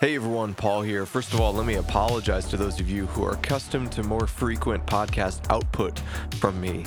Hey 0.00 0.14
everyone, 0.14 0.54
Paul 0.54 0.82
here. 0.82 1.04
First 1.06 1.34
of 1.34 1.40
all, 1.40 1.52
let 1.52 1.66
me 1.66 1.74
apologize 1.74 2.46
to 2.50 2.56
those 2.56 2.78
of 2.78 2.88
you 2.88 3.06
who 3.06 3.24
are 3.24 3.32
accustomed 3.32 3.90
to 3.90 4.04
more 4.04 4.28
frequent 4.28 4.86
podcast 4.86 5.40
output 5.50 5.98
from 6.36 6.60
me. 6.60 6.86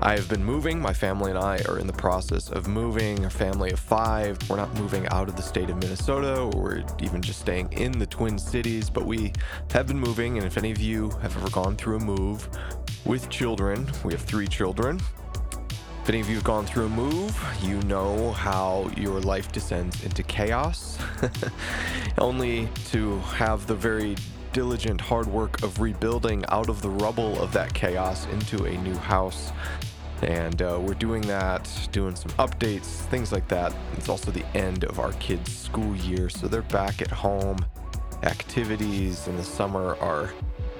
I 0.00 0.16
have 0.16 0.28
been 0.28 0.44
moving. 0.44 0.80
My 0.80 0.92
family 0.92 1.30
and 1.30 1.38
I 1.38 1.60
are 1.68 1.78
in 1.78 1.86
the 1.86 1.92
process 1.92 2.50
of 2.50 2.66
moving. 2.66 3.26
A 3.26 3.30
family 3.30 3.70
of 3.70 3.78
five. 3.78 4.36
We're 4.50 4.56
not 4.56 4.74
moving 4.74 5.06
out 5.10 5.28
of 5.28 5.36
the 5.36 5.42
state 5.42 5.70
of 5.70 5.76
Minnesota, 5.76 6.40
or 6.40 6.60
we're 6.60 6.84
even 7.00 7.22
just 7.22 7.38
staying 7.38 7.72
in 7.74 7.92
the 7.92 8.06
Twin 8.06 8.36
Cities, 8.36 8.90
but 8.90 9.06
we 9.06 9.32
have 9.70 9.86
been 9.86 10.00
moving. 10.00 10.36
And 10.36 10.44
if 10.44 10.58
any 10.58 10.72
of 10.72 10.80
you 10.80 11.10
have 11.22 11.36
ever 11.36 11.48
gone 11.50 11.76
through 11.76 11.98
a 11.98 12.00
move 12.00 12.48
with 13.04 13.30
children, 13.30 13.88
we 14.02 14.12
have 14.14 14.22
three 14.22 14.48
children. 14.48 14.98
If 16.02 16.08
any 16.08 16.20
of 16.20 16.28
you 16.28 16.34
have 16.34 16.42
gone 16.42 16.66
through 16.66 16.86
a 16.86 16.88
move, 16.88 17.40
you 17.62 17.80
know 17.82 18.32
how 18.32 18.90
your 18.96 19.20
life 19.20 19.52
descends 19.52 20.02
into 20.02 20.24
chaos, 20.24 20.98
only 22.18 22.68
to 22.86 23.20
have 23.20 23.68
the 23.68 23.76
very 23.76 24.16
diligent 24.52 25.00
hard 25.00 25.28
work 25.28 25.62
of 25.62 25.80
rebuilding 25.80 26.44
out 26.48 26.68
of 26.68 26.82
the 26.82 26.90
rubble 26.90 27.40
of 27.40 27.52
that 27.52 27.72
chaos 27.72 28.26
into 28.32 28.64
a 28.64 28.76
new 28.78 28.96
house. 28.96 29.52
And 30.22 30.60
uh, 30.60 30.80
we're 30.82 30.94
doing 30.94 31.22
that, 31.22 31.70
doing 31.92 32.16
some 32.16 32.32
updates, 32.32 32.86
things 33.06 33.30
like 33.30 33.46
that. 33.46 33.72
It's 33.96 34.08
also 34.08 34.32
the 34.32 34.44
end 34.56 34.82
of 34.82 34.98
our 34.98 35.12
kids' 35.12 35.56
school 35.56 35.94
year, 35.94 36.28
so 36.28 36.48
they're 36.48 36.62
back 36.62 37.00
at 37.00 37.12
home. 37.12 37.64
Activities 38.24 39.28
in 39.28 39.36
the 39.36 39.44
summer 39.44 39.96
are 40.00 40.32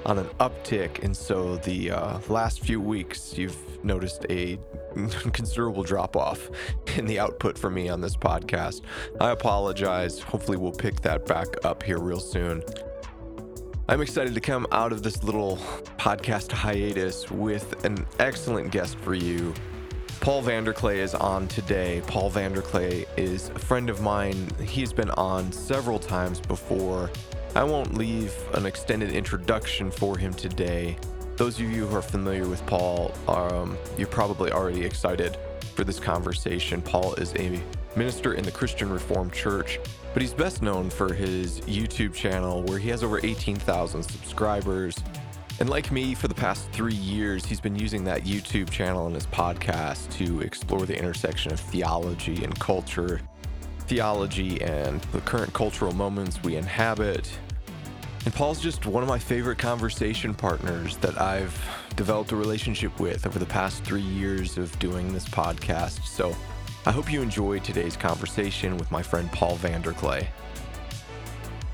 on 0.05 0.19
an 0.19 0.25
uptick, 0.39 1.03
and 1.03 1.15
so 1.15 1.57
the 1.57 1.91
uh, 1.91 2.19
last 2.29 2.61
few 2.61 2.79
weeks 2.79 3.37
you've 3.37 3.83
noticed 3.83 4.25
a 4.29 4.59
considerable 5.33 5.83
drop 5.83 6.15
off 6.15 6.49
in 6.97 7.05
the 7.05 7.19
output 7.19 7.57
for 7.57 7.69
me 7.69 7.89
on 7.89 8.01
this 8.01 8.15
podcast. 8.15 8.81
I 9.19 9.31
apologize. 9.31 10.19
Hopefully, 10.19 10.57
we'll 10.57 10.71
pick 10.71 11.01
that 11.01 11.25
back 11.25 11.47
up 11.65 11.83
here 11.83 11.99
real 11.99 12.19
soon. 12.19 12.63
I'm 13.89 14.01
excited 14.01 14.33
to 14.33 14.41
come 14.41 14.65
out 14.71 14.93
of 14.93 15.03
this 15.03 15.23
little 15.23 15.57
podcast 15.97 16.51
hiatus 16.51 17.29
with 17.29 17.83
an 17.83 18.05
excellent 18.19 18.71
guest 18.71 18.97
for 18.99 19.13
you. 19.13 19.53
Paul 20.21 20.41
Vanderklay 20.41 20.99
is 20.99 21.13
on 21.13 21.49
today. 21.49 22.01
Paul 22.07 22.31
Vanderklay 22.31 23.05
is 23.17 23.49
a 23.49 23.59
friend 23.59 23.89
of 23.89 23.99
mine. 23.99 24.49
He's 24.63 24.93
been 24.93 25.11
on 25.11 25.51
several 25.51 25.99
times 25.99 26.39
before. 26.39 27.11
I 27.55 27.63
won't 27.63 27.93
leave 27.95 28.33
an 28.55 28.65
extended 28.65 29.11
introduction 29.11 29.91
for 29.91 30.17
him 30.17 30.33
today. 30.33 30.97
Those 31.37 31.59
of 31.59 31.69
you 31.69 31.85
who 31.85 31.95
are 31.95 32.01
familiar 32.01 32.47
with 32.47 32.65
Paul, 32.65 33.13
um, 33.27 33.77
you're 33.95 34.07
probably 34.07 34.51
already 34.51 34.83
excited 34.83 35.37
for 35.75 35.83
this 35.83 35.99
conversation. 35.99 36.81
Paul 36.81 37.13
is 37.13 37.31
a 37.35 37.61
minister 37.95 38.33
in 38.33 38.43
the 38.43 38.49
Christian 38.49 38.91
Reformed 38.91 39.33
Church, 39.33 39.79
but 40.13 40.23
he's 40.23 40.33
best 40.33 40.63
known 40.63 40.89
for 40.89 41.13
his 41.13 41.61
YouTube 41.61 42.15
channel 42.15 42.63
where 42.63 42.79
he 42.79 42.89
has 42.89 43.03
over 43.03 43.23
18,000 43.23 44.01
subscribers. 44.01 44.97
And 45.59 45.69
like 45.69 45.91
me, 45.91 46.15
for 46.15 46.27
the 46.27 46.35
past 46.35 46.71
three 46.71 46.95
years, 46.95 47.45
he's 47.45 47.61
been 47.61 47.75
using 47.75 48.03
that 48.05 48.23
YouTube 48.23 48.71
channel 48.71 49.05
and 49.05 49.13
his 49.13 49.27
podcast 49.27 50.11
to 50.13 50.41
explore 50.41 50.87
the 50.87 50.97
intersection 50.97 51.53
of 51.53 51.59
theology 51.59 52.43
and 52.43 52.59
culture, 52.59 53.21
theology 53.81 54.59
and 54.61 55.01
the 55.11 55.21
current 55.21 55.53
cultural 55.53 55.93
moments 55.93 56.41
we 56.41 56.55
inhabit, 56.55 57.29
and 58.25 58.33
Paul's 58.33 58.61
just 58.61 58.85
one 58.85 59.03
of 59.03 59.09
my 59.09 59.19
favorite 59.19 59.57
conversation 59.57 60.33
partners 60.33 60.97
that 60.97 61.19
I've 61.19 61.53
developed 61.95 62.31
a 62.31 62.35
relationship 62.35 62.99
with 62.99 63.27
over 63.27 63.37
the 63.37 63.45
past 63.45 63.83
three 63.83 64.01
years 64.01 64.57
of 64.57 64.77
doing 64.79 65.11
this 65.11 65.25
podcast. 65.25 66.05
So 66.05 66.35
I 66.85 66.91
hope 66.91 67.11
you 67.11 67.21
enjoy 67.21 67.59
today's 67.59 67.97
conversation 67.97 68.77
with 68.77 68.89
my 68.91 69.03
friend 69.03 69.31
Paul 69.31 69.57
Vanderklay. 69.57 70.27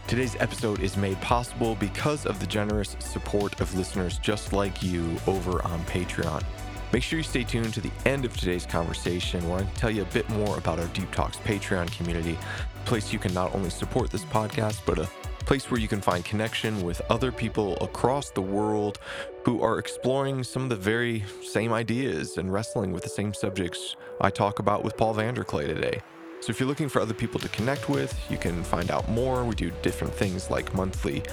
Today's 0.07 0.35
episode 0.39 0.79
is 0.79 0.97
made 0.97 1.21
possible 1.21 1.75
because 1.75 2.25
of 2.25 2.39
the 2.39 2.47
generous 2.47 2.95
support 2.99 3.61
of 3.61 3.75
listeners 3.77 4.17
just 4.17 4.51
like 4.51 4.81
you 4.81 5.17
over 5.27 5.63
on 5.63 5.79
Patreon. 5.85 6.43
Make 6.91 7.03
sure 7.03 7.19
you 7.19 7.23
stay 7.23 7.43
tuned 7.43 7.75
to 7.75 7.81
the 7.81 7.91
end 8.05 8.25
of 8.25 8.35
today's 8.35 8.65
conversation 8.65 9.47
where 9.47 9.59
I 9.59 9.63
tell 9.75 9.91
you 9.91 10.01
a 10.01 10.05
bit 10.05 10.27
more 10.31 10.57
about 10.57 10.79
our 10.79 10.87
Deep 10.87 11.11
Talks 11.11 11.37
Patreon 11.37 11.95
community, 11.95 12.39
a 12.75 12.87
place 12.87 13.13
you 13.13 13.19
can 13.19 13.31
not 13.35 13.53
only 13.53 13.69
support 13.69 14.09
this 14.09 14.25
podcast, 14.25 14.81
but 14.87 14.97
a 14.97 15.07
place 15.49 15.71
where 15.71 15.79
you 15.79 15.87
can 15.87 15.99
find 15.99 16.23
connection 16.23 16.79
with 16.83 17.01
other 17.09 17.31
people 17.31 17.75
across 17.81 18.29
the 18.29 18.39
world 18.39 18.99
who 19.43 19.63
are 19.63 19.79
exploring 19.79 20.43
some 20.43 20.61
of 20.61 20.69
the 20.69 20.75
very 20.75 21.23
same 21.43 21.73
ideas 21.73 22.37
and 22.37 22.53
wrestling 22.53 22.91
with 22.91 23.01
the 23.01 23.09
same 23.09 23.33
subjects 23.33 23.95
I 24.21 24.29
talk 24.29 24.59
about 24.59 24.83
with 24.83 24.95
Paul 24.95 25.15
Vanderklay 25.15 25.65
today. 25.65 26.01
So 26.41 26.51
if 26.51 26.59
you're 26.59 26.69
looking 26.69 26.87
for 26.87 27.01
other 27.01 27.15
people 27.15 27.39
to 27.39 27.49
connect 27.49 27.89
with, 27.89 28.15
you 28.29 28.37
can 28.37 28.63
find 28.63 28.91
out 28.91 29.09
more. 29.09 29.43
We 29.43 29.55
do 29.55 29.71
different 29.81 30.13
things 30.13 30.51
like 30.51 30.71
monthly 30.75 31.23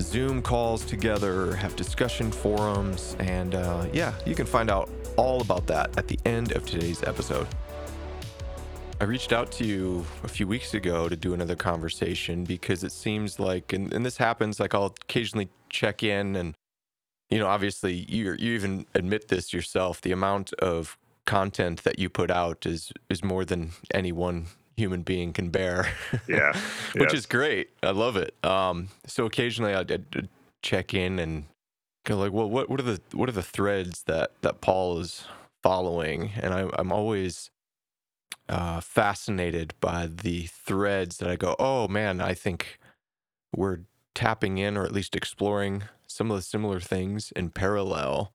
Zoom 0.00 0.40
calls 0.40 0.86
together, 0.86 1.54
have 1.54 1.76
discussion 1.76 2.32
forums, 2.32 3.14
and 3.18 3.54
uh, 3.54 3.86
yeah, 3.92 4.14
you 4.24 4.34
can 4.34 4.46
find 4.46 4.70
out 4.70 4.88
all 5.16 5.42
about 5.42 5.66
that 5.66 5.98
at 5.98 6.08
the 6.08 6.18
end 6.24 6.52
of 6.52 6.64
today's 6.64 7.02
episode. 7.02 7.46
I 9.00 9.04
reached 9.04 9.32
out 9.32 9.50
to 9.52 9.64
you 9.64 10.04
a 10.24 10.28
few 10.28 10.46
weeks 10.46 10.74
ago 10.74 11.08
to 11.08 11.16
do 11.16 11.32
another 11.32 11.56
conversation 11.56 12.44
because 12.44 12.84
it 12.84 12.92
seems 12.92 13.40
like, 13.40 13.72
and, 13.72 13.90
and 13.94 14.04
this 14.04 14.18
happens, 14.18 14.60
like 14.60 14.74
I'll 14.74 14.94
occasionally 15.02 15.48
check 15.70 16.02
in 16.02 16.36
and, 16.36 16.54
you 17.30 17.38
know, 17.38 17.46
obviously 17.46 17.94
you 17.94 18.32
you 18.38 18.52
even 18.52 18.84
admit 18.94 19.28
this 19.28 19.54
yourself. 19.54 20.02
The 20.02 20.12
amount 20.12 20.52
of 20.54 20.98
content 21.24 21.82
that 21.84 21.98
you 21.98 22.10
put 22.10 22.30
out 22.30 22.66
is 22.66 22.92
is 23.08 23.24
more 23.24 23.44
than 23.46 23.70
any 23.94 24.12
one 24.12 24.46
human 24.76 25.00
being 25.02 25.32
can 25.32 25.48
bear. 25.48 25.88
Yeah, 26.28 26.52
which 26.92 27.12
yes. 27.12 27.20
is 27.20 27.26
great. 27.26 27.70
I 27.82 27.92
love 27.92 28.16
it. 28.16 28.34
Um, 28.44 28.88
so 29.06 29.24
occasionally 29.24 29.72
I'd, 29.72 29.90
I'd 29.90 30.28
check 30.60 30.92
in 30.92 31.18
and 31.18 31.44
go 32.04 32.18
like, 32.18 32.32
well, 32.32 32.50
what 32.50 32.68
what 32.68 32.80
are 32.80 32.82
the 32.82 33.00
what 33.12 33.30
are 33.30 33.32
the 33.32 33.42
threads 33.42 34.02
that 34.02 34.32
that 34.42 34.60
Paul 34.60 34.98
is 34.98 35.24
following? 35.62 36.32
And 36.36 36.52
I, 36.52 36.68
I'm 36.74 36.92
always 36.92 37.50
uh, 38.50 38.80
fascinated 38.80 39.72
by 39.80 40.08
the 40.12 40.46
threads 40.46 41.18
that 41.18 41.30
I 41.30 41.36
go, 41.36 41.54
oh 41.58 41.86
man, 41.86 42.20
I 42.20 42.34
think 42.34 42.80
we're 43.54 43.80
tapping 44.14 44.58
in 44.58 44.76
or 44.76 44.84
at 44.84 44.92
least 44.92 45.14
exploring 45.14 45.84
some 46.08 46.30
of 46.30 46.36
the 46.36 46.42
similar 46.42 46.80
things 46.80 47.32
in 47.36 47.50
parallel. 47.50 48.32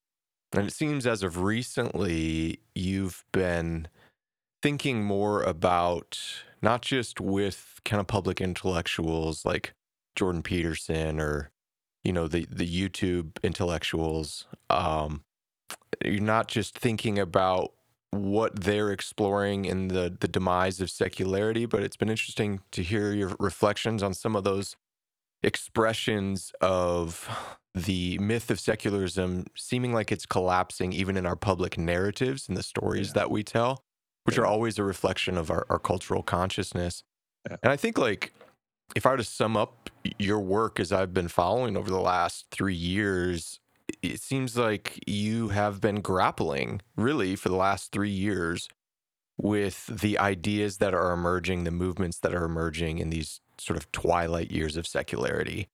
And 0.54 0.66
it 0.68 0.72
seems 0.72 1.06
as 1.06 1.22
of 1.22 1.42
recently, 1.42 2.62
you've 2.74 3.26
been 3.34 3.90
thinking 4.64 5.04
more 5.04 5.44
about 5.44 6.18
not 6.62 6.82
just 6.82 7.20
with 7.20 7.82
kind 7.84 8.00
of 8.00 8.08
public 8.08 8.40
intellectuals 8.40 9.44
like 9.44 9.74
Jordan 10.16 10.44
Peterson 10.44 11.20
or, 11.20 11.52
you 12.06 12.14
know, 12.14 12.30
the, 12.30 12.48
the 12.50 12.66
YouTube 12.66 13.32
intellectuals. 13.44 14.46
Um, 14.70 15.26
you're 16.04 16.22
not 16.22 16.48
just 16.48 16.78
thinking 16.78 17.20
about 17.20 17.74
what 18.16 18.64
they're 18.64 18.92
exploring 18.92 19.66
in 19.66 19.90
the 19.90 20.16
the 20.20 20.28
demise 20.28 20.82
of 20.82 20.90
secularity, 20.90 21.66
but 21.66 21.84
it's 21.84 21.98
been 21.98 22.10
interesting 22.10 22.62
to 22.72 22.82
hear 22.82 23.14
your 23.14 23.36
reflections 23.40 24.02
on 24.02 24.14
some 24.14 24.36
of 24.36 24.44
those 24.44 24.76
expressions 25.44 26.52
of 26.62 27.30
the 27.74 28.18
myth 28.20 28.50
of 28.50 28.60
secularism 28.60 29.46
seeming 29.56 29.94
like 29.94 30.12
it's 30.12 30.26
collapsing 30.26 30.94
even 30.94 31.18
in 31.18 31.26
our 31.26 31.36
public 31.36 31.78
narratives 31.78 32.48
and 32.48 32.58
the 32.58 32.64
stories 32.64 33.08
yeah. 33.08 33.14
that 33.14 33.32
we 33.32 33.44
tell, 33.44 33.84
which 34.24 34.38
yeah. 34.38 34.44
are 34.44 34.46
always 34.46 34.80
a 34.80 34.84
reflection 34.84 35.38
of 35.38 35.52
our, 35.52 35.66
our 35.70 35.80
cultural 35.80 36.24
consciousness. 36.24 37.04
Yeah. 37.50 37.58
And 37.62 37.72
I 37.72 37.76
think 37.76 37.98
like 37.98 38.34
if 38.96 39.06
I 39.06 39.12
were 39.12 39.18
to 39.18 39.24
sum 39.24 39.58
up 39.58 39.90
your 40.18 40.40
work 40.40 40.80
as 40.80 40.92
I've 40.92 41.14
been 41.14 41.28
following 41.28 41.76
over 41.76 41.90
the 41.90 42.00
last 42.00 42.46
three 42.50 42.76
years, 42.76 43.60
it 44.02 44.22
seems 44.22 44.58
like 44.58 45.00
you 45.08 45.50
have 45.50 45.82
been 45.82 46.02
grappling 46.02 46.82
really 46.96 47.36
for 47.36 47.50
the 47.50 47.56
last 47.56 47.92
three 47.92 48.10
years 48.10 48.70
with 49.38 49.88
the 49.88 50.18
ideas 50.18 50.78
that 50.78 50.94
are 50.94 51.12
emerging, 51.12 51.64
the 51.64 51.72
movements 51.72 52.20
that 52.20 52.34
are 52.34 52.46
emerging 52.46 53.00
in 53.00 53.10
these 53.10 53.42
sort 53.58 53.78
of 53.78 53.92
twilight 53.92 54.52
years 54.52 54.78
of 54.78 54.88
secularity. 54.88 55.68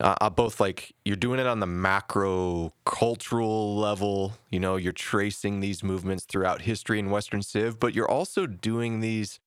Uh, 0.00 0.14
uh, 0.20 0.30
both 0.30 0.60
like 0.60 0.94
you're 1.04 1.16
doing 1.16 1.38
it 1.38 1.46
on 1.46 1.60
the 1.60 1.66
macro 1.66 2.72
cultural 2.86 3.76
level, 3.76 4.32
you 4.50 4.58
know, 4.58 4.76
you're 4.76 4.92
tracing 4.92 5.60
these 5.60 5.82
movements 5.82 6.24
throughout 6.24 6.62
history 6.62 6.98
in 6.98 7.10
Western 7.10 7.42
Civ, 7.42 7.78
but 7.78 7.94
you're 7.94 8.10
also 8.10 8.46
doing 8.46 9.00
these, 9.00 9.40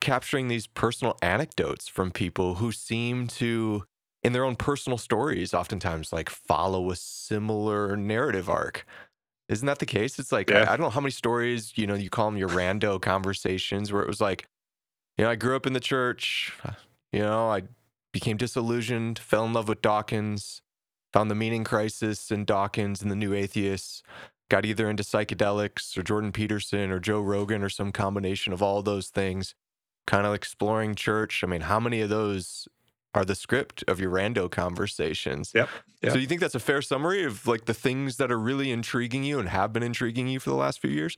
capturing 0.00 0.48
these 0.48 0.66
personal 0.66 1.18
anecdotes 1.20 1.88
from 1.88 2.10
people 2.10 2.54
who 2.54 2.72
seem 2.72 3.26
to 3.26 3.84
in 4.22 4.32
their 4.32 4.44
own 4.44 4.56
personal 4.56 4.98
stories 4.98 5.52
oftentimes 5.52 6.12
like 6.12 6.30
follow 6.30 6.90
a 6.90 6.96
similar 6.96 7.96
narrative 7.96 8.48
arc. 8.48 8.86
Isn't 9.48 9.66
that 9.66 9.80
the 9.80 9.86
case? 9.86 10.18
It's 10.18 10.32
like 10.32 10.50
yeah. 10.50 10.60
I, 10.60 10.62
I, 10.62 10.76
don't 10.76 10.80
know 10.80 10.90
how 10.90 11.00
many 11.00 11.10
stories 11.10 11.72
you 11.76 11.86
know 11.86 11.94
you 11.94 12.10
call 12.10 12.30
them 12.30 12.38
your 12.38 12.48
rando 12.48 13.00
conversations 13.00 13.92
where 13.92 14.02
it 14.02 14.08
was 14.08 14.20
like 14.20 14.46
you 15.18 15.24
know 15.24 15.30
i 15.30 15.34
grew 15.34 15.56
up 15.56 15.66
in 15.66 15.72
the 15.72 15.80
church. 15.80 16.52
You 17.12 17.20
know 17.20 17.50
i 17.50 17.62
became 18.12 18.36
disillusioned 18.36 19.18
fell 19.18 19.44
in 19.44 19.52
love 19.52 19.68
with 19.68 19.82
dawkins 19.82 20.62
found 21.12 21.30
the 21.30 21.34
meaning 21.34 21.64
crisis 21.64 22.30
in 22.30 22.44
dawkins 22.44 23.02
and 23.02 23.10
the 23.10 23.16
new 23.16 23.34
atheists 23.34 24.02
got 24.48 24.64
either 24.64 24.88
into 24.88 25.02
psychedelics 25.02 25.96
or 25.96 26.02
jordan 26.02 26.32
peterson 26.32 26.90
or 26.90 26.98
joe 26.98 27.20
rogan 27.20 27.62
or 27.62 27.68
some 27.68 27.92
combination 27.92 28.52
of 28.52 28.62
all 28.62 28.82
those 28.82 29.08
things 29.08 29.54
kind 30.06 30.26
of 30.26 30.34
exploring 30.34 30.94
church. 30.94 31.42
I 31.44 31.46
mean 31.46 31.62
how 31.62 31.80
many 31.80 32.00
of 32.00 32.08
those 32.08 32.68
are 33.14 33.24
the 33.24 33.34
script 33.34 33.84
of 33.88 34.00
your 34.00 34.10
rando 34.10 34.50
conversations. 34.50 35.52
Yep. 35.54 35.68
yep. 36.02 36.12
So 36.12 36.18
you 36.18 36.26
think 36.26 36.40
that's 36.40 36.54
a 36.54 36.60
fair 36.60 36.82
summary 36.82 37.24
of 37.24 37.46
like 37.46 37.66
the 37.66 37.74
things 37.74 38.16
that 38.16 38.32
are 38.32 38.38
really 38.38 38.70
intriguing 38.70 39.24
you 39.24 39.38
and 39.38 39.48
have 39.48 39.72
been 39.72 39.82
intriguing 39.82 40.28
you 40.28 40.40
for 40.40 40.50
the 40.50 40.56
last 40.56 40.80
few 40.80 40.90
years? 40.90 41.16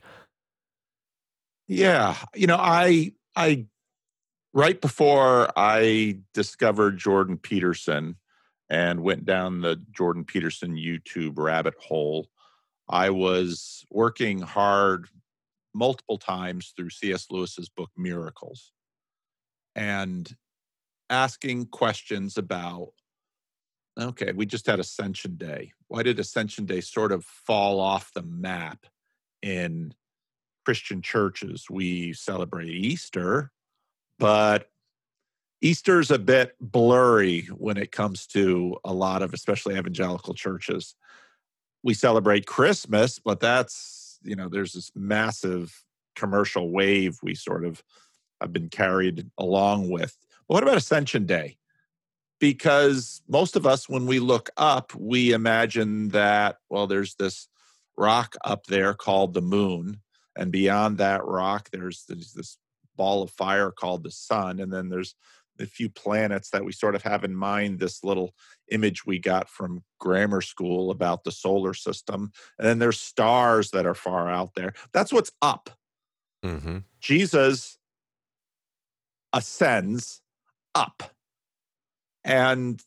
Yeah. 1.67 2.15
You 2.33 2.47
know, 2.47 2.57
I 2.57 3.13
I 3.35 3.65
right 4.53 4.79
before 4.79 5.49
I 5.55 6.19
discovered 6.33 6.97
Jordan 6.97 7.37
Peterson 7.37 8.17
and 8.69 9.01
went 9.01 9.25
down 9.25 9.61
the 9.61 9.81
Jordan 9.91 10.25
Peterson 10.25 10.75
YouTube 10.75 11.37
rabbit 11.37 11.75
hole, 11.79 12.27
I 12.89 13.09
was 13.09 13.85
working 13.89 14.41
hard 14.41 15.07
multiple 15.73 16.17
times 16.17 16.73
through 16.75 16.89
C.S. 16.89 17.27
Lewis's 17.29 17.69
book 17.69 17.91
Miracles 17.97 18.71
and 19.75 20.35
asking 21.09 21.67
questions 21.67 22.37
about 22.37 22.89
okay, 23.97 24.33
we 24.33 24.45
just 24.45 24.67
had 24.67 24.79
Ascension 24.79 25.37
Day. 25.37 25.71
Why 25.87 26.03
did 26.03 26.19
Ascension 26.19 26.65
Day 26.65 26.81
sort 26.81 27.11
of 27.11 27.23
fall 27.23 27.79
off 27.79 28.11
the 28.13 28.23
map 28.23 28.85
in 29.41 29.93
Christian 30.65 31.01
churches? 31.01 31.67
We 31.69 32.13
celebrate 32.13 32.69
Easter, 32.69 33.51
but 34.19 34.69
Easter's 35.61 36.11
a 36.11 36.19
bit 36.19 36.55
blurry 36.59 37.47
when 37.47 37.77
it 37.77 37.91
comes 37.91 38.27
to 38.27 38.77
a 38.83 38.93
lot 38.93 39.21
of, 39.21 39.33
especially 39.33 39.77
evangelical 39.77 40.33
churches. 40.33 40.95
We 41.83 41.93
celebrate 41.93 42.45
Christmas, 42.45 43.19
but 43.19 43.39
that's, 43.39 44.19
you 44.23 44.35
know, 44.35 44.49
there's 44.49 44.73
this 44.73 44.91
massive 44.95 45.83
commercial 46.15 46.71
wave 46.71 47.17
we 47.23 47.35
sort 47.35 47.65
of 47.65 47.83
have 48.41 48.51
been 48.51 48.69
carried 48.69 49.29
along 49.37 49.89
with. 49.89 50.17
What 50.47 50.63
about 50.63 50.77
Ascension 50.77 51.25
Day? 51.25 51.57
Because 52.39 53.21
most 53.27 53.55
of 53.55 53.65
us, 53.65 53.89
when 53.89 54.05
we 54.05 54.19
look 54.19 54.49
up, 54.57 54.93
we 54.93 55.31
imagine 55.31 56.09
that, 56.09 56.57
well, 56.69 56.85
there's 56.85 57.15
this 57.15 57.47
rock 57.97 58.35
up 58.43 58.65
there 58.67 58.93
called 58.93 59.33
the 59.33 59.41
moon. 59.41 60.01
And 60.37 60.51
beyond 60.51 60.97
that 60.97 61.25
rock, 61.25 61.69
there's, 61.71 62.03
there's 62.07 62.33
this 62.33 62.57
ball 62.95 63.23
of 63.23 63.31
fire 63.31 63.71
called 63.71 64.03
the 64.03 64.11
sun. 64.11 64.59
And 64.59 64.71
then 64.71 64.89
there's 64.89 65.15
the 65.57 65.65
few 65.65 65.89
planets 65.89 66.49
that 66.49 66.65
we 66.65 66.71
sort 66.71 66.95
of 66.95 67.03
have 67.03 67.23
in 67.23 67.35
mind 67.35 67.79
this 67.79 68.03
little 68.03 68.33
image 68.71 69.05
we 69.05 69.19
got 69.19 69.49
from 69.49 69.83
grammar 69.99 70.41
school 70.41 70.91
about 70.91 71.23
the 71.23 71.31
solar 71.31 71.73
system 71.73 72.31
and 72.57 72.67
then 72.67 72.79
there's 72.79 72.99
stars 72.99 73.71
that 73.71 73.85
are 73.85 73.93
far 73.93 74.29
out 74.29 74.53
there 74.55 74.73
that's 74.91 75.13
what's 75.13 75.31
up 75.41 75.69
mm-hmm. 76.43 76.79
jesus 76.99 77.77
ascends 79.33 80.21
up 80.75 81.03
and 82.23 82.81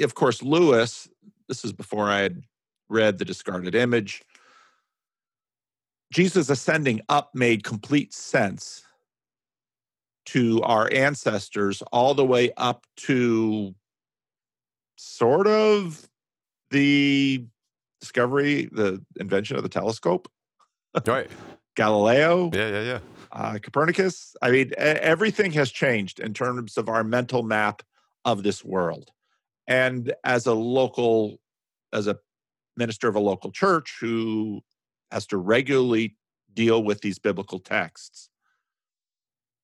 of 0.00 0.14
course 0.14 0.42
lewis 0.42 1.08
this 1.48 1.64
is 1.64 1.72
before 1.72 2.08
i 2.10 2.20
had 2.20 2.42
read 2.88 3.18
the 3.18 3.24
discarded 3.24 3.74
image 3.74 4.22
jesus 6.12 6.50
ascending 6.50 7.00
up 7.08 7.30
made 7.34 7.64
complete 7.64 8.12
sense 8.12 8.82
to 10.26 10.60
our 10.62 10.90
ancestors 10.92 11.82
all 11.92 12.14
the 12.14 12.24
way 12.24 12.50
up 12.56 12.86
to 12.96 13.74
sort 14.96 15.46
of 15.46 16.08
the 16.70 17.44
discovery, 18.00 18.68
the 18.72 19.02
invention 19.18 19.56
of 19.56 19.62
the 19.62 19.68
telescope. 19.68 20.28
Right. 21.06 21.30
Galileo. 21.76 22.50
Yeah, 22.52 22.68
yeah, 22.68 22.82
yeah. 22.82 22.98
Uh, 23.34 23.58
Copernicus. 23.60 24.36
I 24.40 24.52
mean, 24.52 24.70
everything 24.78 25.50
has 25.52 25.72
changed 25.72 26.20
in 26.20 26.34
terms 26.34 26.76
of 26.78 26.88
our 26.88 27.02
mental 27.02 27.42
map 27.42 27.82
of 28.24 28.44
this 28.44 28.64
world. 28.64 29.10
And 29.66 30.14
as 30.22 30.46
a 30.46 30.54
local, 30.54 31.40
as 31.92 32.06
a 32.06 32.18
minister 32.76 33.08
of 33.08 33.16
a 33.16 33.20
local 33.20 33.50
church 33.50 33.96
who 34.00 34.62
has 35.10 35.26
to 35.26 35.36
regularly 35.36 36.16
deal 36.52 36.84
with 36.84 37.00
these 37.00 37.18
biblical 37.18 37.58
texts, 37.58 38.28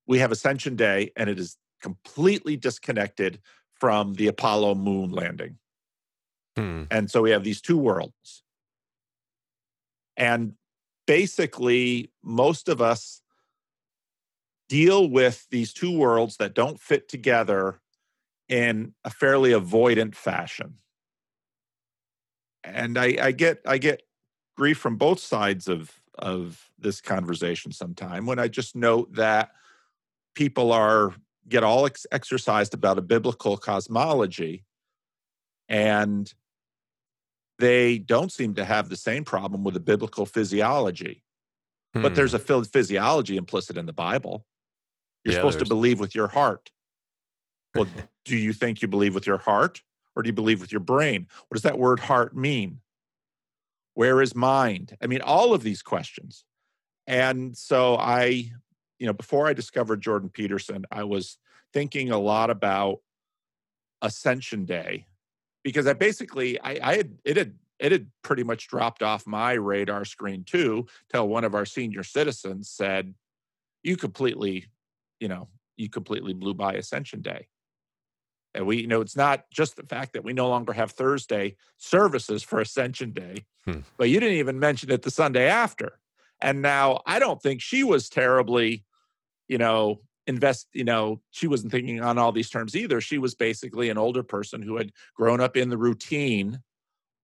we 0.09 0.19
have 0.19 0.33
Ascension 0.33 0.75
Day, 0.75 1.13
and 1.17 1.31
it 1.31 1.39
is 1.39 1.57
completely 1.81 2.57
disconnected 2.57 3.41
from 3.75 4.15
the 4.15 4.27
Apollo 4.27 4.75
moon 4.75 5.13
landing. 5.13 5.59
Hmm. 6.57 6.85
And 6.91 7.09
so 7.09 7.23
we 7.23 7.31
have 7.31 7.45
these 7.45 7.61
two 7.61 7.79
worlds. 7.79 8.43
And 10.17 10.55
basically, 11.07 12.11
most 12.25 12.69
of 12.69 12.83
us 12.83 13.20
deal 14.71 15.11
with 15.11 15.49
these 15.51 15.73
two 15.73 15.91
worlds 15.91 16.37
that 16.37 16.55
don't 16.55 16.81
fit 16.81 17.09
together 17.09 17.81
in 18.49 18.95
a 19.05 19.11
fairly 19.11 19.51
avoidant 19.51 20.15
fashion. 20.15 20.75
And 22.63 22.97
I, 22.97 23.17
I 23.21 23.33
get 23.33 23.61
I 23.67 23.79
get 23.79 24.03
grief 24.57 24.79
from 24.79 24.97
both 24.97 25.19
sides 25.19 25.67
of 25.67 25.93
of 26.19 26.71
this 26.79 27.01
conversation 27.01 27.73
sometime 27.73 28.27
when 28.27 28.39
I 28.39 28.47
just 28.47 28.77
note 28.77 29.15
that 29.15 29.51
people 30.35 30.73
are 30.73 31.15
get 31.49 31.65
all 31.65 31.87
ex- 31.87 32.07
exercised 32.13 32.75
about 32.75 32.99
a 32.99 33.03
biblical 33.03 33.57
cosmology 33.57 34.65
and 35.69 36.33
they 37.59 37.99
don't 37.99 38.31
seem 38.31 38.55
to 38.55 38.65
have 38.65 38.89
the 38.89 38.97
same 38.97 39.25
problem 39.25 39.65
with 39.65 39.77
a 39.77 39.81
biblical 39.81 40.27
physiology 40.27 41.23
hmm. 41.95 42.03
but 42.03 42.15
there's 42.15 42.35
a 42.35 42.39
hmm. 42.39 42.63
physiology 42.63 43.37
implicit 43.37 43.79
in 43.79 43.87
the 43.87 43.93
bible 43.93 44.45
you're 45.25 45.35
yeah, 45.35 45.39
supposed 45.39 45.59
to 45.61 45.67
believe 45.67 46.01
with 46.01 46.15
your 46.15 46.29
heart. 46.29 46.71
Well 47.75 47.87
do 48.25 48.37
you 48.37 48.53
think 48.53 48.83
you 48.83 48.89
believe 48.89 49.15
with 49.15 49.27
your 49.27 49.39
heart 49.39 49.83
or 50.15 50.23
do 50.23 50.29
you 50.29 50.33
believe 50.33 50.61
with 50.61 50.73
your 50.73 50.81
brain? 50.81 51.27
What 51.49 51.55
does 51.55 51.63
that 51.63 51.79
word 51.79 52.01
heart 52.01 52.37
mean? 52.37 52.81
Where 53.95 54.21
is 54.23 54.35
mind? 54.35 54.97
I 55.03 55.07
mean 55.07 55.21
all 55.21 55.55
of 55.55 55.63
these 55.63 55.83
questions. 55.83 56.45
And 57.07 57.57
so 57.57 57.97
i 57.97 58.51
you 59.01 59.07
know, 59.07 59.15
before 59.15 59.49
I 59.49 59.55
discovered 59.55 60.03
Jordan 60.03 60.29
Peterson, 60.29 60.85
I 60.93 61.05
was 61.05 61.39
thinking 61.73 62.11
a 62.11 62.19
lot 62.19 62.51
about 62.51 62.99
Ascension 64.03 64.67
Day 64.67 65.07
because 65.65 65.87
I 65.87 65.95
basically 65.95 66.61
I, 66.61 66.79
I 66.83 66.97
had 66.97 67.19
it 67.25 67.37
had 67.37 67.55
it 67.79 67.93
had 67.93 68.09
pretty 68.23 68.45
much 68.45 68.69
dropped 68.69 69.03
off 69.03 69.27
my 69.27 69.53
radar 69.55 70.05
screen 70.05 70.45
too 70.45 70.87
till 71.11 71.27
one 71.29 71.45
of 71.45 71.55
our 71.55 71.65
senior 71.65 72.03
citizens 72.03 72.69
said, 72.69 73.15
"You 73.83 73.97
completely, 73.97 74.67
you 75.21 75.29
know, 75.29 75.49
you 75.77 75.89
completely 75.89 76.33
blew 76.33 76.55
by 76.55 76.75
Ascension 76.75 77.23
Day." 77.23 77.49
And 78.53 78.67
we, 78.67 78.81
you 78.81 78.89
know, 78.89 79.01
it's 79.01 79.17
not 79.17 79.45
just 79.53 79.77
the 79.77 79.85
fact 79.85 80.13
that 80.15 80.25
we 80.25 80.33
no 80.33 80.49
longer 80.49 80.73
have 80.73 80.91
Thursday 80.91 81.57
services 81.79 82.43
for 82.43 82.61
Ascension 82.61 83.13
Day, 83.13 83.45
hmm. 83.65 83.81
but 83.97 84.11
you 84.11 84.19
didn't 84.19 84.39
even 84.39 84.59
mention 84.59 84.91
it 84.91 85.03
the 85.03 85.11
Sunday 85.11 85.47
after. 85.47 86.01
And 86.41 86.61
now 86.61 87.03
I 87.07 87.21
don't 87.21 87.41
think 87.41 87.61
she 87.61 87.85
was 87.85 88.09
terribly 88.09 88.85
you 89.51 89.59
know, 89.59 90.01
invest, 90.29 90.69
you 90.73 90.85
know, 90.85 91.21
she 91.33 91.49
wasn't 91.49 91.73
thinking 91.73 92.01
on 92.01 92.19
all 92.19 92.31
these 92.31 92.49
terms 92.49 92.77
either. 92.77 93.01
She 93.01 93.19
was 93.19 93.35
basically 93.35 93.91
an 93.91 93.99
older 93.99 94.23
person 94.23 94.63
who 94.63 94.77
had 94.77 94.93
grown 95.17 95.41
up 95.41 95.57
in 95.57 95.71
the 95.71 95.77
routine 95.77 96.61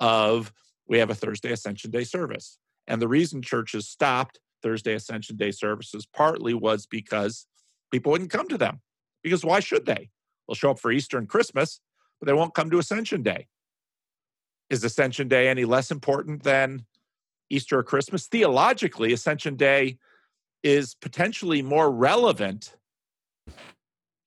of 0.00 0.52
we 0.88 0.98
have 0.98 1.08
a 1.08 1.14
Thursday 1.14 1.52
Ascension 1.52 1.92
Day 1.92 2.02
service. 2.02 2.58
And 2.88 3.00
the 3.00 3.06
reason 3.06 3.42
churches 3.42 3.88
stopped 3.88 4.40
Thursday 4.60 4.94
Ascension 4.94 5.36
Day 5.36 5.52
services 5.52 6.04
partly 6.04 6.52
was 6.52 6.86
because 6.86 7.46
people 7.96 8.12
wouldn't 8.12 8.30
come 8.30 8.48
to 8.48 8.58
them. 8.58 8.80
Because 9.22 9.42
why 9.42 9.60
should 9.60 9.86
they? 9.86 10.10
They'll 10.46 10.54
show 10.54 10.70
up 10.70 10.78
for 10.78 10.92
Easter 10.92 11.16
and 11.16 11.28
Christmas, 11.28 11.80
but 12.20 12.26
they 12.26 12.34
won't 12.34 12.54
come 12.54 12.70
to 12.70 12.78
Ascension 12.78 13.22
Day. 13.22 13.48
Is 14.68 14.84
Ascension 14.84 15.28
Day 15.28 15.48
any 15.48 15.64
less 15.64 15.90
important 15.90 16.42
than 16.42 16.84
Easter 17.48 17.78
or 17.78 17.82
Christmas? 17.82 18.26
Theologically, 18.26 19.12
Ascension 19.14 19.56
Day 19.56 19.98
is 20.62 20.94
potentially 20.94 21.62
more 21.62 21.90
relevant 21.90 22.76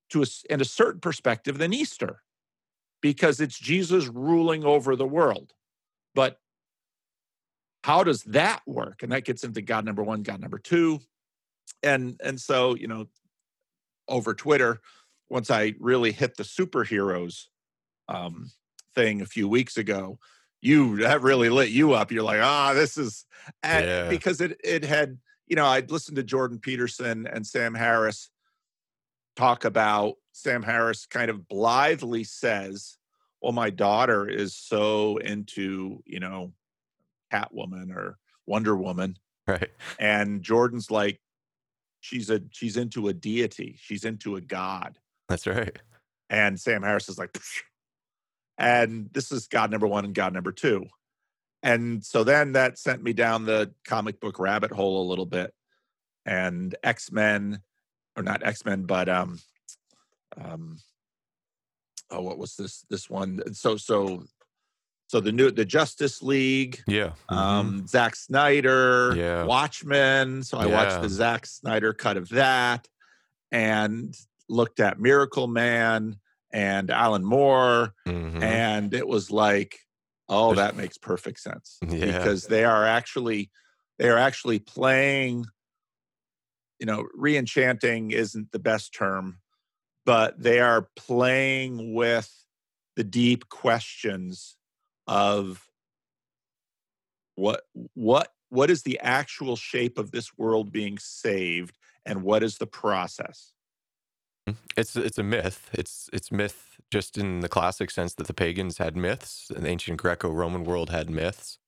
to 0.09 0.23
a, 0.23 0.25
in 0.49 0.61
a 0.61 0.65
certain 0.65 0.99
perspective 0.99 1.59
than 1.59 1.73
Easter 1.73 2.23
because 3.01 3.39
it's 3.39 3.59
Jesus 3.59 4.07
ruling 4.07 4.63
over 4.65 4.95
the 4.95 5.05
world. 5.05 5.53
But 6.15 6.39
how 7.83 8.03
does 8.03 8.23
that 8.23 8.61
work? 8.65 9.03
And 9.03 9.11
that 9.11 9.25
gets 9.25 9.43
into 9.43 9.61
God 9.61 9.85
number 9.85 10.03
one, 10.03 10.23
God 10.23 10.41
number 10.41 10.57
two. 10.57 10.99
And 11.83 12.19
and 12.23 12.39
so, 12.39 12.75
you 12.75 12.88
know, 12.88 13.07
over 14.10 14.34
Twitter, 14.34 14.82
once 15.30 15.50
I 15.50 15.75
really 15.80 16.12
hit 16.12 16.36
the 16.36 16.44
superheroes 16.44 17.46
um, 18.08 18.51
thing 18.96 19.22
a 19.22 19.25
few 19.25 19.48
weeks 19.48 19.78
ago, 19.78 20.20
you 20.62 20.98
that 20.98 21.22
really 21.22 21.50
lit 21.50 21.70
you 21.70 21.94
up. 21.94 22.12
You're 22.12 22.24
like, 22.24 22.42
ah, 22.42 22.74
this 22.74 22.98
is 22.98 23.25
yeah. 23.63 24.10
because 24.10 24.42
it 24.42 24.60
it 24.63 24.84
had 24.84 25.20
you 25.50 25.56
know, 25.56 25.66
I'd 25.66 25.92
listened 25.92 26.16
to 26.18 26.24
Jordan 26.24 26.60
Peterson 26.60 27.28
and 27.28 27.46
Sam 27.46 27.74
Harris 27.74 28.30
talk 29.36 29.66
about 29.66 30.16
Sam 30.32 30.62
Harris 30.62 31.06
kind 31.08 31.30
of 31.30 31.48
blithely 31.48 32.24
says, 32.24 32.98
Well, 33.42 33.51
my 33.51 33.72
daughter 33.72 34.30
is 34.30 34.56
so 34.56 35.18
into, 35.18 36.04
you 36.06 36.20
know, 36.20 36.54
Catwoman 37.34 37.96
or 37.96 38.18
Wonder 38.46 38.75
Woman. 38.75 39.18
Right. 39.48 39.72
And 39.98 40.44
Jordan's 40.44 40.92
like, 40.92 41.20
she's 42.00 42.29
a 42.29 42.41
she's 42.51 42.77
into 42.77 43.08
a 43.08 43.13
deity. 43.13 43.77
She's 43.79 44.06
into 44.06 44.36
a 44.36 44.41
god. 44.41 44.98
That's 45.27 45.48
right. 45.48 45.77
And 46.29 46.60
Sam 46.60 46.84
Harris 46.84 47.10
is 47.10 47.18
like, 47.18 47.34
Psh. 47.34 47.62
and 48.58 49.10
this 49.13 49.32
is 49.32 49.48
God 49.48 49.72
number 49.72 49.88
one 49.88 50.06
and 50.06 50.13
God 50.13 50.34
number 50.34 50.51
two. 50.51 50.86
And 51.62 52.03
so 52.03 52.24
then 52.24 52.53
that 52.53 52.77
sent 52.77 53.03
me 53.03 53.13
down 53.13 53.46
the 53.46 53.74
comic 53.86 54.20
book 54.20 54.39
rabbit 54.39 54.72
hole 54.72 55.06
a 55.06 55.10
little 55.10 55.25
bit. 55.25 55.53
And 56.25 56.75
X 56.84 57.12
Men, 57.12 57.62
or 58.15 58.24
not 58.24 58.46
X 58.46 58.65
Men, 58.65 58.84
but 58.84 59.10
um, 59.10 59.39
um, 60.39 60.77
oh, 62.12 62.22
what 62.22 62.38
was 62.38 62.56
this? 62.56 62.86
This 62.89 63.10
one. 63.10 63.41
So 63.53 63.77
so 63.77 64.24
so 65.10 65.20
the 65.20 65.32
new 65.32 65.50
the 65.50 65.66
Justice 65.66 66.22
League, 66.22 66.84
Yeah. 66.86 67.13
mhm. 67.32 67.36
um, 67.36 67.88
Zack 67.88 68.16
Snyder, 68.16 69.16
Yeah. 69.16 69.44
Watchmen. 69.44 70.44
So 70.44 70.60
I 70.60 70.68
watched 70.68 71.01
the 71.01 71.10
Zack 71.10 71.48
Snyder 71.48 71.94
cut 71.94 72.16
of 72.16 72.30
that, 72.30 72.88
and 73.51 74.16
looked 74.48 74.80
at 74.80 75.00
Miracle 75.00 75.48
Man 75.48 76.20
and 76.54 76.92
Alan 76.92 77.25
Moore, 77.25 77.96
Mhm. 78.08 78.44
and 78.44 78.94
it 78.94 79.08
was 79.08 79.32
like, 79.32 79.80
oh, 80.28 80.54
that 80.54 80.75
makes 80.75 81.00
perfect 81.00 81.39
sense 81.39 81.80
Yeah. 81.88 82.06
because 82.20 82.46
they 82.46 82.63
are 82.63 82.86
actually 82.86 83.50
they 83.98 84.10
are 84.10 84.18
actually 84.18 84.60
playing. 84.60 85.46
You 86.80 86.86
know, 86.86 87.08
re-enchanting 87.16 88.12
isn't 88.12 88.51
the 88.51 88.60
best 88.60 88.94
term, 88.94 89.39
but 90.06 90.39
they 90.42 90.60
are 90.62 90.88
playing 90.96 91.94
with 91.96 92.32
the 92.96 93.04
deep 93.04 93.50
questions 93.50 94.56
of 95.10 95.68
what 97.36 97.63
what 97.96 98.34
what 98.50 98.70
is 98.70 98.84
the 98.84 99.00
actual 99.01 99.58
shape 99.58 99.98
of 99.98 100.12
this 100.12 100.38
world 100.38 100.72
being 100.72 100.98
saved 101.00 101.78
and 102.06 102.24
what 102.24 102.44
is 102.44 102.60
the 102.60 102.68
process 102.68 103.54
It's 104.78 104.96
it's 104.96 105.18
a 105.18 105.24
myth. 105.24 105.70
It's 105.74 106.10
it's 106.13 106.32
myth 106.32 106.80
just 106.92 107.18
in 107.18 107.42
the 107.42 107.50
classic 107.50 107.92
sense 107.92 108.16
that 108.16 108.28
the 108.28 108.34
pagans 108.34 108.78
had 108.78 108.96
myths, 108.98 109.51
and 109.56 109.66
the 109.66 109.70
ancient 109.70 109.98
Greco-Roman 109.98 110.63
world 110.63 110.89
had 110.89 111.10
myths. 111.10 111.60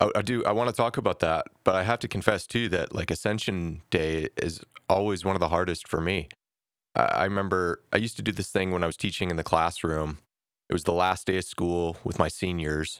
I, 0.00 0.10
I 0.16 0.22
do. 0.22 0.44
I 0.44 0.52
want 0.52 0.70
to 0.70 0.76
talk 0.76 0.96
about 0.96 1.20
that, 1.20 1.46
but 1.64 1.74
I 1.74 1.84
have 1.84 2.00
to 2.00 2.08
confess 2.08 2.46
too 2.46 2.68
that 2.70 2.94
like 2.94 3.10
Ascension 3.10 3.82
Day 3.90 4.28
is 4.36 4.60
always 4.88 5.24
one 5.24 5.36
of 5.36 5.40
the 5.40 5.50
hardest 5.50 5.88
for 5.88 6.00
me. 6.00 6.28
I, 6.96 7.02
I 7.02 7.24
remember 7.24 7.82
I 7.92 7.98
used 7.98 8.16
to 8.16 8.22
do 8.22 8.32
this 8.32 8.50
thing 8.50 8.72
when 8.72 8.82
I 8.82 8.86
was 8.86 8.96
teaching 8.96 9.30
in 9.30 9.36
the 9.36 9.44
classroom. 9.44 10.18
It 10.72 10.80
was 10.80 10.84
the 10.84 10.94
last 10.94 11.26
day 11.26 11.36
of 11.36 11.44
school 11.44 11.98
with 12.02 12.18
my 12.18 12.28
seniors, 12.28 12.98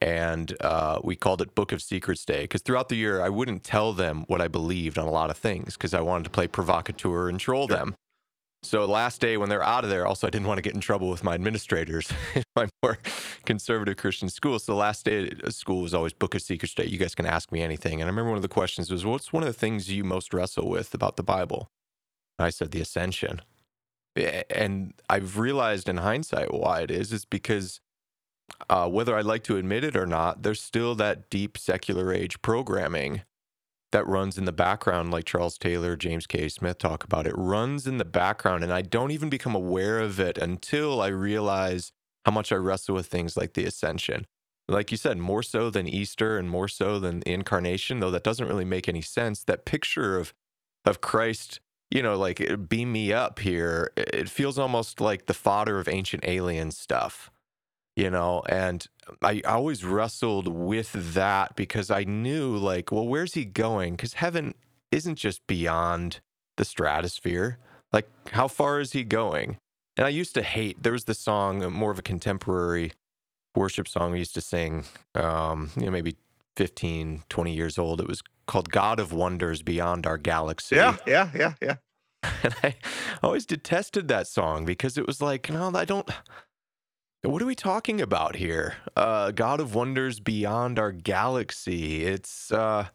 and 0.00 0.56
uh, 0.60 0.98
we 1.04 1.14
called 1.14 1.40
it 1.40 1.54
Book 1.54 1.70
of 1.70 1.80
Secrets 1.80 2.24
Day 2.24 2.42
because 2.42 2.62
throughout 2.62 2.88
the 2.88 2.96
year 2.96 3.22
I 3.22 3.28
wouldn't 3.28 3.62
tell 3.62 3.92
them 3.92 4.24
what 4.26 4.40
I 4.40 4.48
believed 4.48 4.98
on 4.98 5.06
a 5.06 5.10
lot 5.12 5.30
of 5.30 5.36
things 5.36 5.74
because 5.74 5.94
I 5.94 6.00
wanted 6.00 6.24
to 6.24 6.30
play 6.30 6.48
provocateur 6.48 7.28
and 7.28 7.38
troll 7.38 7.68
Sure. 7.68 7.76
them. 7.76 7.94
So 8.64 8.86
last 8.86 9.20
day 9.20 9.36
when 9.36 9.50
they're 9.50 9.62
out 9.62 9.84
of 9.84 9.90
there, 9.90 10.04
also 10.04 10.26
I 10.26 10.30
didn't 10.30 10.48
want 10.48 10.58
to 10.58 10.62
get 10.62 10.74
in 10.74 10.80
trouble 10.80 11.10
with 11.10 11.22
my 11.22 11.34
administrators 11.34 12.10
in 12.34 12.42
my 12.56 12.66
more 12.82 12.98
conservative 13.44 13.98
Christian 13.98 14.28
school. 14.28 14.58
So 14.58 14.72
the 14.72 14.78
last 14.78 15.04
day 15.04 15.30
of 15.44 15.54
school 15.54 15.82
was 15.82 15.94
always 15.94 16.12
Book 16.12 16.34
of 16.34 16.42
Secrets 16.42 16.74
Day. 16.74 16.86
You 16.86 16.98
guys 16.98 17.14
can 17.14 17.24
ask 17.26 17.52
me 17.52 17.62
anything. 17.62 18.00
And 18.00 18.08
I 18.08 18.10
remember 18.10 18.30
one 18.30 18.36
of 18.38 18.42
the 18.42 18.48
questions 18.48 18.90
was, 18.90 19.06
"What's 19.06 19.32
one 19.32 19.44
of 19.44 19.46
the 19.46 19.52
things 19.52 19.92
you 19.92 20.02
most 20.02 20.34
wrestle 20.34 20.68
with 20.68 20.92
about 20.92 21.14
the 21.14 21.22
Bible?" 21.22 21.68
And 22.40 22.46
I 22.46 22.50
said, 22.50 22.72
"The 22.72 22.80
Ascension." 22.80 23.42
And 24.14 24.94
I've 25.08 25.38
realized 25.38 25.88
in 25.88 25.98
hindsight 25.98 26.52
why 26.52 26.80
it 26.80 26.90
is 26.90 27.12
is 27.12 27.24
because 27.24 27.80
uh, 28.68 28.88
whether 28.88 29.16
I 29.16 29.22
like 29.22 29.44
to 29.44 29.56
admit 29.56 29.84
it 29.84 29.96
or 29.96 30.06
not, 30.06 30.42
there's 30.42 30.60
still 30.60 30.94
that 30.96 31.30
deep 31.30 31.56
secular 31.56 32.12
age 32.12 32.42
programming 32.42 33.22
that 33.92 34.06
runs 34.06 34.38
in 34.38 34.46
the 34.46 34.52
background, 34.52 35.10
like 35.10 35.24
Charles 35.24 35.58
Taylor, 35.58 35.96
James 35.96 36.26
K. 36.26 36.48
Smith 36.48 36.78
talk 36.78 37.04
about. 37.04 37.26
It 37.26 37.36
runs 37.36 37.86
in 37.86 37.98
the 37.98 38.04
background, 38.04 38.64
and 38.64 38.72
I 38.72 38.82
don't 38.82 39.10
even 39.10 39.28
become 39.28 39.54
aware 39.54 40.00
of 40.00 40.18
it 40.18 40.38
until 40.38 41.00
I 41.00 41.08
realize 41.08 41.92
how 42.24 42.32
much 42.32 42.52
I 42.52 42.56
wrestle 42.56 42.94
with 42.94 43.06
things 43.06 43.36
like 43.36 43.54
the 43.54 43.64
ascension. 43.64 44.26
Like 44.68 44.90
you 44.90 44.96
said, 44.96 45.18
more 45.18 45.42
so 45.42 45.70
than 45.70 45.88
Easter 45.88 46.38
and 46.38 46.48
more 46.48 46.68
so 46.68 46.98
than 46.98 47.20
the 47.20 47.32
incarnation, 47.32 48.00
though 48.00 48.10
that 48.10 48.24
doesn't 48.24 48.48
really 48.48 48.64
make 48.64 48.88
any 48.88 49.02
sense. 49.02 49.44
That 49.44 49.64
picture 49.64 50.18
of 50.18 50.32
of 50.84 51.00
Christ, 51.00 51.60
you 51.92 52.02
know, 52.02 52.16
like 52.16 52.40
eh, 52.40 52.56
beam 52.56 52.92
me 52.92 53.12
up 53.12 53.38
here, 53.38 53.92
it 53.96 54.28
feels 54.28 54.58
almost 54.58 55.00
like 55.00 55.26
the 55.26 55.34
fodder 55.34 55.78
of 55.78 55.88
ancient 55.88 56.24
alien 56.26 56.70
stuff 56.70 57.30
you 57.96 58.10
know? 58.10 58.42
And 58.48 58.86
i 59.20 59.40
always 59.44 59.84
wrestled 59.84 60.46
with 60.46 60.92
that 61.14 61.56
because 61.56 61.90
i 61.90 62.04
knew 62.04 62.56
like 62.56 62.92
well 62.92 63.06
where's 63.06 63.34
he 63.34 63.44
going? 63.44 63.94
Because 63.94 64.14
heaven 64.14 64.54
isn't 64.90 65.16
just 65.16 65.46
beyond 65.46 66.20
the 66.56 66.64
stratosphere. 66.64 67.58
Like 67.92 68.08
how 68.30 68.48
far 68.48 68.80
is 68.80 68.92
he 68.92 69.04
going? 69.04 69.58
And 69.96 70.06
i 70.06 70.10
used 70.10 70.34
to 70.34 70.42
hate 70.42 70.82
there 70.82 70.92
was 70.92 71.04
this 71.04 71.18
song 71.18 71.64
uh, 71.64 71.70
more 71.70 71.90
of 71.90 71.98
a 71.98 72.02
contemporary 72.02 72.92
worship 73.54 73.86
song 73.86 74.12
we 74.12 74.18
used 74.18 74.34
to 74.34 74.40
sing 74.40 74.84
um 75.14 75.70
you 75.76 75.84
know 75.84 75.90
maybe 75.90 76.16
15 76.56 77.22
20 77.28 77.54
years 77.54 77.78
old. 77.78 78.00
It 78.00 78.08
was 78.08 78.22
called 78.52 78.70
god 78.70 79.00
of 79.00 79.12
wonders 79.12 79.62
beyond 79.62 80.06
our 80.06 80.18
galaxy 80.18 80.76
yeah 80.76 80.96
yeah 81.06 81.30
yeah 81.34 81.54
yeah 81.60 81.76
and 82.42 82.54
I 82.62 82.74
always 83.22 83.46
detested 83.46 84.08
that 84.08 84.26
song 84.26 84.64
because 84.64 84.96
it 84.96 85.06
was 85.06 85.20
like, 85.20 85.50
no, 85.50 85.72
I 85.74 85.84
don't. 85.84 86.08
What 87.22 87.40
are 87.40 87.46
we 87.46 87.54
talking 87.54 88.00
about 88.00 88.36
here? 88.36 88.76
Uh, 88.96 89.30
God 89.30 89.60
of 89.60 89.74
Wonders 89.74 90.18
beyond 90.18 90.78
our 90.78 90.90
galaxy. 90.90 92.04
It's 92.04 92.50
uh, 92.50 92.88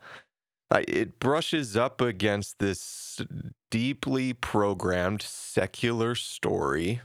it 0.72 1.20
brushes 1.20 1.78
up 1.78 2.02
against 2.02 2.60
this 2.60 3.22
deeply 3.72 4.34
programmed 4.34 5.22
secular 5.22 6.14
story 6.14 7.02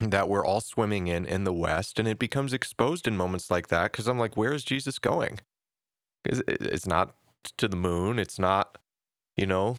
that 0.00 0.28
we're 0.28 0.44
all 0.44 0.60
swimming 0.60 1.06
in 1.06 1.24
in 1.24 1.44
the 1.44 1.52
West, 1.52 1.98
and 1.98 2.06
it 2.06 2.18
becomes 2.18 2.52
exposed 2.52 3.08
in 3.08 3.16
moments 3.16 3.50
like 3.50 3.68
that 3.68 3.92
because 3.92 4.06
I'm 4.06 4.18
like, 4.18 4.36
where 4.36 4.52
is 4.52 4.64
Jesus 4.64 4.98
going? 4.98 5.40
It's 6.24 6.86
not 6.86 7.14
to 7.56 7.68
the 7.68 7.76
moon. 7.76 8.18
It's 8.18 8.38
not 8.38 8.78
you 9.38 9.46
know, 9.46 9.76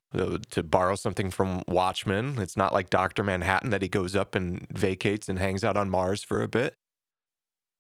to 0.51 0.63
borrow 0.63 0.95
something 0.95 1.29
from 1.29 1.61
Watchmen. 1.67 2.39
It's 2.39 2.55
not 2.55 2.71
like 2.71 2.89
Dr. 2.89 3.25
Manhattan 3.25 3.71
that 3.71 3.81
he 3.81 3.89
goes 3.89 4.15
up 4.15 4.33
and 4.33 4.65
vacates 4.71 5.27
and 5.27 5.37
hangs 5.37 5.65
out 5.65 5.75
on 5.75 5.89
Mars 5.89 6.23
for 6.23 6.41
a 6.41 6.47
bit. 6.47 6.75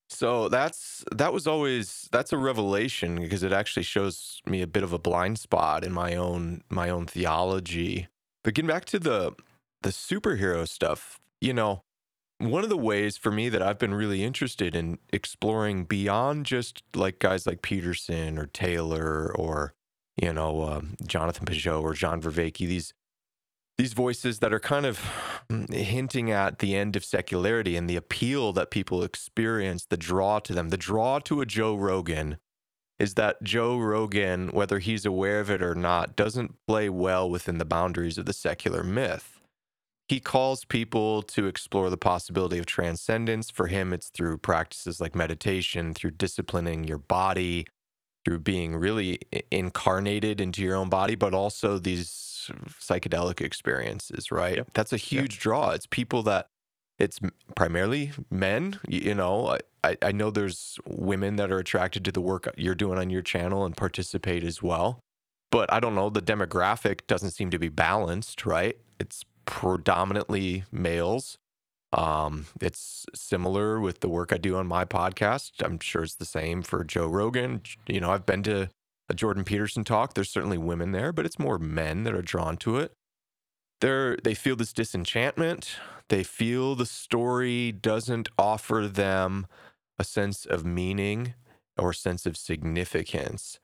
So 0.09 0.49
that's 0.49 1.05
that 1.15 1.31
was 1.31 1.47
always 1.47 2.09
that's 2.11 2.33
a 2.33 2.37
revelation 2.37 3.15
because 3.21 3.43
it 3.43 3.53
actually 3.53 3.83
shows 3.83 4.41
me 4.45 4.61
a 4.61 4.67
bit 4.67 4.83
of 4.83 4.91
a 4.91 4.99
blind 4.99 5.39
spot 5.39 5.85
in 5.85 5.93
my 5.93 6.15
own 6.15 6.63
my 6.69 6.89
own 6.89 7.05
theology. 7.05 8.09
But 8.43 8.55
getting 8.55 8.67
back 8.67 8.85
to 8.85 8.99
the 8.99 9.33
the 9.81 9.89
superhero 9.89 10.67
stuff, 10.67 11.21
you 11.39 11.53
know, 11.53 11.83
one 12.39 12.63
of 12.63 12.69
the 12.69 12.77
ways 12.77 13.17
for 13.17 13.31
me 13.31 13.49
that 13.49 13.61
I've 13.61 13.79
been 13.79 13.93
really 13.93 14.23
interested 14.23 14.75
in 14.75 14.97
exploring 15.11 15.83
beyond 15.85 16.45
just 16.45 16.83
like 16.95 17.19
guys 17.19 17.45
like 17.45 17.61
Peterson 17.61 18.37
or 18.37 18.47
Taylor 18.47 19.31
or 19.35 19.73
you 20.21 20.33
know, 20.33 20.63
um, 20.63 20.97
Jonathan 21.05 21.45
Pageau 21.45 21.81
or 21.81 21.93
John 21.93 22.21
Vervaeke, 22.21 22.67
these 22.67 22.93
these 23.77 23.93
voices 23.93 24.39
that 24.39 24.51
are 24.51 24.59
kind 24.59 24.85
of 24.85 24.99
hinting 25.71 26.29
at 26.31 26.59
the 26.59 26.75
end 26.75 26.97
of 26.97 27.05
secularity 27.05 27.77
and 27.77 27.89
the 27.89 27.95
appeal 27.95 28.51
that 28.51 28.71
people 28.71 29.03
experience, 29.03 29.85
the 29.85 29.95
draw 29.95 30.39
to 30.39 30.53
them, 30.53 30.67
the 30.67 30.75
draw 30.75 31.19
to 31.19 31.39
a 31.39 31.45
Joe 31.45 31.75
Rogan 31.75 32.37
is 32.99 33.13
that 33.13 33.41
Joe 33.41 33.77
Rogan, 33.77 34.49
whether 34.49 34.79
he's 34.79 35.05
aware 35.05 35.39
of 35.39 35.49
it 35.49 35.61
or 35.61 35.75
not, 35.75 36.17
doesn't 36.17 36.55
play 36.67 36.89
well 36.89 37.29
within 37.29 37.57
the 37.57 37.63
boundaries 37.63 38.17
of 38.17 38.25
the 38.25 38.33
secular 38.33 38.83
myth. 38.83 39.38
He 40.09 40.19
calls 40.19 40.65
people 40.65 41.21
to 41.23 41.45
explore 41.45 41.91
the 41.91 41.97
possibility 41.97 42.57
of 42.57 42.65
transcendence. 42.65 43.51
For 43.51 43.67
him, 43.67 43.93
it's 43.93 44.09
through 44.09 44.39
practices 44.39 44.99
like 44.99 45.15
meditation, 45.15 45.93
through 45.93 46.11
disciplining 46.11 46.83
your 46.83 46.97
body, 46.97 47.67
through 48.25 48.39
being 48.39 48.75
really 48.75 49.19
incarnated 49.51 50.41
into 50.41 50.63
your 50.63 50.75
own 50.75 50.89
body, 50.89 51.13
but 51.13 51.35
also 51.35 51.77
these 51.77 52.49
psychedelic 52.81 53.39
experiences, 53.39 54.31
right? 54.31 54.57
Yep. 54.57 54.71
That's 54.73 54.93
a 54.93 54.97
huge 54.97 55.39
draw. 55.39 55.69
It's 55.69 55.85
people 55.85 56.23
that 56.23 56.47
it's 56.97 57.19
primarily 57.55 58.11
men. 58.31 58.79
You 58.87 59.13
know, 59.13 59.57
I, 59.83 59.97
I 60.01 60.11
know 60.11 60.31
there's 60.31 60.79
women 60.87 61.35
that 61.35 61.51
are 61.51 61.59
attracted 61.59 62.03
to 62.05 62.11
the 62.11 62.19
work 62.19 62.51
you're 62.57 62.73
doing 62.73 62.97
on 62.97 63.11
your 63.11 63.21
channel 63.21 63.63
and 63.63 63.77
participate 63.77 64.43
as 64.43 64.63
well. 64.63 64.99
But 65.51 65.71
I 65.71 65.79
don't 65.79 65.95
know, 65.95 66.09
the 66.09 66.21
demographic 66.21 67.05
doesn't 67.05 67.31
seem 67.31 67.51
to 67.51 67.59
be 67.59 67.69
balanced, 67.69 68.45
right? 68.45 68.75
It's 68.99 69.23
predominantly 69.49 70.63
males. 70.71 71.39
Um, 71.91 72.45
it's 72.61 73.07
similar 73.15 73.79
with 73.79 74.01
the 74.01 74.07
work 74.07 74.31
I 74.31 74.37
do 74.37 74.55
on 74.55 74.67
my 74.67 74.85
podcast. 74.85 75.53
I'm 75.65 75.79
sure 75.79 76.03
it's 76.03 76.13
the 76.13 76.23
same 76.23 76.61
for 76.61 76.83
Joe 76.83 77.07
Rogan. 77.07 77.61
You 77.87 77.99
know, 77.99 78.11
I've 78.11 78.27
been 78.27 78.43
to 78.43 78.69
a 79.09 79.15
Jordan 79.15 79.43
Peterson 79.43 79.83
talk. 79.83 80.13
There's 80.13 80.29
certainly 80.29 80.59
women 80.59 80.91
there, 80.91 81.11
but 81.11 81.25
it's 81.25 81.39
more 81.39 81.57
men 81.57 82.03
that 82.03 82.13
are 82.13 82.21
drawn 82.21 82.57
to 82.57 82.77
it. 82.77 82.93
They're 83.81 84.17
they 84.23 84.35
feel 84.35 84.55
this 84.55 84.71
disenchantment. 84.71 85.77
They 86.09 86.21
feel 86.21 86.75
the 86.75 86.85
story 86.85 87.71
doesn't 87.71 88.29
offer 88.37 88.87
them 88.87 89.47
a 89.97 90.03
sense 90.03 90.45
of 90.45 90.63
meaning 90.63 91.33
or 91.75 91.91
sense 91.91 92.27
of 92.27 92.37
significance. 92.37 93.59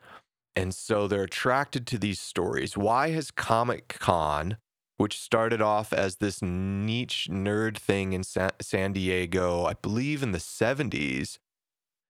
And 0.56 0.74
so 0.74 1.08
they're 1.08 1.24
attracted 1.24 1.86
to 1.88 2.00
these 2.00 2.20
stories. 2.20 2.76
Why 2.76 3.12
has 3.12 3.30
Comic 3.30 3.98
Con 4.00 4.58
which 4.98 5.20
started 5.20 5.62
off 5.62 5.92
as 5.92 6.18
this 6.18 6.42
niche 6.42 7.28
nerd 7.30 7.78
thing 7.78 8.14
in 8.14 8.24
Sa- 8.24 8.52
San 8.62 8.94
Diego, 8.94 9.66
I 9.66 9.74
believe 9.74 10.24
in 10.24 10.32
the 10.32 10.38
70s, 10.38 11.38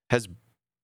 has 0.09 0.27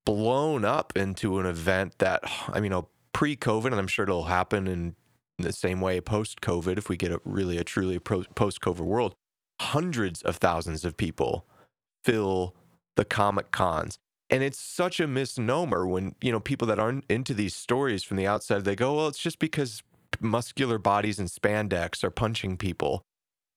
blown 0.05 0.65
up 0.65 0.93
into 0.95 1.39
an 1.39 1.45
event 1.45 1.99
that, 1.99 2.23
I 2.49 2.59
mean, 2.59 2.73
a 2.73 2.83
pre 3.13 3.35
COVID, 3.35 3.67
and 3.67 3.75
I'm 3.75 3.87
sure 3.87 4.03
it'll 4.03 4.23
happen 4.23 4.67
in 4.67 4.95
the 5.37 5.53
same 5.53 5.81
way 5.81 6.01
post 6.01 6.41
COVID 6.41 6.77
if 6.77 6.89
we 6.89 6.97
get 6.97 7.11
a 7.11 7.21
really 7.23 7.57
a 7.57 7.63
truly 7.63 7.99
post 7.99 8.61
COVID 8.61 8.79
world. 8.79 9.15
Hundreds 9.59 10.21
of 10.23 10.37
thousands 10.37 10.83
of 10.85 10.97
people 10.97 11.45
fill 12.03 12.55
the 12.95 13.05
comic 13.05 13.51
cons. 13.51 13.99
And 14.29 14.43
it's 14.43 14.59
such 14.59 14.99
a 14.99 15.07
misnomer 15.07 15.85
when, 15.85 16.15
you 16.21 16.31
know, 16.31 16.39
people 16.39 16.67
that 16.67 16.79
aren't 16.79 17.03
into 17.09 17.33
these 17.33 17.55
stories 17.55 18.01
from 18.01 18.17
the 18.17 18.25
outside, 18.25 18.63
they 18.63 18.75
go, 18.77 18.95
well, 18.95 19.07
it's 19.07 19.19
just 19.19 19.39
because 19.39 19.83
muscular 20.21 20.77
bodies 20.77 21.19
and 21.19 21.27
spandex 21.27 22.03
are 22.03 22.11
punching 22.11 22.57
people. 22.57 23.01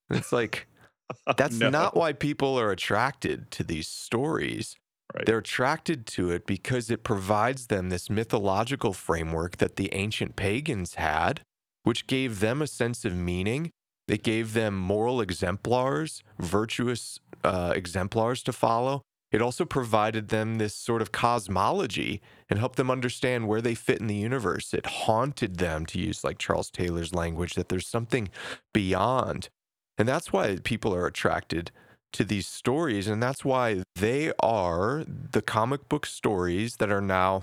And 0.09 0.19
it's 0.19 0.33
like, 0.33 0.67
that's 1.37 1.59
no. 1.59 1.71
not 1.71 1.97
why 1.97 2.13
people 2.13 2.59
are 2.59 2.71
attracted 2.71 3.51
to 3.53 3.65
these 3.65 3.89
stories. 3.89 4.77
Right. 5.15 5.27
They're 5.27 5.39
attracted 5.39 6.07
to 6.09 6.31
it 6.31 6.47
because 6.47 6.91
it 6.91 7.05
provides 7.05 7.67
them 7.67 7.91
this 7.91 8.09
mythological 8.09 8.93
framework 8.93 9.59
that 9.59 9.77
the 9.77 9.93
ancient 9.95 10.35
pagans 10.35 10.95
had, 10.95 11.43
which 11.83 12.07
gave 12.07 12.41
them 12.41 12.63
a 12.63 12.67
sense 12.67 13.05
of 13.05 13.15
meaning. 13.15 13.71
It 14.09 14.23
gave 14.23 14.55
them 14.55 14.77
moral 14.77 15.21
exemplars, 15.21 16.23
virtuous 16.39 17.21
uh, 17.43 17.73
exemplars 17.75 18.43
to 18.45 18.53
follow. 18.53 19.03
It 19.35 19.43
also 19.43 19.65
provided 19.65 20.29
them 20.29 20.59
this 20.59 20.77
sort 20.77 21.03
of 21.03 21.11
cosmology 21.11 22.23
and 22.49 22.57
helped 22.57 22.77
them 22.77 22.89
understand 22.89 23.49
where 23.49 23.61
they 23.61 23.75
fit 23.75 24.01
in 24.01 24.07
the 24.07 24.15
universe. 24.15 24.73
It 24.73 24.87
haunted 24.87 25.57
them, 25.57 25.87
to 25.87 25.99
use 25.99 26.23
like 26.23 26.39
Charles 26.39 26.71
Taylor's 26.71 27.13
language, 27.13 27.55
that 27.55 27.69
there's 27.69 27.89
something 27.89 28.29
beyond. 28.73 29.49
And 29.99 30.07
that's 30.07 30.33
why 30.33 30.59
people 30.63 30.95
are 30.95 31.09
attracted 31.09 31.73
to 32.13 32.23
these 32.23 32.47
stories. 32.47 33.09
And 33.09 33.21
that's 33.21 33.45
why 33.45 33.83
they 33.97 34.33
are 34.39 35.03
the 35.05 35.43
comic 35.43 35.89
book 35.89 36.07
stories 36.07 36.77
that 36.77 36.93
are 36.93 37.01
now 37.01 37.43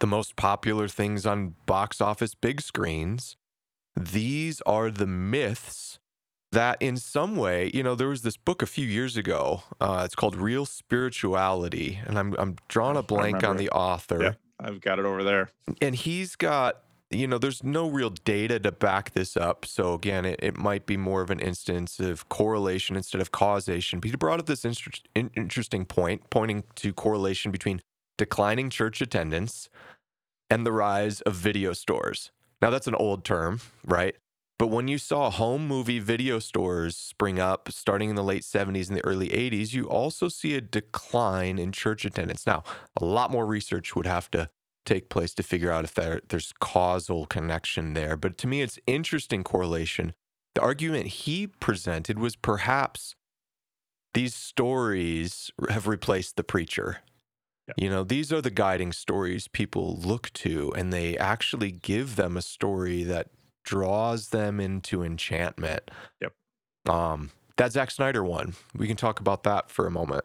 the 0.00 0.08
most 0.08 0.34
popular 0.34 0.88
things 0.88 1.24
on 1.24 1.54
box 1.64 2.00
office 2.00 2.34
big 2.34 2.60
screens. 2.60 3.36
These 3.94 4.60
are 4.62 4.90
the 4.90 5.06
myths 5.06 6.00
that 6.52 6.80
in 6.80 6.96
some 6.96 7.36
way, 7.36 7.70
you 7.74 7.82
know, 7.82 7.94
there 7.94 8.08
was 8.08 8.22
this 8.22 8.36
book 8.36 8.62
a 8.62 8.66
few 8.66 8.86
years 8.86 9.16
ago. 9.16 9.62
Uh, 9.80 10.02
it's 10.04 10.14
called 10.14 10.36
Real 10.36 10.64
Spirituality, 10.64 12.00
and 12.06 12.18
I'm 12.18 12.34
I'm 12.38 12.56
drawing 12.68 12.96
a 12.96 13.02
blank 13.02 13.42
on 13.42 13.56
the 13.56 13.68
author. 13.70 14.22
Yeah, 14.22 14.32
I've 14.60 14.80
got 14.80 14.98
it 14.98 15.04
over 15.04 15.24
there. 15.24 15.50
And 15.80 15.94
he's 15.94 16.36
got, 16.36 16.82
you 17.10 17.26
know, 17.26 17.38
there's 17.38 17.64
no 17.64 17.88
real 17.88 18.10
data 18.10 18.60
to 18.60 18.72
back 18.72 19.12
this 19.12 19.36
up. 19.36 19.64
So 19.64 19.94
again, 19.94 20.24
it, 20.24 20.40
it 20.42 20.56
might 20.56 20.86
be 20.86 20.96
more 20.96 21.22
of 21.22 21.30
an 21.30 21.40
instance 21.40 21.98
of 21.98 22.28
correlation 22.28 22.96
instead 22.96 23.20
of 23.20 23.32
causation. 23.32 23.98
But 24.00 24.10
he 24.10 24.16
brought 24.16 24.38
up 24.38 24.46
this 24.46 24.64
inter- 24.64 24.92
interesting 25.14 25.84
point, 25.84 26.30
pointing 26.30 26.64
to 26.76 26.92
correlation 26.92 27.50
between 27.50 27.80
declining 28.18 28.70
church 28.70 29.00
attendance 29.00 29.68
and 30.48 30.66
the 30.66 30.72
rise 30.72 31.22
of 31.22 31.34
video 31.34 31.72
stores. 31.72 32.30
Now 32.60 32.70
that's 32.70 32.86
an 32.86 32.94
old 32.94 33.24
term, 33.24 33.60
right? 33.84 34.14
But 34.62 34.70
when 34.70 34.86
you 34.86 34.96
saw 34.96 35.28
home 35.28 35.66
movie 35.66 35.98
video 35.98 36.38
stores 36.38 36.96
spring 36.96 37.40
up 37.40 37.68
starting 37.72 38.10
in 38.10 38.14
the 38.14 38.22
late 38.22 38.44
70s 38.44 38.86
and 38.86 38.96
the 38.96 39.04
early 39.04 39.28
80s, 39.28 39.72
you 39.72 39.88
also 39.88 40.28
see 40.28 40.54
a 40.54 40.60
decline 40.60 41.58
in 41.58 41.72
church 41.72 42.04
attendance. 42.04 42.46
Now, 42.46 42.62
a 42.96 43.04
lot 43.04 43.32
more 43.32 43.44
research 43.44 43.96
would 43.96 44.06
have 44.06 44.30
to 44.30 44.50
take 44.86 45.08
place 45.08 45.34
to 45.34 45.42
figure 45.42 45.72
out 45.72 45.82
if 45.82 45.94
there, 45.94 46.20
there's 46.28 46.52
causal 46.60 47.26
connection 47.26 47.94
there. 47.94 48.16
But 48.16 48.38
to 48.38 48.46
me, 48.46 48.62
it's 48.62 48.78
interesting 48.86 49.42
correlation. 49.42 50.12
The 50.54 50.60
argument 50.60 51.08
he 51.08 51.48
presented 51.48 52.20
was 52.20 52.36
perhaps 52.36 53.16
these 54.14 54.32
stories 54.32 55.50
have 55.70 55.88
replaced 55.88 56.36
the 56.36 56.44
preacher. 56.44 56.98
Yeah. 57.66 57.74
You 57.78 57.90
know, 57.90 58.04
these 58.04 58.32
are 58.32 58.40
the 58.40 58.48
guiding 58.48 58.92
stories 58.92 59.48
people 59.48 59.96
look 59.96 60.32
to, 60.34 60.72
and 60.76 60.92
they 60.92 61.18
actually 61.18 61.72
give 61.72 62.14
them 62.14 62.36
a 62.36 62.42
story 62.42 63.02
that 63.02 63.30
draws 63.64 64.28
them 64.28 64.60
into 64.60 65.02
enchantment. 65.02 65.90
Yep. 66.20 66.32
Um, 66.88 67.30
that 67.56 67.72
Zack 67.72 67.90
Snyder 67.90 68.24
one. 68.24 68.54
We 68.76 68.86
can 68.86 68.96
talk 68.96 69.20
about 69.20 69.42
that 69.44 69.70
for 69.70 69.86
a 69.86 69.90
moment. 69.90 70.24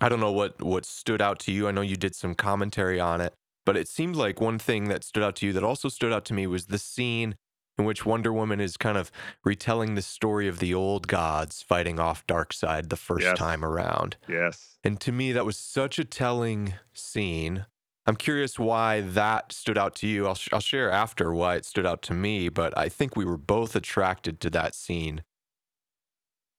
I 0.00 0.08
don't 0.08 0.20
know 0.20 0.32
what 0.32 0.62
what 0.62 0.84
stood 0.84 1.20
out 1.20 1.38
to 1.40 1.52
you. 1.52 1.66
I 1.66 1.72
know 1.72 1.80
you 1.80 1.96
did 1.96 2.14
some 2.14 2.34
commentary 2.34 3.00
on 3.00 3.20
it, 3.20 3.34
but 3.66 3.76
it 3.76 3.88
seemed 3.88 4.16
like 4.16 4.40
one 4.40 4.58
thing 4.58 4.88
that 4.88 5.04
stood 5.04 5.22
out 5.22 5.36
to 5.36 5.46
you 5.46 5.52
that 5.54 5.64
also 5.64 5.88
stood 5.88 6.12
out 6.12 6.24
to 6.26 6.34
me 6.34 6.46
was 6.46 6.66
the 6.66 6.78
scene 6.78 7.36
in 7.78 7.84
which 7.84 8.04
Wonder 8.04 8.32
Woman 8.32 8.60
is 8.60 8.76
kind 8.76 8.98
of 8.98 9.10
retelling 9.44 9.94
the 9.94 10.02
story 10.02 10.48
of 10.48 10.58
the 10.58 10.74
old 10.74 11.06
gods 11.06 11.62
fighting 11.62 11.98
off 11.98 12.26
Darkseid 12.26 12.88
the 12.88 12.96
first 12.96 13.24
yes. 13.24 13.38
time 13.38 13.64
around. 13.64 14.16
Yes. 14.28 14.78
And 14.84 15.00
to 15.00 15.12
me 15.12 15.32
that 15.32 15.46
was 15.46 15.56
such 15.56 15.98
a 15.98 16.04
telling 16.04 16.74
scene 16.92 17.66
I'm 18.08 18.16
curious 18.16 18.58
why 18.58 19.02
that 19.02 19.52
stood 19.52 19.76
out 19.76 19.94
to 19.96 20.06
you. 20.06 20.26
I'll, 20.26 20.34
sh- 20.34 20.48
I'll 20.50 20.60
share 20.60 20.90
after 20.90 21.34
why 21.34 21.56
it 21.56 21.66
stood 21.66 21.84
out 21.84 22.00
to 22.04 22.14
me, 22.14 22.48
but 22.48 22.76
I 22.76 22.88
think 22.88 23.16
we 23.16 23.26
were 23.26 23.36
both 23.36 23.76
attracted 23.76 24.40
to 24.40 24.50
that 24.50 24.74
scene. 24.74 25.22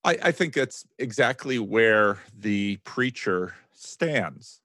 I, 0.04 0.18
I 0.22 0.32
think 0.32 0.54
that's 0.54 0.86
exactly 1.00 1.58
where 1.58 2.20
the 2.38 2.78
preacher 2.84 3.56
stands. 3.72 4.62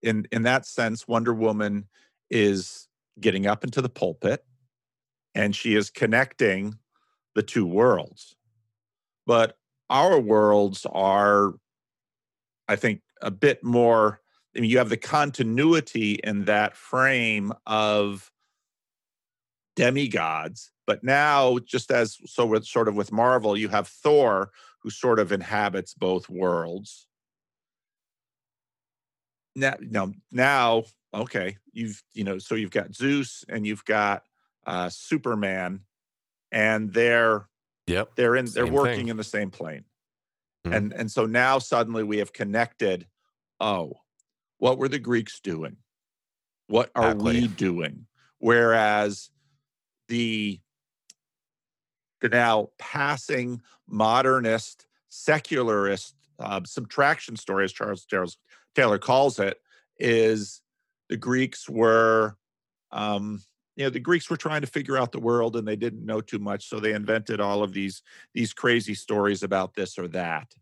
In 0.00 0.28
in 0.30 0.44
that 0.44 0.66
sense, 0.66 1.08
Wonder 1.08 1.34
Woman 1.34 1.88
is 2.30 2.86
getting 3.18 3.48
up 3.48 3.64
into 3.64 3.82
the 3.82 3.88
pulpit 3.88 4.44
and 5.34 5.56
she 5.56 5.74
is 5.74 5.90
connecting 5.90 6.78
the 7.34 7.42
two 7.42 7.66
worlds. 7.66 8.36
But 9.26 9.58
our 9.90 10.20
worlds 10.20 10.86
are, 10.92 11.54
I 12.68 12.76
think, 12.76 13.00
a 13.20 13.32
bit 13.32 13.64
more 13.64 14.20
I 14.56 14.60
mean, 14.60 14.70
you 14.70 14.78
have 14.78 14.88
the 14.88 14.96
continuity 14.96 16.18
in 16.24 16.46
that 16.46 16.76
frame 16.76 17.52
of 17.66 18.30
demigods, 19.76 20.72
but 20.86 21.04
now, 21.04 21.58
just 21.58 21.90
as 21.90 22.16
so 22.26 22.46
with 22.46 22.64
sort 22.64 22.88
of 22.88 22.96
with 22.96 23.12
Marvel, 23.12 23.56
you 23.56 23.68
have 23.68 23.88
Thor 23.88 24.50
who 24.82 24.90
sort 24.90 25.18
of 25.18 25.32
inhabits 25.32 25.94
both 25.94 26.28
worlds. 26.28 27.06
Now, 29.54 29.74
now, 29.80 30.12
now, 30.32 30.84
okay, 31.12 31.58
you've 31.72 32.02
you 32.14 32.24
know, 32.24 32.38
so 32.38 32.54
you've 32.54 32.70
got 32.70 32.94
Zeus 32.94 33.44
and 33.48 33.66
you've 33.66 33.84
got 33.84 34.22
uh, 34.66 34.88
Superman, 34.88 35.80
and 36.50 36.92
they're 36.92 37.48
yep 37.86 38.16
they're 38.16 38.36
in 38.36 38.46
they're 38.46 38.66
working 38.66 38.96
thing. 38.96 39.08
in 39.08 39.16
the 39.16 39.24
same 39.24 39.50
plane, 39.50 39.84
mm-hmm. 40.66 40.74
and 40.74 40.92
and 40.92 41.10
so 41.10 41.26
now 41.26 41.58
suddenly 41.58 42.02
we 42.02 42.18
have 42.18 42.32
connected. 42.32 43.06
Oh, 43.60 43.94
what 44.58 44.78
were 44.78 44.88
the 44.88 44.98
Greeks 44.98 45.40
doing? 45.40 45.76
What 46.66 46.90
are 46.94 47.12
exactly. 47.12 47.40
we 47.40 47.48
doing? 47.48 48.06
Whereas 48.38 49.30
the 50.08 50.60
the 52.20 52.28
now 52.28 52.70
passing 52.78 53.62
modernist 53.86 54.86
secularist 55.08 56.14
uh, 56.38 56.60
subtraction 56.64 57.36
story, 57.36 57.64
as 57.64 57.72
Charles, 57.72 58.04
Charles 58.04 58.36
Taylor 58.74 58.98
calls 58.98 59.38
it, 59.38 59.60
is 59.98 60.60
the 61.08 61.16
Greeks 61.16 61.68
were, 61.68 62.36
um, 62.92 63.42
you 63.76 63.84
know, 63.84 63.90
the 63.90 64.00
Greeks 64.00 64.28
were 64.28 64.36
trying 64.36 64.60
to 64.60 64.66
figure 64.66 64.96
out 64.96 65.12
the 65.12 65.20
world 65.20 65.56
and 65.56 65.66
they 65.66 65.76
didn't 65.76 66.04
know 66.04 66.20
too 66.20 66.38
much, 66.38 66.68
so 66.68 66.80
they 66.80 66.92
invented 66.92 67.40
all 67.40 67.62
of 67.62 67.72
these 67.72 68.02
these 68.34 68.52
crazy 68.52 68.94
stories 68.94 69.42
about 69.42 69.74
this 69.74 69.98
or 69.98 70.08
that. 70.08 70.52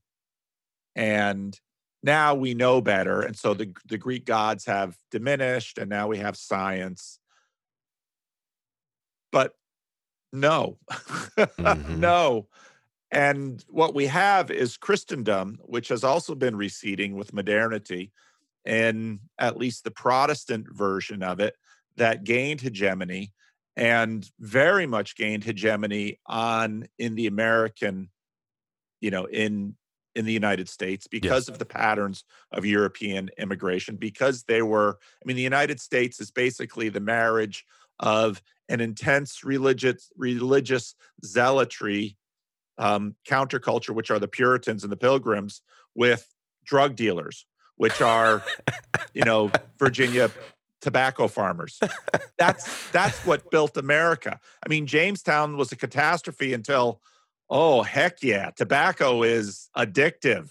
And 0.94 1.58
now 2.06 2.34
we 2.34 2.54
know 2.54 2.80
better 2.80 3.20
and 3.20 3.36
so 3.36 3.52
the, 3.52 3.74
the 3.88 3.98
greek 3.98 4.24
gods 4.24 4.64
have 4.64 4.96
diminished 5.10 5.76
and 5.76 5.90
now 5.90 6.06
we 6.06 6.18
have 6.18 6.36
science. 6.36 7.18
But 9.30 9.52
no. 10.32 10.78
Mm-hmm. 11.36 12.00
no. 12.00 12.48
And 13.12 13.62
what 13.68 13.94
we 13.94 14.06
have 14.06 14.50
is 14.50 14.78
christendom 14.78 15.58
which 15.64 15.88
has 15.88 16.04
also 16.04 16.34
been 16.34 16.56
receding 16.56 17.14
with 17.14 17.34
modernity 17.34 18.12
and 18.64 19.20
at 19.38 19.58
least 19.58 19.84
the 19.84 19.90
protestant 19.90 20.66
version 20.72 21.22
of 21.22 21.40
it 21.40 21.54
that 21.96 22.24
gained 22.24 22.60
hegemony 22.60 23.32
and 23.76 24.30
very 24.40 24.86
much 24.86 25.16
gained 25.16 25.44
hegemony 25.44 26.18
on 26.26 26.86
in 26.98 27.14
the 27.14 27.26
american 27.26 28.08
you 29.00 29.10
know 29.10 29.26
in 29.26 29.76
in 30.16 30.24
the 30.24 30.32
United 30.32 30.68
States 30.68 31.06
because 31.06 31.46
yes. 31.46 31.48
of 31.48 31.58
the 31.58 31.66
patterns 31.66 32.24
of 32.50 32.64
European 32.64 33.30
immigration, 33.38 33.96
because 33.96 34.44
they 34.44 34.62
were, 34.62 34.98
I 35.22 35.22
mean, 35.26 35.36
the 35.36 35.42
United 35.42 35.78
States 35.78 36.18
is 36.18 36.30
basically 36.30 36.88
the 36.88 37.00
marriage 37.00 37.64
of 38.00 38.42
an 38.68 38.80
intense 38.80 39.44
religious 39.44 40.10
religious 40.16 40.94
zealotry 41.24 42.16
um, 42.78 43.14
counterculture, 43.28 43.94
which 43.94 44.10
are 44.10 44.18
the 44.18 44.28
Puritans 44.28 44.82
and 44.82 44.90
the 44.90 44.96
Pilgrims, 44.96 45.60
with 45.94 46.34
drug 46.64 46.96
dealers, 46.96 47.46
which 47.76 48.00
are, 48.00 48.42
you 49.14 49.22
know, 49.22 49.50
Virginia 49.78 50.30
tobacco 50.80 51.28
farmers. 51.28 51.78
that's 52.38 52.90
that's 52.90 53.18
what 53.26 53.50
built 53.50 53.76
America. 53.76 54.40
I 54.64 54.68
mean, 54.68 54.86
Jamestown 54.86 55.56
was 55.56 55.72
a 55.72 55.76
catastrophe 55.76 56.54
until 56.54 57.00
oh 57.48 57.82
heck 57.82 58.22
yeah, 58.22 58.50
tobacco 58.56 59.22
is 59.22 59.68
addictive. 59.76 60.50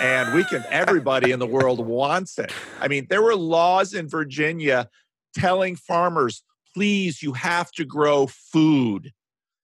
and 0.00 0.34
we 0.34 0.42
can 0.44 0.64
everybody 0.70 1.30
in 1.30 1.38
the 1.38 1.46
world 1.46 1.86
wants 1.86 2.38
it. 2.38 2.52
I 2.80 2.88
mean, 2.88 3.06
there 3.08 3.22
were 3.22 3.36
laws 3.36 3.94
in 3.94 4.08
Virginia 4.08 4.88
telling 5.34 5.76
farmers, 5.76 6.42
please, 6.74 7.22
you 7.22 7.32
have 7.32 7.70
to 7.72 7.84
grow 7.84 8.26
food 8.26 9.12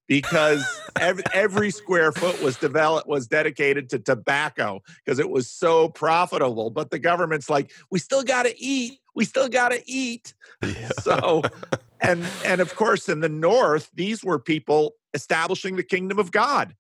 because 0.07 0.81
every, 1.00 1.24
every 1.33 1.70
square 1.70 2.12
foot 2.12 2.40
was 2.42 2.57
developed 2.57 3.09
was 3.09 3.27
dedicated 3.27 3.88
to 3.90 3.98
tobacco 3.98 4.83
because 5.05 5.18
it 5.18 5.31
was 5.31 5.50
so 5.50 5.88
profitable 5.88 6.70
but 6.70 6.90
the 6.90 6.98
government's 6.98 7.48
like 7.48 7.72
we 7.90 7.98
still 7.98 8.22
got 8.22 8.42
to 8.44 8.55
eat 8.62 8.98
we 9.14 9.24
still 9.24 9.48
got 9.48 9.70
to 9.70 9.83
eat 9.87 10.35
yeah. 10.62 10.90
so 11.00 11.42
and 12.04 12.24
and 12.44 12.60
of 12.60 12.74
course 12.76 13.08
in 13.08 13.20
the 13.20 13.28
north 13.28 13.90
these 13.94 14.22
were 14.22 14.38
people 14.38 14.92
establishing 15.12 15.76
the 15.76 15.82
kingdom 15.82 16.18
of 16.18 16.30
god 16.30 16.74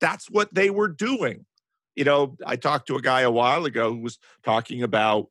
that's 0.00 0.30
what 0.30 0.52
they 0.54 0.70
were 0.70 0.88
doing 0.88 1.44
you 1.94 2.04
know 2.04 2.36
i 2.46 2.56
talked 2.56 2.86
to 2.86 2.96
a 2.96 3.02
guy 3.02 3.22
a 3.22 3.30
while 3.30 3.64
ago 3.64 3.92
who 3.92 4.00
was 4.00 4.18
talking 4.42 4.82
about 4.82 5.28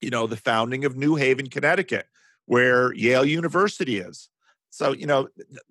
you 0.00 0.10
know 0.10 0.26
the 0.26 0.36
founding 0.36 0.84
of 0.84 0.96
new 0.96 1.16
haven 1.16 1.48
connecticut 1.48 2.06
where 2.46 2.94
yale 2.94 3.24
university 3.24 3.98
is 3.98 4.28
so, 4.70 4.92
you 4.92 5.06
know, 5.06 5.28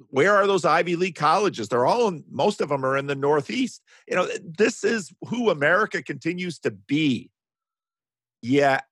where 0.09 0.35
are 0.35 0.47
those 0.47 0.65
Ivy 0.65 0.95
League 0.95 1.15
colleges? 1.15 1.69
They're 1.69 1.85
all, 1.85 2.07
in, 2.07 2.23
most 2.29 2.61
of 2.61 2.69
them 2.69 2.83
are 2.83 2.97
in 2.97 3.07
the 3.07 3.15
Northeast. 3.15 3.81
You 4.07 4.15
know, 4.15 4.27
this 4.43 4.83
is 4.83 5.13
who 5.27 5.49
America 5.49 6.01
continues 6.01 6.59
to 6.59 6.71
be. 6.71 7.29
Yet 8.41 8.85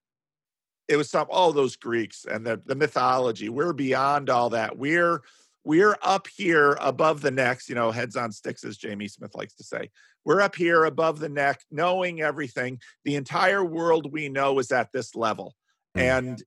it 0.87 0.97
was 0.97 1.09
some, 1.09 1.27
oh, 1.29 1.51
those 1.51 1.75
Greeks 1.75 2.25
and 2.25 2.45
the, 2.45 2.61
the 2.65 2.75
mythology. 2.75 3.49
We're 3.49 3.73
beyond 3.73 4.29
all 4.29 4.49
that. 4.51 4.77
We're, 4.77 5.21
we're 5.63 5.97
up 6.03 6.27
here 6.27 6.77
above 6.79 7.21
the 7.21 7.31
necks, 7.31 7.67
you 7.67 7.75
know, 7.75 7.91
heads 7.91 8.15
on 8.15 8.31
sticks, 8.31 8.63
as 8.63 8.77
Jamie 8.77 9.07
Smith 9.07 9.33
likes 9.33 9.55
to 9.55 9.63
say. 9.63 9.89
We're 10.23 10.41
up 10.41 10.55
here 10.55 10.85
above 10.85 11.19
the 11.19 11.29
neck, 11.29 11.61
knowing 11.71 12.21
everything. 12.21 12.79
The 13.03 13.15
entire 13.15 13.63
world 13.63 14.11
we 14.11 14.29
know 14.29 14.59
is 14.59 14.71
at 14.71 14.91
this 14.91 15.15
level. 15.15 15.55
Mm. 15.95 16.01
And 16.01 16.43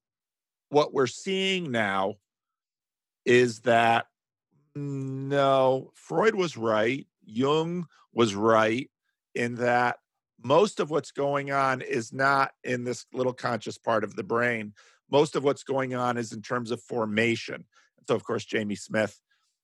what 0.69 0.93
we're 0.95 1.07
seeing 1.07 1.71
now 1.71 2.15
is 3.25 3.61
that 3.61 4.07
no, 4.75 5.91
Freud 5.95 6.35
was 6.35 6.57
right. 6.57 7.07
Jung 7.25 7.87
was 8.13 8.35
right 8.35 8.89
in 9.35 9.57
that 9.57 9.99
most 10.43 10.81
of 10.81 10.91
what's 10.91 11.11
going 11.11 11.51
on 11.51 11.81
is 11.81 12.13
not 12.13 12.53
in 12.65 12.85
this 12.85 13.07
little 13.13 13.33
conscious 13.33 13.79
part 13.79 14.05
of 14.05 14.15
the 14.15 14.23
brain. 14.23 14.73
Most 15.11 15.37
of 15.37 15.45
what's 15.45 15.65
going 15.65 15.95
on 15.95 16.17
is 16.17 16.33
in 16.33 16.43
terms 16.43 16.71
of 16.71 16.83
formation. 16.83 17.65
So, 18.07 18.15
of 18.15 18.25
course, 18.25 18.45
Jamie 18.45 18.77
Smith 18.77 19.21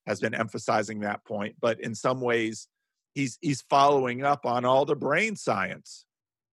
has 0.06 0.20
been 0.20 0.34
emphasizing 0.34 1.00
that 1.00 1.24
point, 1.24 1.56
but 1.60 1.80
in 1.80 1.94
some 1.94 2.20
ways, 2.20 2.68
he's 3.14 3.38
he's 3.40 3.62
following 3.62 4.24
up 4.24 4.44
on 4.44 4.64
all 4.64 4.84
the 4.84 4.96
brain 4.96 5.36
science, 5.36 6.04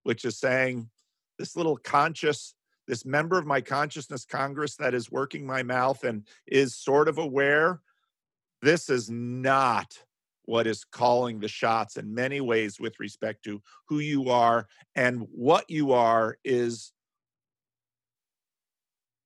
which 0.03 0.23
is 0.23 0.37
saying 0.37 0.89
this 1.37 1.55
little 1.55 1.77
conscious 1.77 2.53
this 2.87 3.05
member 3.05 3.37
of 3.37 3.45
my 3.45 3.61
consciousness 3.61 4.25
Congress 4.25 4.75
that 4.75 4.93
is 4.93 5.11
working 5.11 5.45
my 5.45 5.63
mouth 5.63 6.03
and 6.03 6.27
is 6.45 6.75
sort 6.75 7.07
of 7.07 7.17
aware, 7.17 7.79
this 8.61 8.89
is 8.89 9.09
not 9.09 9.97
what 10.51 10.67
is 10.67 10.83
calling 10.83 11.39
the 11.39 11.47
shots 11.47 11.95
in 11.95 12.13
many 12.13 12.41
ways 12.41 12.77
with 12.77 12.99
respect 12.99 13.41
to 13.41 13.61
who 13.87 13.99
you 13.99 14.29
are 14.29 14.67
and 14.95 15.25
what 15.31 15.63
you 15.69 15.93
are 15.93 16.37
is 16.43 16.91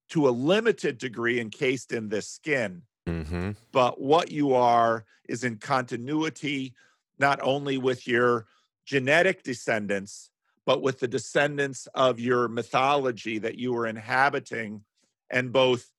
to 0.08 0.30
a 0.30 0.30
limited 0.30 1.00
degree 1.00 1.40
encased 1.40 1.92
in 1.92 2.10
this 2.10 2.30
skin. 2.30 2.84
Mm-hmm. 3.10 3.52
But 3.72 4.00
what 4.00 4.30
you 4.30 4.54
are 4.54 5.04
is 5.28 5.44
in 5.44 5.58
continuity, 5.58 6.76
not 7.18 7.40
only 7.42 7.80
with 7.80 8.08
your 8.08 8.46
genetic 8.86 9.42
descendants, 9.42 10.30
but 10.64 10.84
with 10.84 11.00
the 11.00 11.08
descendants 11.08 11.88
of 11.96 12.20
your 12.20 12.48
mythology 12.48 13.40
that 13.40 13.58
you 13.58 13.74
were 13.74 13.88
inhabiting 13.88 14.84
and 15.32 15.52
both, 15.52 15.90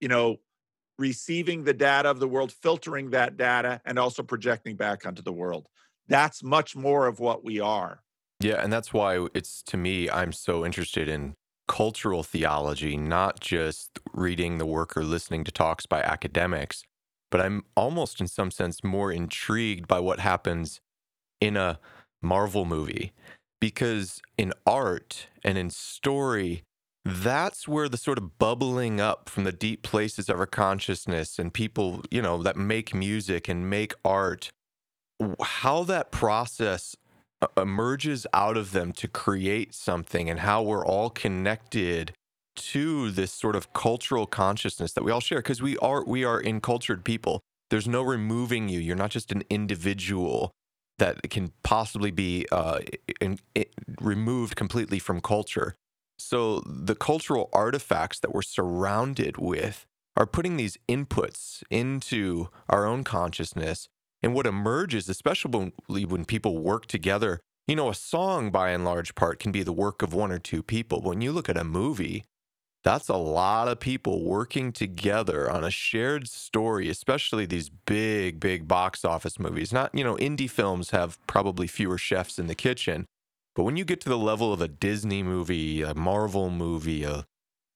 you 0.00 0.08
know, 0.08 0.38
receiving 0.98 1.64
the 1.64 1.74
data 1.74 2.10
of 2.10 2.20
the 2.20 2.28
world, 2.28 2.52
filtering 2.52 3.10
that 3.10 3.36
data, 3.36 3.80
and 3.84 3.98
also 3.98 4.22
projecting 4.22 4.76
back 4.76 5.06
onto 5.06 5.22
the 5.22 5.32
world. 5.32 5.66
That's 6.08 6.42
much 6.42 6.76
more 6.76 7.06
of 7.06 7.18
what 7.18 7.44
we 7.44 7.60
are. 7.60 8.02
Yeah. 8.40 8.62
And 8.62 8.72
that's 8.72 8.92
why 8.92 9.26
it's 9.34 9.62
to 9.64 9.76
me, 9.76 10.10
I'm 10.10 10.32
so 10.32 10.64
interested 10.64 11.08
in 11.08 11.34
cultural 11.66 12.22
theology, 12.22 12.96
not 12.96 13.40
just 13.40 13.98
reading 14.12 14.58
the 14.58 14.66
work 14.66 14.96
or 14.96 15.04
listening 15.04 15.44
to 15.44 15.50
talks 15.50 15.86
by 15.86 16.02
academics, 16.02 16.82
but 17.30 17.40
I'm 17.40 17.64
almost 17.74 18.20
in 18.20 18.28
some 18.28 18.50
sense 18.50 18.84
more 18.84 19.10
intrigued 19.10 19.88
by 19.88 19.98
what 20.00 20.20
happens 20.20 20.80
in 21.40 21.56
a 21.56 21.78
Marvel 22.22 22.64
movie 22.64 23.12
because 23.60 24.20
in 24.36 24.52
art 24.66 25.28
and 25.42 25.56
in 25.56 25.70
story, 25.70 26.64
that's 27.04 27.68
where 27.68 27.88
the 27.88 27.98
sort 27.98 28.18
of 28.18 28.38
bubbling 28.38 29.00
up 29.00 29.28
from 29.28 29.44
the 29.44 29.52
deep 29.52 29.82
places 29.82 30.28
of 30.28 30.38
our 30.38 30.46
consciousness 30.46 31.38
and 31.38 31.52
people, 31.52 32.02
you 32.10 32.22
know, 32.22 32.42
that 32.42 32.56
make 32.56 32.94
music 32.94 33.48
and 33.48 33.68
make 33.68 33.92
art, 34.04 34.50
how 35.42 35.84
that 35.84 36.10
process 36.10 36.96
uh, 37.42 37.46
emerges 37.58 38.26
out 38.32 38.56
of 38.56 38.72
them 38.72 38.90
to 38.92 39.06
create 39.06 39.74
something 39.74 40.30
and 40.30 40.40
how 40.40 40.62
we're 40.62 40.84
all 40.84 41.10
connected 41.10 42.12
to 42.56 43.10
this 43.10 43.32
sort 43.32 43.56
of 43.56 43.72
cultural 43.72 44.26
consciousness 44.26 44.92
that 44.92 45.04
we 45.04 45.10
all 45.10 45.20
share. 45.20 45.38
Because 45.38 45.60
we 45.60 45.76
are 45.78 46.04
we 46.04 46.24
are 46.24 46.40
encultured 46.40 47.04
people. 47.04 47.40
There's 47.68 47.88
no 47.88 48.02
removing 48.02 48.68
you. 48.68 48.78
You're 48.78 48.96
not 48.96 49.10
just 49.10 49.30
an 49.32 49.42
individual 49.50 50.52
that 50.98 51.28
can 51.30 51.50
possibly 51.62 52.12
be 52.12 52.46
uh, 52.52 52.78
in, 53.20 53.38
in, 53.54 53.64
removed 54.00 54.56
completely 54.56 54.98
from 54.98 55.20
culture. 55.20 55.74
So 56.24 56.62
the 56.64 56.94
cultural 56.94 57.50
artifacts 57.52 58.18
that 58.20 58.32
we're 58.32 58.42
surrounded 58.42 59.36
with 59.36 59.84
are 60.16 60.26
putting 60.26 60.56
these 60.56 60.78
inputs 60.88 61.62
into 61.70 62.48
our 62.68 62.86
own 62.86 63.04
consciousness. 63.04 63.88
And 64.22 64.34
what 64.34 64.46
emerges, 64.46 65.10
especially 65.10 65.70
when 65.86 66.24
people 66.24 66.62
work 66.62 66.86
together, 66.86 67.40
you 67.66 67.76
know, 67.76 67.90
a 67.90 67.94
song 67.94 68.50
by 68.50 68.70
and 68.70 68.86
large 68.86 69.14
part 69.14 69.38
can 69.38 69.52
be 69.52 69.62
the 69.62 69.72
work 69.72 70.00
of 70.00 70.14
one 70.14 70.32
or 70.32 70.38
two 70.38 70.62
people. 70.62 71.02
When 71.02 71.20
you 71.20 71.30
look 71.30 71.50
at 71.50 71.58
a 71.58 71.64
movie, 71.64 72.24
that's 72.84 73.08
a 73.08 73.16
lot 73.16 73.68
of 73.68 73.80
people 73.80 74.24
working 74.24 74.72
together 74.72 75.50
on 75.50 75.62
a 75.62 75.70
shared 75.70 76.28
story, 76.28 76.88
especially 76.88 77.44
these 77.44 77.68
big, 77.68 78.40
big 78.40 78.66
box 78.66 79.04
office 79.04 79.38
movies. 79.38 79.74
Not, 79.74 79.94
you 79.94 80.04
know, 80.04 80.16
indie 80.16 80.50
films 80.50 80.90
have 80.90 81.18
probably 81.26 81.66
fewer 81.66 81.98
chefs 81.98 82.38
in 82.38 82.46
the 82.46 82.54
kitchen, 82.54 83.04
but 83.54 83.64
when 83.64 83.76
you 83.76 83.84
get 83.84 84.00
to 84.02 84.08
the 84.08 84.18
level 84.18 84.52
of 84.52 84.60
a 84.60 84.68
Disney 84.68 85.22
movie, 85.22 85.82
a 85.82 85.94
Marvel 85.94 86.50
movie, 86.50 87.04
a, 87.04 87.26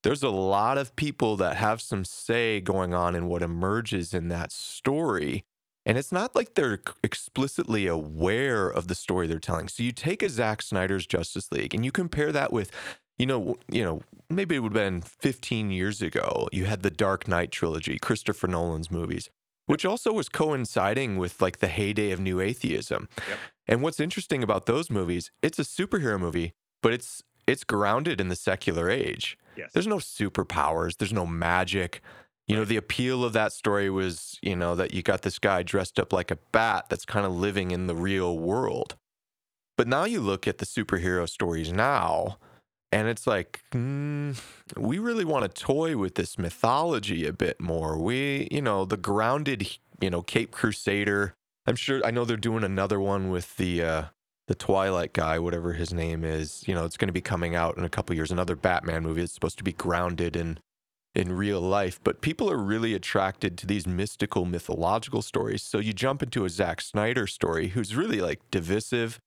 there's 0.02 0.22
a 0.22 0.30
lot 0.30 0.78
of 0.78 0.96
people 0.96 1.36
that 1.36 1.56
have 1.56 1.80
some 1.80 2.04
say 2.04 2.60
going 2.60 2.94
on 2.94 3.14
in 3.14 3.28
what 3.28 3.42
emerges 3.42 4.14
in 4.14 4.28
that 4.28 4.52
story. 4.52 5.44
And 5.86 5.96
it's 5.96 6.12
not 6.12 6.34
like 6.34 6.54
they're 6.54 6.80
explicitly 7.02 7.86
aware 7.86 8.68
of 8.68 8.88
the 8.88 8.94
story 8.94 9.26
they're 9.26 9.38
telling. 9.38 9.68
So 9.68 9.82
you 9.82 9.92
take 9.92 10.22
a 10.22 10.28
Zack 10.28 10.62
Snyder's 10.62 11.06
Justice 11.06 11.50
League 11.50 11.74
and 11.74 11.84
you 11.84 11.92
compare 11.92 12.32
that 12.32 12.52
with 12.52 12.70
you 13.18 13.26
know, 13.26 13.56
you 13.70 13.82
know, 13.82 14.00
maybe 14.30 14.54
it 14.54 14.60
would 14.60 14.74
have 14.74 14.84
been 14.84 15.00
15 15.00 15.70
years 15.70 16.00
ago. 16.00 16.48
You 16.52 16.66
had 16.66 16.82
the 16.82 16.90
Dark 16.90 17.26
Knight 17.26 17.50
trilogy, 17.50 17.98
Christopher 17.98 18.46
Nolan's 18.46 18.90
movies, 18.90 19.28
which 19.66 19.84
also 19.84 20.12
was 20.12 20.28
coinciding 20.28 21.16
with 21.16 21.42
like 21.42 21.58
the 21.58 21.66
heyday 21.66 22.12
of 22.12 22.20
new 22.20 22.40
atheism. 22.40 23.08
Yep. 23.28 23.38
And 23.68 23.82
what's 23.82 24.00
interesting 24.00 24.42
about 24.42 24.66
those 24.66 24.90
movies, 24.90 25.30
it's 25.42 25.58
a 25.58 25.62
superhero 25.62 26.18
movie, 26.18 26.54
but 26.82 26.92
it's 26.92 27.22
it's 27.46 27.64
grounded 27.64 28.20
in 28.20 28.28
the 28.28 28.36
secular 28.36 28.90
age. 28.90 29.38
Yes. 29.56 29.70
There's 29.72 29.86
no 29.86 29.96
superpowers, 29.96 30.96
there's 30.96 31.12
no 31.12 31.26
magic. 31.26 32.02
You 32.46 32.56
know, 32.56 32.64
the 32.64 32.76
appeal 32.76 33.24
of 33.24 33.34
that 33.34 33.52
story 33.52 33.90
was, 33.90 34.38
you 34.40 34.56
know, 34.56 34.74
that 34.74 34.94
you 34.94 35.02
got 35.02 35.20
this 35.20 35.38
guy 35.38 35.62
dressed 35.62 35.98
up 35.98 36.12
like 36.12 36.30
a 36.30 36.38
bat 36.50 36.86
that's 36.88 37.04
kind 37.04 37.26
of 37.26 37.32
living 37.32 37.70
in 37.70 37.86
the 37.86 37.94
real 37.94 38.38
world. 38.38 38.96
But 39.76 39.86
now 39.86 40.04
you 40.04 40.20
look 40.20 40.48
at 40.48 40.58
the 40.58 40.64
superhero 40.64 41.28
stories 41.28 41.72
now, 41.72 42.38
and 42.90 43.06
it's 43.06 43.26
like, 43.26 43.62
mm, 43.72 44.40
we 44.76 44.98
really 44.98 45.24
want 45.24 45.44
to 45.44 45.62
toy 45.62 45.96
with 45.96 46.14
this 46.14 46.38
mythology 46.38 47.26
a 47.26 47.32
bit 47.32 47.60
more. 47.60 47.98
We, 47.98 48.48
you 48.50 48.62
know, 48.62 48.84
the 48.84 48.96
grounded, 48.96 49.78
you 50.00 50.10
know, 50.10 50.22
Cape 50.22 50.50
Crusader. 50.50 51.34
I'm 51.68 51.76
sure, 51.76 52.00
I 52.04 52.10
know 52.10 52.24
they're 52.24 52.36
doing 52.36 52.64
another 52.64 52.98
one 52.98 53.30
with 53.30 53.56
the, 53.56 53.82
uh, 53.82 54.02
the 54.46 54.54
Twilight 54.54 55.12
guy, 55.12 55.38
whatever 55.38 55.74
his 55.74 55.92
name 55.92 56.24
is. 56.24 56.64
You 56.66 56.74
know, 56.74 56.84
it's 56.84 56.96
going 56.96 57.08
to 57.08 57.12
be 57.12 57.20
coming 57.20 57.54
out 57.54 57.76
in 57.76 57.84
a 57.84 57.88
couple 57.90 58.16
years. 58.16 58.30
Another 58.32 58.56
Batman 58.56 59.02
movie. 59.02 59.22
It's 59.22 59.34
supposed 59.34 59.58
to 59.58 59.64
be 59.64 59.72
grounded 59.72 60.34
in 60.34 60.58
in 61.14 61.32
real 61.32 61.60
life, 61.60 61.98
but 62.04 62.20
people 62.20 62.50
are 62.50 62.58
really 62.58 62.94
attracted 62.94 63.58
to 63.58 63.66
these 63.66 63.86
mystical, 63.86 64.44
mythological 64.44 65.20
stories. 65.20 65.62
So 65.62 65.78
you 65.78 65.92
jump 65.92 66.22
into 66.22 66.44
a 66.44 66.50
Zack 66.50 66.80
Snyder 66.80 67.26
story, 67.26 67.68
who's 67.68 67.96
really 67.96 68.20
like 68.20 68.40
divisive. 68.50 69.18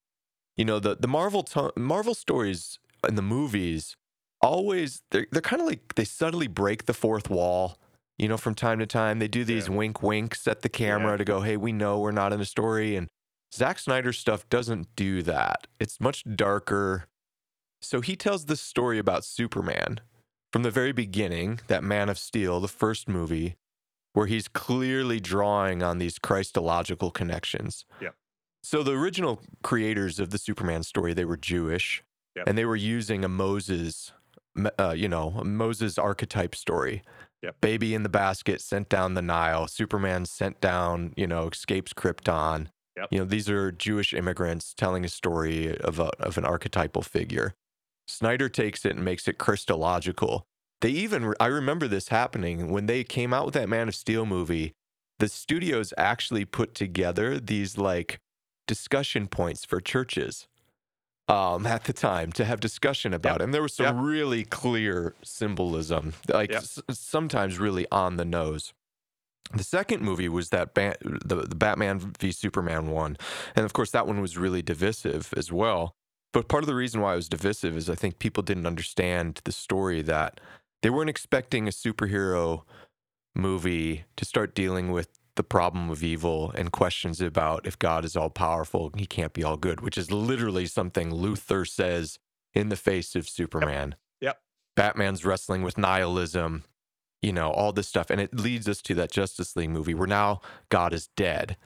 You 0.57 0.65
know, 0.65 0.79
the 0.79 0.95
the 0.95 1.07
Marvel 1.07 1.43
to- 1.43 1.73
Marvel 1.77 2.15
stories 2.15 2.79
in 3.07 3.15
the 3.15 3.21
movies 3.21 3.95
always 4.41 5.03
they're 5.11 5.27
they're 5.31 5.41
kind 5.41 5.61
of 5.61 5.67
like 5.67 5.95
they 5.95 6.05
subtly 6.05 6.47
break 6.47 6.85
the 6.85 6.93
fourth 6.93 7.29
wall. 7.29 7.77
You 8.17 8.27
know, 8.27 8.37
from 8.37 8.53
time 8.55 8.79
to 8.79 8.85
time, 8.85 9.19
they 9.19 9.27
do 9.27 9.43
these 9.43 9.67
Yeah. 9.67 9.75
wink 9.75 10.03
winks 10.03 10.47
at 10.47 10.61
the 10.61 10.69
camera 10.69 11.11
Yeah. 11.13 11.17
to 11.17 11.25
go, 11.25 11.41
"Hey, 11.41 11.57
we 11.57 11.71
know 11.71 11.99
we're 11.99 12.11
not 12.11 12.33
in 12.33 12.41
a 12.41 12.45
story." 12.45 12.95
And 12.95 13.07
Zack 13.53 13.79
Snyder's 13.79 14.17
stuff 14.19 14.47
doesn't 14.49 14.95
do 14.95 15.21
that. 15.23 15.67
It's 15.79 15.99
much 15.99 16.23
darker. 16.35 17.07
So 17.81 18.01
he 18.01 18.15
tells 18.15 18.45
this 18.45 18.61
story 18.61 18.99
about 18.99 19.25
Superman 19.25 20.01
from 20.53 20.63
the 20.63 20.71
very 20.71 20.91
beginning, 20.91 21.61
that 21.67 21.83
Man 21.83 22.09
of 22.09 22.19
Steel, 22.19 22.59
the 22.59 22.67
first 22.67 23.07
movie, 23.09 23.55
where 24.13 24.27
he's 24.27 24.47
clearly 24.47 25.19
drawing 25.19 25.81
on 25.81 25.97
these 25.97 26.19
Christological 26.19 27.09
connections. 27.11 27.85
Yep. 28.01 28.15
So 28.61 28.83
the 28.83 28.91
original 28.91 29.41
creators 29.63 30.19
of 30.19 30.29
the 30.29 30.37
Superman 30.37 30.83
story, 30.83 31.13
they 31.13 31.25
were 31.25 31.37
Jewish, 31.37 32.03
Yep. 32.35 32.47
and 32.47 32.57
they 32.57 32.65
were 32.65 32.75
using 32.75 33.23
a 33.25 33.29
Moses, 33.29 34.11
uh, 34.77 34.91
you 34.95 35.07
know, 35.07 35.29
a 35.39 35.43
Moses 35.43 35.97
archetype 35.97 36.53
story. 36.53 37.01
Yep. 37.43 37.61
Baby 37.61 37.95
in 37.95 38.03
the 38.03 38.09
basket 38.09 38.61
sent 38.61 38.89
down 38.89 39.15
the 39.15 39.21
Nile. 39.21 39.67
Superman 39.67 40.25
sent 40.25 40.61
down, 40.61 41.13
you 41.17 41.25
know, 41.25 41.47
escapes 41.47 41.93
Krypton. 41.93 42.67
Yep. 42.97 43.07
You 43.11 43.19
know, 43.19 43.25
these 43.25 43.49
are 43.49 43.71
Jewish 43.71 44.13
immigrants 44.13 44.73
telling 44.75 45.03
a 45.03 45.09
story 45.09 45.77
of 45.79 45.99
a, 45.99 46.11
of 46.19 46.37
an 46.37 46.45
archetypal 46.45 47.01
figure. 47.01 47.55
Snyder 48.07 48.49
takes 48.49 48.85
it 48.85 48.95
and 48.95 49.05
makes 49.05 49.27
it 49.27 49.37
Christological. 49.37 50.45
They 50.81 50.89
even, 50.89 51.33
I 51.39 51.47
remember 51.47 51.87
this 51.87 52.09
happening 52.09 52.71
when 52.71 52.85
they 52.85 53.03
came 53.03 53.33
out 53.33 53.45
with 53.45 53.53
that 53.53 53.69
Man 53.69 53.87
of 53.87 53.95
Steel 53.95 54.25
movie. 54.25 54.73
The 55.19 55.29
studios 55.29 55.93
actually 55.97 56.45
put 56.45 56.73
together 56.75 57.39
these 57.39 57.77
like 57.77 58.19
discussion 58.67 59.27
points 59.27 59.65
for 59.65 59.79
churches 59.79 60.47
um, 61.31 61.65
at 61.65 61.85
the 61.85 61.93
time 61.93 62.31
to 62.33 62.45
have 62.45 62.59
discussion 62.59 63.13
about 63.13 63.33
Yep. 63.35 63.41
it. 63.41 63.43
And 63.45 63.53
there 63.53 63.61
was 63.61 63.73
some 63.73 63.85
Yep. 63.85 63.95
really 63.97 64.43
clear 64.43 65.15
symbolism, 65.23 66.13
like 66.27 66.51
Yep. 66.51 66.63
s- 66.63 66.79
sometimes 66.91 67.57
really 67.59 67.87
on 67.91 68.17
the 68.17 68.25
nose. 68.25 68.73
The 69.53 69.63
second 69.63 70.01
movie 70.01 70.29
was 70.29 70.49
that 70.49 70.73
ba- 70.73 70.95
the, 71.01 71.35
the 71.47 71.55
Batman 71.55 71.99
v 72.19 72.31
Superman 72.31 72.87
one. 72.89 73.17
And 73.55 73.65
of 73.65 73.73
course, 73.73 73.91
that 73.91 74.07
one 74.07 74.21
was 74.21 74.37
really 74.37 74.61
divisive 74.61 75.33
as 75.35 75.51
well. 75.51 75.93
But 76.33 76.47
part 76.47 76.63
of 76.63 76.67
the 76.67 76.75
reason 76.75 77.01
why 77.01 77.13
it 77.13 77.17
was 77.17 77.27
divisive 77.27 77.75
is 77.75 77.89
I 77.89 77.95
think 77.95 78.19
people 78.19 78.43
didn't 78.43 78.65
understand 78.65 79.41
the 79.43 79.51
story 79.51 80.01
that 80.03 80.39
they 80.81 80.89
weren't 80.89 81.09
expecting 81.09 81.67
a 81.67 81.71
superhero 81.71 82.63
movie 83.35 84.05
to 84.17 84.25
start 84.25 84.55
dealing 84.55 84.91
with 84.91 85.09
the 85.35 85.43
problem 85.43 85.89
of 85.89 86.03
evil 86.03 86.51
and 86.55 86.71
questions 86.71 87.21
about 87.21 87.65
if 87.65 87.79
God 87.79 88.05
is 88.05 88.15
all 88.15 88.29
powerful, 88.29 88.91
he 88.95 89.05
can't 89.05 89.33
be 89.33 89.43
all 89.43 89.57
good, 89.57 89.81
which 89.81 89.97
is 89.97 90.11
literally 90.11 90.65
something 90.65 91.11
Luthor 91.11 91.67
says 91.67 92.19
in 92.53 92.69
the 92.69 92.75
face 92.75 93.15
of 93.15 93.29
Superman. 93.29 93.95
Yep. 94.19 94.39
Batman's 94.75 95.25
wrestling 95.25 95.61
with 95.61 95.77
nihilism, 95.77 96.63
you 97.21 97.31
know, 97.33 97.51
all 97.51 97.71
this 97.71 97.87
stuff. 97.87 98.09
And 98.09 98.19
it 98.19 98.37
leads 98.37 98.67
us 98.67 98.81
to 98.83 98.95
that 98.95 99.11
Justice 99.11 99.55
League 99.55 99.69
movie 99.69 99.93
where 99.93 100.07
now 100.07 100.41
God 100.69 100.93
is 100.93 101.07
dead. 101.15 101.57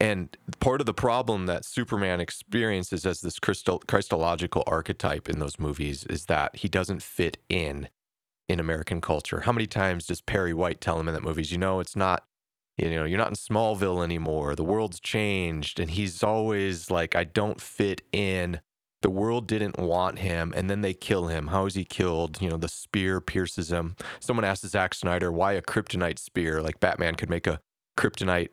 And 0.00 0.36
part 0.60 0.80
of 0.80 0.86
the 0.86 0.94
problem 0.94 1.46
that 1.46 1.64
Superman 1.64 2.20
experiences 2.20 3.04
as 3.04 3.20
this 3.20 3.38
Christo- 3.40 3.80
Christological 3.88 4.62
archetype 4.66 5.28
in 5.28 5.40
those 5.40 5.58
movies 5.58 6.04
is 6.04 6.26
that 6.26 6.56
he 6.56 6.68
doesn't 6.68 7.02
fit 7.02 7.38
in 7.48 7.88
in 8.48 8.60
American 8.60 9.00
culture. 9.00 9.40
How 9.40 9.52
many 9.52 9.66
times 9.66 10.06
does 10.06 10.20
Perry 10.20 10.54
White 10.54 10.80
tell 10.80 10.98
him 10.98 11.08
in 11.08 11.14
that 11.14 11.24
movies, 11.24 11.52
you 11.52 11.58
know, 11.58 11.80
it's 11.80 11.96
not, 11.96 12.24
you 12.78 12.90
know, 12.90 13.04
you're 13.04 13.18
not 13.18 13.28
in 13.28 13.34
Smallville 13.34 14.04
anymore. 14.04 14.54
The 14.54 14.64
world's 14.64 15.00
changed. 15.00 15.80
And 15.80 15.90
he's 15.90 16.22
always 16.22 16.90
like, 16.90 17.16
I 17.16 17.24
don't 17.24 17.60
fit 17.60 18.02
in. 18.12 18.60
The 19.02 19.10
world 19.10 19.46
didn't 19.46 19.78
want 19.78 20.20
him. 20.20 20.52
And 20.56 20.70
then 20.70 20.80
they 20.80 20.94
kill 20.94 21.26
him. 21.26 21.48
How 21.48 21.66
is 21.66 21.74
he 21.74 21.84
killed? 21.84 22.40
You 22.40 22.50
know, 22.50 22.56
the 22.56 22.68
spear 22.68 23.20
pierces 23.20 23.70
him. 23.70 23.96
Someone 24.20 24.44
asked 24.44 24.66
Zack 24.66 24.94
Snyder, 24.94 25.30
why 25.32 25.52
a 25.52 25.62
kryptonite 25.62 26.18
spear? 26.18 26.62
Like 26.62 26.80
Batman 26.80 27.14
could 27.14 27.30
make 27.30 27.46
a 27.46 27.60
kryptonite 27.98 28.50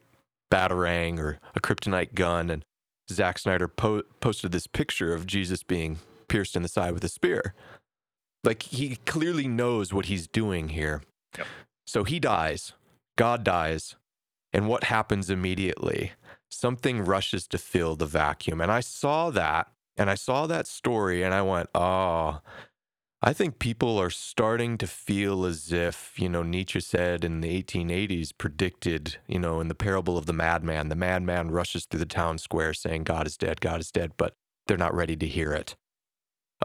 batarang 0.52 1.20
or 1.20 1.40
a 1.56 1.60
kryptonite 1.60 2.14
gun. 2.16 2.50
And 2.50 2.66
Zack 3.12 3.40
Snyder 3.40 3.68
po- 3.68 4.04
posted 4.20 4.52
this 4.52 4.68
picture 4.68 5.14
of 5.14 5.28
Jesus 5.28 5.64
being 5.64 6.00
pierced 6.28 6.56
in 6.56 6.64
the 6.64 6.70
side 6.70 6.94
with 6.94 7.04
a 7.04 7.10
spear. 7.10 7.54
Like 8.44 8.64
he 8.64 8.98
clearly 8.98 9.48
knows 9.48 9.94
what 9.94 10.06
he's 10.06 10.28
doing 10.28 10.70
here. 10.70 11.04
Yep. 11.38 11.48
So 11.88 12.04
he 12.04 12.20
dies, 12.20 12.74
God 13.18 13.44
dies, 13.44 13.96
and 14.56 14.70
what 14.70 14.86
happens 14.86 15.30
immediately? 15.30 16.13
Something 16.50 17.04
rushes 17.04 17.46
to 17.50 17.58
fill 17.58 17.98
the 17.98 18.06
vacuum. 18.06 18.62
And 18.62 18.72
I 18.72 18.80
saw 18.80 19.30
that, 19.32 19.68
and 19.98 20.10
I 20.10 20.15
saw 20.15 20.48
that 20.48 20.65
story, 20.65 21.24
and 21.24 21.34
I 21.34 21.41
went, 21.41 21.70
oh, 21.76 22.39
I 23.22 23.34
think 23.34 23.60
people 23.60 24.00
are 24.00 24.10
starting 24.10 24.78
to 24.78 24.88
feel 24.88 25.44
as 25.44 25.74
if, 25.74 26.13
you 26.18 26.30
know, 26.30 26.41
Nietzsche 26.41 26.80
said 26.80 27.26
in 27.26 27.41
the 27.41 27.62
1880s, 27.62 28.32
predicted, 28.38 29.18
you 29.28 29.39
know, 29.39 29.60
in 29.60 29.68
the 29.68 29.76
parable 29.76 30.18
of 30.18 30.26
the 30.26 30.32
madman, 30.32 30.88
the 30.88 30.96
madman 30.96 31.52
rushes 31.52 31.84
through 31.84 32.00
the 32.00 32.06
town 32.06 32.38
square 32.38 32.74
saying, 32.74 33.04
God 33.04 33.28
is 33.28 33.36
dead, 33.36 33.60
God 33.60 33.82
is 33.82 33.91
dead, 33.91 34.13
but 34.15 34.36
they're 34.68 34.78
not 34.78 34.96
ready 34.96 35.18
to 35.18 35.28
hear 35.28 35.52
it. 35.52 35.76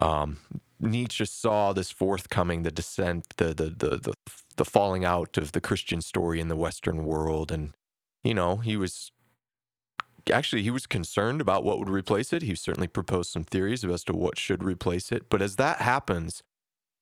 Um, 0.00 0.38
Nietzsche 0.78 1.24
saw 1.24 1.72
this 1.72 1.90
forthcoming, 1.90 2.62
the 2.62 2.70
descent, 2.70 3.34
the, 3.36 3.52
the 3.52 3.70
the 3.70 3.96
the 3.98 4.14
the 4.56 4.64
falling 4.64 5.04
out 5.04 5.36
of 5.36 5.52
the 5.52 5.60
Christian 5.60 6.00
story 6.00 6.40
in 6.40 6.48
the 6.48 6.56
Western 6.56 7.04
world, 7.04 7.52
and 7.52 7.74
you 8.22 8.34
know 8.34 8.56
he 8.56 8.76
was 8.76 9.10
actually 10.32 10.62
he 10.62 10.70
was 10.70 10.86
concerned 10.86 11.40
about 11.40 11.64
what 11.64 11.78
would 11.78 11.88
replace 11.88 12.32
it. 12.32 12.42
He 12.42 12.54
certainly 12.54 12.88
proposed 12.88 13.30
some 13.30 13.44
theories 13.44 13.84
as 13.84 14.04
to 14.04 14.12
what 14.12 14.38
should 14.38 14.62
replace 14.62 15.12
it. 15.12 15.28
But 15.28 15.42
as 15.42 15.56
that 15.56 15.78
happens, 15.78 16.42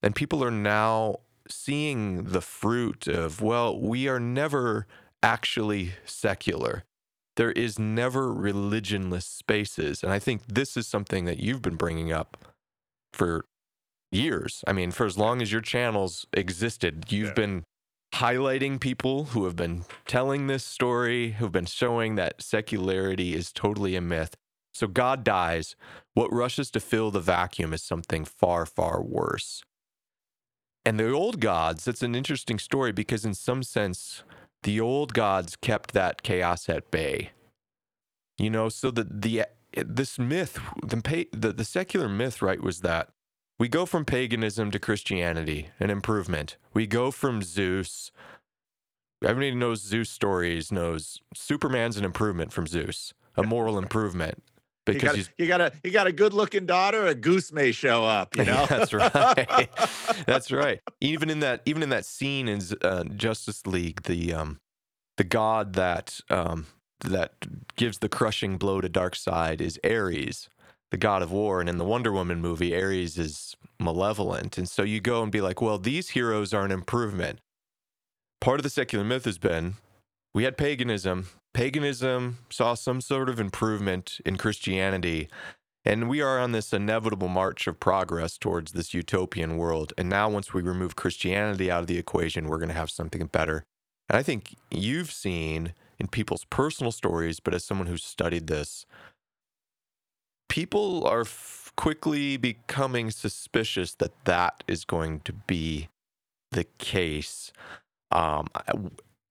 and 0.02 0.14
people 0.14 0.42
are 0.44 0.50
now 0.50 1.16
seeing 1.48 2.24
the 2.24 2.40
fruit 2.40 3.07
of 3.07 3.40
well, 3.42 3.78
we 3.78 4.09
are 4.09 4.20
never 4.20 4.87
actually 5.22 5.94
secular. 6.04 6.85
There 7.37 7.52
is 7.52 7.78
never 7.78 8.28
religionless 8.33 9.22
spaces, 9.24 10.02
and 10.02 10.12
I 10.12 10.18
think 10.18 10.42
this 10.46 10.76
is 10.76 10.87
something 10.87 11.24
that 11.26 11.38
you've 11.38 11.62
been 11.62 11.76
bringing 11.76 12.12
up 12.12 12.54
for 13.12 13.44
years. 14.11 14.64
I 14.66 14.72
mean, 14.72 14.90
for 14.90 15.07
as 15.07 15.18
long 15.18 15.42
as 15.42 15.52
your 15.52 15.61
channels 15.61 16.26
existed, 16.33 17.07
you've 17.11 17.28
Yeah. 17.28 17.35
been 17.35 17.64
highlighting 18.14 18.81
people 18.81 19.27
who 19.27 19.44
have 19.44 19.57
been 19.57 19.85
telling 20.07 20.47
this 20.47 20.64
story, 20.64 21.33
who've 21.33 21.53
been 21.53 21.66
showing 21.66 22.14
that 22.14 22.42
secularity 22.42 23.35
is 23.35 23.53
totally 23.53 23.97
a 23.97 24.01
myth. 24.01 24.37
So 24.75 24.87
God 24.87 25.25
dies. 25.25 25.77
What 26.14 26.33
rushes 26.33 26.71
to 26.73 26.81
fill 26.81 27.11
the 27.11 27.21
vacuum 27.21 27.73
is 27.73 27.83
something 27.83 28.25
far, 28.25 28.64
far 28.66 29.03
worse. 29.03 29.62
And 30.85 30.99
the 30.99 31.11
old 31.11 31.40
gods, 31.40 31.85
that's 31.85 32.03
an 32.03 32.14
interesting 32.14 32.59
story 32.59 32.92
because, 32.92 33.25
in 33.25 33.35
some 33.35 33.62
sense, 33.62 34.23
the 34.62 34.81
old 34.81 35.14
gods 35.14 35.57
kept 35.57 35.92
that 35.92 36.23
chaos 36.23 36.68
at 36.68 36.90
bay. 36.90 37.31
You 38.38 38.51
know, 38.51 38.68
so 38.68 38.90
the, 38.90 39.05
the 39.05 39.47
this 39.75 40.18
myth, 40.18 40.59
the, 40.83 41.27
the 41.33 41.53
the 41.53 41.64
secular 41.64 42.09
myth, 42.09 42.40
right, 42.40 42.62
was 42.62 42.81
that 42.81 43.11
we 43.59 43.68
go 43.68 43.87
from 43.87 44.05
paganism 44.05 44.71
to 44.71 44.79
Christianity, 44.79 45.68
an 45.81 45.90
improvement. 45.90 46.57
We 46.75 46.87
go 46.87 47.11
from 47.11 47.42
Zeus. 47.42 48.11
Everybody 49.23 49.55
knows 49.55 49.83
Zeus 49.83 50.11
stories, 50.11 50.71
knows 50.71 51.21
Superman's 51.35 51.97
an 51.97 52.05
improvement 52.05 52.53
from 52.53 52.66
Zeus, 52.66 53.14
a 53.37 53.42
moral 53.42 53.77
improvement. 53.79 54.42
You 54.87 54.94
Because 54.94 55.09
got, 55.09 55.16
he's 55.16 55.31
you 55.37 55.47
got 55.47 55.61
a 55.61 55.73
you 55.85 55.90
got 55.90 56.07
a 56.07 56.12
good 56.12 56.33
looking 56.33 56.64
daughter. 56.64 57.07
A 57.07 57.14
goose 57.14 57.53
may 57.53 57.73
show 57.73 58.05
up. 58.05 58.37
You 58.37 58.44
know. 58.47 58.64
That's 58.66 58.94
right. 58.94 59.68
That's 60.27 60.51
right. 60.51 60.81
Even 61.01 61.29
in 61.29 61.40
that, 61.40 61.62
even 61.66 61.83
in 61.83 61.90
that 61.90 62.07
scene 62.07 62.49
in 62.49 62.61
uh, 62.81 63.05
Justice 63.05 63.66
League, 63.66 64.03
the 64.03 64.33
um, 64.33 64.61
the 65.18 65.25
god 65.25 65.75
that 65.75 66.21
um, 66.31 66.66
that 67.01 67.33
gives 67.77 67.99
the 67.99 68.09
crushing 68.09 68.57
blow 68.57 68.81
to 68.81 68.88
Darkseid 68.88 69.61
is 69.61 69.79
Ares, 69.85 70.49
the 70.90 70.96
god 70.96 71.22
of 71.22 71.33
war. 71.33 71.61
And 71.61 71.68
in 71.68 71.79
the 71.79 71.85
Wonder 71.85 72.12
Woman 72.12 72.40
movie, 72.40 72.74
Ares 72.74 73.18
is 73.18 73.57
malevolent. 73.79 74.59
And 74.59 74.68
so 74.68 74.83
you 74.83 75.01
go 75.01 75.22
and 75.22 75.33
be 75.33 75.40
like, 75.40 75.61
well, 75.61 75.79
these 75.79 76.11
heroes 76.11 76.55
are 76.55 76.64
an 76.64 76.72
improvement. 76.72 77.40
Part 78.40 78.61
of 78.61 78.64
the 78.64 78.70
secular 78.70 79.05
myth 79.05 79.24
has 79.24 79.38
been 79.38 79.74
we 80.35 80.44
had 80.44 80.57
paganism. 80.57 81.29
Paganism 81.55 82.38
saw 82.51 82.74
some 82.74 83.01
sort 83.01 83.29
of 83.29 83.40
improvement 83.40 84.20
in 84.24 84.37
Christianity. 84.37 85.29
And 85.85 86.09
we 86.09 86.20
are 86.20 86.38
on 86.38 86.53
this 86.53 86.72
inevitable 86.72 87.29
march 87.29 87.66
of 87.66 87.81
progress 87.81 88.37
towards 88.37 88.72
this 88.72 88.92
utopian 88.92 89.57
world. 89.57 89.92
And 89.96 90.09
now, 90.09 90.29
once 90.29 90.53
we 90.53 90.61
remove 90.61 90.96
Christianity 90.96 91.70
out 91.70 91.81
of 91.81 91.87
the 91.87 91.98
equation, 91.98 92.46
we're 92.46 92.59
going 92.59 92.68
to 92.68 92.74
have 92.74 92.90
something 92.90 93.24
better. 93.27 93.64
And 94.09 94.18
I 94.18 94.22
think 94.22 94.55
you've 94.70 95.11
seen 95.11 95.72
in 95.98 96.09
people's 96.09 96.44
personal 96.44 96.92
stories, 96.92 97.40
but 97.40 97.55
as 97.55 97.64
someone 97.64 97.87
who's 97.87 98.05
studied 98.05 98.46
this, 98.46 98.87
people 100.48 101.06
are 101.06 101.22
f- 101.22 101.72
quickly 101.76 102.37
becoming 102.37 103.11
suspicious 103.11 103.94
that 103.94 104.24
that 104.24 104.64
is 104.66 104.84
going 104.84 105.20
to 105.20 105.32
be 105.32 105.88
the 106.50 106.64
case. 106.78 107.52
Um, 108.11 108.48
I, 108.54 108.72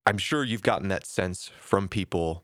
I'm 0.05 0.17
sure 0.17 0.43
you've 0.43 0.63
gotten 0.63 0.87
that 0.87 1.05
sense 1.05 1.51
from 1.59 1.89
people, 1.89 2.43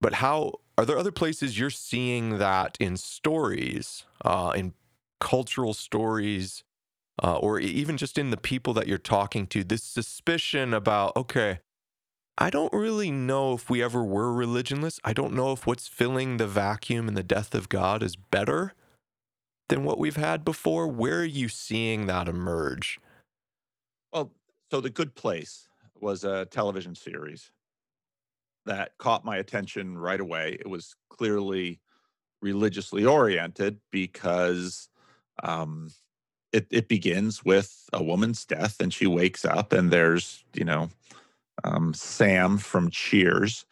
but 0.00 0.14
how 0.14 0.54
are 0.76 0.84
there 0.84 0.98
other 0.98 1.12
places 1.12 1.58
you're 1.58 1.70
seeing 1.70 2.38
that 2.38 2.76
in 2.80 2.96
stories, 2.96 4.04
uh, 4.24 4.52
in 4.56 4.74
cultural 5.20 5.74
stories, 5.74 6.64
uh, 7.22 7.36
or 7.36 7.58
even 7.60 7.96
just 7.96 8.18
in 8.18 8.30
the 8.30 8.36
people 8.36 8.72
that 8.74 8.86
you're 8.86 8.98
talking 8.98 9.46
to, 9.48 9.64
this 9.64 9.82
suspicion 9.82 10.72
about, 10.72 11.16
okay, 11.16 11.60
I 12.40 12.50
don't 12.50 12.72
really 12.72 13.10
know 13.10 13.54
if 13.54 13.68
we 13.68 13.82
ever 13.82 14.04
were 14.04 14.32
religionless. 14.32 15.00
I 15.02 15.12
don't 15.12 15.32
know 15.32 15.50
if 15.50 15.66
what's 15.66 15.88
filling 15.88 16.36
the 16.36 16.46
vacuum 16.46 17.08
in 17.08 17.14
the 17.14 17.24
death 17.24 17.52
of 17.52 17.68
God 17.68 18.00
is 18.00 18.14
better 18.14 18.74
than 19.68 19.82
what 19.82 19.98
we've 19.98 20.16
had 20.16 20.44
before. 20.44 20.86
Where 20.86 21.18
are 21.18 21.24
you 21.24 21.48
seeing 21.48 22.06
that 22.06 22.28
emerge? 22.28 23.00
Well, 24.12 24.30
so 24.70 24.80
The 24.80 24.88
Good 24.88 25.16
Place 25.16 25.66
was 26.00 26.22
a 26.22 26.44
television 26.44 26.94
series 26.94 27.50
that 28.66 28.92
caught 28.98 29.24
my 29.24 29.38
attention 29.38 29.98
right 29.98 30.20
away. 30.20 30.56
It 30.60 30.68
was 30.68 30.94
clearly 31.10 31.80
religiously 32.40 33.04
oriented 33.04 33.80
because 33.90 34.88
um, 35.42 35.90
it, 36.52 36.68
it 36.70 36.86
begins 36.86 37.44
with 37.44 37.88
a 37.92 38.00
woman's 38.00 38.44
death 38.44 38.80
and 38.80 38.94
she 38.94 39.08
wakes 39.08 39.44
up 39.44 39.72
and 39.72 39.90
there's, 39.90 40.44
you 40.54 40.64
know, 40.64 40.88
um, 41.64 41.94
Sam 41.94 42.58
from 42.58 42.90
Cheers. 42.90 43.64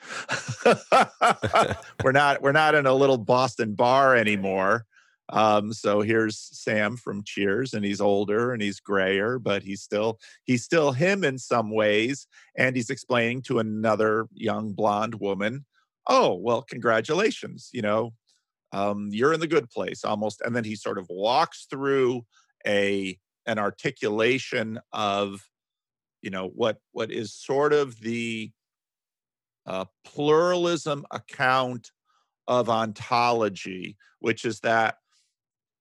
we're 2.02 2.12
not 2.12 2.42
we're 2.42 2.52
not 2.52 2.74
in 2.74 2.86
a 2.86 2.94
little 2.94 3.18
Boston 3.18 3.74
bar 3.74 4.16
anymore. 4.16 4.86
Um, 5.28 5.72
so 5.72 6.02
here's 6.02 6.38
Sam 6.38 6.96
from 6.96 7.24
Cheers, 7.24 7.74
and 7.74 7.84
he's 7.84 8.00
older 8.00 8.52
and 8.52 8.62
he's 8.62 8.78
grayer, 8.78 9.38
but 9.38 9.62
he's 9.62 9.82
still 9.82 10.18
he's 10.44 10.62
still 10.62 10.92
him 10.92 11.24
in 11.24 11.38
some 11.38 11.70
ways. 11.70 12.26
And 12.56 12.76
he's 12.76 12.90
explaining 12.90 13.42
to 13.42 13.58
another 13.58 14.28
young 14.32 14.72
blonde 14.72 15.16
woman, 15.16 15.64
"Oh, 16.06 16.34
well, 16.34 16.62
congratulations! 16.62 17.70
You 17.72 17.82
know, 17.82 18.14
um, 18.72 19.08
you're 19.10 19.32
in 19.32 19.40
the 19.40 19.48
good 19.48 19.68
place 19.68 20.04
almost." 20.04 20.40
And 20.42 20.54
then 20.54 20.64
he 20.64 20.76
sort 20.76 20.98
of 20.98 21.06
walks 21.10 21.66
through 21.68 22.24
a 22.66 23.18
an 23.46 23.58
articulation 23.58 24.80
of 24.92 25.40
you 26.26 26.30
know 26.30 26.48
what 26.56 26.78
what 26.90 27.12
is 27.12 27.32
sort 27.32 27.72
of 27.72 28.00
the 28.00 28.50
uh, 29.64 29.84
pluralism 30.04 31.06
account 31.12 31.92
of 32.48 32.68
ontology 32.68 33.96
which 34.18 34.44
is 34.44 34.58
that 34.58 34.96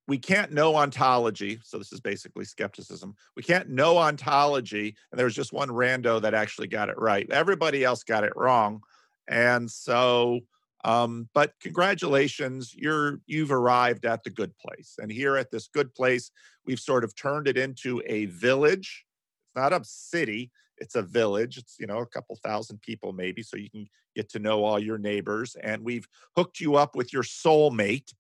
we 0.08 0.20
can't 0.20 0.52
know 0.52 0.76
ontology 0.76 1.60
so 1.64 1.80
this 1.80 1.92
is 1.92 2.00
basically 2.00 2.46
skepticism 2.46 3.16
we 3.36 3.42
can't 3.42 3.70
know 3.70 3.98
ontology 3.98 4.96
and 5.12 5.18
there 5.18 5.26
was 5.26 5.34
just 5.34 5.52
one 5.52 5.70
rando 5.70 6.22
that 6.22 6.36
actually 6.36 6.68
got 6.68 6.90
it 6.90 6.98
right 7.00 7.28
everybody 7.32 7.84
else 7.84 8.04
got 8.04 8.24
it 8.24 8.34
wrong 8.36 8.80
and 9.28 9.70
so 9.72 10.40
um, 10.84 11.28
but 11.34 11.54
congratulations, 11.60 12.76
you're 12.76 13.20
you've 13.26 13.52
arrived 13.52 14.06
at 14.06 14.24
the 14.24 14.30
good 14.30 14.56
place. 14.60 15.00
And 15.00 15.12
here 15.12 15.36
at 15.36 15.50
this 15.50 15.68
good 15.68 15.92
place, 15.96 16.30
we've 16.64 16.80
sort 16.80 17.04
of 17.04 17.16
turned 17.16 17.48
it 17.48 17.58
into 17.58 18.04
a 18.06 18.26
village. 18.26 19.04
Not 19.56 19.74
a 19.74 19.82
city, 19.84 20.52
it's 20.78 20.96
a 20.96 21.02
village. 21.02 21.58
It's, 21.58 21.78
you 21.80 21.88
know, 21.88 22.00
a 22.00 22.06
couple 22.06 22.36
thousand 22.44 22.82
people 22.82 23.14
maybe, 23.14 23.44
so 23.44 23.58
you 23.58 23.70
can 23.70 23.88
get 24.16 24.30
to 24.32 24.40
know 24.40 24.64
all 24.64 24.80
your 24.80 24.98
neighbors. 24.98 25.56
And 25.62 25.84
we've 25.84 26.08
hooked 26.36 26.60
you 26.60 26.76
up 26.76 26.96
with 26.96 27.14
your 27.14 27.24
soulmate. 27.24 28.14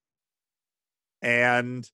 And 1.21 1.89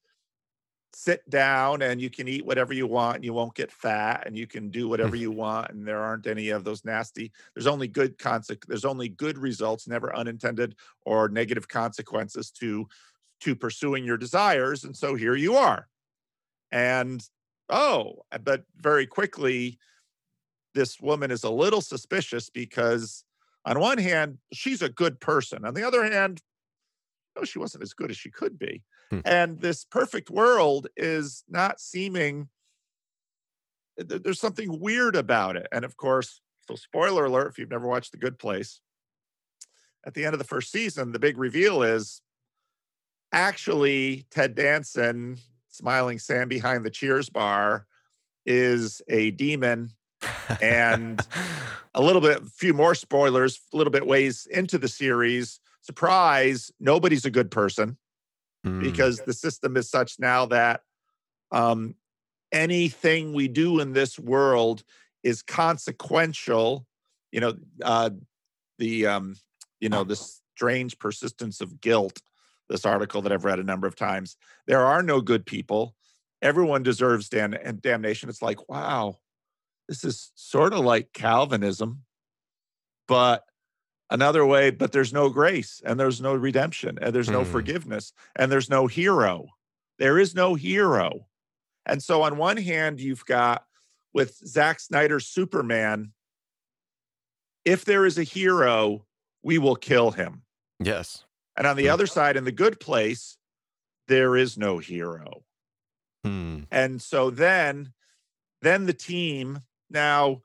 sit 0.93 1.27
down 1.29 1.81
and 1.81 2.01
you 2.01 2.09
can 2.09 2.27
eat 2.27 2.45
whatever 2.45 2.73
you 2.73 2.85
want 2.85 3.15
and 3.15 3.25
you 3.25 3.33
won't 3.33 3.55
get 3.55 3.71
fat 3.71 4.23
and 4.25 4.37
you 4.37 4.45
can 4.45 4.69
do 4.69 4.89
whatever 4.89 5.15
you 5.15 5.31
want 5.31 5.71
and 5.71 5.87
there 5.87 6.01
aren't 6.01 6.27
any 6.27 6.49
of 6.49 6.63
those 6.63 6.83
nasty 6.83 7.31
there's 7.55 7.67
only 7.67 7.87
good 7.87 8.17
consequences 8.17 8.67
there's 8.67 8.85
only 8.85 9.07
good 9.07 9.37
results 9.37 9.87
never 9.87 10.13
unintended 10.15 10.75
or 11.05 11.29
negative 11.29 11.67
consequences 11.67 12.51
to 12.51 12.85
to 13.39 13.55
pursuing 13.55 14.03
your 14.03 14.17
desires 14.17 14.83
and 14.83 14.95
so 14.95 15.15
here 15.15 15.35
you 15.35 15.55
are 15.55 15.87
and 16.71 17.25
oh 17.71 18.15
but 18.43 18.63
very 18.77 19.07
quickly 19.07 19.79
this 20.73 21.01
woman 21.01 21.31
is 21.31 21.43
a 21.43 21.49
little 21.49 21.81
suspicious 21.81 22.49
because 22.49 23.23
on 23.65 23.79
one 23.79 23.97
hand 23.97 24.37
she's 24.53 24.81
a 24.81 24.89
good 24.89 25.19
person 25.19 25.65
on 25.65 25.73
the 25.73 25.85
other 25.85 26.03
hand 26.03 26.41
no 27.35 27.43
she 27.43 27.59
wasn't 27.59 27.81
as 27.81 27.93
good 27.93 28.11
as 28.11 28.17
she 28.17 28.29
could 28.29 28.59
be 28.59 28.83
Hmm. 29.11 29.19
And 29.25 29.59
this 29.59 29.85
perfect 29.85 30.29
world 30.29 30.87
is 30.95 31.43
not 31.49 31.79
seeming, 31.79 32.47
there's 33.97 34.39
something 34.39 34.79
weird 34.79 35.15
about 35.15 35.57
it. 35.57 35.67
And 35.71 35.85
of 35.85 35.97
course, 35.97 36.41
so 36.67 36.75
spoiler 36.75 37.25
alert 37.25 37.49
if 37.49 37.59
you've 37.59 37.69
never 37.69 37.87
watched 37.87 38.13
The 38.13 38.17
Good 38.17 38.39
Place, 38.39 38.79
at 40.05 40.13
the 40.13 40.25
end 40.25 40.33
of 40.33 40.39
the 40.39 40.45
first 40.45 40.71
season, 40.71 41.11
the 41.11 41.19
big 41.19 41.37
reveal 41.37 41.83
is 41.83 42.21
actually 43.33 44.25
Ted 44.31 44.55
Danson, 44.55 45.37
smiling 45.71 46.19
Sam 46.19 46.47
behind 46.47 46.85
the 46.85 46.89
Cheers 46.89 47.29
bar, 47.29 47.87
is 48.45 49.01
a 49.07 49.31
demon. 49.31 49.91
and 50.61 51.19
a 51.95 52.01
little 52.01 52.21
bit, 52.21 52.41
a 52.43 52.45
few 52.45 52.73
more 52.73 52.93
spoilers, 52.93 53.59
a 53.73 53.77
little 53.77 53.91
bit 53.91 54.05
ways 54.05 54.47
into 54.51 54.77
the 54.77 54.87
series. 54.87 55.59
Surprise, 55.81 56.71
nobody's 56.79 57.25
a 57.25 57.31
good 57.31 57.49
person 57.49 57.97
mm. 58.65 58.81
because 58.81 59.21
the 59.21 59.33
system 59.33 59.75
is 59.77 59.89
such 59.89 60.19
now 60.19 60.45
that 60.45 60.81
um, 61.51 61.95
anything 62.51 63.33
we 63.33 63.47
do 63.47 63.79
in 63.79 63.93
this 63.93 64.19
world 64.19 64.83
is 65.23 65.41
consequential. 65.41 66.85
You 67.31 67.41
know, 67.41 67.53
uh, 67.83 68.11
the 68.77 69.07
um, 69.07 69.35
you 69.79 69.89
know 69.89 70.03
this 70.03 70.41
strange 70.55 70.99
persistence 70.99 71.61
of 71.61 71.81
guilt. 71.81 72.21
This 72.71 72.85
article 72.85 73.21
that 73.21 73.33
I've 73.33 73.43
read 73.43 73.59
a 73.59 73.63
number 73.63 73.85
of 73.85 73.97
times. 73.97 74.37
There 74.65 74.79
are 74.79 75.03
no 75.03 75.19
good 75.19 75.45
people. 75.45 75.93
Everyone 76.41 76.83
deserves 76.83 77.27
damn- 77.27 77.79
damnation. 77.81 78.29
It's 78.29 78.41
like, 78.41 78.69
wow, 78.69 79.17
this 79.89 80.05
is 80.05 80.31
sort 80.35 80.71
of 80.71 80.79
like 80.79 81.11
Calvinism, 81.13 82.03
but 83.09 83.43
another 84.09 84.45
way, 84.45 84.71
but 84.71 84.93
there's 84.93 85.11
no 85.11 85.29
grace 85.29 85.81
and 85.85 85.99
there's 85.99 86.21
no 86.21 86.33
redemption 86.33 86.97
and 87.01 87.13
there's 87.13 87.29
no 87.29 87.41
mm. 87.41 87.47
forgiveness 87.47 88.13
and 88.37 88.49
there's 88.49 88.69
no 88.69 88.87
hero. 88.87 89.47
There 89.99 90.17
is 90.17 90.33
no 90.33 90.55
hero. 90.55 91.27
And 91.85 92.01
so, 92.01 92.21
on 92.21 92.37
one 92.37 92.57
hand, 92.57 93.01
you've 93.01 93.25
got 93.25 93.65
with 94.13 94.37
Zack 94.47 94.79
Snyder's 94.79 95.27
Superman, 95.27 96.13
if 97.65 97.83
there 97.83 98.05
is 98.05 98.17
a 98.17 98.23
hero, 98.23 99.05
we 99.43 99.57
will 99.57 99.75
kill 99.75 100.11
him. 100.11 100.43
Yes. 100.79 101.25
And 101.57 101.67
on 101.67 101.75
the 101.75 101.85
mm. 101.85 101.91
other 101.91 102.07
side, 102.07 102.37
in 102.37 102.45
the 102.45 102.51
good 102.51 102.79
place, 102.79 103.37
there 104.07 104.35
is 104.35 104.57
no 104.57 104.77
hero. 104.77 105.43
Mm. 106.25 106.67
And 106.71 107.01
so 107.01 107.29
then, 107.29 107.93
then 108.61 108.85
the 108.85 108.93
team 108.93 109.59
now 109.89 110.41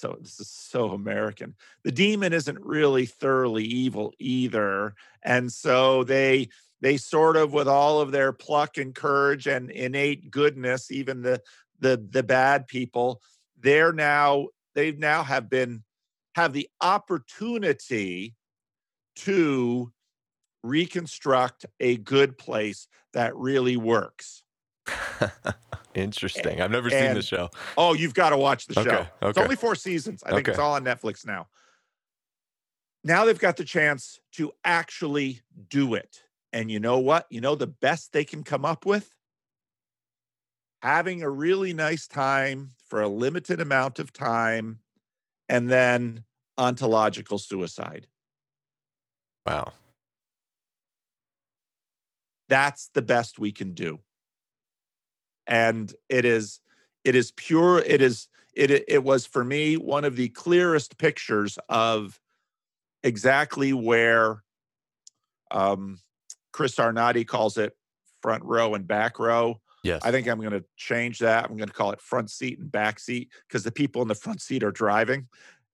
so 0.00 0.16
this 0.18 0.40
is 0.40 0.48
so 0.48 0.92
American. 0.92 1.54
The 1.84 1.92
demon 1.92 2.32
isn't 2.32 2.58
really 2.62 3.04
thoroughly 3.04 3.64
evil 3.64 4.14
either. 4.18 4.94
And 5.22 5.52
so 5.52 6.04
they 6.04 6.48
they 6.80 6.96
sort 6.96 7.36
of 7.36 7.52
with 7.52 7.68
all 7.68 8.00
of 8.00 8.10
their 8.10 8.32
pluck 8.32 8.78
and 8.78 8.94
courage 8.94 9.46
and 9.46 9.70
innate 9.70 10.30
goodness, 10.30 10.90
even 10.90 11.20
the 11.20 11.42
the 11.80 12.02
the 12.10 12.22
bad 12.22 12.66
people, 12.66 13.20
they're 13.58 13.92
now 13.92 14.48
they 14.74 14.92
now 14.92 15.22
have 15.22 15.50
been 15.50 15.84
have 16.34 16.54
the 16.54 16.68
opportunity 16.80 18.34
to 19.24 19.92
reconstruct 20.62 21.66
a 21.78 21.96
good 21.96 22.36
place 22.38 22.88
that 23.12 23.34
really 23.36 23.76
works. 23.76 24.42
Interesting. 25.94 26.60
I've 26.60 26.70
never 26.70 26.88
and, 26.88 27.06
seen 27.06 27.14
the 27.14 27.22
show. 27.22 27.50
Oh, 27.76 27.94
you've 27.94 28.14
got 28.14 28.30
to 28.30 28.36
watch 28.36 28.66
the 28.66 28.74
show. 28.74 28.80
Okay, 28.80 29.08
It's 29.22 29.38
only 29.38 29.56
four 29.56 29.74
seasons. 29.74 30.22
I 30.24 30.30
think 30.30 30.40
okay. 30.40 30.52
it's 30.52 30.58
all 30.58 30.74
on 30.74 30.84
Netflix 30.84 31.26
now. 31.26 31.48
Now 33.02 33.24
they've 33.24 33.38
got 33.38 33.56
the 33.56 33.64
chance 33.64 34.20
to 34.32 34.52
actually 34.64 35.40
do 35.68 35.94
it. 35.94 36.22
And 36.52 36.70
you 36.70 36.80
know 36.80 36.98
what? 36.98 37.26
You 37.30 37.40
know 37.40 37.54
the 37.54 37.66
best 37.66 38.12
they 38.12 38.24
can 38.24 38.44
come 38.44 38.64
up 38.64 38.84
with? 38.84 39.10
Having 40.82 41.22
a 41.22 41.30
really 41.30 41.72
nice 41.72 42.06
time 42.06 42.70
for 42.88 43.00
a 43.00 43.08
limited 43.08 43.60
amount 43.60 43.98
of 43.98 44.12
time 44.12 44.80
and 45.48 45.68
then 45.68 46.24
ontological 46.58 47.38
suicide. 47.38 48.06
Wow. 49.46 49.72
That's 52.48 52.90
the 52.94 53.02
best 53.02 53.38
we 53.38 53.52
can 53.52 53.74
do 53.74 54.00
and 55.50 55.92
it 56.08 56.24
is 56.24 56.60
it 57.04 57.14
is 57.14 57.32
pure 57.32 57.80
it 57.80 58.00
is 58.00 58.28
it 58.54 58.70
it 58.88 59.04
was 59.04 59.26
for 59.26 59.44
me 59.44 59.76
one 59.76 60.04
of 60.04 60.16
the 60.16 60.28
clearest 60.30 60.96
pictures 60.96 61.58
of 61.68 62.18
exactly 63.02 63.72
where 63.72 64.42
um, 65.50 65.98
Chris 66.52 66.78
Arnade 66.78 67.26
calls 67.26 67.58
it 67.58 67.76
front 68.22 68.44
row 68.44 68.74
and 68.74 68.86
back 68.86 69.18
row. 69.18 69.60
Yes. 69.82 70.02
I 70.04 70.10
think 70.10 70.28
I'm 70.28 70.38
going 70.38 70.52
to 70.52 70.64
change 70.76 71.20
that. 71.20 71.44
I'm 71.44 71.56
going 71.56 71.68
to 71.68 71.74
call 71.74 71.90
it 71.90 72.00
front 72.00 72.30
seat 72.30 72.58
and 72.58 72.70
back 72.70 73.00
seat 73.00 73.30
because 73.48 73.64
the 73.64 73.72
people 73.72 74.02
in 74.02 74.08
the 74.08 74.14
front 74.14 74.42
seat 74.42 74.62
are 74.62 74.70
driving. 74.70 75.26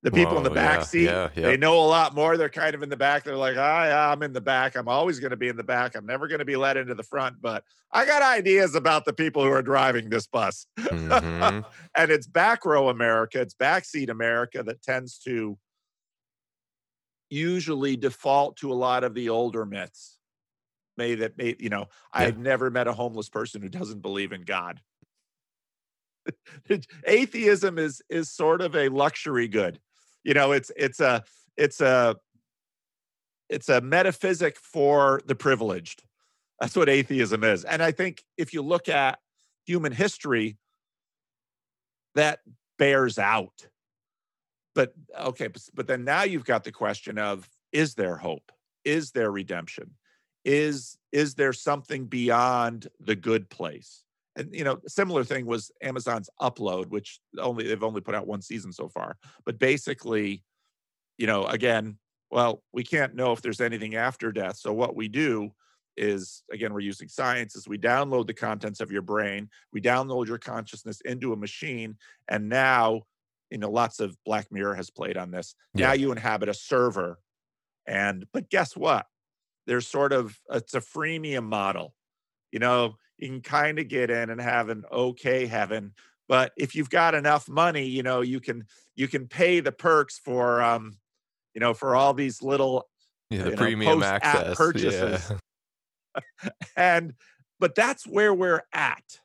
The 0.07 0.13
people 0.13 0.37
in 0.37 0.45
the 0.45 0.51
back 0.51 0.79
yeah, 0.79 0.85
seat, 0.85 1.05
yeah, 1.07 1.29
yeah. 1.35 1.43
they 1.49 1.57
know 1.57 1.81
a 1.81 1.83
lot 1.85 2.15
more. 2.15 2.37
They're 2.37 2.49
kind 2.49 2.77
of 2.77 2.85
in 2.85 2.89
the 2.89 2.97
back. 2.97 3.25
They're 3.25 3.37
like, 3.37 3.57
ah, 3.59 3.85
yeah, 3.87 4.09
I'm 4.13 4.23
in 4.23 4.33
the 4.33 4.41
back. 4.41 4.77
I'm 4.77 4.87
always 4.87 5.19
going 5.19 5.33
to 5.33 5.37
be 5.37 5.49
in 5.49 5.57
the 5.57 5.65
back. 5.65 5.97
I'm 5.97 6.07
never 6.07 6.29
going 6.29 6.39
to 6.39 6.45
be 6.45 6.55
let 6.55 6.77
into 6.77 6.95
the 6.95 7.03
front. 7.03 7.43
But 7.43 7.65
I 7.91 8.07
got 8.07 8.23
ideas 8.23 8.77
about 8.77 9.05
the 9.05 9.13
people 9.13 9.43
who 9.43 9.51
are 9.51 9.63
driving 9.63 10.09
this 10.09 10.29
bus. 10.29 10.69
Mhm. 10.79 11.65
and 11.97 12.11
it's 12.13 12.29
back 12.29 12.65
row 12.65 12.89
America, 12.89 13.41
it's 13.41 13.57
backseat 13.57 14.09
America 14.09 14.63
that 14.63 14.81
tends 14.81 15.19
to 15.25 15.59
usually 17.29 17.97
default 17.97 18.59
to 18.59 18.73
a 18.73 18.75
lot 18.75 19.03
of 19.03 19.13
the 19.13 19.29
older 19.29 19.67
myths. 19.67 20.21
May 20.97 21.17
that 21.17 21.37
may, 21.37 21.57
you 21.59 21.69
know. 21.69 21.89
I've 22.13 22.39
never 22.39 22.71
met 22.71 22.87
a 22.87 22.93
homeless 22.93 23.29
person 23.29 23.61
who 23.61 23.69
doesn't 23.69 24.03
believe 24.03 24.31
in 24.31 24.43
God. 24.43 24.81
Atheism 27.05 27.77
is 27.77 28.03
is 28.09 28.31
sort 28.31 28.61
of 28.61 28.77
a 28.77 28.89
luxury 28.89 29.49
good. 29.49 29.81
You 30.27 30.35
know, 30.35 30.51
it's 30.51 30.73
it's 30.77 30.99
a 30.99 31.23
it's 31.57 31.81
a 31.81 32.17
it's 33.49 33.69
a 33.69 33.81
metaphysic 33.81 34.59
for 34.59 35.21
the 35.25 35.37
privileged. 35.37 36.03
That's 36.61 36.75
what 36.75 36.89
atheism 36.89 37.45
is. 37.45 37.65
And 37.65 37.81
I 37.81 37.93
think 37.93 38.25
if 38.37 38.53
you 38.53 38.63
look 38.63 38.89
at 38.89 39.21
human 39.67 39.93
history, 39.93 40.57
that 42.17 42.41
bears 42.77 43.21
out. 43.21 43.69
But 44.75 44.95
okay, 45.17 45.47
but, 45.47 45.63
but 45.73 45.87
then 45.87 46.03
now 46.03 46.25
you've 46.25 46.45
got 46.45 46.65
the 46.65 46.73
question 46.73 47.19
of 47.19 47.49
is 47.71 47.95
there 47.95 48.17
hope? 48.17 48.51
Is 48.85 49.13
there 49.13 49.31
redemption? 49.31 49.93
Is 50.45 50.99
is 51.13 51.37
there 51.37 51.53
something 51.53 52.07
beyond 52.07 52.89
the 52.99 53.15
good 53.15 53.49
place? 53.49 54.03
And 54.37 54.55
you 54.55 54.65
know, 54.65 54.79
similar 54.87 55.25
thing 55.25 55.47
was 55.47 55.71
Amazon's 55.83 56.31
Upload, 56.41 56.87
which 56.87 57.21
only 57.39 57.67
they've 57.67 57.83
only 57.83 58.01
put 58.01 58.15
out 58.15 58.27
one 58.27 58.43
season 58.43 58.73
so 58.73 58.89
far. 58.89 59.17
But 59.45 59.59
basically, 59.59 60.45
you 61.19 61.27
know, 61.27 61.47
again, 61.47 61.99
well, 62.31 62.63
we 62.73 62.85
can't 62.85 63.15
know 63.15 63.33
if 63.33 63.41
there's 63.41 63.61
anything 63.61 63.95
after 63.95 64.33
death. 64.33 64.57
So 64.57 64.73
what 64.73 64.95
we 64.95 65.09
do 65.09 65.53
is 65.97 66.43
again 66.53 66.73
we're 66.73 66.81
using 66.81 67.09
science 67.09 67.57
is 67.57 67.67
we 67.67 67.79
download 67.79 68.27
the 68.27 68.35
contents 68.35 68.81
of 68.81 68.93
your 68.93 69.03
brain 69.03 69.49
we 69.73 69.81
download 69.81 70.27
your 70.27 70.39
consciousness 70.39 71.01
into 71.07 71.33
a 71.33 71.37
machine 71.37 71.97
and 72.29 72.49
now 72.49 73.03
you 73.51 73.59
know 73.59 73.71
lots 73.71 73.99
of 73.99 74.17
black 74.25 74.47
mirror 74.51 74.75
has 74.75 74.91
played 74.91 75.17
on 75.17 75.31
this 75.31 75.55
Yeah. 75.75 75.87
now 75.87 75.93
you 75.95 76.13
inhabit 76.13 76.49
a 76.49 76.55
server 76.55 77.19
and 77.87 78.27
but 78.33 78.51
guess 78.51 78.77
what 78.77 79.07
there's 79.67 79.89
sort 79.89 80.13
of 80.13 80.39
it's 80.51 80.75
a 80.75 80.81
freemium 80.81 81.45
model 81.45 81.95
you 82.53 82.59
know 82.59 82.97
you 83.19 83.29
can 83.29 83.41
kind 83.41 83.79
of 83.79 83.89
get 83.89 84.11
in 84.11 84.31
and 84.31 84.41
have 84.41 84.69
an 84.69 84.85
okay 84.91 85.47
heaven 85.47 85.93
but 86.29 86.53
if 86.57 86.75
you've 86.75 86.91
got 86.91 87.15
enough 87.15 87.49
money 87.49 87.87
you 87.87 88.03
know 88.03 88.21
you 88.21 88.41
can 88.41 88.65
you 88.95 89.09
can 89.09 89.27
pay 89.27 89.61
the 89.61 89.73
perks 89.73 90.19
for 90.19 90.63
um 90.63 90.97
you 91.55 91.61
know 91.61 91.75
for 91.75 91.97
all 91.97 92.15
these 92.15 92.43
little 92.43 92.89
Yeah, 93.31 93.45
the 93.45 93.51
know, 93.51 93.57
premium 93.57 94.01
post-app 94.01 94.25
access. 94.25 94.57
purchases. 94.57 95.31
Yeah. 95.31 96.51
and 96.77 97.15
but 97.59 97.75
that's 97.75 98.07
where 98.07 98.35
we're 98.35 98.63
at 98.73 99.21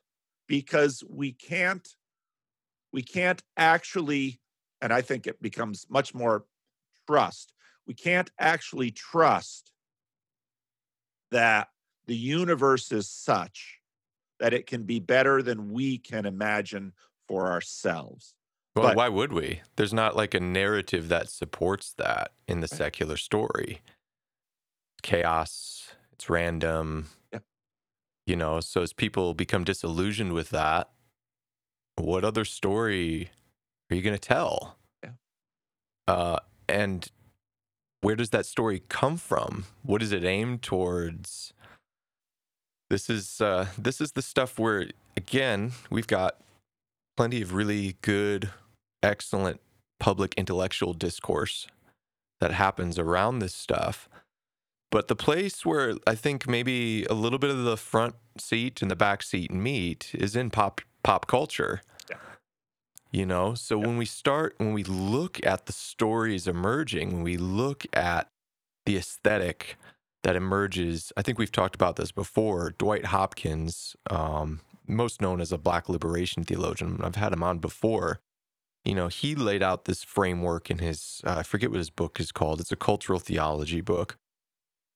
because 0.48 1.04
we 1.08 1.32
can't 1.32 1.86
we 2.92 3.02
can't 3.02 3.42
actually 3.56 4.40
and 4.80 4.92
i 4.92 5.00
think 5.00 5.26
it 5.26 5.40
becomes 5.40 5.86
much 5.88 6.14
more 6.14 6.44
trust 7.06 7.52
we 7.86 7.94
can't 7.94 8.30
actually 8.38 8.90
trust 8.90 9.72
that 11.30 11.68
the 12.06 12.16
universe 12.16 12.92
is 12.92 13.08
such 13.08 13.80
that 14.42 14.52
it 14.52 14.66
can 14.66 14.82
be 14.82 14.98
better 14.98 15.40
than 15.40 15.72
we 15.72 15.96
can 15.98 16.26
imagine 16.26 16.92
for 17.28 17.46
ourselves 17.50 18.34
Well, 18.74 18.88
But- 18.88 18.96
why 18.96 19.08
would 19.08 19.32
we? 19.32 19.60
There's 19.76 19.92
not 19.94 20.16
like 20.16 20.34
a 20.34 20.40
narrative 20.40 21.08
that 21.08 21.28
supports 21.30 21.92
that 21.94 22.32
in 22.48 22.60
the 22.60 22.66
secular 22.68 23.16
story. 23.18 23.82
Chaos, 25.02 25.90
it's 26.12 26.30
random. 26.30 27.08
Yep. 27.32 27.44
You 28.26 28.36
know, 28.36 28.60
so 28.60 28.82
as 28.82 28.92
people 28.92 29.34
become 29.34 29.64
disillusioned 29.64 30.32
with 30.32 30.50
that, 30.50 30.90
what 31.96 32.24
other 32.24 32.44
story 32.44 33.30
are 33.90 33.96
you 33.96 34.02
going 34.02 34.16
to 34.16 34.28
tell? 34.28 34.78
Yeah. 35.04 35.10
Uh, 36.08 36.38
and 36.68 37.08
where 38.00 38.16
does 38.16 38.30
that 38.30 38.46
story 38.46 38.82
come 38.88 39.16
from? 39.18 39.66
What 39.82 40.02
is 40.02 40.12
it 40.12 40.24
aimed 40.24 40.62
towards? 40.62 41.52
This 42.92 43.08
is 43.08 43.40
uh, 43.40 43.68
this 43.78 44.02
is 44.02 44.12
the 44.12 44.20
stuff 44.20 44.58
where 44.58 44.86
again 45.16 45.72
we've 45.88 46.06
got 46.06 46.36
plenty 47.16 47.40
of 47.40 47.54
really 47.54 47.96
good 48.02 48.50
excellent 49.02 49.62
public 49.98 50.34
intellectual 50.36 50.92
discourse 50.92 51.66
that 52.38 52.50
happens 52.50 52.98
around 52.98 53.38
this 53.38 53.54
stuff. 53.54 54.10
But 54.90 55.08
the 55.08 55.16
place 55.16 55.64
where 55.64 55.94
I 56.06 56.14
think 56.14 56.46
maybe 56.46 57.06
a 57.06 57.14
little 57.14 57.38
bit 57.38 57.48
of 57.48 57.64
the 57.64 57.78
front 57.78 58.14
seat 58.38 58.82
and 58.82 58.90
the 58.90 58.96
back 58.96 59.22
seat 59.22 59.50
meet 59.50 60.10
is 60.12 60.36
in 60.36 60.50
pop 60.50 60.82
pop 61.02 61.26
culture. 61.26 61.80
Yeah. 62.10 62.16
You 63.10 63.24
know, 63.24 63.54
so 63.54 63.80
Yeah. 63.80 63.86
when 63.86 63.96
we 63.96 64.04
start, 64.04 64.54
when 64.58 64.74
we 64.74 64.84
look 64.84 65.40
at 65.46 65.64
the 65.64 65.72
stories 65.72 66.46
emerging, 66.46 67.10
when 67.14 67.22
we 67.22 67.38
look 67.38 67.86
at 67.94 68.28
the 68.84 68.98
aesthetic 68.98 69.78
that 70.22 70.36
emerges, 70.36 71.12
I 71.16 71.22
think 71.22 71.38
we've 71.38 71.52
talked 71.52 71.74
about 71.74 71.96
this 71.96 72.12
before. 72.12 72.74
Dwight 72.78 73.06
Hopkins, 73.06 73.96
um, 74.10 74.60
most 74.86 75.20
known 75.20 75.40
as 75.40 75.52
a 75.52 75.58
black 75.58 75.88
liberation 75.88 76.44
theologian, 76.44 77.00
I've 77.02 77.16
had 77.16 77.32
him 77.32 77.42
on 77.42 77.58
before 77.58 78.20
you 78.84 78.94
know, 78.94 79.08
he 79.08 79.34
laid 79.34 79.62
out 79.62 79.84
this 79.84 80.02
framework 80.02 80.70
in 80.70 80.78
his, 80.78 81.20
uh, 81.24 81.36
I 81.38 81.42
forget 81.42 81.70
what 81.70 81.78
his 81.78 81.90
book 81.90 82.18
is 82.18 82.32
called. 82.32 82.60
It's 82.60 82.72
a 82.72 82.76
cultural 82.76 83.18
theology 83.18 83.80
book. 83.80 84.16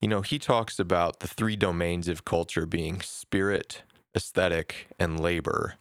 You 0.00 0.08
know, 0.08 0.22
he 0.22 0.38
talks 0.38 0.78
about 0.78 1.20
the 1.20 1.28
three 1.28 1.56
domains 1.56 2.08
of 2.08 2.24
culture 2.24 2.66
being 2.66 3.00
spirit, 3.00 3.82
aesthetic, 4.14 4.88
and 4.98 5.20
labor. 5.20 5.74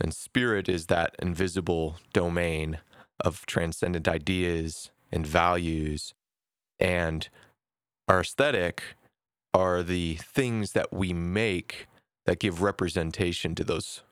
And 0.00 0.14
spirit 0.14 0.68
is 0.68 0.86
that 0.86 1.16
invisible 1.18 1.96
domain 2.12 2.78
of 3.18 3.44
transcendent 3.46 4.08
ideas 4.08 4.90
and 5.12 5.26
values. 5.26 6.14
And 6.78 7.28
our 8.10 8.20
aesthetic 8.20 8.82
are 9.54 9.84
the 9.84 10.16
things 10.16 10.72
that 10.72 10.92
we 10.92 11.12
make 11.12 11.86
that 12.26 12.40
give 12.40 12.60
representation 12.60 13.54
to 13.54 13.62
those 13.62 14.02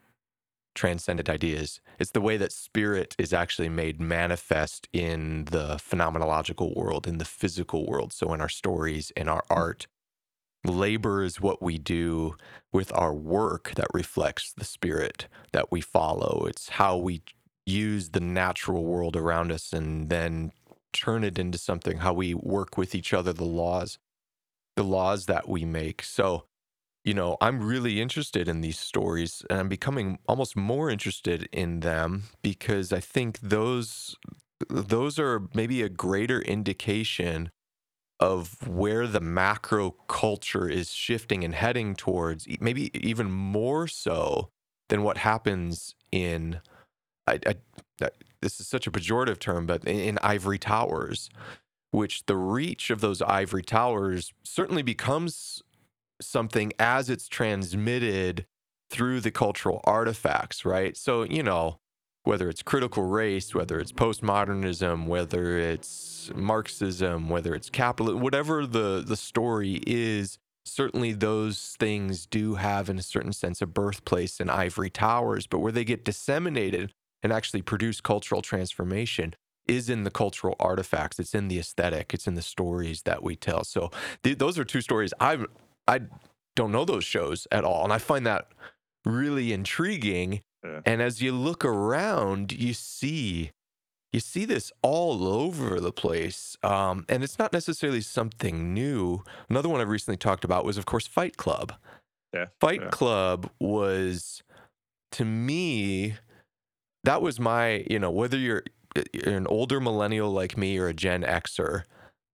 transcendent 0.77 1.29
ideas. 1.29 1.81
It's 1.99 2.13
the 2.13 2.21
way 2.21 2.37
that 2.37 2.53
spirit 2.53 3.17
is 3.19 3.33
actually 3.33 3.69
made 3.69 4.01
manifest 4.01 4.89
in 4.93 5.47
the 5.47 5.77
phenomenological 5.77 6.77
world, 6.77 7.09
in 7.09 7.19
the 7.19 7.25
physical 7.25 7.87
world. 7.87 8.13
So, 8.13 8.33
in 8.33 8.41
our 8.41 8.49
stories, 8.49 9.11
in 9.17 9.29
our 9.29 9.43
mm. 9.43 9.57
art, 9.57 9.87
labor 10.65 11.25
is 11.25 11.41
what 11.41 11.61
we 11.61 11.77
do 11.77 12.37
with 12.73 12.93
our 12.95 13.13
work 13.13 13.73
that 13.75 13.89
reflects 13.93 14.53
the 14.53 14.65
spirit 14.65 15.27
that 15.53 15.73
we 15.73 15.81
follow. 15.81 16.47
It's 16.49 16.69
how 16.71 16.97
we 16.97 17.23
use 17.67 18.11
the 18.11 18.21
natural 18.21 18.85
world 18.85 19.17
around 19.17 19.51
us 19.51 19.73
and 19.73 20.09
then 20.09 20.53
turn 20.93 21.25
it 21.25 21.39
into 21.39 21.59
something, 21.59 21.99
how 21.99 22.13
we 22.15 22.35
work 22.35 22.79
with 22.79 22.95
each 22.95 23.13
other, 23.15 23.33
the 23.33 23.45
laws, 23.45 23.99
the 24.77 24.85
laws 24.85 25.27
that 25.27 25.49
we 25.49 25.65
make. 25.65 26.03
So, 26.03 26.47
you 27.05 27.15
know, 27.15 27.37
I'm 27.41 27.63
really 27.67 28.01
interested 28.01 28.49
in 28.49 28.63
these 28.63 28.79
stories 28.79 29.45
and 29.51 29.61
I'm 29.61 29.69
becoming 29.69 30.19
almost 30.29 30.57
more 30.57 30.91
interested 30.91 31.49
in 31.53 31.81
them 31.81 32.25
because 32.43 32.93
I 32.93 33.01
think 33.01 33.41
those 33.41 34.17
those 34.71 35.19
are 35.19 35.49
maybe 35.55 35.83
a 35.83 35.89
greater 35.91 36.43
indication 36.43 37.51
of 38.21 38.67
where 38.69 39.07
the 39.07 39.21
macro 39.21 39.93
culture 40.09 40.69
is 40.69 40.93
shifting 40.93 41.45
and 41.45 41.55
heading 41.55 41.95
towards, 41.95 42.47
maybe 42.61 42.91
even 43.07 43.31
more 43.31 43.89
so 43.89 44.51
than 44.89 45.03
what 45.03 45.19
happens 45.19 45.95
in 46.13 46.61
I, 47.27 47.41
I- 47.47 48.11
this 48.43 48.61
is 48.61 48.69
such 48.69 48.87
a 48.87 48.91
pejorative 48.91 49.39
term, 49.39 49.67
but 49.67 49.85
in, 49.85 49.99
in 50.01 50.19
ivory 50.23 50.59
towers, 50.59 51.31
which 51.91 52.27
the 52.27 52.37
reach 52.37 52.91
of 52.91 53.01
those 53.01 53.23
ivory 53.23 53.63
towers 53.63 54.33
certainly 54.45 54.83
becomes 54.83 55.63
something 56.21 56.73
as 56.79 57.09
it's 57.09 57.29
transmitted 57.29 58.47
through 58.91 59.21
the 59.21 59.31
cultural 59.31 59.81
artifacts, 59.85 60.65
right? 60.65 60.97
So, 60.97 61.23
you 61.23 61.43
know, 61.43 61.79
whether 62.25 62.49
it's 62.49 62.63
critical 62.63 63.05
race, 63.05 63.55
whether 63.55 63.79
it's 63.79 63.93
postmodernism, 63.93 65.07
whether 65.07 65.59
it's 65.59 66.31
Marxism, 66.35 67.29
whether 67.29 67.55
it's 67.55 67.71
capitalism, 67.71 68.21
whatever 68.21 68.67
the, 68.67 69.03
the 69.07 69.17
story 69.17 69.83
is, 69.87 70.39
certainly 70.65 71.13
those 71.13 71.77
things 71.79 72.27
do 72.27 72.57
have, 72.57 72.91
in 72.91 72.99
a 72.99 73.03
certain 73.03 73.33
sense, 73.33 73.63
a 73.63 73.67
birthplace 73.67 74.41
in 74.41 74.51
ivory 74.51 74.91
towers, 74.91 75.47
but 75.47 75.61
where 75.61 75.73
they 75.73 75.85
get 75.85 76.05
disseminated 76.05 76.93
and 77.23 77.33
actually 77.33 77.63
produce 77.63 78.01
cultural 78.01 78.43
transformation 78.43 79.35
is 79.67 79.91
in 79.91 80.05
the 80.05 80.11
cultural 80.11 80.57
artifacts. 80.59 81.19
It's 81.19 81.35
in 81.35 81.49
the 81.49 81.59
aesthetic. 81.59 82.15
It's 82.15 82.27
in 82.27 82.35
the 82.35 82.43
stories 82.43 83.03
that 83.03 83.23
we 83.23 83.37
tell. 83.37 83.65
So 83.65 83.91
th- 84.23 84.39
those 84.39 84.59
are 84.59 84.65
two 84.65 84.81
stories 84.81 85.13
I'm 85.21 85.47
I 85.87 86.01
don't 86.57 86.73
know 86.73 86.85
those 86.85 87.05
shows 87.05 87.47
at 87.53 87.65
all. 87.65 87.85
And 87.85 87.93
I 87.93 87.99
find 87.99 88.27
that 88.27 88.49
really 89.05 89.53
intriguing. 89.53 90.41
Yeah. 90.65 90.81
And 90.85 91.01
as 91.01 91.23
you 91.23 91.33
look 91.33 91.65
around, 91.65 92.53
you 92.53 92.75
see 92.75 93.53
you 94.13 94.21
see 94.21 94.45
this 94.45 94.73
all 94.83 95.27
over 95.27 95.81
the 95.81 95.93
place. 95.93 96.57
Um, 96.63 97.05
and 97.09 97.23
it's 97.23 97.39
not 97.39 97.53
necessarily 97.53 98.01
something 98.01 98.73
new. 98.73 99.23
Another 99.51 99.69
one 99.69 99.81
I 99.81 99.85
recently 99.85 100.17
talked 100.17 100.45
about 100.45 100.65
was, 100.65 100.79
of 100.79 100.87
course, 100.87 101.07
Fight 101.07 101.37
Club. 101.37 101.75
Yeah. 102.33 102.47
Fight 102.59 102.81
yeah. 102.81 102.89
Club 102.89 103.51
was, 103.61 104.43
to 105.13 105.25
me, 105.25 106.15
that 107.05 107.23
was 107.23 107.39
my, 107.39 107.85
you 107.89 107.99
know, 107.99 108.11
whether 108.11 108.37
you're, 108.37 108.65
uh, 108.97 109.03
you're 109.13 109.35
an 109.35 109.47
older 109.47 109.81
millennial 109.81 110.31
like 110.31 110.57
me 110.57 110.79
or 110.79 110.89
a 110.89 110.95
Gen 110.95 111.23
Xer, 111.23 111.85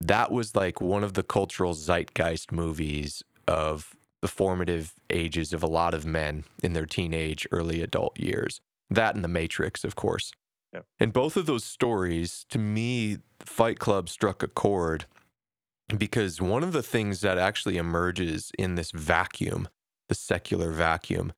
that 0.00 0.30
was 0.30 0.54
like 0.54 0.80
one 0.80 1.04
of 1.04 1.14
the 1.14 1.22
cultural 1.22 1.74
zeitgeist 1.74 2.52
movies 2.52 3.22
of 3.46 3.94
the 4.22 4.28
formative 4.28 4.94
ages 5.10 5.52
of 5.52 5.62
a 5.62 5.66
lot 5.66 5.94
of 5.94 6.06
men 6.06 6.44
in 6.62 6.72
their 6.72 6.86
teenage, 6.86 7.46
early 7.50 7.82
adult 7.82 8.18
years. 8.18 8.60
That 8.90 9.14
and 9.14 9.24
The 9.24 9.28
Matrix, 9.28 9.84
of 9.84 9.96
course. 9.96 10.32
Yep. 10.72 10.86
And 10.98 11.12
both 11.12 11.36
of 11.36 11.46
those 11.46 11.64
stories, 11.64 12.44
to 12.50 12.58
me, 12.58 13.18
Fight 13.40 13.78
Club 13.78 14.08
struck 14.08 14.42
a 14.42 14.48
chord 14.48 15.06
because 15.96 16.40
one 16.40 16.64
of 16.64 16.72
the 16.72 16.82
things 16.82 17.20
that 17.20 17.38
actually 17.38 17.76
emerges 17.76 18.50
in 18.58 18.74
this 18.74 18.90
vacuum, 18.90 19.68
the 20.08 20.14
secular 20.14 20.72
vacuum, 20.72 21.32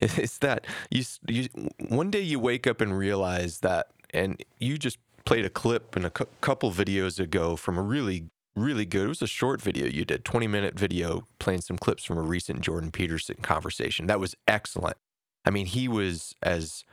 is 0.18 0.38
that 0.38 0.66
you, 0.90 1.04
you 1.28 1.48
one 1.88 2.10
day 2.10 2.20
you 2.20 2.38
wake 2.38 2.66
up 2.66 2.80
and 2.80 2.96
realize 2.96 3.60
that, 3.60 3.88
and 4.12 4.42
you 4.58 4.78
just 4.78 4.98
played 5.24 5.44
a 5.44 5.50
clip 5.50 5.96
in 5.96 6.04
a 6.04 6.10
cu- 6.10 6.26
couple 6.40 6.72
videos 6.72 7.20
ago 7.20 7.56
from 7.56 7.78
a 7.78 7.82
really 7.82 8.26
really 8.56 8.84
good. 8.84 9.04
It 9.04 9.08
was 9.08 9.22
a 9.22 9.26
short 9.26 9.60
video 9.62 9.86
you 9.86 10.04
did, 10.04 10.24
20 10.24 10.46
minute 10.46 10.78
video 10.78 11.26
playing 11.38 11.62
some 11.62 11.78
clips 11.78 12.04
from 12.04 12.18
a 12.18 12.22
recent 12.22 12.60
Jordan 12.60 12.90
Peterson 12.90 13.36
conversation. 13.42 14.06
That 14.06 14.20
was 14.20 14.34
excellent. 14.46 14.96
I 15.44 15.50
mean, 15.50 15.66
he 15.66 15.88
was 15.88 16.34
as 16.42 16.84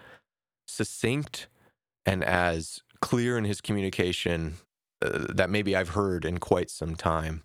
succinct 0.67 1.47
and 2.05 2.23
as 2.23 2.81
clear 3.01 3.37
in 3.37 3.43
his 3.43 3.61
communication 3.61 4.55
uh, 5.01 5.25
that 5.33 5.49
maybe 5.49 5.75
I've 5.75 5.89
heard 5.89 6.25
in 6.25 6.37
quite 6.39 6.69
some 6.69 6.95
time. 6.95 7.43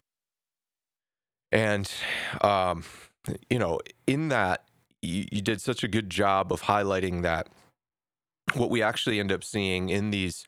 And, 1.51 1.91
um, 2.41 2.85
you 3.51 3.59
know, 3.59 3.81
in 4.07 4.29
that, 4.29 4.65
you, 5.03 5.27
you 5.31 5.43
did 5.43 5.61
such 5.61 5.85
a 5.85 5.89
good 5.89 6.09
job 6.09 6.53
of 6.53 6.63
highlighting 6.63 7.23
that 7.23 7.49
what 8.55 8.71
we 8.71 8.83
actually 8.83 9.21
end 9.21 9.33
up 9.33 9.45
seeing 9.45 9.89
in 9.89 10.11
these 10.11 10.47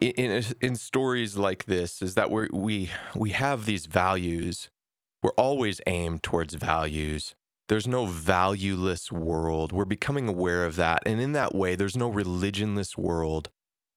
in 0.00 0.30
uh, 0.30 0.42
in 0.60 0.76
stories 0.76 1.36
like 1.36 1.64
this 1.64 2.02
is 2.02 2.14
that 2.14 2.30
we 2.30 2.48
we 2.52 2.90
we 3.14 3.30
have 3.30 3.66
these 3.66 3.86
values. 3.86 4.68
We're 5.22 5.30
always 5.30 5.80
aimed 5.86 6.22
towards 6.22 6.54
values. 6.54 7.34
There's 7.68 7.86
no 7.86 8.06
valueless 8.06 9.12
world. 9.12 9.72
We're 9.72 9.84
becoming 9.84 10.28
aware 10.28 10.64
of 10.64 10.76
that, 10.76 11.02
and 11.06 11.20
in 11.20 11.32
that 11.32 11.54
way, 11.54 11.76
there's 11.76 11.96
no 11.96 12.10
religionless 12.10 12.98
world. 12.98 13.48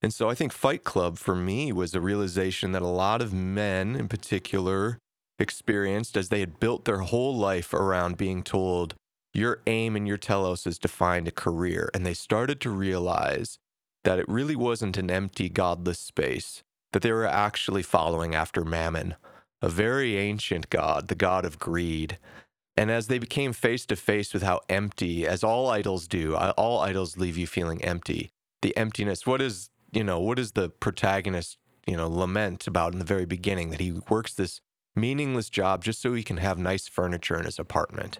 And 0.02 0.14
so, 0.14 0.30
I 0.30 0.36
think 0.36 0.52
Fight 0.54 0.84
Club 0.84 1.18
for 1.18 1.36
me 1.36 1.72
was 1.72 1.96
a 1.96 2.02
realization 2.02 2.74
that 2.74 2.84
a 2.84 2.88
lot 2.88 3.22
of 3.22 3.34
men, 3.34 3.96
in 3.96 4.08
particular, 4.08 5.00
experienced 5.40 6.16
as 6.16 6.30
they 6.30 6.42
had 6.42 6.60
built 6.60 6.86
their 6.86 7.00
whole 7.00 7.36
life 7.36 7.74
around 7.74 8.18
being 8.18 8.44
told 8.44 8.94
your 9.36 9.62
aim 9.68 9.96
and 9.96 10.08
your 10.08 10.18
telos 10.18 10.66
is 10.66 10.80
to 10.80 10.88
find 10.88 11.28
a 11.28 11.32
career, 11.32 11.90
and 11.94 12.06
they 12.06 12.14
started 12.14 12.62
to 12.62 12.70
realize 12.70 13.60
that 14.04 14.20
it 14.20 14.30
really 14.30 14.56
wasn't 14.56 14.98
an 14.98 15.12
empty, 15.12 15.50
godless 15.50 16.00
space, 16.00 16.64
that 16.94 17.02
they 17.02 17.12
were 17.12 17.26
actually 17.26 17.84
following 17.84 18.34
after 18.34 18.64
Mammon, 18.64 19.16
a 19.62 19.68
very 19.68 20.18
ancient 20.18 20.70
god, 20.70 21.08
the 21.08 21.16
god 21.16 21.44
of 21.44 21.60
greed. 21.60 22.18
And 22.78 22.92
as 22.92 23.08
they 23.08 23.20
became 23.20 23.52
face 23.52 23.86
to 23.88 23.96
face 23.96 24.34
with 24.34 24.44
how 24.44 24.62
empty, 24.70 25.28
as 25.28 25.44
all 25.44 25.70
idols 25.70 26.08
do, 26.08 26.36
uh, 26.36 26.54
all 26.56 26.80
idols 26.80 27.18
leave 27.18 27.38
you 27.38 27.48
feeling 27.48 27.84
empty. 27.84 28.30
The 28.62 28.76
emptiness, 28.78 29.26
what 29.26 29.42
is, 29.42 29.70
you 29.92 30.04
know, 30.04 30.20
what 30.20 30.40
is 30.40 30.54
the 30.54 30.70
protagonist, 30.70 31.58
you 31.88 31.98
know, 31.98 32.10
lament 32.10 32.68
about 32.68 32.94
in 32.94 33.00
the 33.00 33.06
very 33.06 33.26
beginning 33.26 33.70
that 33.72 33.80
he 33.80 33.92
works 34.10 34.34
this 34.34 34.62
meaningless 34.96 35.50
job 35.50 35.84
just 35.84 36.02
so 36.02 36.14
he 36.14 36.24
can 36.24 36.38
have 36.38 36.58
nice 36.58 36.88
furniture 36.88 37.38
in 37.38 37.46
his 37.46 37.60
apartment? 37.60 38.20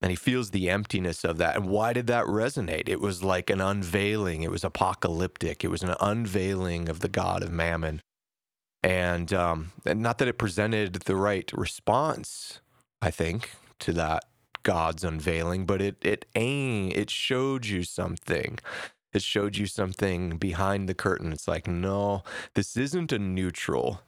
And 0.00 0.10
he 0.10 0.16
feels 0.16 0.50
the 0.50 0.70
emptiness 0.70 1.24
of 1.24 1.38
that. 1.38 1.56
And 1.56 1.66
why 1.66 1.92
did 1.92 2.06
that 2.06 2.26
resonate? 2.26 2.88
It 2.88 3.00
was 3.00 3.22
like 3.22 3.50
an 3.50 3.60
unveiling. 3.60 4.42
It 4.42 4.50
was 4.50 4.64
apocalyptic. 4.64 5.64
It 5.64 5.68
was 5.68 5.82
an 5.82 5.94
unveiling 6.00 6.88
of 6.88 7.00
the 7.00 7.08
God 7.08 7.42
of 7.42 7.50
Mammon, 7.50 8.02
and, 8.82 9.32
um, 9.32 9.72
and 9.84 10.00
not 10.00 10.18
that 10.18 10.28
it 10.28 10.38
presented 10.38 10.94
the 10.94 11.16
right 11.16 11.50
response. 11.52 12.60
I 13.00 13.10
think 13.10 13.50
to 13.80 13.92
that 13.92 14.24
God's 14.62 15.04
unveiling, 15.04 15.66
but 15.66 15.80
it 15.80 15.96
it 16.02 16.26
aimed, 16.34 16.92
it 16.94 17.10
showed 17.10 17.66
you 17.66 17.84
something. 17.84 18.58
It 19.12 19.22
showed 19.22 19.56
you 19.56 19.66
something 19.66 20.36
behind 20.36 20.88
the 20.88 20.94
curtain. 20.94 21.32
It's 21.32 21.48
like, 21.48 21.66
no, 21.66 22.22
this 22.54 22.76
isn't 22.76 23.10
a 23.10 23.18
neutral, 23.18 24.02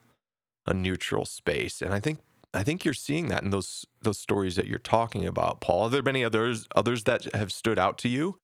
a 0.67 0.75
neutral 0.75 1.25
space. 1.25 1.81
And 1.81 1.95
I 1.95 2.01
think 2.01 2.19
I 2.53 2.63
think 2.63 2.85
you're 2.85 2.95
seeing 2.95 3.29
that 3.29 3.43
in 3.43 3.51
those 3.51 3.87
those 4.03 4.19
stories 4.19 4.57
that 4.57 4.67
you're 4.67 4.79
talking 4.79 5.27
about, 5.27 5.61
Paul. 5.61 5.85
Are 5.85 5.91
there 5.91 6.03
many 6.03 6.25
others 6.25 6.67
others 6.75 7.05
that 7.05 7.33
have 7.35 7.53
stood 7.53 7.79
out 7.79 7.99
to 7.99 8.09
you? 8.09 8.41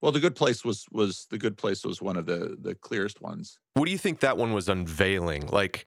Well, 0.00 0.12
the 0.12 0.20
good 0.20 0.36
place 0.36 0.64
was 0.64 0.86
was 0.92 1.26
the 1.30 1.38
good 1.38 1.56
place 1.56 1.84
was 1.84 2.00
one 2.00 2.16
of 2.16 2.26
the 2.26 2.56
the 2.60 2.74
clearest 2.74 3.20
ones. 3.20 3.58
What 3.74 3.86
do 3.86 3.92
you 3.92 3.98
think 3.98 4.20
that 4.20 4.36
one 4.36 4.52
was 4.52 4.68
unveiling? 4.68 5.48
Like, 5.48 5.86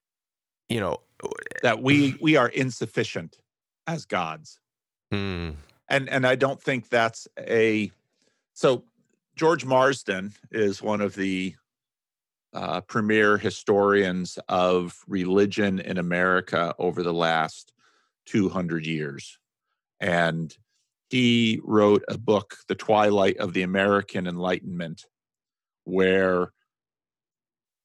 you 0.70 0.80
know, 0.80 1.00
that 1.62 1.82
we 1.82 2.18
we 2.22 2.36
are 2.36 2.50
insufficient 2.50 3.38
as 3.88 4.06
gods. 4.06 4.60
Hmm. 5.12 5.52
And 5.90 6.10
and 6.10 6.28
I 6.28 6.36
don't 6.36 6.62
think 6.62 6.90
that's 6.90 7.28
a 7.40 7.92
so 8.54 8.84
George 9.36 9.66
Marsden 9.66 10.34
is 10.52 10.82
one 10.82 11.02
of 11.02 11.16
the 11.16 11.56
uh, 12.54 12.82
premier 12.82 13.38
historians 13.38 14.38
of 14.48 15.04
religion 15.08 15.80
in 15.80 15.98
America 15.98 16.74
over 16.78 17.04
the 17.04 17.14
last 17.14 17.74
200 18.28 18.86
years. 18.86 19.38
And 20.00 20.56
he 21.10 21.60
wrote 21.64 22.04
a 22.08 22.18
book, 22.18 22.58
The 22.68 22.76
Twilight 22.76 23.38
of 23.38 23.54
the 23.54 23.62
American 23.62 24.28
Enlightenment, 24.28 25.06
where 25.84 26.54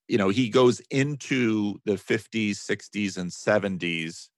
you 0.06 0.16
know 0.16 0.28
he 0.30 0.48
goes 0.48 0.80
into 0.90 1.80
the 1.84 1.96
50s 1.96 2.52
60s 2.52 3.18
and 3.18 3.30
70s 3.30 4.28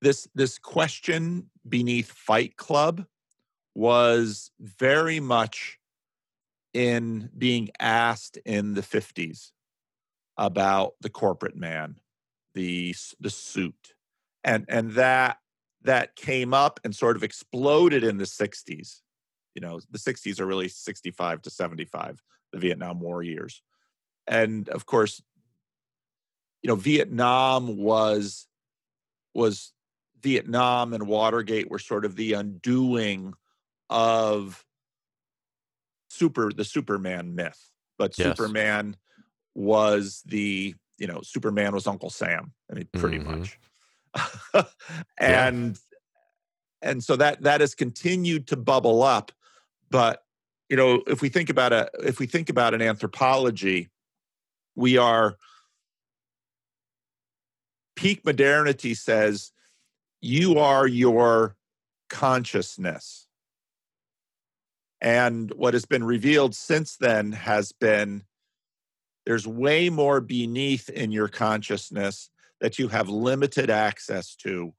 this 0.00 0.28
this 0.34 0.58
question 0.58 1.50
beneath 1.68 2.10
fight 2.10 2.56
club 2.56 3.04
was 3.74 4.50
very 4.60 5.20
much 5.20 5.77
in 6.74 7.30
being 7.36 7.70
asked 7.80 8.36
in 8.44 8.74
the 8.74 8.82
50s 8.82 9.50
about 10.36 10.94
the 11.00 11.10
corporate 11.10 11.56
man, 11.56 11.96
the 12.54 12.94
the 13.20 13.30
suit. 13.30 13.94
And 14.44 14.64
and 14.68 14.92
that 14.92 15.38
that 15.82 16.16
came 16.16 16.52
up 16.52 16.80
and 16.84 16.94
sort 16.94 17.16
of 17.16 17.22
exploded 17.22 18.04
in 18.04 18.18
the 18.18 18.24
60s. 18.24 19.00
You 19.54 19.62
know, 19.62 19.80
the 19.90 19.98
60s 19.98 20.40
are 20.40 20.46
really 20.46 20.68
65 20.68 21.42
to 21.42 21.50
75, 21.50 22.22
the 22.52 22.58
Vietnam 22.58 23.00
War 23.00 23.22
years. 23.22 23.62
And 24.26 24.68
of 24.68 24.86
course, 24.86 25.22
you 26.62 26.68
know, 26.68 26.76
Vietnam 26.76 27.76
was 27.76 28.46
was 29.34 29.72
Vietnam 30.20 30.92
and 30.92 31.06
Watergate 31.06 31.70
were 31.70 31.78
sort 31.78 32.04
of 32.04 32.16
the 32.16 32.32
undoing 32.32 33.34
of 33.88 34.64
super 36.18 36.52
the 36.52 36.64
Superman 36.64 37.34
myth, 37.34 37.70
but 37.96 38.18
yes. 38.18 38.36
Superman 38.36 38.96
was 39.54 40.22
the 40.26 40.74
you 40.98 41.06
know 41.06 41.20
Superman 41.22 41.72
was 41.74 41.86
Uncle 41.86 42.10
Sam. 42.10 42.52
I 42.70 42.74
mean, 42.74 42.88
pretty 42.94 43.18
mm-hmm. 43.18 43.40
much. 43.40 43.58
and 45.18 45.78
yeah. 46.82 46.90
and 46.90 47.04
so 47.04 47.16
that 47.16 47.42
that 47.42 47.60
has 47.60 47.74
continued 47.74 48.48
to 48.48 48.56
bubble 48.56 49.02
up, 49.02 49.32
but 49.90 50.22
you 50.68 50.76
know 50.76 51.02
if 51.06 51.22
we 51.22 51.28
think 51.28 51.50
about 51.50 51.72
a 51.72 51.90
if 52.00 52.18
we 52.18 52.26
think 52.26 52.50
about 52.50 52.74
an 52.74 52.82
anthropology, 52.82 53.88
we 54.74 54.98
are 54.98 55.36
peak 57.96 58.24
modernity 58.24 58.94
says 58.94 59.52
you 60.20 60.58
are 60.58 60.86
your 60.86 61.56
consciousness 62.08 63.27
and 65.00 65.52
what 65.54 65.74
has 65.74 65.84
been 65.84 66.04
revealed 66.04 66.54
since 66.54 66.96
then 66.96 67.32
has 67.32 67.72
been 67.72 68.24
there's 69.26 69.46
way 69.46 69.90
more 69.90 70.20
beneath 70.22 70.88
in 70.88 71.12
your 71.12 71.28
consciousness 71.28 72.30
that 72.60 72.78
you 72.78 72.88
have 72.88 73.10
limited 73.10 73.68
access 73.68 74.34
to. 74.36 74.72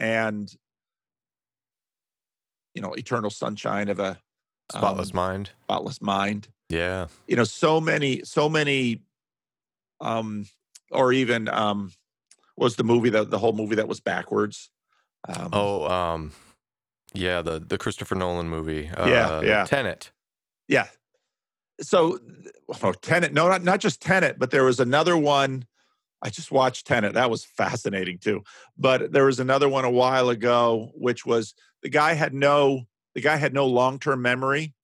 And, 0.00 0.52
you 2.74 2.82
know, 2.82 2.94
eternal 2.94 3.30
sunshine 3.30 3.88
of 3.88 4.00
a 4.00 4.18
spotless 4.72 5.10
um, 5.10 5.16
mind. 5.16 5.50
Spotless 5.62 6.02
mind. 6.02 6.48
Yeah. 6.68 7.06
You 7.28 7.36
know, 7.36 7.44
so 7.44 7.80
many, 7.80 8.22
so 8.24 8.48
many, 8.48 9.02
um, 10.00 10.46
or 10.90 11.12
even, 11.12 11.48
um, 11.48 11.92
was 12.56 12.74
the 12.74 12.84
movie 12.84 13.10
that 13.10 13.30
the 13.30 13.38
whole 13.38 13.52
movie 13.52 13.76
that 13.76 13.86
was 13.86 14.00
backwards? 14.00 14.70
Um, 15.28 15.50
oh, 15.52 15.88
um, 15.88 16.32
yeah, 17.14 17.42
the 17.42 17.58
the 17.60 17.78
Christopher 17.78 18.14
Nolan 18.14 18.48
movie. 18.48 18.88
Uh, 18.88 19.06
yeah, 19.08 19.40
yeah. 19.42 19.64
Tenet. 19.64 20.10
Yeah. 20.68 20.86
So, 21.80 22.18
oh, 22.82 22.92
Tenet. 22.92 23.32
No, 23.32 23.48
not 23.48 23.62
not 23.62 23.80
just 23.80 24.02
Tenet, 24.02 24.38
but 24.38 24.50
there 24.50 24.64
was 24.64 24.80
another 24.80 25.16
one. 25.16 25.64
I 26.20 26.30
just 26.30 26.50
watched 26.50 26.86
Tenet. 26.86 27.14
That 27.14 27.30
was 27.30 27.44
fascinating 27.44 28.18
too. 28.18 28.42
But 28.76 29.12
there 29.12 29.24
was 29.26 29.38
another 29.38 29.68
one 29.68 29.84
a 29.84 29.90
while 29.90 30.28
ago, 30.30 30.90
which 30.94 31.24
was 31.24 31.54
the 31.82 31.88
guy 31.88 32.14
had 32.14 32.34
no 32.34 32.82
the 33.14 33.20
guy 33.20 33.36
had 33.36 33.54
no 33.54 33.66
long 33.66 33.98
term 34.00 34.20
memory, 34.22 34.74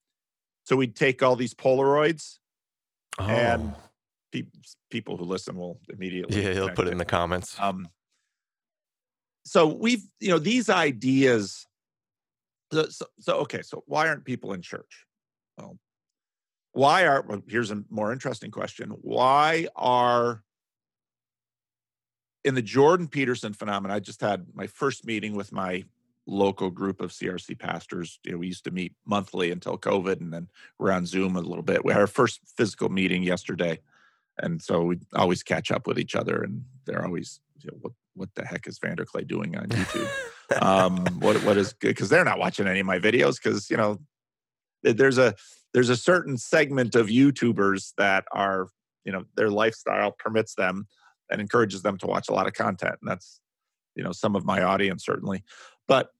so 0.64 0.76
we'd 0.76 0.94
take 0.96 1.22
all 1.22 1.34
these 1.36 1.54
Polaroids, 1.54 2.38
Oh. 3.18 3.24
and 3.26 3.74
pe- 4.32 4.46
people 4.90 5.16
who 5.16 5.24
listen 5.24 5.56
will 5.56 5.80
immediately. 5.92 6.42
yeah, 6.44 6.52
he'll 6.52 6.70
put 6.70 6.86
it 6.86 6.92
in 6.92 6.98
the 6.98 7.04
comments. 7.04 7.56
Um, 7.60 7.88
so 9.44 9.66
we've, 9.66 10.02
you 10.20 10.28
know, 10.30 10.38
these 10.38 10.70
ideas. 10.70 11.66
So, 12.74 12.88
so, 12.88 13.06
so, 13.20 13.36
okay, 13.42 13.62
so 13.62 13.84
why 13.86 14.08
aren't 14.08 14.24
people 14.24 14.52
in 14.52 14.60
church? 14.60 15.06
Well, 15.56 15.78
why 16.72 17.06
are? 17.06 17.22
Well, 17.22 17.40
here's 17.46 17.70
a 17.70 17.84
more 17.88 18.12
interesting 18.12 18.50
question: 18.50 18.90
Why 18.90 19.68
are 19.76 20.42
in 22.44 22.56
the 22.56 22.62
Jordan 22.62 23.06
Peterson 23.06 23.52
phenomenon? 23.52 23.96
I 23.96 24.00
just 24.00 24.20
had 24.20 24.46
my 24.54 24.66
first 24.66 25.06
meeting 25.06 25.36
with 25.36 25.52
my 25.52 25.84
local 26.26 26.68
group 26.68 27.00
of 27.00 27.12
CRC 27.12 27.56
pastors. 27.60 28.18
You 28.24 28.32
know, 28.32 28.38
we 28.38 28.48
used 28.48 28.64
to 28.64 28.72
meet 28.72 28.92
monthly 29.06 29.52
until 29.52 29.78
COVID, 29.78 30.20
and 30.20 30.32
then 30.32 30.48
we're 30.80 30.90
on 30.90 31.06
Zoom 31.06 31.36
a 31.36 31.40
little 31.40 31.62
bit. 31.62 31.84
We 31.84 31.92
had 31.92 32.00
our 32.00 32.08
first 32.08 32.40
physical 32.56 32.88
meeting 32.88 33.22
yesterday, 33.22 33.78
and 34.38 34.60
so 34.60 34.82
we 34.82 34.98
always 35.14 35.44
catch 35.44 35.70
up 35.70 35.86
with 35.86 35.96
each 35.96 36.16
other, 36.16 36.42
and 36.42 36.64
they're 36.86 37.04
always, 37.04 37.38
you 37.60 37.70
know, 37.70 37.78
what 37.82 37.92
what 38.14 38.34
the 38.34 38.44
heck 38.44 38.66
is 38.66 38.80
VanderKlay 38.80 39.28
doing 39.28 39.56
on 39.56 39.68
YouTube? 39.68 40.10
um, 40.60 41.04
what 41.20 41.36
what 41.44 41.56
is 41.56 41.72
because 41.74 42.08
they're 42.08 42.24
not 42.24 42.38
watching 42.38 42.66
any 42.66 42.80
of 42.80 42.86
my 42.86 42.98
videos 42.98 43.42
because 43.42 43.70
you 43.70 43.76
know 43.76 43.98
there's 44.82 45.18
a 45.18 45.34
there's 45.72 45.88
a 45.88 45.96
certain 45.96 46.36
segment 46.36 46.94
of 46.94 47.06
YouTubers 47.06 47.92
that 47.98 48.24
are 48.32 48.68
you 49.04 49.12
know 49.12 49.24
their 49.36 49.50
lifestyle 49.50 50.12
permits 50.12 50.54
them 50.54 50.86
and 51.30 51.40
encourages 51.40 51.82
them 51.82 51.98
to 51.98 52.06
watch 52.06 52.28
a 52.28 52.32
lot 52.32 52.46
of 52.46 52.52
content, 52.52 52.96
and 53.00 53.10
that's 53.10 53.40
you 53.94 54.04
know 54.04 54.12
some 54.12 54.36
of 54.36 54.44
my 54.44 54.62
audience 54.62 55.04
certainly, 55.04 55.42
but 55.88 56.10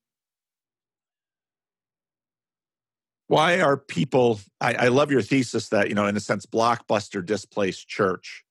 why 3.27 3.61
are 3.61 3.77
people 3.77 4.41
I, 4.61 4.75
I 4.75 4.89
love 4.89 5.11
your 5.11 5.23
thesis 5.23 5.69
that 5.71 5.89
you 5.89 5.95
know 5.95 6.07
in 6.07 6.17
a 6.17 6.21
sense 6.21 6.47
blockbuster 6.47 7.25
displaced 7.25 7.89
church 7.89 8.45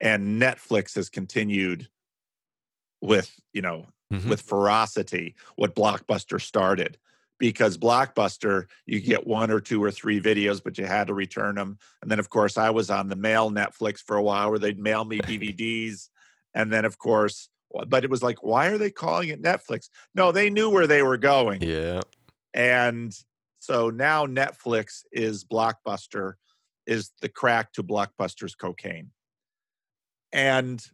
and 0.00 0.40
netflix 0.40 0.94
has 0.96 1.08
continued 1.08 1.88
with 3.00 3.34
you 3.52 3.62
know 3.62 3.86
Mhm. 4.12 4.28
with 4.28 4.42
ferocity 4.42 5.34
what 5.56 5.74
blockbuster 5.74 6.40
started 6.40 6.98
because 7.38 7.78
blockbuster 7.78 8.66
you 8.86 9.00
get 9.00 9.26
one 9.26 9.50
or 9.50 9.60
two 9.60 9.82
or 9.82 9.90
three 9.90 10.20
videos 10.20 10.62
but 10.62 10.78
you 10.78 10.84
had 10.84 11.06
to 11.06 11.14
return 11.14 11.54
them 11.54 11.78
and 12.02 12.10
then 12.10 12.18
of 12.18 12.28
course 12.28 12.56
i 12.56 12.70
was 12.70 12.90
on 12.90 13.08
the 13.08 13.16
mail 13.16 13.50
netflix 13.50 13.98
for 13.98 14.16
a 14.16 14.22
while 14.22 14.50
where 14.50 14.58
they'd 14.58 14.78
mail 14.78 15.04
me 15.04 15.18
dvds 15.22 16.08
and 16.54 16.72
then 16.72 16.84
of 16.84 16.98
course 16.98 17.48
but 17.88 18.04
it 18.04 18.10
was 18.10 18.22
like 18.22 18.42
why 18.42 18.68
are 18.68 18.78
they 18.78 18.90
calling 18.90 19.30
it 19.30 19.42
netflix 19.42 19.88
no 20.14 20.30
they 20.30 20.50
knew 20.50 20.68
where 20.68 20.86
they 20.86 21.02
were 21.02 21.16
going 21.16 21.62
yeah. 21.62 22.00
and 22.52 23.16
so 23.62 23.90
now 23.90 24.26
Netflix 24.26 25.04
is 25.12 25.44
Blockbuster, 25.44 26.32
is 26.84 27.12
the 27.20 27.28
crack 27.28 27.72
to 27.74 27.84
Blockbuster's 27.84 28.56
cocaine. 28.56 29.12
And 30.32 30.84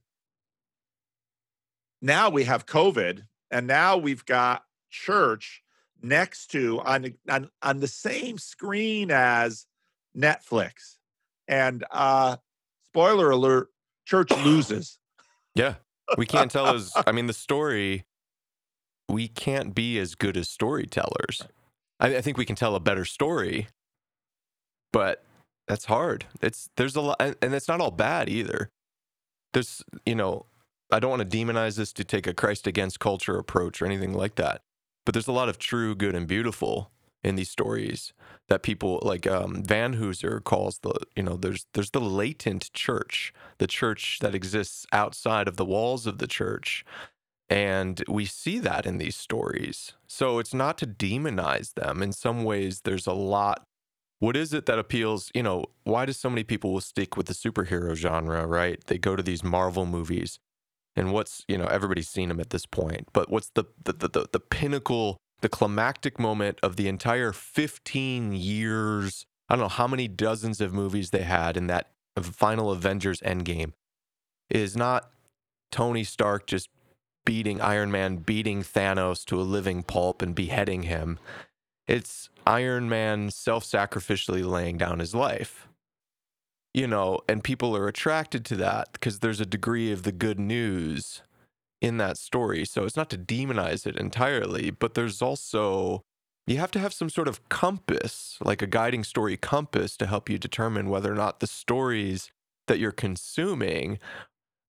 now 2.01 2.30
we 2.30 2.44
have 2.44 2.66
COVID, 2.66 3.22
and 3.51 3.66
now 3.66 3.96
we've 3.96 4.24
got 4.24 4.64
church 4.90 5.62
next 6.03 6.49
to 6.53 6.80
on, 6.80 7.14
on, 7.28 7.51
on 7.62 7.80
the 7.80 7.88
same 7.88 8.38
screen 8.38 9.11
as 9.11 9.66
Netflix. 10.16 10.96
And 11.46 11.84
uh 11.90 12.36
spoiler 12.86 13.30
alert, 13.30 13.68
church 14.05 14.30
loses. 14.44 14.99
Yeah. 15.55 15.74
We 16.16 16.26
can't 16.26 16.51
tell 16.51 16.74
as 16.74 16.92
I 17.07 17.12
mean 17.12 17.26
the 17.26 17.32
story 17.32 18.05
we 19.09 19.28
can't 19.28 19.74
be 19.74 19.99
as 19.99 20.14
good 20.14 20.36
as 20.36 20.49
storytellers. 20.49 21.42
I, 21.99 22.16
I 22.16 22.20
think 22.20 22.36
we 22.36 22.44
can 22.44 22.57
tell 22.57 22.74
a 22.74 22.80
better 22.80 23.05
story, 23.05 23.68
but 24.92 25.24
that's 25.66 25.86
hard. 25.86 26.26
It's 26.42 26.70
there's 26.76 26.96
a 26.96 27.01
lot 27.01 27.16
and, 27.20 27.36
and 27.42 27.55
it's 27.55 27.68
not 27.68 27.80
all 27.80 27.90
bad 27.90 28.28
either. 28.28 28.70
There's 29.53 29.82
you 30.05 30.14
know, 30.14 30.46
I 30.91 30.99
don't 30.99 31.11
want 31.11 31.28
to 31.28 31.36
demonize 31.36 31.76
this 31.76 31.93
to 31.95 32.05
take 32.05 32.26
a 32.26 32.34
Christ 32.34 32.66
against 32.66 33.01
culture 33.01 33.39
approach 33.39 33.82
or 33.82 33.86
anything 33.86 34.14
like 34.14 34.36
that. 34.36 34.62
But 35.05 35.14
there's 35.14 35.28
a 35.28 35.32
lot 35.32 35.49
of 35.49 35.59
true 35.59 35.95
good 35.95 36.14
and 36.14 36.26
beautiful 36.26 36.91
in 37.24 37.36
these 37.36 37.51
stories 37.51 38.12
that 38.49 38.62
people 38.62 39.01
like 39.03 39.26
um, 39.26 39.62
Vanhoozer 39.62 40.43
calls 40.43 40.78
the 40.78 40.95
you 41.16 41.22
know 41.22 41.36
there's 41.36 41.66
there's 41.74 41.91
the 41.91 42.01
latent 42.01 42.72
church, 42.72 43.32
the 43.59 43.66
church 43.66 44.18
that 44.20 44.34
exists 44.34 44.86
outside 44.93 45.49
of 45.49 45.57
the 45.57 45.64
walls 45.64 46.07
of 46.07 46.18
the 46.18 46.26
church, 46.26 46.84
and 47.49 48.03
we 48.09 48.24
see 48.24 48.59
that 48.59 48.86
in 48.86 48.99
these 48.99 49.16
stories. 49.16 49.95
So 50.07 50.39
it's 50.39 50.55
not 50.55 50.78
to 50.78 50.86
demonize 50.86 51.74
them. 51.74 52.03
In 52.03 52.12
some 52.12 52.45
ways, 52.45 52.82
there's 52.82 53.07
a 53.07 53.12
lot. 53.12 53.64
What 54.20 54.36
is 54.36 54.53
it 54.53 54.66
that 54.66 54.78
appeals? 54.78 55.30
You 55.34 55.45
know, 55.45 55.66
why 55.84 56.07
do 56.07 56.12
so 56.12 56.28
many 56.28 56.43
people 56.45 56.72
will 56.72 56.80
stick 56.80 57.16
with 57.16 57.26
the 57.26 57.34
superhero 57.34 57.95
genre? 57.95 58.47
Right? 58.47 58.82
They 58.86 58.99
go 58.99 59.16
to 59.16 59.22
these 59.22 59.45
Marvel 59.45 59.86
movies, 59.86 60.39
and 60.97 61.12
what's 61.12 61.45
you 61.49 61.59
know 61.59 61.66
everybody's 61.66 62.09
seen 62.09 62.30
him 62.30 62.41
at 62.41 62.51
this 62.51 62.66
point. 62.66 63.09
But 63.12 63.30
what's 63.30 63.51
the 63.51 63.64
the 63.84 63.93
the, 63.93 64.09
the, 64.09 64.28
the 64.32 64.41
pinnacle? 64.41 65.18
the 65.41 65.49
climactic 65.49 66.18
moment 66.18 66.59
of 66.62 66.76
the 66.76 66.89
entire 66.89 67.32
15 67.32 68.32
years. 68.32 69.26
I 69.49 69.55
don't 69.55 69.62
know 69.62 69.68
how 69.68 69.86
many 69.86 70.09
dozens 70.09 70.61
of 70.61 70.72
movies 70.72 71.11
they 71.11 71.22
had 71.22 71.57
in 71.57 71.68
that 71.68 71.91
final 72.22 72.70
Avengers 72.70 73.20
Endgame 73.20 73.72
is 74.51 74.76
not 74.76 75.11
Tony 75.70 76.05
Stark 76.05 76.47
just 76.47 76.68
beating 77.24 77.61
Iron 77.61 77.91
Man, 77.91 78.16
beating 78.16 78.62
Thanos 78.62 79.24
to 79.26 79.41
a 79.41 79.43
living 79.43 79.82
pulp 79.82 80.22
and 80.22 80.34
beheading 80.34 80.84
him. 80.84 81.18
It's 81.86 82.30
Iron 82.47 82.89
Man 82.89 83.30
self 83.30 83.64
sacrificially 83.64 84.45
laying 84.45 84.76
down 84.76 84.99
his 84.99 85.14
life. 85.14 85.67
You 86.74 86.86
know, 86.86 87.20
and 87.28 87.42
people 87.42 87.76
are 87.76 87.88
attracted 87.88 88.44
to 88.46 88.56
that 88.56 88.92
because 88.92 89.18
there's 89.18 89.40
a 89.40 89.46
degree 89.46 89.90
of 89.90 90.02
the 90.02 90.12
good 90.12 90.38
news 90.38 91.22
in 91.80 91.98
that 91.98 92.18
story. 92.18 92.64
So 92.64 92.84
it's 92.84 92.96
not 92.96 93.10
to 93.10 93.18
demonize 93.18 93.86
it 93.86 93.96
entirely, 93.96 94.70
but 94.70 94.94
there's 94.94 95.22
also 95.22 96.02
you 96.46 96.58
have 96.58 96.70
to 96.72 96.80
have 96.80 96.94
some 96.94 97.10
sort 97.10 97.28
of 97.28 97.48
compass, 97.50 98.38
like 98.42 98.62
a 98.62 98.66
guiding 98.66 99.04
story 99.04 99.36
compass 99.36 99.96
to 99.98 100.06
help 100.06 100.30
you 100.30 100.38
determine 100.38 100.90
whether 100.90 101.12
or 101.12 101.16
not 101.16 101.40
the 101.40 101.46
stories 101.46 102.30
that 102.68 102.78
you're 102.78 102.92
consuming 102.92 103.98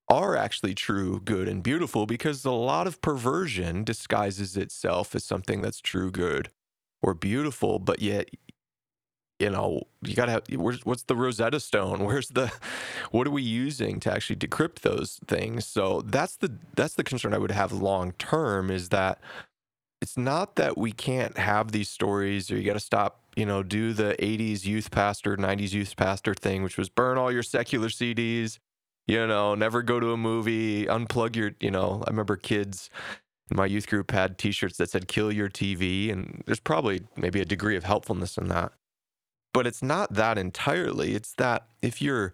are 0.09 0.35
actually 0.35 0.73
true, 0.73 1.21
good, 1.23 1.47
and 1.47 1.61
beautiful 1.63 2.05
because 2.05 2.43
a 2.45 2.51
lot 2.51 2.87
of 2.87 3.01
perversion 3.01 3.83
disguises 3.83 4.57
itself 4.57 5.13
as 5.15 5.23
something 5.23 5.61
that's 5.61 5.81
true, 5.81 6.11
good, 6.11 6.49
or 7.01 7.13
beautiful, 7.13 7.77
but 7.79 8.01
yet 8.01 8.29
you 9.39 9.49
know, 9.49 9.83
you 10.01 10.15
gotta 10.15 10.31
have 10.31 10.43
where's 10.55 10.85
what's 10.85 11.03
the 11.03 11.15
Rosetta 11.15 11.59
Stone? 11.59 11.99
Where's 12.05 12.29
the 12.29 12.51
what 13.11 13.25
are 13.25 13.31
we 13.31 13.41
using 13.41 13.99
to 14.01 14.11
actually 14.13 14.35
decrypt 14.35 14.81
those 14.81 15.19
things? 15.27 15.65
So 15.65 16.01
that's 16.01 16.35
the 16.35 16.53
that's 16.75 16.95
the 16.95 17.03
concern 17.03 17.33
I 17.33 17.37
would 17.37 17.51
have 17.51 17.71
long 17.71 18.11
term 18.13 18.69
is 18.69 18.89
that 18.89 19.19
it's 20.01 20.17
not 20.17 20.55
that 20.57 20.77
we 20.77 20.91
can't 20.91 21.37
have 21.37 21.71
these 21.71 21.89
stories 21.89 22.51
or 22.51 22.57
you 22.57 22.63
gotta 22.63 22.79
stop, 22.79 23.21
you 23.35 23.45
know, 23.45 23.63
do 23.63 23.93
the 23.93 24.15
80s 24.19 24.65
youth 24.65 24.91
pastor, 24.91 25.37
90s 25.37 25.73
youth 25.73 25.95
pastor 25.95 26.33
thing, 26.33 26.63
which 26.63 26.77
was 26.77 26.89
burn 26.89 27.17
all 27.17 27.31
your 27.31 27.43
secular 27.43 27.89
CDs, 27.89 28.59
you 29.07 29.25
know, 29.25 29.55
never 29.55 29.81
go 29.81 29.99
to 29.99 30.11
a 30.13 30.17
movie, 30.17 30.85
unplug 30.85 31.35
your, 31.35 31.51
you 31.59 31.71
know, 31.71 32.03
I 32.05 32.09
remember 32.09 32.35
kids 32.35 32.89
my 33.51 33.65
youth 33.65 33.87
group 33.87 34.11
had 34.11 34.37
t-shirts 34.37 34.77
that 34.77 34.89
said 34.91 35.07
kill 35.07 35.31
your 35.31 35.49
TV 35.49 36.11
and 36.11 36.43
there's 36.45 36.59
probably 36.59 37.01
maybe 37.17 37.41
a 37.41 37.45
degree 37.45 37.75
of 37.75 37.83
helpfulness 37.83 38.37
in 38.37 38.47
that 38.49 38.71
but 39.53 39.67
it's 39.67 39.81
not 39.83 40.13
that 40.13 40.37
entirely. 40.37 41.15
It's 41.15 41.33
that 41.33 41.67
if 41.81 42.01
you're 42.01 42.33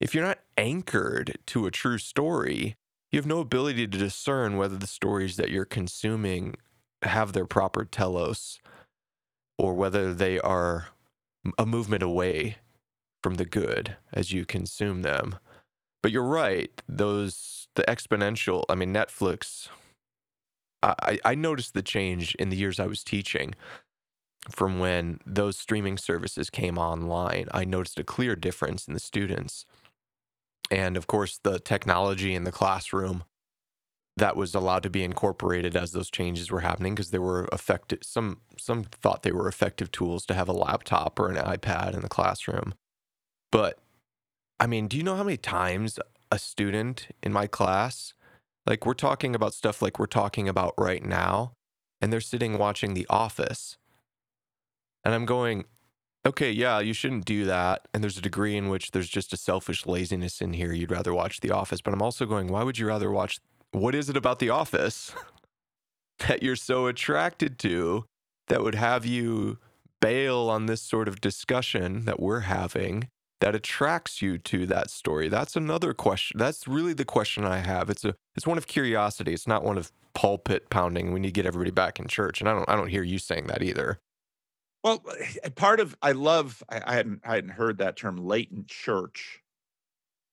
if 0.00 0.14
you're 0.14 0.24
not 0.24 0.40
anchored 0.56 1.38
to 1.46 1.66
a 1.66 1.70
true 1.70 1.98
story 1.98 2.76
you 3.14 3.18
have 3.18 3.26
no 3.26 3.38
ability 3.38 3.86
to 3.86 3.98
discern 3.98 4.56
whether 4.56 4.76
the 4.76 4.88
stories 4.88 5.36
that 5.36 5.48
you're 5.48 5.64
consuming 5.64 6.56
have 7.02 7.32
their 7.32 7.46
proper 7.46 7.84
telos 7.84 8.58
or 9.56 9.74
whether 9.74 10.12
they 10.12 10.40
are 10.40 10.88
a 11.56 11.64
movement 11.64 12.02
away 12.02 12.56
from 13.22 13.34
the 13.34 13.44
good 13.44 13.96
as 14.12 14.32
you 14.32 14.44
consume 14.44 15.02
them. 15.02 15.38
But 16.02 16.10
you're 16.10 16.24
right 16.24 16.70
those 16.88 17.68
the 17.74 17.82
exponential 17.84 18.64
i 18.68 18.74
mean 18.74 18.92
netflix 18.92 19.68
i 20.82 21.18
i 21.24 21.34
noticed 21.34 21.74
the 21.74 21.82
change 21.82 22.34
in 22.36 22.50
the 22.50 22.56
years 22.56 22.78
i 22.78 22.86
was 22.86 23.02
teaching 23.02 23.54
from 24.50 24.78
when 24.78 25.20
those 25.26 25.58
streaming 25.58 25.98
services 25.98 26.50
came 26.50 26.78
online, 26.78 27.48
I 27.52 27.64
noticed 27.64 27.98
a 27.98 28.04
clear 28.04 28.36
difference 28.36 28.86
in 28.86 28.94
the 28.94 29.00
students. 29.00 29.66
And 30.70 30.96
of 30.96 31.06
course, 31.06 31.38
the 31.42 31.58
technology 31.58 32.34
in 32.34 32.44
the 32.44 32.52
classroom 32.52 33.24
that 34.16 34.36
was 34.36 34.54
allowed 34.54 34.84
to 34.84 34.90
be 34.90 35.02
incorporated 35.02 35.76
as 35.76 35.92
those 35.92 36.10
changes 36.10 36.50
were 36.50 36.60
happening 36.60 36.94
because 36.94 37.10
they 37.10 37.18
were 37.18 37.48
effective 37.52 37.98
some 38.02 38.40
some 38.56 38.84
thought 38.84 39.24
they 39.24 39.32
were 39.32 39.48
effective 39.48 39.90
tools 39.90 40.24
to 40.26 40.34
have 40.34 40.48
a 40.48 40.52
laptop 40.52 41.18
or 41.18 41.28
an 41.28 41.36
iPad 41.36 41.94
in 41.94 42.00
the 42.00 42.08
classroom. 42.08 42.74
But 43.50 43.78
I 44.60 44.68
mean, 44.68 44.86
do 44.86 44.96
you 44.96 45.02
know 45.02 45.16
how 45.16 45.24
many 45.24 45.36
times 45.36 45.98
a 46.30 46.38
student 46.38 47.08
in 47.22 47.32
my 47.32 47.46
class 47.46 48.14
like 48.66 48.86
we're 48.86 48.94
talking 48.94 49.34
about 49.34 49.54
stuff 49.54 49.82
like 49.82 49.98
we're 49.98 50.06
talking 50.06 50.48
about 50.48 50.74
right 50.78 51.04
now 51.04 51.52
and 52.00 52.12
they're 52.12 52.20
sitting 52.20 52.58
watching 52.58 52.94
The 52.94 53.06
Office. 53.08 53.78
And 55.04 55.14
I'm 55.14 55.26
going, 55.26 55.64
okay, 56.26 56.50
yeah, 56.50 56.80
you 56.80 56.92
shouldn't 56.92 57.24
do 57.24 57.44
that. 57.44 57.86
And 57.92 58.02
there's 58.02 58.18
a 58.18 58.22
degree 58.22 58.56
in 58.56 58.68
which 58.68 58.92
there's 58.92 59.08
just 59.08 59.32
a 59.32 59.36
selfish 59.36 59.86
laziness 59.86 60.40
in 60.40 60.54
here. 60.54 60.72
You'd 60.72 60.90
rather 60.90 61.12
watch 61.12 61.40
The 61.40 61.50
Office. 61.50 61.80
But 61.80 61.92
I'm 61.92 62.02
also 62.02 62.26
going, 62.26 62.48
why 62.48 62.62
would 62.62 62.78
you 62.78 62.86
rather 62.86 63.10
watch 63.10 63.40
what 63.72 63.94
is 63.94 64.08
it 64.08 64.16
about 64.16 64.38
The 64.38 64.50
Office 64.50 65.12
that 66.28 66.42
you're 66.42 66.56
so 66.56 66.86
attracted 66.86 67.58
to 67.60 68.04
that 68.48 68.62
would 68.62 68.74
have 68.74 69.04
you 69.04 69.58
bail 70.00 70.50
on 70.50 70.66
this 70.66 70.82
sort 70.82 71.08
of 71.08 71.20
discussion 71.20 72.04
that 72.04 72.20
we're 72.20 72.40
having 72.40 73.08
that 73.40 73.54
attracts 73.54 74.22
you 74.22 74.38
to 74.38 74.64
that 74.66 74.90
story? 74.90 75.28
That's 75.28 75.56
another 75.56 75.92
question. 75.92 76.38
That's 76.38 76.66
really 76.68 76.94
the 76.94 77.04
question 77.04 77.44
I 77.44 77.58
have. 77.58 77.90
It's 77.90 78.04
a 78.04 78.14
it's 78.36 78.46
one 78.46 78.58
of 78.58 78.66
curiosity. 78.66 79.34
It's 79.34 79.48
not 79.48 79.64
one 79.64 79.76
of 79.76 79.92
pulpit 80.14 80.70
pounding. 80.70 81.12
We 81.12 81.20
need 81.20 81.28
to 81.28 81.32
get 81.32 81.46
everybody 81.46 81.70
back 81.72 81.98
in 81.98 82.06
church. 82.06 82.40
And 82.40 82.48
I 82.48 82.54
don't 82.54 82.68
I 82.68 82.76
don't 82.76 82.88
hear 82.88 83.02
you 83.02 83.18
saying 83.18 83.48
that 83.48 83.62
either. 83.62 83.98
Well, 84.84 85.02
eh, 85.18 85.24
eh, 85.42 85.48
part 85.48 85.80
of 85.80 85.96
I 86.02 86.12
love 86.12 86.62
I, 86.68 86.80
I 86.86 86.94
hadn't 86.94 87.22
I 87.24 87.34
hadn't 87.34 87.50
heard 87.50 87.78
that 87.78 87.96
term 87.96 88.18
latent 88.18 88.68
church 88.68 89.40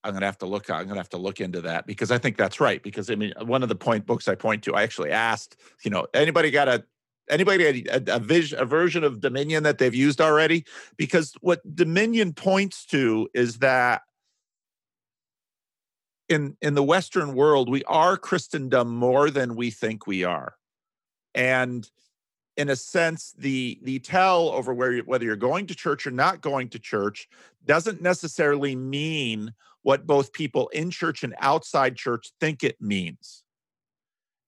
I'm 0.03 0.19
to 0.19 0.25
have 0.25 0.37
to 0.39 0.45
look. 0.45 0.69
I'm 0.69 0.87
to 0.87 0.95
have 0.95 1.09
to 1.09 1.17
look 1.17 1.39
into 1.39 1.61
that 1.61 1.85
because 1.85 2.11
I 2.11 2.17
think 2.17 2.37
that's 2.37 2.59
right. 2.59 2.81
Because 2.81 3.09
I 3.09 3.15
mean, 3.15 3.33
one 3.41 3.63
of 3.63 3.69
the 3.69 3.75
point 3.75 4.05
books 4.05 4.27
I 4.27 4.35
point 4.35 4.63
to, 4.63 4.75
I 4.75 4.83
actually 4.83 5.11
asked, 5.11 5.57
you 5.83 5.91
know, 5.91 6.07
anybody 6.13 6.51
got 6.51 6.67
a 6.67 6.83
anybody 7.29 7.85
a, 7.87 8.01
a, 8.07 8.19
vision, 8.19 8.59
a 8.59 8.65
version 8.65 9.03
of 9.03 9.21
Dominion 9.21 9.63
that 9.63 9.77
they've 9.77 9.93
used 9.93 10.19
already? 10.19 10.65
Because 10.97 11.33
what 11.41 11.61
Dominion 11.75 12.33
points 12.33 12.85
to 12.87 13.29
is 13.33 13.59
that 13.59 14.01
in 16.27 16.57
in 16.61 16.73
the 16.73 16.83
Western 16.83 17.35
world, 17.35 17.69
we 17.69 17.83
are 17.83 18.17
Christendom 18.17 18.89
more 18.95 19.29
than 19.29 19.55
we 19.55 19.69
think 19.69 20.07
we 20.07 20.23
are, 20.23 20.55
and 21.35 21.87
in 22.57 22.69
a 22.69 22.75
sense, 22.75 23.33
the 23.37 23.79
the 23.83 23.99
tell 23.99 24.49
over 24.49 24.73
where 24.73 24.93
you, 24.93 25.03
whether 25.03 25.25
you're 25.25 25.35
going 25.35 25.67
to 25.67 25.75
church 25.75 26.05
or 26.05 26.11
not 26.11 26.41
going 26.41 26.69
to 26.69 26.79
church 26.79 27.29
doesn't 27.65 28.01
necessarily 28.01 28.75
mean 28.75 29.53
what 29.83 30.05
both 30.05 30.33
people 30.33 30.67
in 30.69 30.91
church 30.91 31.23
and 31.23 31.35
outside 31.39 31.95
church 31.95 32.31
think 32.39 32.63
it 32.63 32.81
means. 32.81 33.43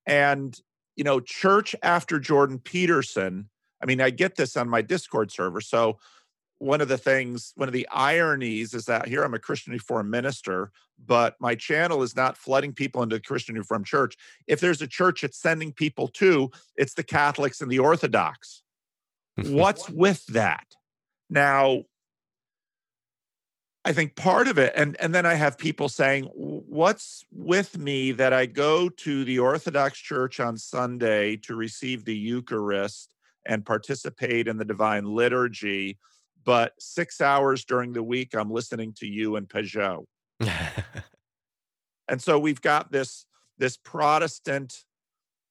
And, 0.05 0.57
you 0.95 1.03
know, 1.03 1.19
church 1.19 1.75
after 1.81 2.19
Jordan 2.19 2.59
Peterson, 2.59 3.49
I 3.81 3.85
mean, 3.85 4.01
I 4.01 4.09
get 4.09 4.35
this 4.35 4.57
on 4.57 4.69
my 4.69 4.81
Discord 4.81 5.31
server. 5.31 5.61
So, 5.61 5.97
one 6.63 6.79
of 6.79 6.87
the 6.87 6.97
things, 6.97 7.51
one 7.55 7.67
of 7.67 7.73
the 7.73 7.87
ironies 7.91 8.73
is 8.73 8.85
that 8.85 9.07
here 9.07 9.23
I'm 9.23 9.33
a 9.33 9.39
Christian 9.39 9.73
Reformed 9.73 10.09
minister, 10.09 10.71
but 11.05 11.35
my 11.39 11.55
channel 11.55 12.01
is 12.03 12.15
not 12.15 12.37
flooding 12.37 12.71
people 12.71 13.03
into 13.03 13.19
Christian 13.19 13.55
Reformed 13.55 13.85
church. 13.85 14.15
If 14.47 14.61
there's 14.61 14.81
a 14.81 14.87
church 14.87 15.23
it's 15.23 15.37
sending 15.37 15.73
people 15.73 16.07
to, 16.09 16.51
it's 16.77 16.93
the 16.93 17.03
Catholics 17.03 17.59
and 17.59 17.69
the 17.69 17.79
Orthodox. 17.79 18.63
What's 19.43 19.89
with 19.89 20.25
that? 20.27 20.65
Now, 21.29 21.83
I 23.83 23.91
think 23.91 24.15
part 24.15 24.47
of 24.47 24.57
it, 24.57 24.71
and, 24.73 24.95
and 25.01 25.13
then 25.13 25.25
I 25.25 25.33
have 25.33 25.57
people 25.57 25.89
saying, 25.89 26.29
What's 26.33 27.25
with 27.33 27.77
me 27.77 28.13
that 28.13 28.31
I 28.31 28.45
go 28.45 28.87
to 28.87 29.25
the 29.25 29.39
Orthodox 29.39 29.99
Church 29.99 30.39
on 30.39 30.57
Sunday 30.57 31.35
to 31.37 31.55
receive 31.55 32.05
the 32.05 32.15
Eucharist 32.15 33.13
and 33.45 33.65
participate 33.65 34.47
in 34.47 34.55
the 34.55 34.63
divine 34.63 35.03
liturgy, 35.03 35.97
but 36.43 36.73
six 36.79 37.21
hours 37.21 37.65
during 37.65 37.93
the 37.93 38.03
week 38.03 38.35
I'm 38.35 38.51
listening 38.51 38.93
to 38.97 39.07
you 39.07 39.35
and 39.35 39.47
Pageau? 39.47 40.05
and 42.07 42.21
so 42.21 42.39
we've 42.39 42.61
got 42.61 42.91
this, 42.91 43.25
this 43.57 43.77
Protestant 43.77 44.83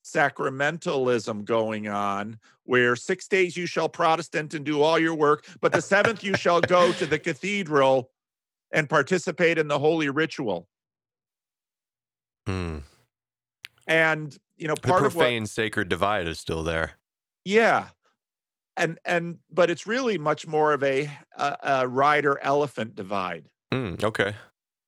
sacramentalism 0.04 1.44
going 1.44 1.88
on 1.88 2.38
where 2.64 2.96
six 2.96 3.28
days 3.28 3.56
you 3.56 3.66
shall 3.66 3.88
protestant 3.88 4.52
and 4.52 4.64
do 4.64 4.82
all 4.82 4.98
your 4.98 5.14
work 5.14 5.46
but 5.60 5.70
the 5.70 5.80
seventh 5.80 6.24
you 6.24 6.36
shall 6.36 6.60
go 6.60 6.90
to 6.94 7.06
the 7.06 7.20
cathedral 7.20 8.10
and 8.72 8.88
participate 8.88 9.58
in 9.58 9.68
the 9.68 9.78
holy 9.78 10.08
ritual. 10.08 10.66
Hmm. 12.46 12.78
And 13.86 14.36
you 14.56 14.68
know, 14.68 14.74
part 14.74 15.02
the 15.02 15.10
profane 15.10 15.42
of 15.42 15.42
what, 15.44 15.50
sacred 15.50 15.88
divide 15.88 16.26
is 16.26 16.38
still 16.38 16.62
there. 16.62 16.92
Yeah, 17.44 17.88
and 18.76 18.98
and 19.04 19.38
but 19.50 19.70
it's 19.70 19.86
really 19.86 20.18
much 20.18 20.46
more 20.46 20.72
of 20.72 20.82
a 20.82 21.10
a, 21.36 21.56
a 21.62 21.88
rider 21.88 22.38
elephant 22.42 22.94
divide. 22.94 23.48
Mm, 23.72 24.02
okay. 24.02 24.34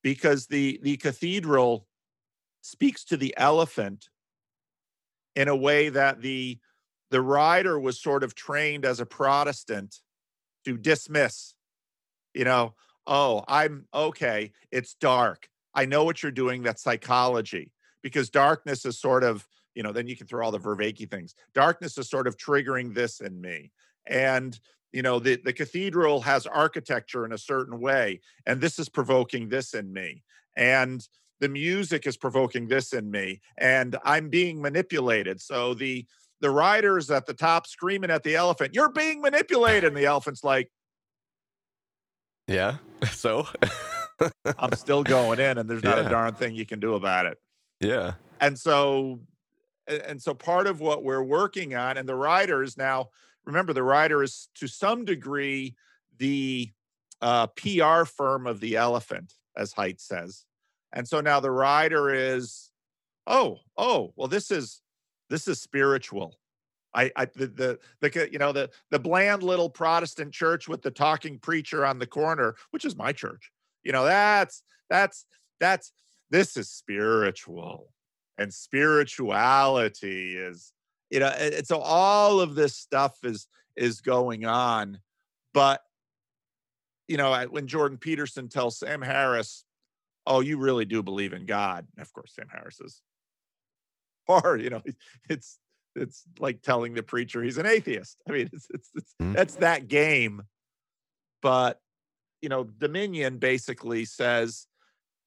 Because 0.03 0.47
the 0.47 0.79
the 0.83 0.97
cathedral 0.97 1.87
speaks 2.61 3.03
to 3.05 3.17
the 3.17 3.33
elephant 3.37 4.09
in 5.35 5.47
a 5.47 5.55
way 5.55 5.89
that 5.89 6.21
the 6.21 6.59
the 7.11 7.21
rider 7.21 7.79
was 7.79 8.01
sort 8.01 8.23
of 8.23 8.35
trained 8.35 8.85
as 8.85 8.99
a 8.99 9.05
Protestant 9.05 9.99
to 10.65 10.77
dismiss. 10.77 11.53
You 12.33 12.43
know, 12.43 12.73
oh, 13.07 13.43
I'm 13.47 13.87
okay. 13.93 14.51
It's 14.71 14.95
dark. 14.95 15.47
I 15.73 15.85
know 15.85 16.03
what 16.03 16.23
you're 16.23 16.31
doing. 16.31 16.63
That's 16.63 16.81
psychology 16.81 17.71
because 18.01 18.29
darkness 18.29 18.85
is 18.85 18.99
sort 18.99 19.23
of, 19.23 19.47
you 19.75 19.83
know, 19.83 19.91
then 19.91 20.07
you 20.07 20.15
can 20.15 20.27
throw 20.27 20.45
all 20.45 20.51
the 20.51 20.59
Vervaeke 20.59 21.09
things. 21.09 21.35
Darkness 21.53 21.97
is 21.97 22.09
sort 22.09 22.27
of 22.27 22.37
triggering 22.37 22.93
this 22.93 23.19
in 23.19 23.39
me. 23.39 23.71
And, 24.07 24.59
you 24.91 25.01
know, 25.01 25.19
the, 25.19 25.35
the 25.43 25.53
cathedral 25.53 26.21
has 26.21 26.47
architecture 26.47 27.25
in 27.25 27.33
a 27.33 27.37
certain 27.37 27.79
way, 27.79 28.21
and 28.45 28.61
this 28.61 28.79
is 28.79 28.89
provoking 28.89 29.49
this 29.49 29.73
in 29.73 29.91
me. 29.91 30.23
And 30.57 31.07
the 31.41 31.49
music 31.49 32.07
is 32.07 32.17
provoking 32.17 32.67
this 32.67 32.93
in 32.93 33.11
me. 33.11 33.41
And 33.57 33.97
I'm 34.03 34.29
being 34.29 34.61
manipulated. 34.61 35.41
So 35.41 35.73
the 35.73 36.05
the 36.41 36.49
riders 36.49 37.09
at 37.11 37.25
the 37.25 37.33
top 37.33 37.65
screaming 37.65 38.11
at 38.11 38.23
the 38.23 38.35
elephant, 38.35 38.73
You're 38.73 38.91
being 38.91 39.21
manipulated. 39.21 39.85
And 39.85 39.97
the 39.97 40.05
elephant's 40.05 40.43
like, 40.43 40.69
yeah. 42.47 42.77
So 43.11 43.47
I'm 44.57 44.71
still 44.73 45.03
going 45.03 45.39
in 45.39 45.57
and 45.57 45.69
there's 45.69 45.83
not 45.83 45.97
yeah. 45.97 46.05
a 46.05 46.09
darn 46.09 46.33
thing 46.33 46.55
you 46.55 46.65
can 46.65 46.79
do 46.79 46.95
about 46.95 47.25
it. 47.25 47.37
Yeah. 47.81 48.13
And 48.39 48.57
so 48.57 49.19
and 49.87 50.21
so 50.21 50.33
part 50.33 50.67
of 50.67 50.79
what 50.79 51.03
we're 51.03 51.23
working 51.23 51.75
on 51.75 51.97
and 51.97 52.07
the 52.07 52.15
rider 52.15 52.63
is 52.63 52.77
now 52.77 53.09
remember 53.45 53.73
the 53.73 53.83
rider 53.83 54.23
is 54.23 54.49
to 54.55 54.67
some 54.67 55.05
degree 55.05 55.75
the 56.17 56.71
uh, 57.21 57.47
PR 57.47 58.03
firm 58.05 58.47
of 58.47 58.59
the 58.59 58.75
elephant 58.75 59.33
as 59.57 59.73
Haidt 59.73 59.99
says. 59.99 60.45
And 60.93 61.07
so 61.07 61.21
now 61.21 61.39
the 61.39 61.51
rider 61.51 62.13
is 62.13 62.71
oh, 63.27 63.59
oh, 63.77 64.13
well 64.15 64.27
this 64.27 64.51
is 64.51 64.81
this 65.29 65.47
is 65.47 65.61
spiritual. 65.61 66.37
I, 66.93 67.11
I 67.15 67.25
the, 67.25 67.47
the 67.47 67.79
the 67.99 68.29
you 68.31 68.39
know 68.39 68.53
the 68.53 68.69
the 68.89 68.99
bland 68.99 69.43
little 69.43 69.69
Protestant 69.69 70.33
church 70.33 70.67
with 70.67 70.81
the 70.81 70.91
talking 70.91 71.39
preacher 71.39 71.85
on 71.85 71.99
the 71.99 72.07
corner, 72.07 72.55
which 72.71 72.85
is 72.85 72.95
my 72.95 73.11
church. 73.11 73.51
You 73.83 73.91
know 73.91 74.05
that's 74.05 74.63
that's 74.89 75.25
that's 75.59 75.91
this 76.29 76.55
is 76.55 76.69
spiritual, 76.69 77.89
and 78.37 78.53
spirituality 78.53 80.35
is 80.35 80.73
you 81.09 81.19
know 81.19 81.27
and 81.27 81.65
so 81.65 81.79
all 81.79 82.39
of 82.39 82.55
this 82.55 82.75
stuff 82.75 83.17
is 83.23 83.47
is 83.75 84.01
going 84.01 84.45
on, 84.45 84.99
but 85.53 85.81
you 87.07 87.17
know 87.17 87.45
when 87.49 87.67
Jordan 87.67 87.97
Peterson 87.97 88.49
tells 88.49 88.79
Sam 88.79 89.01
Harris, 89.01 89.65
"Oh, 90.25 90.39
you 90.39 90.57
really 90.57 90.85
do 90.85 91.03
believe 91.03 91.33
in 91.33 91.45
God," 91.45 91.87
and 91.95 92.01
of 92.01 92.11
course 92.13 92.33
Sam 92.33 92.47
Harris 92.51 92.79
is 92.79 93.01
hard. 94.27 94.61
You 94.61 94.69
know, 94.71 94.81
it's 95.29 95.59
it's 95.95 96.23
like 96.39 96.61
telling 96.61 96.93
the 96.93 97.03
preacher 97.03 97.41
he's 97.41 97.57
an 97.57 97.65
atheist. 97.65 98.21
I 98.27 98.31
mean, 98.33 98.49
it's, 98.51 98.67
it's, 98.73 98.89
it's 98.95 99.13
mm-hmm. 99.21 99.33
that's 99.33 99.55
that 99.55 99.87
game. 99.87 100.43
But 101.41 101.79
you 102.41 102.49
know, 102.49 102.63
Dominion 102.63 103.37
basically 103.37 104.05
says, 104.05 104.67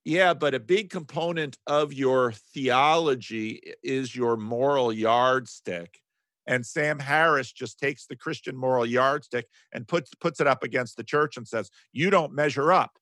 yeah, 0.09 0.33
but 0.33 0.55
a 0.55 0.61
big 0.61 0.89
component 0.89 1.59
of 1.67 1.93
your 1.93 2.33
theology 2.33 3.61
is 3.83 4.17
your 4.17 4.39
moral 4.39 4.91
yardstick. 4.91 6.01
And 6.47 6.65
Sam 6.65 6.99
Harris 6.99 7.53
just 7.53 7.79
takes 7.79 8.07
the 8.07 8.17
Christian 8.17 8.57
moral 8.57 8.87
yardstick 8.87 9.49
and 9.71 9.87
puts 9.87 10.15
puts 10.15 10.41
it 10.41 10.47
up 10.47 10.65
against 10.65 10.97
the 10.97 11.05
church 11.05 11.37
and 11.37 11.47
says, 11.47 11.71
"You 11.93 12.09
don't 12.09 12.33
measure 12.33 12.73
up." 12.73 12.93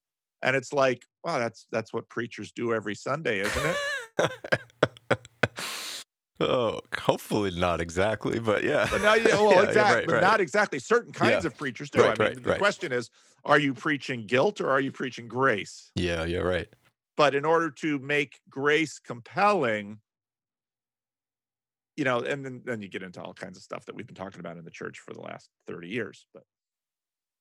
And 0.43 0.57
it's 0.57 0.73
like, 0.73 1.05
wow, 1.23 1.39
that's 1.39 1.69
that's 1.71 1.93
what 1.93 2.09
preachers 2.09 2.51
do 2.51 2.75
every 2.75 2.97
Sunday, 2.97 3.39
isn't 3.41 3.77
it? 4.19 4.31
Oh, 6.39 6.81
hopefully 6.99 7.51
not 7.51 7.81
exactly, 7.81 8.39
but 8.39 8.63
yeah. 8.63 8.87
But 8.91 9.01
now, 9.01 9.15
yeah, 9.15 9.25
well, 9.41 9.53
yeah, 9.53 9.63
exactly, 9.63 9.75
yeah, 9.75 9.95
right, 9.95 10.07
but 10.07 10.13
right. 10.17 10.21
not 10.21 10.39
exactly. 10.39 10.79
Certain 10.79 11.11
kinds 11.11 11.45
yeah. 11.45 11.47
of 11.47 11.57
preachers 11.57 11.89
do. 11.89 12.03
Right, 12.03 12.21
I 12.21 12.29
mean, 12.29 12.43
the 12.43 12.57
question 12.57 12.93
is, 12.93 13.09
are 13.47 13.59
you 13.59 13.73
preaching 13.73 14.27
guilt 14.27 14.61
or 14.61 14.69
are 14.69 14.81
you 14.81 14.93
preaching 14.93 15.29
grace? 15.29 15.91
Yeah, 15.95 16.27
yeah, 16.27 16.41
right. 16.41 16.69
But 17.17 17.35
in 17.35 17.45
order 17.45 17.71
to 17.71 17.99
make 17.99 18.41
grace 18.51 18.99
compelling, 18.99 20.01
you 21.97 22.05
know, 22.05 22.21
and 22.21 22.45
then, 22.45 22.63
then 22.65 22.83
you 22.83 22.89
get 22.89 23.03
into 23.03 23.23
all 23.23 23.33
kinds 23.33 23.57
of 23.57 23.63
stuff 23.63 23.87
that 23.87 23.95
we've 23.95 24.07
been 24.07 24.15
talking 24.15 24.41
about 24.41 24.59
in 24.59 24.65
the 24.65 24.71
church 24.71 24.99
for 24.99 25.15
the 25.15 25.23
last 25.23 25.49
30 25.67 25.89
years. 25.89 26.27
But 26.35 26.43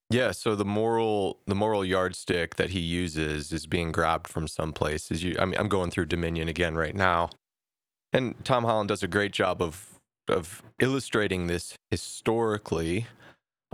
yeah, 0.10 0.32
so 0.32 0.56
the 0.56 0.66
moral 0.66 1.40
the 1.48 1.56
moral 1.56 1.84
yardstick 1.84 2.56
that 2.56 2.70
he 2.70 2.80
uses 2.80 3.52
is 3.52 3.66
being 3.66 3.92
grabbed 3.92 4.28
from 4.28 4.48
some 4.48 4.72
places. 4.72 5.24
You, 5.24 5.36
I 5.40 5.46
mean, 5.46 5.60
I'm 5.60 5.68
going 5.68 5.90
through 5.90 6.06
Dominion 6.06 6.48
again 6.48 6.76
right 6.76 6.96
now, 6.96 7.30
and 8.14 8.36
Tom 8.46 8.66
Holland 8.66 8.90
does 8.90 9.02
a 9.02 9.08
great 9.08 9.32
job 9.32 9.62
of 9.62 10.00
of 10.28 10.62
illustrating 10.80 11.48
this 11.48 11.76
historically. 11.90 13.08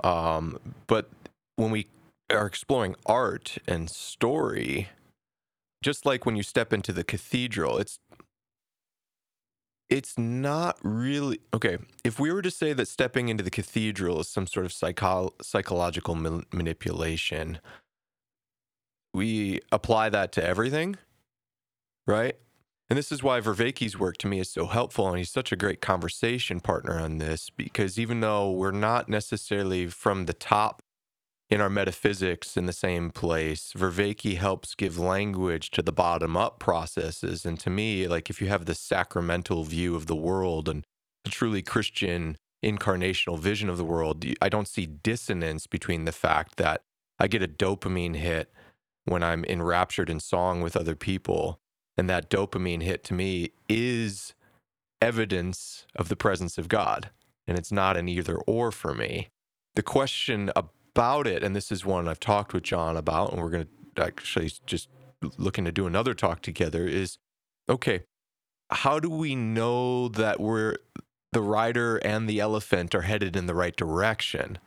Um, 0.03 0.57
but 0.87 1.09
when 1.57 1.69
we 1.69 1.87
are 2.29 2.45
exploring 2.45 2.95
art 3.05 3.57
and 3.67 3.89
story, 3.89 4.87
just 5.81 6.05
like 6.05 6.25
when 6.25 6.35
you 6.35 6.43
step 6.43 6.73
into 6.73 6.93
the 6.93 7.03
cathedral, 7.03 7.77
it's 7.77 7.99
it's 9.89 10.17
not 10.17 10.77
really 10.83 11.39
okay. 11.53 11.77
If 12.03 12.19
we 12.19 12.31
were 12.31 12.41
to 12.41 12.51
say 12.51 12.71
that 12.73 12.87
stepping 12.87 13.27
into 13.27 13.43
the 13.43 13.51
cathedral 13.51 14.21
is 14.21 14.29
some 14.29 14.47
sort 14.47 14.65
of 14.65 14.71
psycho- 14.71 15.33
psychological 15.41 16.15
ma- 16.15 16.41
manipulation, 16.53 17.59
we 19.13 19.59
apply 19.71 20.09
that 20.09 20.31
to 20.33 20.43
everything, 20.43 20.95
right? 22.07 22.37
And 22.89 22.97
this 22.97 23.11
is 23.11 23.23
why 23.23 23.39
Vervaeke's 23.41 23.97
work 23.99 24.17
to 24.17 24.27
me 24.27 24.39
is 24.39 24.49
so 24.49 24.65
helpful. 24.65 25.07
And 25.09 25.17
he's 25.17 25.29
such 25.29 25.51
a 25.51 25.55
great 25.57 25.81
conversation 25.81 26.59
partner 26.59 26.99
on 26.99 27.17
this 27.17 27.49
because 27.49 27.99
even 27.99 28.19
though 28.21 28.51
we're 28.51 28.71
not 28.71 29.09
necessarily 29.09 29.87
from 29.87 30.25
the 30.25 30.33
top 30.33 30.81
in 31.51 31.59
our 31.59 31.69
metaphysics 31.69 32.55
in 32.55 32.65
the 32.65 32.73
same 32.73 33.11
place. 33.11 33.73
Vervaeke 33.75 34.37
helps 34.37 34.73
give 34.73 34.97
language 34.97 35.69
to 35.71 35.81
the 35.81 35.91
bottom 35.91 36.37
up 36.37 36.59
processes. 36.59 37.45
And 37.45 37.59
to 37.59 37.69
me, 37.69 38.07
like 38.07 38.29
if 38.29 38.41
you 38.41 38.47
have 38.47 38.65
the 38.65 38.73
sacramental 38.73 39.65
view 39.65 39.95
of 39.97 40.07
the 40.07 40.15
world 40.15 40.69
and 40.69 40.85
a 41.25 41.29
truly 41.29 41.61
Christian 41.61 42.37
incarnational 42.63 43.37
vision 43.37 43.69
of 43.69 43.77
the 43.77 43.83
world, 43.83 44.23
I 44.41 44.47
don't 44.47 44.67
see 44.67 44.85
dissonance 44.85 45.67
between 45.67 46.05
the 46.05 46.13
fact 46.13 46.55
that 46.55 46.81
I 47.19 47.27
get 47.27 47.43
a 47.43 47.47
dopamine 47.47 48.15
hit 48.15 48.51
when 49.03 49.21
I'm 49.21 49.43
enraptured 49.43 50.09
in 50.09 50.21
song 50.21 50.61
with 50.61 50.77
other 50.77 50.95
people. 50.95 51.59
And 51.97 52.09
that 52.09 52.29
dopamine 52.29 52.81
hit 52.81 53.03
to 53.05 53.13
me 53.13 53.51
is 53.67 54.33
evidence 55.01 55.85
of 55.95 56.07
the 56.07 56.15
presence 56.15 56.57
of 56.57 56.69
God. 56.69 57.09
And 57.45 57.57
it's 57.57 57.73
not 57.73 57.97
an 57.97 58.07
either 58.07 58.37
or 58.47 58.71
for 58.71 58.93
me. 58.93 59.27
The 59.75 59.83
question 59.83 60.49
about 60.55 60.71
about 60.95 61.27
it, 61.27 61.43
and 61.43 61.55
this 61.55 61.71
is 61.71 61.85
one 61.85 62.07
I've 62.07 62.19
talked 62.19 62.53
with 62.53 62.63
John 62.63 62.97
about, 62.97 63.31
and 63.31 63.41
we're 63.41 63.49
going 63.49 63.67
to 63.95 64.03
actually 64.03 64.51
just 64.65 64.89
looking 65.37 65.65
to 65.65 65.71
do 65.71 65.87
another 65.87 66.13
talk 66.13 66.41
together, 66.41 66.87
is 66.87 67.17
okay, 67.69 68.01
how 68.71 68.99
do 68.99 69.09
we 69.09 69.35
know 69.35 70.07
that 70.07 70.39
we're 70.39 70.75
the 71.31 71.41
rider 71.41 71.97
and 71.97 72.27
the 72.27 72.39
elephant 72.39 72.93
are 72.93 73.01
headed 73.01 73.35
in 73.35 73.45
the 73.45 73.55
right 73.55 73.75
direction? 73.75 74.57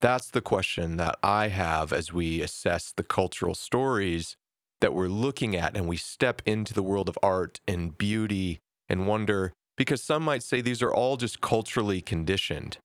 That's 0.00 0.30
the 0.30 0.40
question 0.40 0.96
that 0.96 1.16
I 1.22 1.48
have 1.48 1.92
as 1.92 2.12
we 2.12 2.40
assess 2.42 2.92
the 2.92 3.04
cultural 3.04 3.54
stories 3.54 4.36
that 4.80 4.94
we're 4.94 5.06
looking 5.06 5.54
at 5.54 5.76
and 5.76 5.86
we 5.86 5.96
step 5.96 6.42
into 6.44 6.74
the 6.74 6.82
world 6.82 7.08
of 7.08 7.16
art 7.22 7.60
and 7.68 7.96
beauty 7.96 8.58
and 8.88 9.06
wonder 9.06 9.52
because 9.76 10.02
some 10.02 10.24
might 10.24 10.42
say 10.42 10.60
these 10.60 10.82
are 10.82 10.92
all 10.92 11.16
just 11.16 11.40
culturally 11.40 12.00
conditioned 12.00 12.78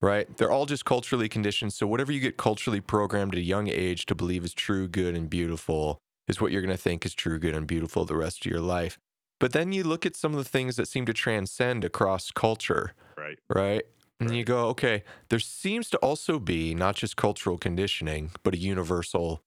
right? 0.00 0.34
They're 0.36 0.50
all 0.50 0.66
just 0.66 0.84
culturally 0.84 1.28
conditioned. 1.28 1.72
So 1.72 1.86
whatever 1.86 2.12
you 2.12 2.20
get 2.20 2.36
culturally 2.36 2.80
programmed 2.80 3.34
at 3.34 3.38
a 3.38 3.44
young 3.44 3.68
age 3.68 4.06
to 4.06 4.14
believe 4.14 4.44
is 4.44 4.54
true, 4.54 4.88
good, 4.88 5.14
and 5.14 5.28
beautiful 5.28 5.98
is 6.28 6.40
what 6.40 6.52
you're 6.52 6.62
going 6.62 6.76
to 6.76 6.82
think 6.82 7.06
is 7.06 7.14
true, 7.14 7.38
good, 7.38 7.54
and 7.54 7.66
beautiful 7.66 8.04
the 8.04 8.16
rest 8.16 8.44
of 8.44 8.50
your 8.50 8.60
life. 8.60 8.98
But 9.38 9.52
then 9.52 9.72
you 9.72 9.84
look 9.84 10.06
at 10.06 10.16
some 10.16 10.32
of 10.32 10.38
the 10.38 10.48
things 10.48 10.76
that 10.76 10.88
seem 10.88 11.06
to 11.06 11.12
transcend 11.12 11.84
across 11.84 12.30
culture. 12.30 12.94
Right. 13.16 13.38
Right. 13.48 13.82
And 14.18 14.30
right. 14.30 14.38
you 14.38 14.44
go, 14.44 14.66
okay, 14.68 15.04
there 15.28 15.38
seems 15.38 15.90
to 15.90 15.98
also 15.98 16.38
be 16.38 16.74
not 16.74 16.96
just 16.96 17.16
cultural 17.16 17.58
conditioning, 17.58 18.30
but 18.42 18.54
a 18.54 18.58
universal 18.58 19.42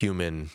human 0.00 0.50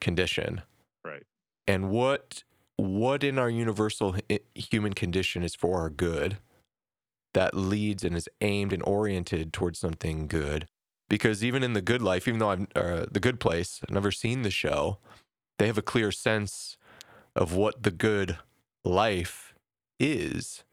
condition. 0.00 0.62
Right. 1.04 1.22
And 1.66 1.90
what 1.90 2.44
what 2.76 3.22
in 3.22 3.38
our 3.38 3.48
universal 3.48 4.16
eh, 4.28 4.38
human 4.54 4.92
condition 4.92 5.42
is 5.42 5.54
for 5.54 5.80
our 5.80 5.88
good 5.88 6.38
that 7.34 7.54
leads 7.54 8.04
and 8.04 8.16
is 8.16 8.28
aimed 8.40 8.72
and 8.72 8.82
oriented 8.86 9.52
towards 9.52 9.78
something 9.78 10.26
good. 10.26 10.66
Because 11.08 11.44
even 11.44 11.62
in 11.62 11.74
the 11.74 11.82
good 11.82 12.00
life, 12.00 12.26
even 12.26 12.40
though 12.40 12.50
I'm 12.50 12.68
uh, 12.74 13.06
the 13.10 13.20
good 13.20 13.38
place, 13.38 13.80
I've 13.82 13.94
never 13.94 14.10
seen 14.10 14.42
the 14.42 14.50
show, 14.50 14.98
they 15.58 15.66
have 15.66 15.78
a 15.78 15.82
clear 15.82 16.10
sense 16.10 16.76
of 17.36 17.54
what 17.54 17.82
the 17.82 17.90
good 17.90 18.38
life 18.84 19.54
is. 20.00 20.64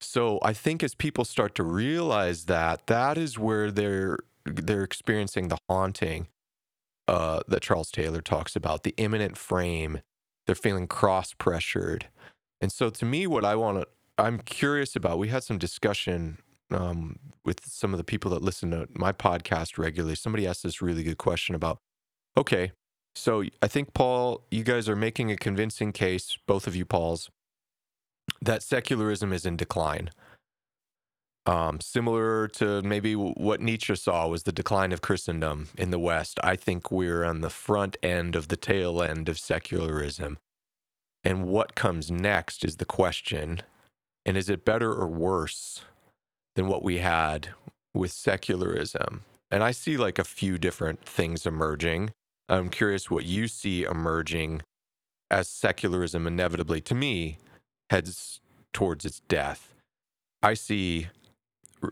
So 0.00 0.38
I 0.42 0.52
think 0.52 0.82
as 0.82 0.94
people 0.94 1.24
start 1.24 1.54
to 1.56 1.62
realize 1.62 2.44
that, 2.46 2.86
that 2.86 3.18
is 3.18 3.38
where 3.38 3.70
they're 3.70 4.18
they're 4.44 4.82
experiencing 4.84 5.48
the 5.48 5.56
haunting 5.68 6.28
uh, 7.08 7.40
that 7.48 7.62
Charles 7.62 7.90
Taylor 7.90 8.20
talks 8.20 8.54
about, 8.56 8.82
the 8.82 8.94
immanent 8.98 9.36
frame. 9.38 10.00
They're 10.46 10.54
feeling 10.54 10.86
cross 10.86 11.32
pressured. 11.32 12.08
And 12.60 12.70
so 12.70 12.90
to 12.90 13.04
me, 13.04 13.26
what 13.26 13.44
I 13.44 13.56
want 13.56 13.80
to 13.80 13.88
I'm 14.18 14.38
curious 14.38 14.94
about. 14.94 15.18
We 15.18 15.28
had 15.28 15.42
some 15.42 15.58
discussion 15.58 16.38
um, 16.70 17.18
with 17.44 17.64
some 17.66 17.92
of 17.92 17.98
the 17.98 18.04
people 18.04 18.30
that 18.32 18.42
listen 18.42 18.70
to 18.70 18.88
my 18.94 19.12
podcast 19.12 19.78
regularly. 19.78 20.14
Somebody 20.14 20.46
asked 20.46 20.62
this 20.62 20.80
really 20.80 21.02
good 21.02 21.18
question 21.18 21.54
about, 21.54 21.78
okay, 22.36 22.72
so 23.14 23.44
I 23.62 23.68
think 23.68 23.94
Paul, 23.94 24.44
you 24.50 24.64
guys 24.64 24.88
are 24.88 24.96
making 24.96 25.30
a 25.30 25.36
convincing 25.36 25.92
case, 25.92 26.36
both 26.46 26.66
of 26.66 26.74
you, 26.74 26.84
Pauls, 26.84 27.30
that 28.40 28.62
secularism 28.62 29.32
is 29.32 29.46
in 29.46 29.56
decline. 29.56 30.10
Um, 31.46 31.80
similar 31.80 32.48
to 32.48 32.80
maybe 32.82 33.14
what 33.14 33.60
Nietzsche 33.60 33.94
saw 33.96 34.26
was 34.26 34.44
the 34.44 34.52
decline 34.52 34.92
of 34.92 35.02
Christendom 35.02 35.68
in 35.76 35.90
the 35.90 35.98
West. 35.98 36.40
I 36.42 36.56
think 36.56 36.90
we're 36.90 37.22
on 37.22 37.42
the 37.42 37.50
front 37.50 37.98
end 38.02 38.34
of 38.34 38.48
the 38.48 38.56
tail 38.56 39.02
end 39.02 39.28
of 39.28 39.38
secularism. 39.38 40.38
And 41.22 41.46
what 41.46 41.74
comes 41.74 42.10
next 42.10 42.64
is 42.64 42.76
the 42.76 42.86
question 42.86 43.60
and 44.26 44.36
is 44.36 44.48
it 44.48 44.64
better 44.64 44.92
or 44.92 45.06
worse 45.06 45.82
than 46.56 46.68
what 46.68 46.82
we 46.82 46.98
had 46.98 47.48
with 47.92 48.12
secularism? 48.12 49.22
And 49.50 49.62
I 49.62 49.70
see 49.70 49.96
like 49.96 50.18
a 50.18 50.24
few 50.24 50.58
different 50.58 51.04
things 51.04 51.46
emerging. 51.46 52.10
I'm 52.48 52.68
curious 52.68 53.10
what 53.10 53.24
you 53.24 53.48
see 53.48 53.84
emerging 53.84 54.62
as 55.30 55.48
secularism 55.48 56.26
inevitably, 56.26 56.80
to 56.82 56.94
me, 56.94 57.38
heads 57.90 58.40
towards 58.72 59.04
its 59.04 59.20
death. 59.20 59.74
I 60.42 60.54
see 60.54 61.08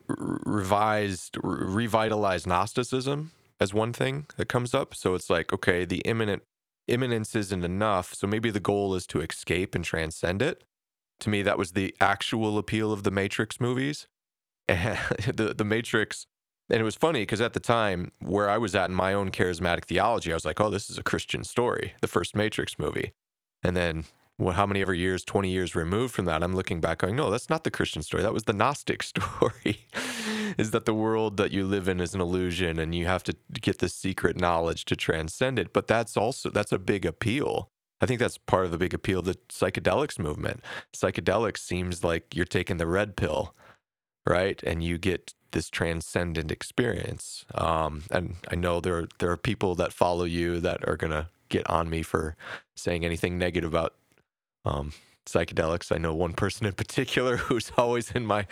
revised, 0.09 1.37
revitalized 1.43 2.47
Gnosticism 2.47 3.33
as 3.61 3.73
one 3.73 3.93
thing 3.93 4.27
that 4.37 4.49
comes 4.49 4.75
up. 4.75 4.95
So 4.95 5.15
it's 5.15 5.31
like, 5.31 5.53
okay, 5.53 5.85
the 5.85 6.01
immanent 6.01 6.43
immanence 6.89 7.37
isn't 7.37 7.65
enough. 7.65 8.13
So 8.15 8.27
maybe 8.27 8.51
the 8.51 8.61
goal 8.61 8.95
is 8.95 9.07
to 9.09 9.21
escape 9.21 9.75
and 9.75 9.85
transcend 9.85 10.43
it 10.43 10.65
to 11.23 11.31
me 11.31 11.43
that 11.43 11.59
was 11.59 11.73
the 11.73 11.95
actual 12.01 12.59
appeal 12.59 12.93
of 12.93 13.03
the 13.03 13.11
Matrix 13.11 13.61
movies. 13.61 14.07
And 14.69 14.99
the 15.35 15.55
the 15.55 15.65
Matrix 15.65 16.27
and 16.71 16.81
it 16.81 16.85
was 16.85 16.95
funny 16.95 17.21
because 17.21 17.41
at 17.41 17.53
the 17.53 17.61
time 17.61 18.13
where 18.21 18.49
I 18.49 18.57
was 18.59 18.75
at 18.75 18.89
in 18.89 18.97
my 18.97 19.13
own 19.13 19.31
charismatic 19.31 19.85
theology, 19.85 20.33
I 20.33 20.35
was 20.35 20.45
like, 20.45 20.61
"Oh, 20.61 20.71
this 20.71 20.89
is 20.89 20.99
a 20.99 21.03
Christian 21.03 21.45
story, 21.45 21.95
the 22.01 22.09
first 22.09 22.35
Matrix 22.35 22.79
movie." 22.79 23.13
And 23.63 23.77
then, 23.77 24.05
well, 24.39 24.55
how 24.55 24.67
many 24.67 24.81
ever 24.81 24.95
years, 24.95 25.25
twenty 25.25 25.51
years 25.51 25.75
removed 25.75 26.15
from 26.15 26.25
that, 26.27 26.43
I'm 26.43 26.55
looking 26.55 26.81
back, 26.81 26.99
going, 26.99 27.17
"No, 27.17 27.31
that's 27.31 27.51
not 27.51 27.65
the 27.65 27.71
Christian 27.71 28.03
story. 28.03 28.23
That 28.23 28.33
was 28.33 28.45
the 28.45 28.53
Gnostic 28.55 29.03
story. 29.13 29.87
is 30.57 30.71
that 30.71 30.85
the 30.85 30.95
world 30.95 31.37
that 31.37 31.51
you 31.51 31.65
live 31.65 31.89
in 31.89 32.01
is 32.01 32.15
an 32.15 32.21
illusion, 32.21 32.79
and 32.79 32.95
you 32.95 33.07
have 33.07 33.23
to 33.25 33.37
get 33.61 33.79
the 33.79 33.89
secret 33.89 34.41
knowledge 34.41 34.85
to 34.87 34.97
transcend 34.97 35.59
it." 35.59 35.73
But 35.75 35.89
that's 35.89 36.17
also 36.17 36.49
that's 36.49 36.73
a 36.73 36.79
big 36.79 37.05
appeal 37.05 37.71
I 38.03 38.07
think 38.07 38.19
that's 38.19 38.37
part 38.37 38.65
of 38.65 38.73
the 38.73 38.79
big 38.79 38.93
appeal 38.93 39.21
of 39.21 39.27
the 39.27 39.39
psychedelics 39.49 40.19
movement. 40.19 40.61
Psychedelics 40.93 41.59
seems 41.59 42.03
like 42.03 42.35
you're 42.35 42.45
taking 42.45 42.79
the 42.79 42.87
red 42.87 43.17
pill, 43.17 43.55
right? 44.27 44.61
And 44.65 44.83
you 44.83 44.99
get 44.99 45.35
this 45.53 45.71
transcendent 45.71 46.51
experience. 46.51 47.45
Um, 47.55 48.03
and 48.11 48.37
I 48.51 48.57
know 48.57 48.81
there 48.81 49.07
there 49.21 49.31
are 49.31 49.37
people 49.37 49.77
that 49.77 49.93
follow 49.93 50.25
you 50.25 50.59
that 50.61 50.87
are 50.89 50.97
gonna 50.97 51.29
get 51.49 51.69
on 51.71 51.89
me 51.89 52.03
for 52.03 52.35
saying 52.75 53.05
anything 53.05 53.39
negative 53.39 53.73
about 53.73 53.95
um, 54.65 54.93
psychedelics. 55.27 55.95
I 55.95 55.99
know 55.99 56.13
one 56.13 56.33
person 56.33 56.67
in 56.67 56.73
particular 56.73 57.37
who's 57.49 57.71
always 57.79 58.11
in 58.11 58.27
my 58.27 58.47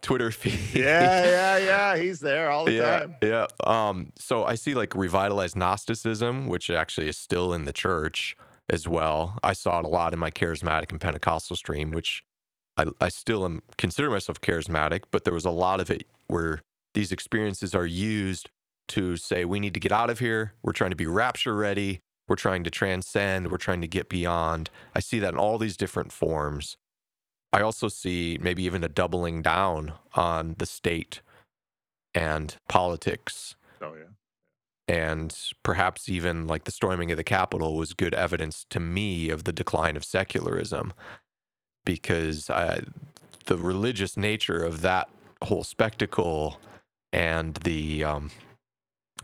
Twitter 0.00 0.30
feed. 0.30 0.78
Yeah, 0.80 1.24
yeah, 1.24 1.56
yeah. 1.56 1.96
He's 1.96 2.20
there 2.20 2.52
all 2.52 2.66
the 2.66 2.72
yeah, 2.72 3.00
time. 3.00 3.16
Yeah. 3.20 3.46
Um, 3.64 4.12
so 4.16 4.44
I 4.44 4.54
see 4.54 4.74
like 4.74 4.94
revitalized 4.94 5.56
Gnosticism, 5.56 6.46
which 6.46 6.70
actually 6.70 7.08
is 7.08 7.16
still 7.16 7.52
in 7.52 7.64
the 7.64 7.72
church 7.72 8.36
as 8.68 8.88
well. 8.88 9.38
I 9.42 9.52
saw 9.52 9.80
it 9.80 9.84
a 9.84 9.88
lot 9.88 10.12
in 10.12 10.18
my 10.18 10.30
charismatic 10.30 10.90
and 10.90 11.00
Pentecostal 11.00 11.56
stream, 11.56 11.90
which 11.90 12.22
I, 12.76 12.86
I 13.00 13.08
still 13.08 13.44
am 13.44 13.62
consider 13.76 14.10
myself 14.10 14.40
charismatic, 14.40 15.04
but 15.10 15.24
there 15.24 15.34
was 15.34 15.44
a 15.44 15.50
lot 15.50 15.80
of 15.80 15.90
it 15.90 16.06
where 16.28 16.62
these 16.94 17.12
experiences 17.12 17.74
are 17.74 17.86
used 17.86 18.50
to 18.88 19.16
say 19.16 19.44
we 19.44 19.60
need 19.60 19.74
to 19.74 19.80
get 19.80 19.92
out 19.92 20.10
of 20.10 20.18
here. 20.18 20.54
We're 20.62 20.72
trying 20.72 20.90
to 20.90 20.96
be 20.96 21.06
rapture 21.06 21.54
ready. 21.54 22.00
We're 22.28 22.36
trying 22.36 22.64
to 22.64 22.70
transcend. 22.70 23.50
We're 23.50 23.58
trying 23.58 23.80
to 23.80 23.88
get 23.88 24.08
beyond. 24.08 24.70
I 24.94 25.00
see 25.00 25.18
that 25.18 25.34
in 25.34 25.38
all 25.38 25.58
these 25.58 25.76
different 25.76 26.12
forms. 26.12 26.76
I 27.52 27.60
also 27.60 27.88
see 27.88 28.38
maybe 28.40 28.64
even 28.64 28.82
a 28.82 28.88
doubling 28.88 29.42
down 29.42 29.92
on 30.14 30.54
the 30.58 30.66
state 30.66 31.20
and 32.14 32.56
politics. 32.68 33.56
Oh 33.80 33.94
yeah. 33.94 34.12
And 34.92 35.34
perhaps 35.62 36.10
even 36.10 36.46
like 36.46 36.64
the 36.64 36.70
storming 36.70 37.10
of 37.10 37.16
the 37.16 37.24
Capitol 37.24 37.76
was 37.76 37.94
good 37.94 38.12
evidence 38.12 38.66
to 38.68 38.78
me 38.78 39.30
of 39.30 39.44
the 39.44 39.52
decline 39.52 39.96
of 39.96 40.04
secularism 40.04 40.92
because 41.86 42.50
I, 42.50 42.82
the 43.46 43.56
religious 43.56 44.18
nature 44.18 44.62
of 44.62 44.82
that 44.82 45.08
whole 45.44 45.64
spectacle 45.64 46.60
and 47.10 47.54
the 47.64 48.04
um, 48.04 48.32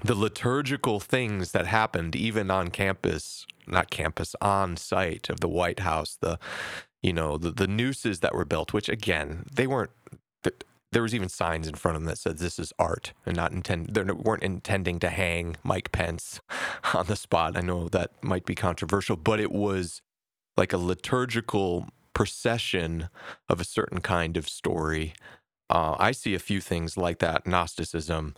the 0.02 0.14
liturgical 0.14 1.00
things 1.00 1.52
that 1.52 1.66
happened 1.66 2.16
even 2.16 2.50
on 2.50 2.68
campus, 2.68 3.46
not 3.66 3.90
campus, 3.90 4.34
on 4.40 4.78
site 4.78 5.28
of 5.28 5.40
the 5.40 5.48
White 5.48 5.80
House, 5.80 6.16
the 6.18 6.38
you 7.02 7.12
know 7.12 7.36
the 7.36 7.50
the 7.50 7.68
nooses 7.68 8.20
that 8.20 8.34
were 8.34 8.46
built, 8.46 8.72
which 8.72 8.88
again 8.88 9.44
they 9.52 9.66
weren't. 9.66 9.90
There 10.92 11.02
was 11.02 11.14
even 11.14 11.28
signs 11.28 11.68
in 11.68 11.74
front 11.74 11.96
of 11.96 12.02
them 12.02 12.08
that 12.08 12.18
said 12.18 12.38
this 12.38 12.58
is 12.58 12.72
art 12.78 13.12
and 13.26 13.36
not 13.36 13.52
intend. 13.52 13.94
They 13.94 14.02
weren't 14.02 14.42
intending 14.42 14.98
to 15.00 15.10
hang 15.10 15.56
Mike 15.62 15.92
Pence 15.92 16.40
on 16.94 17.06
the 17.06 17.16
spot. 17.16 17.56
I 17.56 17.60
know 17.60 17.88
that 17.88 18.12
might 18.22 18.46
be 18.46 18.54
controversial, 18.54 19.16
but 19.16 19.40
it 19.40 19.52
was 19.52 20.00
like 20.56 20.72
a 20.72 20.78
liturgical 20.78 21.86
procession 22.14 23.08
of 23.48 23.60
a 23.60 23.64
certain 23.64 24.00
kind 24.00 24.36
of 24.36 24.48
story. 24.48 25.12
Uh, 25.70 25.94
I 25.98 26.12
see 26.12 26.34
a 26.34 26.38
few 26.38 26.60
things 26.60 26.96
like 26.96 27.18
that 27.18 27.46
Gnosticism 27.46 28.34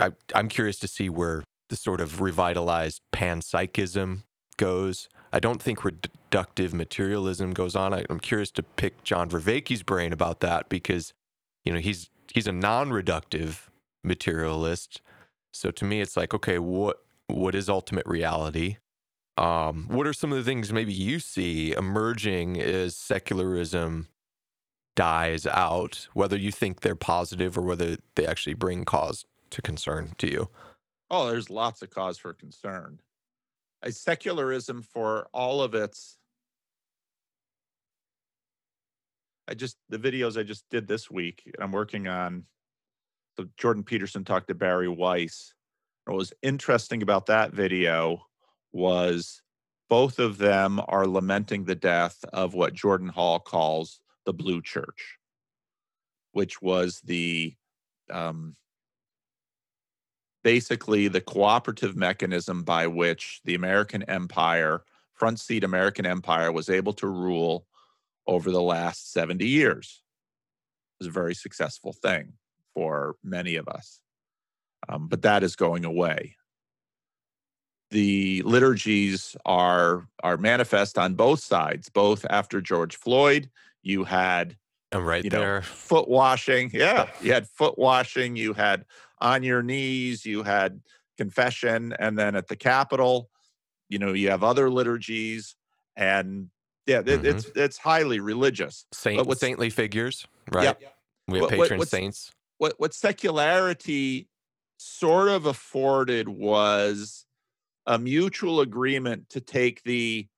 I, 0.00 0.10
I'm 0.34 0.48
curious 0.48 0.78
to 0.80 0.88
see 0.88 1.08
where 1.08 1.44
the 1.68 1.76
sort 1.76 2.00
of 2.00 2.20
revitalized 2.20 3.00
panpsychism 3.12 4.22
goes. 4.56 5.08
I 5.32 5.40
don't 5.40 5.60
think 5.60 5.80
reductive 5.80 6.72
materialism 6.72 7.52
goes 7.52 7.74
on. 7.74 7.92
I, 7.92 8.04
am 8.08 8.20
curious 8.20 8.50
to 8.52 8.62
pick 8.62 9.02
John 9.02 9.28
Vervaeke's 9.28 9.82
brain 9.82 10.12
about 10.12 10.40
that 10.40 10.68
because, 10.68 11.12
you 11.64 11.72
know, 11.72 11.80
he's 11.80 12.10
he's 12.32 12.46
a 12.46 12.52
non-reductive 12.52 13.68
materialist. 14.02 15.00
So 15.52 15.70
to 15.70 15.84
me, 15.84 16.00
it's 16.00 16.16
like, 16.16 16.34
okay, 16.34 16.58
what 16.58 16.98
what 17.26 17.54
is 17.54 17.68
ultimate 17.68 18.06
reality? 18.06 18.76
Um, 19.36 19.86
what 19.88 20.06
are 20.06 20.12
some 20.12 20.30
of 20.30 20.38
the 20.38 20.44
things 20.44 20.72
maybe 20.72 20.92
you 20.92 21.18
see 21.18 21.72
emerging 21.72 22.60
as 22.60 22.96
secularism 22.96 24.08
dies 24.94 25.46
out? 25.46 26.08
Whether 26.12 26.36
you 26.36 26.52
think 26.52 26.80
they're 26.80 26.94
positive 26.94 27.58
or 27.58 27.62
whether 27.62 27.96
they 28.14 28.26
actually 28.26 28.54
bring 28.54 28.84
cause 28.84 29.24
to 29.50 29.62
concern 29.62 30.14
to 30.18 30.30
you? 30.30 30.50
Oh, 31.10 31.28
there's 31.28 31.50
lots 31.50 31.82
of 31.82 31.90
cause 31.90 32.18
for 32.18 32.32
concern. 32.32 33.00
A 33.82 33.92
secularism 33.92 34.82
for 34.82 35.28
all 35.32 35.62
of 35.62 35.74
its 35.74 36.18
I 39.48 39.54
just 39.54 39.76
the 39.88 39.98
videos 39.98 40.38
I 40.38 40.42
just 40.42 40.64
did 40.70 40.88
this 40.88 41.10
week, 41.10 41.42
and 41.46 41.62
I'm 41.62 41.72
working 41.72 42.08
on. 42.08 42.44
So 43.36 43.46
Jordan 43.56 43.82
Peterson 43.82 44.24
talked 44.24 44.48
to 44.48 44.54
Bari 44.54 44.88
Weiss. 44.88 45.54
What 46.04 46.16
was 46.16 46.32
interesting 46.42 47.02
about 47.02 47.26
that 47.26 47.52
video 47.52 48.26
was 48.72 49.42
both 49.88 50.18
of 50.18 50.38
them 50.38 50.80
are 50.88 51.06
lamenting 51.06 51.64
the 51.64 51.74
death 51.74 52.24
of 52.32 52.54
what 52.54 52.74
Jordan 52.74 53.08
Hall 53.08 53.38
calls 53.38 54.00
the 54.24 54.32
Blue 54.32 54.62
Church, 54.62 55.18
which 56.32 56.62
was 56.62 57.00
the 57.00 57.54
um, 58.10 58.56
basically 60.42 61.08
the 61.08 61.20
cooperative 61.20 61.96
mechanism 61.96 62.62
by 62.62 62.86
which 62.86 63.40
the 63.44 63.54
American 63.54 64.02
empire, 64.04 64.84
front 65.14 65.40
seat 65.40 65.64
American 65.64 66.06
empire, 66.06 66.52
was 66.52 66.68
able 66.68 66.92
to 66.92 67.08
rule 67.08 67.66
over 68.26 68.50
the 68.50 68.62
last 68.62 69.12
70 69.12 69.46
years. 69.46 70.02
It 70.94 71.04
was 71.04 71.08
a 71.08 71.12
very 71.12 71.34
successful 71.34 71.92
thing 71.92 72.34
for 72.74 73.16
many 73.22 73.56
of 73.56 73.68
us. 73.68 74.00
Um, 74.88 75.08
but 75.08 75.22
that 75.22 75.42
is 75.42 75.56
going 75.56 75.84
away. 75.84 76.36
The 77.90 78.42
liturgies 78.42 79.36
are 79.44 80.08
are 80.22 80.36
manifest 80.36 80.98
on 80.98 81.14
both 81.14 81.40
sides. 81.40 81.88
Both 81.88 82.26
after 82.28 82.60
George 82.60 82.96
Floyd, 82.96 83.50
you 83.82 84.04
had 84.04 84.56
I'm 84.92 85.04
right 85.04 85.24
you 85.24 85.30
there. 85.30 85.60
Know, 85.60 85.62
foot 85.62 86.08
washing. 86.08 86.70
Yeah, 86.72 87.08
you 87.22 87.32
had 87.32 87.48
foot 87.48 87.78
washing. 87.78 88.36
You 88.36 88.52
had 88.52 88.84
on 89.20 89.42
your 89.42 89.62
knees. 89.62 90.26
You 90.26 90.42
had 90.42 90.80
confession, 91.16 91.94
and 91.98 92.18
then 92.18 92.34
at 92.34 92.48
the 92.48 92.56
Capitol, 92.56 93.30
you 93.88 93.98
know, 93.98 94.12
you 94.12 94.30
have 94.30 94.42
other 94.42 94.70
liturgies, 94.70 95.56
and 95.96 96.48
yeah, 96.86 97.02
mm-hmm. 97.02 97.26
it's 97.26 97.50
it's 97.54 97.78
highly 97.78 98.20
religious. 98.20 98.86
Saint, 98.92 99.26
with 99.26 99.38
saintly 99.38 99.70
figures, 99.70 100.26
right? 100.52 100.76
Yeah. 100.80 100.88
We 101.26 101.40
have 101.40 101.48
patron 101.48 101.78
what, 101.78 101.88
saints. 101.88 102.32
What 102.58 102.74
what 102.78 102.94
secularity 102.94 104.28
sort 104.76 105.28
of 105.28 105.46
afforded 105.46 106.28
was 106.28 107.24
a 107.86 107.98
mutual 107.98 108.60
agreement 108.60 109.30
to 109.30 109.40
take 109.40 109.82
the 109.84 110.28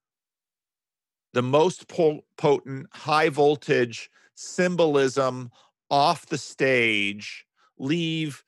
the 1.33 1.43
most 1.43 1.89
po- 1.89 2.25
potent 2.37 2.87
high 2.93 3.29
voltage 3.29 4.11
symbolism 4.35 5.51
off 5.91 6.27
the 6.27 6.39
stage 6.39 7.47
leave 7.79 8.43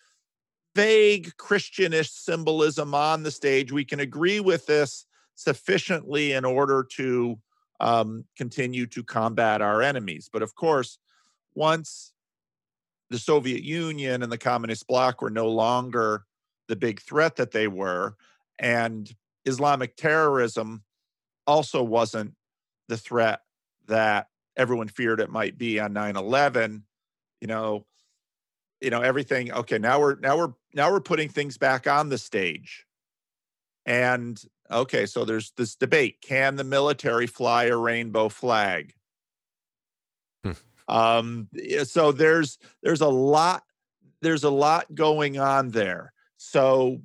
vague 0.75 1.37
Christianish 1.37 2.11
symbolism 2.11 2.95
on 2.95 3.23
the 3.23 3.31
stage. 3.31 3.73
We 3.73 3.85
can 3.85 4.01
agree 4.01 4.41
with 4.41 4.67
this 4.67 5.07
sufficiently 5.35 6.33
in 6.33 6.45
order 6.45 6.87
to 6.97 7.39
um, 7.81 8.25
continue 8.37 8.87
to 8.87 9.03
combat 9.03 9.63
our 9.63 9.83
enemies. 9.83 10.29
But 10.33 10.43
of 10.43 10.55
course, 10.55 10.99
once 11.55 12.13
the 13.11 13.19
Soviet 13.19 13.63
Union 13.63 14.23
and 14.23 14.31
the 14.31 14.39
communist 14.39 14.87
bloc 14.87 15.23
were 15.23 15.31
no 15.31 15.49
longer 15.49 16.25
the 16.69 16.77
big 16.77 17.01
threat 17.01 17.37
that 17.37 17.53
they 17.53 17.69
were, 17.69 18.17
and 18.59 19.11
Islamic 19.45 19.97
terrorism 19.97 20.83
also 21.47 21.83
wasn't 21.83 22.35
the 22.89 22.97
threat 22.97 23.41
that 23.87 24.29
everyone 24.57 24.89
feared 24.89 25.21
it 25.21 25.31
might 25.31 25.57
be 25.57 25.79
on 25.81 25.95
9-11 25.95 26.83
you 27.41 27.47
know 27.47 27.87
you 28.81 28.91
know 28.91 29.01
everything 29.01 29.53
okay 29.53 29.79
now 29.79 30.01
we're 30.01 30.17
now 30.17 30.37
we're 30.37 30.53
now 30.75 30.91
we're 30.91 31.01
putting 31.01 31.29
things 31.29 31.57
back 31.57 31.87
on 31.87 32.09
the 32.09 32.19
stage 32.19 32.87
and 33.87 34.43
okay 34.71 35.07
so 35.07 35.25
there's 35.25 35.53
this 35.57 35.75
debate 35.75 36.21
can 36.21 36.57
the 36.57 36.65
military 36.65 37.27
fly 37.27 37.65
a 37.65 37.77
rainbow 37.77 38.29
flag? 38.29 38.95
Hmm. 40.45 40.53
um 40.89 41.49
so 41.85 42.13
there's 42.13 42.59
there's 42.83 43.01
a 43.01 43.09
lot 43.09 43.63
there's 44.21 44.45
a 44.45 44.51
lot 44.51 44.93
going 44.95 45.39
on 45.39 45.71
there. 45.71 46.13
So 46.37 47.01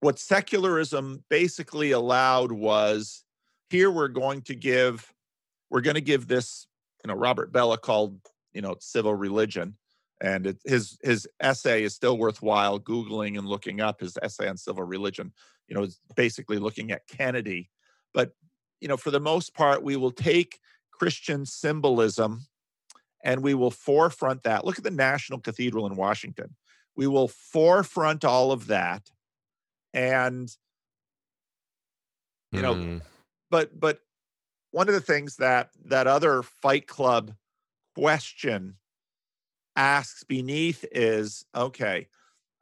what 0.00 0.18
secularism 0.18 1.24
basically 1.28 1.92
allowed 1.92 2.52
was 2.52 3.24
here 3.70 3.90
we're 3.90 4.08
going 4.08 4.42
to 4.42 4.54
give 4.54 5.12
we're 5.70 5.80
going 5.80 5.94
to 5.94 6.00
give 6.00 6.28
this 6.28 6.66
you 7.04 7.08
know 7.08 7.14
robert 7.14 7.52
Bellah 7.52 7.80
called 7.80 8.20
you 8.52 8.60
know 8.60 8.76
civil 8.78 9.14
religion 9.14 9.76
and 10.20 10.46
it, 10.46 10.58
his 10.64 10.98
his 11.02 11.26
essay 11.40 11.82
is 11.82 11.94
still 11.94 12.18
worthwhile 12.18 12.78
googling 12.78 13.38
and 13.38 13.48
looking 13.48 13.80
up 13.80 14.00
his 14.00 14.16
essay 14.22 14.48
on 14.48 14.56
civil 14.56 14.84
religion 14.84 15.32
you 15.68 15.74
know 15.74 15.86
basically 16.14 16.58
looking 16.58 16.90
at 16.90 17.06
kennedy. 17.06 17.70
But 18.14 18.32
you 18.80 18.88
know 18.88 18.96
for 18.96 19.10
the 19.10 19.20
most 19.20 19.54
part 19.54 19.82
we 19.82 19.96
will 19.96 20.10
take 20.10 20.58
christian 20.92 21.44
symbolism 21.44 22.46
and 23.24 23.42
we 23.42 23.54
will 23.54 23.70
forefront 23.70 24.42
that. 24.44 24.64
Look 24.64 24.78
at 24.78 24.84
the 24.84 24.90
national 24.90 25.40
cathedral 25.40 25.86
in 25.86 25.96
washington. 25.96 26.54
We 26.96 27.06
will 27.06 27.28
forefront 27.28 28.24
all 28.24 28.52
of 28.52 28.68
that 28.68 29.10
and 29.92 30.50
you 32.52 32.62
know 32.62 32.74
mm. 32.74 33.00
but 33.50 33.78
but 33.78 34.00
one 34.70 34.88
of 34.88 34.94
the 34.94 35.00
things 35.00 35.36
that 35.36 35.70
that 35.86 36.06
other 36.06 36.42
fight 36.42 36.86
club 36.86 37.34
question 37.94 38.76
asks 39.74 40.24
beneath 40.24 40.84
is 40.92 41.44
okay, 41.54 42.08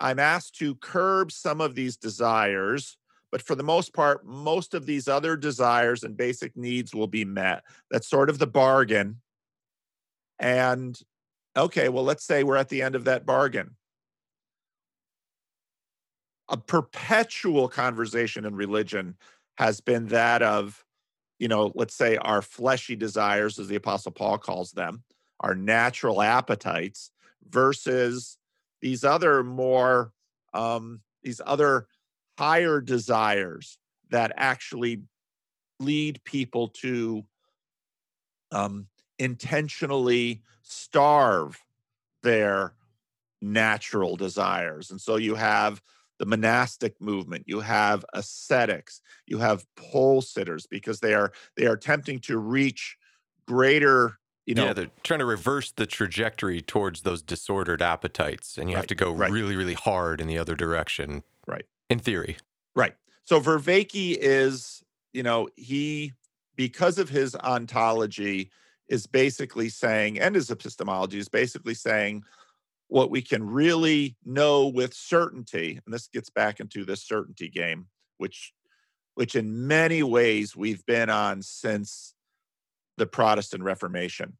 I'm 0.00 0.18
asked 0.18 0.56
to 0.56 0.74
curb 0.76 1.32
some 1.32 1.60
of 1.60 1.74
these 1.74 1.96
desires, 1.96 2.96
but 3.30 3.42
for 3.42 3.54
the 3.54 3.62
most 3.62 3.92
part, 3.92 4.26
most 4.26 4.74
of 4.74 4.86
these 4.86 5.08
other 5.08 5.36
desires 5.36 6.02
and 6.02 6.16
basic 6.16 6.56
needs 6.56 6.94
will 6.94 7.06
be 7.06 7.24
met. 7.24 7.64
That's 7.90 8.08
sort 8.08 8.30
of 8.30 8.38
the 8.38 8.46
bargain. 8.46 9.20
And 10.38 10.98
okay, 11.56 11.88
well, 11.88 12.04
let's 12.04 12.24
say 12.24 12.42
we're 12.42 12.56
at 12.56 12.68
the 12.68 12.82
end 12.82 12.94
of 12.94 13.04
that 13.04 13.24
bargain. 13.24 13.76
A 16.48 16.56
perpetual 16.56 17.68
conversation 17.68 18.44
in 18.44 18.54
religion 18.54 19.16
has 19.56 19.80
been 19.80 20.08
that 20.08 20.42
of, 20.42 20.84
you 21.38 21.48
know, 21.48 21.72
let's 21.74 21.94
say 21.94 22.16
our 22.16 22.42
fleshy 22.42 22.96
desires, 22.96 23.58
as 23.58 23.68
the 23.68 23.76
Apostle 23.76 24.12
Paul 24.12 24.38
calls 24.38 24.72
them, 24.72 25.02
our 25.40 25.54
natural 25.54 26.20
appetites 26.20 27.10
versus 27.48 28.36
these 28.84 29.02
other 29.02 29.42
more 29.42 30.12
um, 30.52 31.00
these 31.22 31.40
other 31.46 31.86
higher 32.38 32.82
desires 32.82 33.78
that 34.10 34.30
actually 34.36 35.00
lead 35.80 36.22
people 36.24 36.68
to 36.68 37.24
um, 38.52 38.86
intentionally 39.18 40.42
starve 40.60 41.58
their 42.22 42.74
natural 43.40 44.16
desires. 44.16 44.90
And 44.90 45.00
so 45.00 45.16
you 45.16 45.34
have 45.34 45.80
the 46.18 46.26
monastic 46.26 47.00
movement, 47.00 47.44
you 47.46 47.60
have 47.60 48.04
ascetics, 48.12 49.00
you 49.26 49.38
have 49.38 49.64
pole 49.76 50.20
sitters 50.20 50.66
because 50.66 51.00
they 51.00 51.14
are 51.14 51.32
they 51.56 51.64
are 51.64 51.72
attempting 51.72 52.18
to 52.20 52.36
reach 52.36 52.98
greater 53.48 54.18
you 54.46 54.54
know, 54.54 54.66
yeah, 54.66 54.72
they're 54.72 54.90
trying 55.02 55.20
to 55.20 55.24
reverse 55.24 55.70
the 55.72 55.86
trajectory 55.86 56.60
towards 56.60 57.02
those 57.02 57.22
disordered 57.22 57.80
appetites, 57.80 58.58
and 58.58 58.68
you 58.68 58.74
Right, 58.74 58.80
have 58.80 58.86
to 58.88 58.94
go 58.94 59.12
right. 59.12 59.30
really, 59.30 59.56
really 59.56 59.74
hard 59.74 60.20
in 60.20 60.26
the 60.26 60.38
other 60.38 60.54
direction. 60.54 61.22
Right. 61.46 61.64
In 61.88 61.98
theory. 61.98 62.36
Right. 62.76 62.94
So 63.24 63.40
Vervaeke 63.40 64.16
is, 64.20 64.82
you 65.12 65.22
know, 65.22 65.48
he 65.56 66.12
because 66.56 66.98
of 66.98 67.08
his 67.08 67.34
ontology 67.36 68.50
is 68.88 69.06
basically 69.06 69.68
saying, 69.70 70.20
and 70.20 70.34
his 70.34 70.50
epistemology 70.50 71.18
is 71.18 71.28
basically 71.28 71.74
saying 71.74 72.22
what 72.88 73.10
we 73.10 73.22
can 73.22 73.42
really 73.42 74.14
know 74.24 74.68
with 74.68 74.92
certainty, 74.94 75.80
and 75.84 75.94
this 75.94 76.06
gets 76.06 76.28
back 76.30 76.60
into 76.60 76.84
this 76.84 77.02
certainty 77.02 77.48
game, 77.48 77.86
which 78.18 78.52
which 79.14 79.34
in 79.36 79.66
many 79.66 80.02
ways 80.02 80.54
we've 80.56 80.84
been 80.86 81.08
on 81.08 81.40
since 81.40 82.14
the 82.96 83.06
Protestant 83.06 83.62
Reformation. 83.62 84.36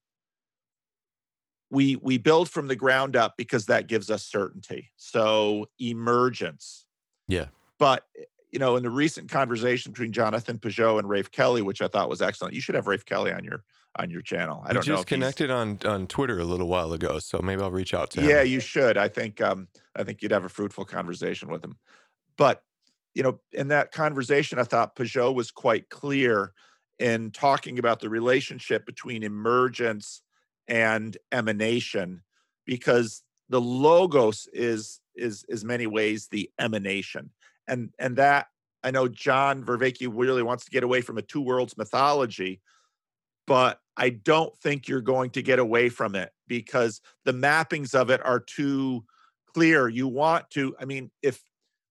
We 1.71 1.97
we 1.97 2.19
build 2.19 2.49
from 2.49 2.69
the 2.69 2.77
ground 2.77 3.17
up 3.17 3.35
because 3.37 3.67
that 3.67 3.89
gives 3.89 4.11
us 4.11 4.25
certainty. 4.25 4.91
So 4.97 5.67
emergence. 5.81 6.87
Yeah. 7.27 7.47
But 7.79 8.05
you 8.53 8.61
know, 8.61 8.77
in 8.77 8.85
the 8.85 8.91
recent 8.91 9.29
conversation 9.29 9.91
between 9.91 10.13
Jonathan 10.13 10.59
Pageau 10.59 10.99
and 11.01 11.09
Rafe 11.09 11.31
Kelly, 11.33 11.63
which 11.63 11.83
I 11.83 11.89
thought 11.89 12.09
was 12.09 12.23
excellent, 12.23 12.55
you 12.55 12.61
should 12.61 12.77
have 12.77 12.87
Rafe 12.87 13.05
Kelly 13.05 13.33
on 13.33 13.43
your 13.43 13.65
on 13.97 14.11
your 14.11 14.23
channel. 14.23 14.63
I 14.65 14.69
We 14.69 14.75
don't 14.75 14.87
know. 14.87 14.95
just 14.97 15.03
if 15.05 15.09
he's- 15.09 15.19
connected 15.19 15.51
on 15.51 15.79
on 15.85 16.07
Twitter 16.07 16.39
a 16.39 16.45
little 16.45 16.69
while 16.69 16.93
ago, 16.93 17.19
so 17.19 17.41
maybe 17.43 17.63
I'll 17.63 17.71
reach 17.73 17.95
out 17.95 18.11
to 18.13 18.21
him. 18.21 18.29
Yeah, 18.29 18.43
you 18.43 18.61
should. 18.61 18.97
I 18.97 19.09
think 19.09 19.41
um, 19.41 19.67
I 19.97 20.05
think 20.05 20.23
you'd 20.23 20.33
have 20.33 20.45
a 20.45 20.49
fruitful 20.49 20.85
conversation 20.85 21.49
with 21.49 21.65
him. 21.65 21.77
But 22.37 22.63
you 23.15 23.23
know, 23.23 23.41
in 23.53 23.69
that 23.69 23.91
conversation, 23.91 24.59
I 24.59 24.65
thought 24.65 24.95
Pageau 24.97 25.35
was 25.35 25.51
quite 25.51 25.89
clear 25.89 26.53
in 26.99 27.31
talking 27.31 27.79
about 27.79 28.01
the 28.01 28.09
relationship 28.09 28.87
between 28.87 29.23
emergence 29.23 30.23
and 30.69 31.17
emanation, 31.33 32.23
because 32.67 33.23
the 33.49 33.61
logos 33.61 34.49
is 34.53 35.01
is 35.15 35.45
is 35.49 35.65
many 35.65 35.87
ways 35.87 36.29
the 36.29 36.51
emanation, 36.59 37.31
and 37.69 37.91
and 37.99 38.17
that 38.17 38.47
I 38.83 38.91
know 38.91 39.09
John 39.09 39.65
Vervaeke 39.65 40.09
really 40.13 40.43
wants 40.43 40.65
to 40.67 40.71
get 40.71 40.85
away 40.85 41.01
from 41.01 41.19
a 41.19 41.23
two 41.23 41.41
worlds 41.41 41.77
mythology, 41.77 42.61
but 43.47 43.81
I 43.97 44.11
don't 44.11 44.57
think 44.59 44.89
you're 44.89 45.01
going 45.01 45.31
to 45.31 45.43
get 45.43 45.59
away 45.59 45.89
from 45.89 46.15
it 46.15 46.31
because 46.47 47.01
the 47.25 47.33
mappings 47.33 47.95
of 47.95 48.11
it 48.11 48.25
are 48.25 48.41
too 48.41 49.05
clear. 49.55 49.89
You 49.89 50.09
want 50.09 50.51
to, 50.51 50.77
I 50.81 50.85
mean, 50.85 51.11
if 51.23 51.41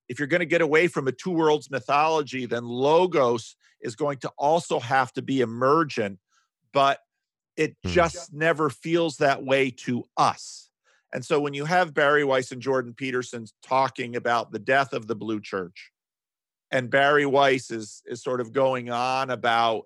if 0.10 0.20
you're 0.20 0.28
going 0.28 0.42
to 0.42 0.46
get 0.46 0.62
away 0.62 0.88
from 0.88 1.08
a 1.08 1.12
two 1.12 1.32
worlds 1.32 1.72
mythology, 1.72 2.46
then 2.46 2.66
logos 2.66 3.56
is 3.84 3.96
going 3.96 4.18
to 4.20 4.32
also 4.38 4.80
have 4.80 5.14
to 5.14 5.22
be 5.22 5.42
emergent, 5.42 6.20
but 6.74 7.00
it 7.56 7.78
Hmm. 7.84 7.90
just 7.90 8.34
never 8.34 8.70
feels 8.70 9.18
that 9.18 9.44
way 9.44 9.70
to 9.72 10.06
us. 10.18 10.70
And 11.14 11.24
so 11.24 11.40
when 11.40 11.54
you 11.54 11.66
have 11.66 11.94
Bari 11.94 12.24
Weiss 12.24 12.52
and 12.52 12.62
Jordan 12.62 12.96
Peterson 12.96 13.46
talking 13.62 14.16
about 14.16 14.52
the 14.52 14.60
death 14.60 14.94
of 14.94 15.06
the 15.08 15.16
Blue 15.16 15.40
Church, 15.40 15.92
and 16.72 16.90
Bari 16.90 17.28
Weiss 17.28 17.70
is 17.70 18.02
is 18.06 18.24
sort 18.24 18.42
of 18.42 18.52
going 18.52 18.90
on 18.90 19.30
about 19.30 19.86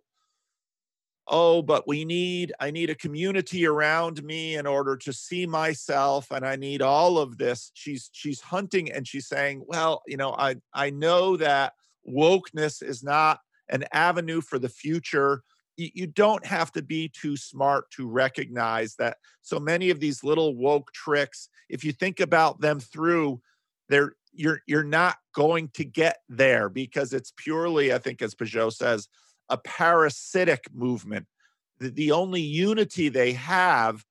oh 1.28 1.62
but 1.62 1.88
we 1.88 2.06
need 2.06 2.54
i 2.60 2.72
need 2.72 2.90
a 2.90 2.96
community 2.96 3.66
around 3.66 4.24
me 4.24 4.56
in 4.56 4.66
order 4.66 4.96
to 4.96 5.12
see 5.12 5.46
myself 5.46 6.32
and 6.32 6.46
i 6.46 6.56
need 6.56 6.82
all 6.82 7.18
of 7.18 7.38
this 7.38 7.72
she's 7.74 8.10
she's 8.14 8.40
hunting 8.40 8.92
and 8.92 9.08
she's 9.08 9.28
saying 9.28 9.62
well 9.68 10.02
you 10.08 10.16
know 10.16 10.34
i 10.38 10.56
i 10.74 10.90
know 10.90 11.36
that 11.36 11.74
wokeness 12.08 12.82
is 12.82 13.04
not 13.04 13.40
an 13.70 13.86
avenue 13.92 14.42
for 14.42 14.60
the 14.60 14.70
future 14.70 15.44
you, 15.80 16.08
don't 16.08 16.44
have 16.44 16.72
to 16.72 16.82
be 16.82 17.08
too 17.08 17.38
smart 17.38 17.92
to 17.92 18.10
recognize 18.10 18.96
that 18.96 19.18
so 19.44 19.60
many 19.60 19.92
of 19.92 20.00
these 20.00 20.24
little 20.24 20.56
woke 20.56 20.92
tricks 20.92 21.50
if 21.70 21.84
you 21.84 21.92
think 21.92 22.20
about 22.20 22.62
them 22.62 22.80
through 22.80 23.40
they're 23.88 24.14
you're 24.32 24.62
you're 24.66 24.84
not 24.84 25.18
going 25.36 25.70
to 25.76 25.86
get 25.86 26.18
there 26.30 26.68
because 26.68 27.14
it's 27.14 27.32
purely 27.38 27.94
i 27.94 27.98
think 28.00 28.22
as 28.24 28.34
pageau 28.34 28.74
says 28.74 29.08
a 29.50 29.58
parasitic 29.58 30.74
movement. 30.74 31.28
The, 31.80 31.90
the 31.90 32.12
only 32.12 32.42
unity 32.42 33.10
they 33.10 33.34
have 33.34 34.04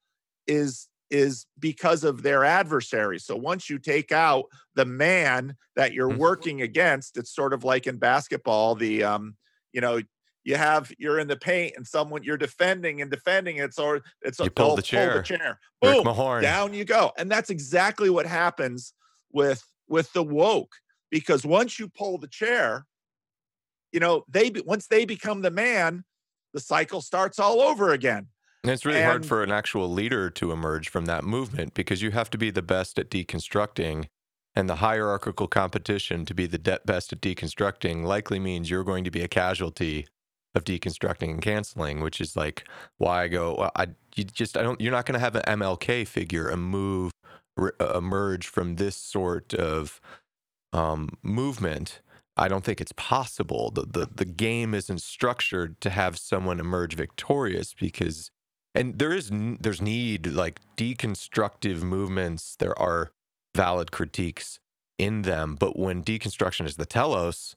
is 0.46 0.88
is 1.08 1.46
because 1.60 2.02
of 2.02 2.22
their 2.22 2.44
adversaries. 2.44 3.24
So 3.24 3.36
once 3.36 3.70
you 3.70 3.78
take 3.78 4.10
out 4.10 4.46
the 4.74 4.84
man 4.84 5.56
that 5.76 5.92
you're 5.92 6.10
Mhm. 6.10 6.18
working 6.18 6.62
against, 6.62 7.16
it's 7.16 7.32
sort 7.32 7.52
of 7.52 7.62
like 7.62 7.86
in 7.86 7.98
basketball. 7.98 8.74
The 8.74 9.04
um, 9.04 9.36
you 9.76 9.82
know, 9.82 10.00
you 10.42 10.56
have 10.56 10.90
you're 10.96 11.18
in 11.18 11.28
the 11.28 11.36
paint 11.36 11.74
and 11.76 11.86
someone 11.86 12.22
you're 12.22 12.38
defending 12.38 13.02
and 13.02 13.10
defending. 13.10 13.58
It's 13.58 13.78
or 13.78 14.00
it's 14.22 14.40
You 14.40 14.48
pull 14.48 14.72
oh, 14.72 14.76
the 14.76 14.82
chair. 14.82 15.10
pull 15.10 15.18
the 15.18 15.22
chair. 15.22 15.60
Rick 15.84 15.96
Boom, 15.96 16.06
Mahorn. 16.06 16.40
down 16.40 16.72
you 16.72 16.84
go. 16.84 17.12
And 17.18 17.30
that's 17.30 17.50
exactly 17.50 18.08
what 18.08 18.24
happens 18.24 18.94
with 19.32 19.62
with 19.86 20.10
the 20.14 20.22
woke 20.22 20.72
because 21.10 21.44
once 21.44 21.78
you 21.78 21.88
pull 21.88 22.16
the 22.16 22.26
chair, 22.26 22.86
you 23.92 24.00
know, 24.00 24.24
they 24.28 24.50
once 24.64 24.86
they 24.86 25.04
become 25.04 25.42
the 25.42 25.50
man, 25.50 26.04
the 26.54 26.60
cycle 26.60 27.02
starts 27.02 27.38
all 27.38 27.60
over 27.60 27.92
again. 27.92 28.28
And 28.62 28.72
it's 28.72 28.86
really 28.86 29.02
hard 29.02 29.26
for 29.26 29.42
an 29.42 29.52
actual 29.52 29.92
leader 29.92 30.30
to 30.30 30.52
emerge 30.52 30.88
from 30.88 31.04
that 31.04 31.22
movement 31.22 31.74
because 31.74 32.02
you 32.02 32.12
have 32.12 32.30
to 32.30 32.38
be 32.38 32.50
the 32.50 32.62
best 32.62 32.98
at 32.98 33.10
deconstructing. 33.10 34.06
And 34.56 34.70
the 34.70 34.76
hierarchical 34.76 35.48
competition 35.48 36.24
to 36.24 36.34
be 36.34 36.46
the 36.46 36.80
best 36.86 37.12
at 37.12 37.20
deconstructing 37.20 38.04
likely 38.04 38.38
means 38.38 38.70
you're 38.70 38.84
going 38.84 39.04
to 39.04 39.10
be 39.10 39.20
a 39.20 39.28
casualty 39.28 40.06
of 40.54 40.64
deconstructing 40.64 41.30
and 41.30 41.42
canceling, 41.42 42.00
which 42.00 42.20
is 42.20 42.34
like 42.34 42.66
why 42.96 43.24
I 43.24 43.28
go, 43.28 43.54
well, 43.58 43.70
I 43.76 43.88
you 44.14 44.24
just 44.24 44.56
I 44.56 44.62
don't 44.62 44.80
you're 44.80 44.92
not 44.92 45.04
going 45.04 45.14
to 45.14 45.20
have 45.20 45.36
an 45.36 45.42
MLK 45.60 46.08
figure 46.08 46.48
a 46.48 46.56
move 46.56 47.12
re- 47.56 47.72
uh, 47.78 47.98
emerge 47.98 48.46
from 48.46 48.76
this 48.76 48.96
sort 48.96 49.52
of 49.52 50.00
um, 50.72 51.10
movement. 51.22 52.00
I 52.38 52.48
don't 52.48 52.64
think 52.64 52.80
it's 52.80 52.92
possible. 52.92 53.70
The, 53.70 53.82
the 53.82 54.08
the 54.14 54.24
game 54.24 54.74
isn't 54.74 55.02
structured 55.02 55.80
to 55.82 55.90
have 55.90 56.18
someone 56.18 56.58
emerge 56.58 56.94
victorious 56.94 57.74
because 57.74 58.30
and 58.74 58.98
there 58.98 59.12
is 59.12 59.30
there's 59.32 59.82
need 59.82 60.26
like 60.26 60.60
deconstructive 60.76 61.82
movements 61.82 62.56
there 62.58 62.78
are 62.78 63.12
valid 63.56 63.90
critiques 63.90 64.58
in 64.98 65.22
them 65.22 65.56
but 65.58 65.78
when 65.78 66.02
deconstruction 66.02 66.66
is 66.66 66.76
the 66.76 66.86
telos 66.86 67.56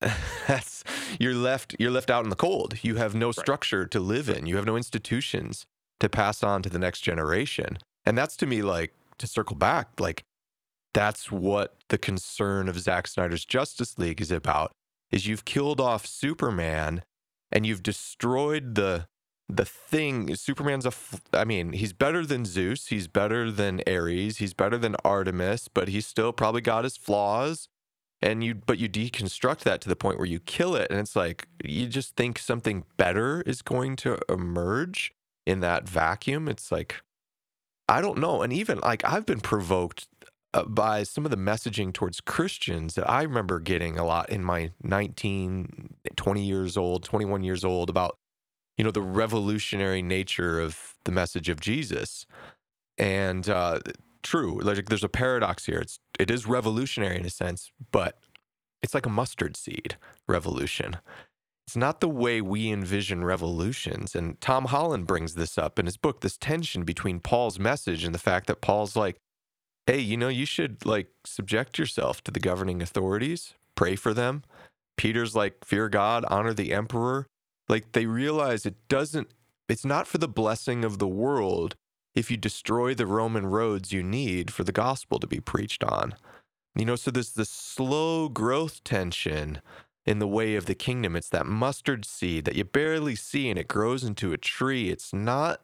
that's 0.46 0.82
you're 1.18 1.34
left 1.34 1.76
you're 1.78 1.90
left 1.90 2.10
out 2.10 2.24
in 2.24 2.30
the 2.30 2.36
cold. 2.36 2.82
You 2.82 2.96
have 2.96 3.14
no 3.14 3.32
structure 3.32 3.86
to 3.86 4.00
live 4.00 4.28
in. 4.28 4.46
You 4.46 4.56
have 4.56 4.66
no 4.66 4.76
institutions 4.76 5.66
to 5.98 6.08
pass 6.08 6.42
on 6.42 6.62
to 6.62 6.70
the 6.70 6.78
next 6.78 7.00
generation. 7.00 7.78
And 8.06 8.16
that's 8.16 8.36
to 8.38 8.46
me 8.46 8.62
like 8.62 8.94
to 9.18 9.26
circle 9.26 9.56
back 9.56 9.88
like 9.98 10.22
that's 10.94 11.30
what 11.30 11.76
the 11.88 11.98
concern 11.98 12.68
of 12.68 12.80
Zack 12.80 13.06
Snyder's 13.06 13.44
Justice 13.44 13.98
League 13.98 14.20
is 14.20 14.32
about 14.32 14.72
is 15.12 15.26
you've 15.26 15.44
killed 15.44 15.80
off 15.80 16.06
Superman 16.06 17.02
and 17.52 17.66
you've 17.66 17.82
destroyed 17.82 18.74
the 18.76 19.06
the 19.50 19.64
thing 19.64 20.34
Superman's 20.36 20.84
a 20.84 20.88
f- 20.88 21.20
I 21.32 21.44
mean 21.44 21.72
he's 21.72 21.92
better 21.92 22.24
than 22.24 22.44
Zeus 22.44 22.88
he's 22.88 23.08
better 23.08 23.50
than 23.50 23.82
Ares 23.86 24.38
he's 24.38 24.54
better 24.54 24.78
than 24.78 24.96
Artemis 25.04 25.68
but 25.68 25.88
he's 25.88 26.06
still 26.06 26.32
probably 26.32 26.60
got 26.60 26.84
his 26.84 26.96
flaws. 26.96 27.68
And 28.22 28.44
you 28.44 28.54
but 28.54 28.78
you 28.78 28.88
deconstruct 28.88 29.60
that 29.60 29.80
to 29.80 29.88
the 29.88 29.96
point 29.96 30.18
where 30.18 30.26
you 30.26 30.40
kill 30.40 30.76
it 30.76 30.90
and 30.90 31.00
it's 31.00 31.16
like 31.16 31.48
you 31.64 31.86
just 31.86 32.16
think 32.16 32.38
something 32.38 32.84
better 32.96 33.42
is 33.42 33.62
going 33.62 33.96
to 33.96 34.18
emerge 34.28 35.12
in 35.46 35.60
that 35.60 35.88
vacuum. 35.88 36.48
It's 36.48 36.70
like 36.70 37.02
I 37.88 38.00
don't 38.00 38.18
know. 38.18 38.42
And 38.42 38.52
even 38.52 38.78
like 38.80 39.04
I've 39.04 39.26
been 39.26 39.40
provoked 39.40 40.06
uh, 40.52 40.64
by 40.64 41.02
some 41.02 41.24
of 41.24 41.30
the 41.30 41.36
messaging 41.36 41.92
towards 41.92 42.20
Christians 42.20 42.94
that 42.94 43.08
I 43.08 43.22
remember 43.22 43.60
getting 43.60 43.98
a 43.98 44.04
lot 44.04 44.30
in 44.30 44.44
my 44.44 44.72
19 44.82 45.94
20 46.16 46.44
years 46.44 46.76
old 46.76 47.04
21 47.04 47.42
years 47.44 47.64
old 47.64 47.88
about 47.88 48.16
you 48.80 48.84
know 48.84 48.90
the 48.90 49.02
revolutionary 49.02 50.00
nature 50.00 50.58
of 50.58 50.94
the 51.04 51.12
message 51.12 51.50
of 51.50 51.60
Jesus. 51.60 52.24
And 52.96 53.46
uh 53.46 53.80
true 54.22 54.58
like 54.62 54.86
there's 54.86 55.04
a 55.04 55.08
paradox 55.10 55.66
here. 55.66 55.80
It's 55.80 56.00
it 56.18 56.30
is 56.30 56.46
revolutionary 56.46 57.18
in 57.18 57.26
a 57.26 57.30
sense 57.30 57.72
but 57.92 58.20
it's 58.82 58.94
like 58.94 59.04
a 59.04 59.10
mustard 59.10 59.54
seed 59.54 59.98
revolution. 60.26 60.96
It's 61.66 61.76
not 61.76 62.00
the 62.00 62.08
way 62.08 62.40
we 62.40 62.70
envision 62.70 63.22
revolutions. 63.22 64.14
And 64.14 64.40
tom 64.40 64.64
holland 64.64 65.06
brings 65.06 65.34
this 65.34 65.58
up 65.58 65.78
in 65.78 65.84
his 65.84 65.98
book 65.98 66.22
this 66.22 66.38
tension 66.38 66.84
between 66.84 67.20
paul's 67.20 67.58
message 67.58 68.02
and 68.02 68.14
the 68.14 68.18
fact 68.18 68.46
that 68.46 68.62
paul's 68.62 68.96
like 68.96 69.20
hey 69.84 69.98
you 69.98 70.16
know 70.16 70.28
you 70.28 70.46
should 70.46 70.86
like 70.86 71.08
subject 71.26 71.78
yourself 71.78 72.24
to 72.24 72.30
the 72.30 72.40
governing 72.40 72.80
authorities 72.80 73.52
pray 73.74 73.94
for 73.94 74.14
them. 74.14 74.42
Peter's 74.96 75.36
like 75.36 75.66
fear 75.66 75.90
god 75.90 76.24
honor 76.28 76.54
the 76.54 76.72
emperor 76.72 77.26
like 77.70 77.92
they 77.92 78.06
realize 78.06 78.66
it 78.66 78.88
doesn't 78.88 79.28
it's 79.68 79.84
not 79.84 80.08
for 80.08 80.18
the 80.18 80.28
blessing 80.28 80.84
of 80.84 80.98
the 80.98 81.08
world 81.08 81.76
if 82.14 82.30
you 82.30 82.36
destroy 82.36 82.92
the 82.92 83.06
Roman 83.06 83.46
roads 83.46 83.92
you 83.92 84.02
need 84.02 84.52
for 84.52 84.64
the 84.64 84.72
gospel 84.72 85.20
to 85.20 85.28
be 85.28 85.38
preached 85.38 85.84
on. 85.84 86.14
You 86.74 86.84
know, 86.84 86.96
so 86.96 87.12
there's 87.12 87.32
this 87.32 87.50
slow 87.50 88.28
growth 88.28 88.82
tension 88.82 89.62
in 90.04 90.18
the 90.18 90.26
way 90.26 90.56
of 90.56 90.66
the 90.66 90.74
kingdom. 90.74 91.14
It's 91.14 91.28
that 91.28 91.46
mustard 91.46 92.04
seed 92.04 92.46
that 92.46 92.56
you 92.56 92.64
barely 92.64 93.14
see 93.14 93.48
and 93.48 93.58
it 93.58 93.68
grows 93.68 94.02
into 94.02 94.32
a 94.32 94.38
tree. 94.38 94.90
It's 94.90 95.12
not 95.12 95.60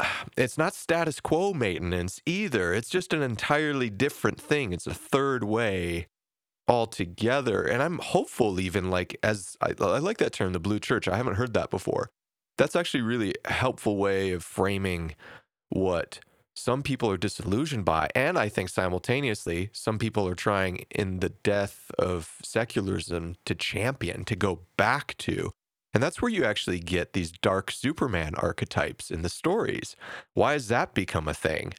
it's 0.36 0.58
not 0.58 0.74
status 0.74 1.20
quo 1.20 1.52
maintenance 1.52 2.20
either. 2.26 2.74
It's 2.74 2.90
just 2.90 3.12
an 3.12 3.22
entirely 3.22 3.88
different 3.88 4.40
thing. 4.40 4.72
It's 4.72 4.86
a 4.88 4.94
third 4.94 5.44
way 5.44 6.08
altogether. 6.68 7.62
And 7.62 7.82
I'm 7.82 7.98
hopeful, 7.98 8.60
even 8.60 8.90
like 8.90 9.16
as 9.22 9.56
I, 9.60 9.74
I 9.80 9.98
like 9.98 10.18
that 10.18 10.32
term, 10.32 10.52
the 10.52 10.60
blue 10.60 10.80
church. 10.80 11.08
I 11.08 11.16
haven't 11.16 11.34
heard 11.34 11.54
that 11.54 11.70
before. 11.70 12.10
That's 12.58 12.76
actually 12.76 13.02
really 13.02 13.34
helpful 13.44 13.96
way 13.96 14.32
of 14.32 14.42
framing 14.42 15.14
what 15.68 16.20
some 16.54 16.82
people 16.82 17.10
are 17.10 17.18
disillusioned 17.18 17.84
by. 17.84 18.08
And 18.14 18.38
I 18.38 18.48
think 18.48 18.70
simultaneously, 18.70 19.70
some 19.72 19.98
people 19.98 20.26
are 20.26 20.34
trying 20.34 20.86
in 20.90 21.20
the 21.20 21.28
death 21.28 21.90
of 21.98 22.36
secularism 22.42 23.36
to 23.44 23.54
champion, 23.54 24.24
to 24.24 24.36
go 24.36 24.60
back 24.76 25.16
to. 25.18 25.52
And 25.92 26.02
that's 26.02 26.20
where 26.20 26.30
you 26.30 26.44
actually 26.44 26.80
get 26.80 27.12
these 27.12 27.32
dark 27.32 27.70
Superman 27.70 28.34
archetypes 28.36 29.10
in 29.10 29.22
the 29.22 29.28
stories. 29.28 29.96
Why 30.34 30.52
has 30.52 30.68
that 30.68 30.94
become 30.94 31.28
a 31.28 31.34
thing? 31.34 31.74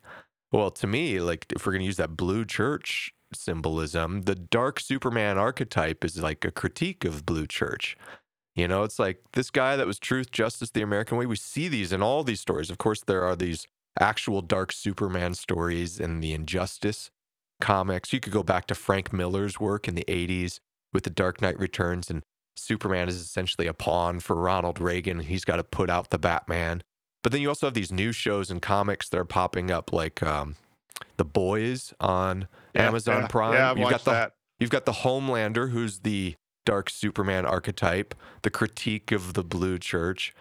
Well, 0.52 0.72
to 0.72 0.88
me, 0.88 1.20
like 1.20 1.48
if 1.56 1.66
we're 1.66 1.74
going 1.74 1.82
to 1.82 1.88
use 1.88 1.98
that 1.98 2.16
blue 2.16 2.46
church 2.46 3.14
symbolism, 3.34 4.24
the 4.24 4.36
dark 4.36 4.80
Superman 4.80 5.38
archetype 5.38 6.04
is 6.04 6.22
like 6.22 6.46
a 6.46 6.52
critique 6.52 7.06
of 7.06 7.26
blue 7.26 7.48
church. 7.48 7.98
You 8.56 8.68
know, 8.68 8.84
it's 8.84 8.98
like 8.98 9.22
this 9.34 9.52
guy 9.52 9.76
that 9.76 9.86
was 9.86 10.00
truth, 10.00 10.32
justice, 10.32 10.72
the 10.72 10.82
American 10.82 11.18
way. 11.18 11.28
We 11.28 11.36
see 11.36 11.68
these 11.68 11.92
in 11.92 12.02
all 12.02 12.24
these 12.24 12.40
stories. 12.40 12.70
Of 12.70 12.80
course, 12.80 13.02
there 13.02 13.24
are 13.24 13.36
these 13.36 13.68
actual 14.00 14.42
dark 14.42 14.72
Superman 14.72 15.36
stories 15.36 16.00
in 16.00 16.22
the 16.22 16.34
Injustice 16.34 17.12
comics. 17.62 18.14
You 18.14 18.20
could 18.20 18.34
go 18.34 18.44
back 18.44 18.66
to 18.68 18.76
Frank 18.76 19.14
Miller's 19.14 19.60
work 19.60 19.88
in 19.88 19.96
the 19.96 20.06
80s 20.08 20.60
with 20.94 21.04
The 21.04 21.10
Dark 21.10 21.42
Knight 21.42 21.60
Returns, 21.60 22.10
and 22.10 22.24
Superman 22.56 23.08
is 23.08 23.18
essentially 23.18 23.68
a 23.68 23.74
pawn 23.74 24.20
for 24.20 24.36
Ronald 24.36 24.80
Reagan. 24.80 25.20
He's 25.20 25.46
got 25.46 25.58
to 25.58 25.64
put 25.64 25.90
out 25.90 26.10
the 26.10 26.18
Batman. 26.18 26.82
But 27.24 27.32
then 27.32 27.42
you 27.42 27.50
also 27.50 27.68
have 27.68 27.74
these 27.74 27.92
new 27.92 28.12
shows 28.12 28.50
and 28.50 28.62
comics 28.62 29.10
that 29.10 29.20
are 29.20 29.26
popping 29.26 29.70
up, 29.70 29.92
like 29.92 30.24
um, 30.24 30.56
The 31.18 31.26
Boys 31.26 31.94
on 32.00 32.48
yeah, 32.74 32.88
Amazon 32.88 33.22
yeah, 33.22 33.28
Prime. 33.28 33.54
Yeah, 33.54 33.72
I've 33.72 33.78
you've 33.78 33.90
got 33.90 34.06
the 34.06 34.12
that. 34.12 34.34
you've 34.60 34.70
got 34.70 34.86
the 34.86 34.92
Homelander, 34.92 35.72
who's 35.72 36.00
the 36.00 36.36
dark 36.66 36.90
Superman 36.90 37.46
archetype, 37.46 38.14
the 38.42 38.50
critique 38.50 39.12
of 39.12 39.34
the 39.34 39.44
blue 39.44 39.78
church. 39.78 40.34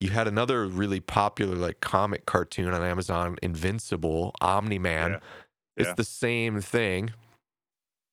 You 0.00 0.10
had 0.10 0.26
another 0.26 0.66
really 0.66 1.00
popular 1.00 1.56
like 1.56 1.80
comic 1.80 2.26
cartoon 2.26 2.72
on 2.72 2.82
Amazon, 2.82 3.36
Invincible, 3.42 4.34
Omni 4.40 4.78
Man. 4.78 5.12
Yeah. 5.12 5.18
It's 5.76 5.94
the 5.94 6.04
same 6.04 6.60
thing. 6.60 7.12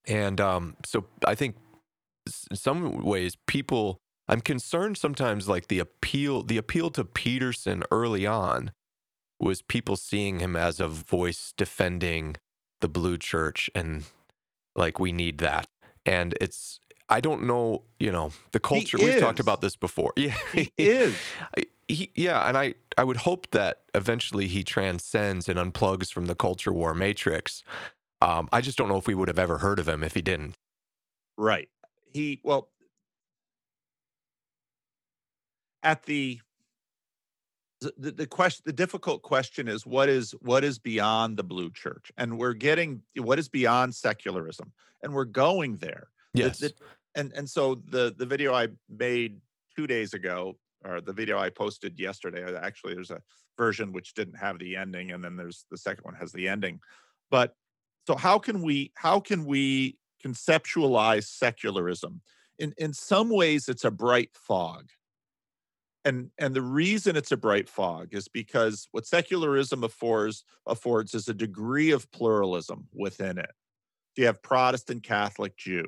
And 0.06 0.40
um, 0.40 0.76
so 0.86 1.06
I 1.26 1.36
think 1.36 1.58
in 2.50 2.58
some 2.58 3.04
ways 3.04 3.38
people 3.48 4.00
I'm 4.28 4.42
concerned 4.42 4.98
sometimes 4.98 5.48
like 5.48 5.68
the 5.68 5.80
appeal 5.80 6.44
the 6.44 6.58
appeal 6.58 6.90
to 6.92 7.04
Peterson 7.04 7.84
early 7.92 8.26
on 8.26 8.72
was 9.40 9.62
people 9.62 9.96
seeing 9.96 10.40
him 10.40 10.56
as 10.56 10.80
a 10.80 10.88
voice 10.88 11.54
defending 11.56 12.36
the 12.82 12.88
blue 12.88 13.18
church 13.18 13.70
and 13.76 14.06
like 14.76 15.00
we 15.00 15.12
need 15.12 15.38
that. 15.40 15.68
And 16.06 16.36
it's 16.40 16.80
I 17.10 17.22
don't 17.22 17.44
know, 17.44 17.84
you 18.00 18.12
know, 18.12 18.32
the 18.52 18.60
culture 18.60 18.98
we've 18.98 19.20
talked 19.20 19.40
about 19.40 19.62
this 19.62 19.76
before. 19.76 20.14
Yeah. 20.18 20.36
He 20.54 20.72
is. 20.78 21.16
He, 21.88 22.12
yeah, 22.16 22.50
and 22.50 22.58
I, 22.58 22.74
I 22.98 23.06
would 23.06 23.18
hope 23.18 23.52
that 23.52 23.84
eventually 23.96 24.48
he 24.48 24.62
transcends 24.62 25.48
and 25.48 25.58
unplugs 25.58 26.12
from 26.12 26.26
the 26.26 26.36
culture 26.36 26.74
war 26.74 26.94
matrix. 26.94 27.64
Um, 28.22 28.50
I 28.52 28.60
just 28.60 28.78
don't 28.78 28.90
know 28.90 28.98
if 28.98 29.08
we 29.08 29.16
would 29.16 29.30
have 29.30 29.40
ever 29.40 29.60
heard 29.60 29.80
of 29.80 29.88
him 29.88 30.04
if 30.04 30.14
he 30.14 30.22
didn't. 30.22 30.56
Right. 31.38 31.70
He 32.12 32.42
well 32.44 32.70
at 35.82 36.04
the 36.04 36.42
the, 37.82 38.12
the 38.12 38.28
question 38.28 38.64
the 38.66 38.74
difficult 38.74 39.22
question 39.22 39.68
is 39.68 39.86
what 39.86 40.10
is 40.10 40.32
what 40.42 40.64
is 40.64 40.80
beyond 40.80 41.38
the 41.38 41.44
blue 41.44 41.70
church? 41.72 42.12
And 42.18 42.38
we're 42.38 42.54
getting 42.54 43.02
what 43.18 43.40
is 43.40 43.50
beyond 43.50 43.94
secularism? 43.94 44.72
And 45.04 45.14
we're 45.14 45.26
going 45.26 45.78
there. 45.78 46.10
Yes. 46.34 46.60
the- 46.60 46.74
and 47.16 47.32
and 47.34 47.50
so 47.50 47.76
the 47.76 48.14
the 48.18 48.26
video 48.26 48.54
i 48.54 48.68
made 48.90 49.42
two 49.76 49.88
days 49.88 50.14
ago 50.14 50.56
or 50.86 51.02
the 51.02 51.14
video 51.14 51.40
i 51.40 51.50
posted 51.50 52.00
yesterday 52.00 52.44
uh, 52.44 52.60
actually 52.60 52.94
there's 52.94 53.12
a 53.12 53.22
version 53.58 53.92
which 53.92 54.14
didn't 54.14 54.36
have 54.36 54.60
the 54.60 54.76
ending 54.76 55.12
and 55.12 55.24
then 55.24 55.36
there's 55.36 55.66
the 55.72 55.78
second 55.78 56.04
one 56.04 56.14
has 56.14 56.32
the 56.32 56.48
ending. 56.48 56.80
But 57.30 57.56
so 58.06 58.16
how 58.16 58.40
can 58.40 58.62
we 58.62 58.92
how 58.96 59.20
can 59.20 59.46
we 59.46 59.98
conceptualize 60.24 61.26
secularism? 61.26 62.22
In 62.60 62.74
in 62.78 62.94
some 62.94 63.30
ways 63.30 63.68
it's 63.68 63.84
a 63.84 63.92
bright 63.92 64.30
fog 64.34 64.90
and 66.08 66.32
and 66.38 66.56
the 66.56 66.62
reason 66.62 67.16
it's 67.16 67.32
a 67.32 67.38
bright 67.38 67.68
fog 67.68 68.10
is 68.12 68.28
because 68.28 68.88
what 68.92 69.06
secularism 69.06 69.84
affords 69.84 70.44
affords 70.66 71.14
is 71.14 71.28
a 71.28 71.34
degree 71.34 71.92
of 71.92 72.10
pluralism 72.12 72.88
within 72.94 73.38
it 73.38 73.52
you 74.16 74.26
have 74.26 74.42
protestant 74.42 75.04
catholic 75.04 75.56
jew 75.58 75.86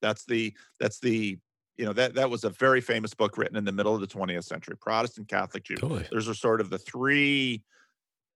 that's 0.00 0.24
the 0.24 0.54
that's 0.78 1.00
the 1.00 1.38
you 1.76 1.84
know 1.84 1.92
that 1.92 2.14
that 2.14 2.30
was 2.30 2.44
a 2.44 2.50
very 2.50 2.80
famous 2.80 3.14
book 3.14 3.36
written 3.36 3.56
in 3.56 3.64
the 3.64 3.72
middle 3.72 3.94
of 3.94 4.00
the 4.00 4.06
20th 4.06 4.44
century 4.44 4.76
protestant 4.76 5.28
catholic 5.28 5.64
jew 5.64 5.76
Totally. 5.76 6.06
those 6.12 6.28
are 6.28 6.34
sort 6.34 6.60
of 6.60 6.70
the 6.70 6.78
three 6.78 7.62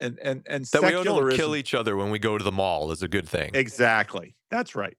and 0.03 0.19
and 0.23 0.43
and 0.47 0.65
That 0.67 0.83
we 0.83 0.89
oh, 0.89 1.05
don't 1.05 1.05
secularism 1.05 1.37
kill 1.37 1.57
each 1.57 1.75
other 1.75 1.97
when 1.97 2.11
we 2.11 2.19
go 2.19 2.37
to 2.37 2.43
the 2.43 2.53
mall 2.53 2.91
is 2.91 3.03
a 3.03 3.09
good 3.09 3.29
thing. 3.29 3.53
Exactly. 3.55 4.35
That's 4.51 4.75
right. 4.75 4.97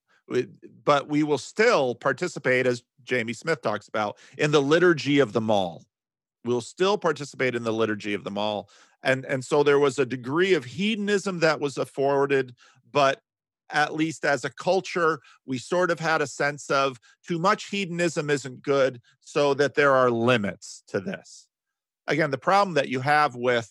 But 0.86 1.10
we 1.10 1.24
will 1.24 1.38
still 1.38 1.95
participate, 1.95 2.66
as 2.66 2.84
Jamie 3.04 3.34
Smith 3.34 3.62
talks 3.62 3.90
about, 3.90 4.18
in 4.38 4.52
the 4.52 4.62
liturgy 4.62 5.20
of 5.20 5.34
the 5.34 5.41
mall. 5.41 5.84
We'll 6.45 6.61
still 6.61 6.98
participate 6.98 7.56
in 7.56 7.64
the 7.64 7.74
liturgy 7.74 8.14
of 8.14 8.24
the 8.24 8.32
mall. 8.32 8.70
And, 9.02 9.26
and 9.26 9.44
so 9.44 9.64
there 9.64 9.80
was 9.80 9.99
a 9.99 10.06
degree 10.06 10.53
of 10.53 10.65
hedonism 10.65 11.40
that 11.40 11.60
was 11.60 11.78
afforded, 11.78 12.56
but 12.91 13.22
at 13.70 13.94
least 13.94 14.24
as 14.24 14.45
a 14.45 14.49
culture, 14.49 15.20
we 15.45 15.57
sort 15.57 15.91
of 15.91 15.99
had 15.99 16.22
a 16.22 16.28
sense 16.28 16.70
of 16.70 16.99
too 17.28 17.40
much 17.40 17.70
hedonism 17.70 18.30
isn't 18.30 18.61
good, 18.61 19.02
so 19.22 19.53
that 19.56 19.74
there 19.74 19.94
are 19.94 20.11
limits 20.11 20.84
to 20.88 20.99
this. 20.99 21.48
Again, 22.07 22.32
the 22.32 22.38
problem 22.38 22.76
that 22.76 22.90
you 22.90 22.99
have 22.99 23.36
with 23.36 23.70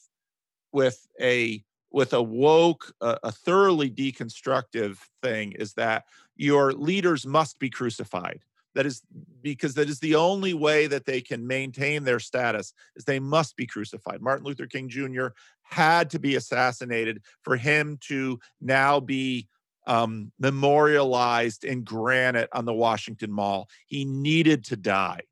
with 0.73 1.07
a 1.21 1.63
with 1.93 2.15
a 2.15 2.23
woke, 2.23 2.93
uh, 3.01 3.19
a 3.23 3.31
thoroughly 3.31 3.91
deconstructive 3.91 4.97
thing 5.23 5.53
is 5.53 5.75
that 5.75 6.05
your 6.37 6.73
leaders 6.73 7.27
must 7.27 7.59
be 7.59 7.69
crucified. 7.69 8.41
That 8.75 8.87
is 8.87 9.03
because 9.43 9.75
that 9.75 9.89
is 9.89 10.01
the 10.01 10.15
only 10.15 10.55
way 10.55 10.87
that 10.87 11.05
they 11.05 11.21
can 11.21 11.47
maintain 11.47 12.05
their 12.05 12.21
status 12.21 12.73
is 12.97 13.05
they 13.05 13.21
must 13.21 13.57
be 13.57 13.67
crucified. 13.67 14.23
Martin 14.23 14.47
Luther 14.47 14.67
King 14.67 14.89
Jr. 14.89 15.29
had 15.63 16.11
to 16.11 16.19
be 16.19 16.37
assassinated 16.37 17.23
for 17.43 17.57
him 17.57 17.99
to 18.09 18.39
now 18.61 18.99
be 19.01 19.49
um, 19.87 20.33
memorialized 20.39 21.65
in 21.65 21.83
granite 21.83 22.49
on 22.53 22.65
the 22.65 22.73
Washington 22.73 23.33
Mall. 23.33 23.69
He 23.87 24.05
needed 24.05 24.65
to 24.67 24.77
die 24.77 25.23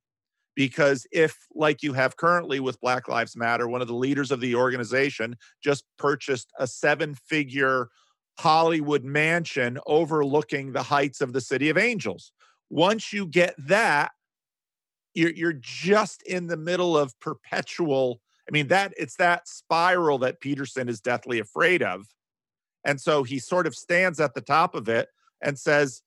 because 0.57 1.07
if 1.12 1.47
like 1.55 1.83
you 1.83 1.93
have 1.93 2.17
currently 2.17 2.61
with 2.61 2.81
black 2.81 3.09
lives 3.09 3.37
matter 3.37 3.69
one 3.69 3.81
of 3.81 3.89
the 3.89 3.95
leaders 3.95 4.31
of 4.31 4.41
the 4.41 4.55
organization 4.55 5.37
just 5.62 5.85
purchased 5.97 6.53
a 6.59 6.67
seven 6.67 7.15
figure 7.15 7.89
hollywood 8.39 9.05
mansion 9.05 9.79
overlooking 9.87 10.73
the 10.73 10.83
heights 10.83 11.21
of 11.21 11.33
the 11.33 11.41
city 11.41 11.71
of 11.71 11.79
angels 11.79 12.33
once 12.71 13.13
you 13.13 13.27
get 13.27 13.55
that 13.59 14.13
you're, 15.13 15.33
you're 15.33 15.53
just 15.53 16.23
in 16.23 16.47
the 16.47 16.57
middle 16.57 16.97
of 16.97 17.19
perpetual 17.21 18.21
i 18.49 18.53
mean 18.53 18.69
that 18.69 18.95
it's 18.97 19.17
that 19.17 19.47
spiral 19.47 20.19
that 20.19 20.41
peterson 20.41 20.89
is 20.89 21.01
deathly 21.01 21.39
afraid 21.39 21.83
of. 21.83 22.07
And 22.85 23.01
so 23.01 23.23
he 23.23 23.39
sort 23.39 23.67
of 23.67 23.75
stands 23.75 24.21
at 24.21 24.35
the 24.35 24.41
top 24.41 24.75
of 24.75 24.89
it 24.89 25.09
and 25.43 25.59
says 25.59 26.03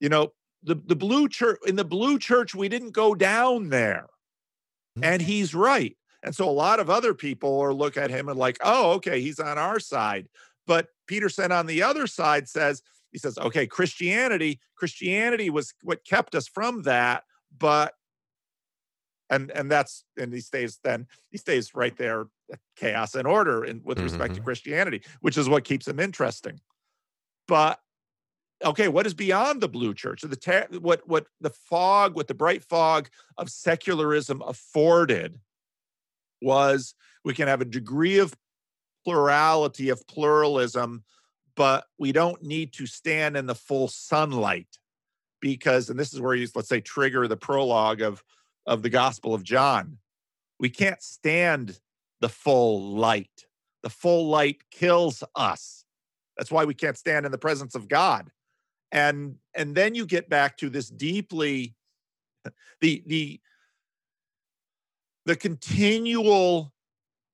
you 0.00 0.08
know 0.08 0.32
the, 0.62 0.76
the 0.86 0.96
blue 0.96 1.28
church 1.28 1.58
in 1.66 1.76
the 1.76 1.84
blue 1.84 2.18
church 2.18 2.54
we 2.54 2.68
didn't 2.68 2.92
go 2.92 3.14
down 3.14 3.68
there. 3.68 4.06
And 5.02 5.20
mm-hmm. 5.20 5.30
he's 5.30 5.54
right. 5.54 5.96
And 6.22 6.34
so 6.34 6.48
a 6.48 6.50
lot 6.50 6.80
of 6.80 6.90
other 6.90 7.14
people 7.14 7.60
are 7.60 7.72
look 7.72 7.96
at 7.96 8.10
him 8.10 8.28
and 8.28 8.38
like 8.38 8.58
oh 8.62 8.92
okay 8.92 9.20
he's 9.20 9.40
on 9.40 9.58
our 9.58 9.80
side. 9.80 10.28
But 10.66 10.88
peterson 11.06 11.52
on 11.52 11.66
the 11.66 11.82
other 11.82 12.06
side 12.06 12.48
says 12.48 12.82
he 13.12 13.18
says 13.18 13.38
okay 13.38 13.66
christianity 13.66 14.60
christianity 14.76 15.50
was 15.50 15.74
what 15.82 16.04
kept 16.04 16.34
us 16.34 16.48
from 16.48 16.82
that 16.82 17.24
but 17.56 17.94
and 19.30 19.50
and 19.50 19.70
that's 19.70 20.04
and 20.18 20.32
he 20.32 20.40
stays 20.40 20.78
then 20.84 21.06
he 21.30 21.38
stays 21.38 21.74
right 21.74 21.96
there 21.96 22.26
chaos 22.76 23.14
and 23.14 23.26
order 23.26 23.64
in, 23.64 23.82
with 23.84 24.00
respect 24.00 24.34
to 24.34 24.40
Mhm. 24.40 24.44
christianity 24.44 25.02
which 25.20 25.36
is 25.36 25.48
what 25.48 25.64
keeps 25.64 25.86
him 25.86 26.00
interesting 26.00 26.60
but 27.46 27.80
okay 28.64 28.88
what 28.88 29.06
is 29.06 29.14
beyond 29.14 29.60
the 29.60 29.68
blue 29.68 29.94
church 29.94 30.22
the 30.22 30.36
ter- 30.36 30.66
what 30.80 31.06
what 31.06 31.26
the 31.40 31.50
fog 31.50 32.14
what 32.14 32.28
the 32.28 32.34
bright 32.34 32.64
fog 32.64 33.08
of 33.36 33.50
secularism 33.50 34.42
afforded 34.46 35.38
was 36.40 36.94
we 37.24 37.34
can 37.34 37.48
have 37.48 37.60
a 37.60 37.64
degree 37.66 38.18
of 38.18 38.34
plurality 39.04 39.88
of 39.88 40.06
pluralism, 40.06 41.02
but 41.58 41.86
we 41.98 42.12
don't 42.12 42.40
need 42.40 42.72
to 42.72 42.86
stand 42.86 43.36
in 43.36 43.46
the 43.46 43.54
full 43.54 43.88
sunlight 43.88 44.78
because, 45.40 45.90
and 45.90 45.98
this 45.98 46.14
is 46.14 46.20
where 46.20 46.36
you 46.36 46.46
let's 46.54 46.68
say 46.68 46.80
trigger 46.80 47.26
the 47.26 47.36
prologue 47.36 48.00
of 48.00 48.22
of 48.64 48.82
the 48.82 48.88
Gospel 48.88 49.34
of 49.34 49.42
John. 49.42 49.98
We 50.60 50.70
can't 50.70 51.02
stand 51.02 51.80
the 52.20 52.28
full 52.28 52.94
light. 52.94 53.46
The 53.82 53.90
full 53.90 54.28
light 54.28 54.62
kills 54.70 55.24
us. 55.34 55.84
That's 56.36 56.52
why 56.52 56.64
we 56.64 56.74
can't 56.74 56.96
stand 56.96 57.26
in 57.26 57.32
the 57.32 57.38
presence 57.38 57.74
of 57.74 57.88
God. 57.88 58.30
And 58.92 59.34
and 59.52 59.74
then 59.74 59.96
you 59.96 60.06
get 60.06 60.28
back 60.28 60.58
to 60.58 60.70
this 60.70 60.88
deeply 60.88 61.74
the 62.80 63.02
the 63.04 63.40
the 65.26 65.34
continual 65.34 66.72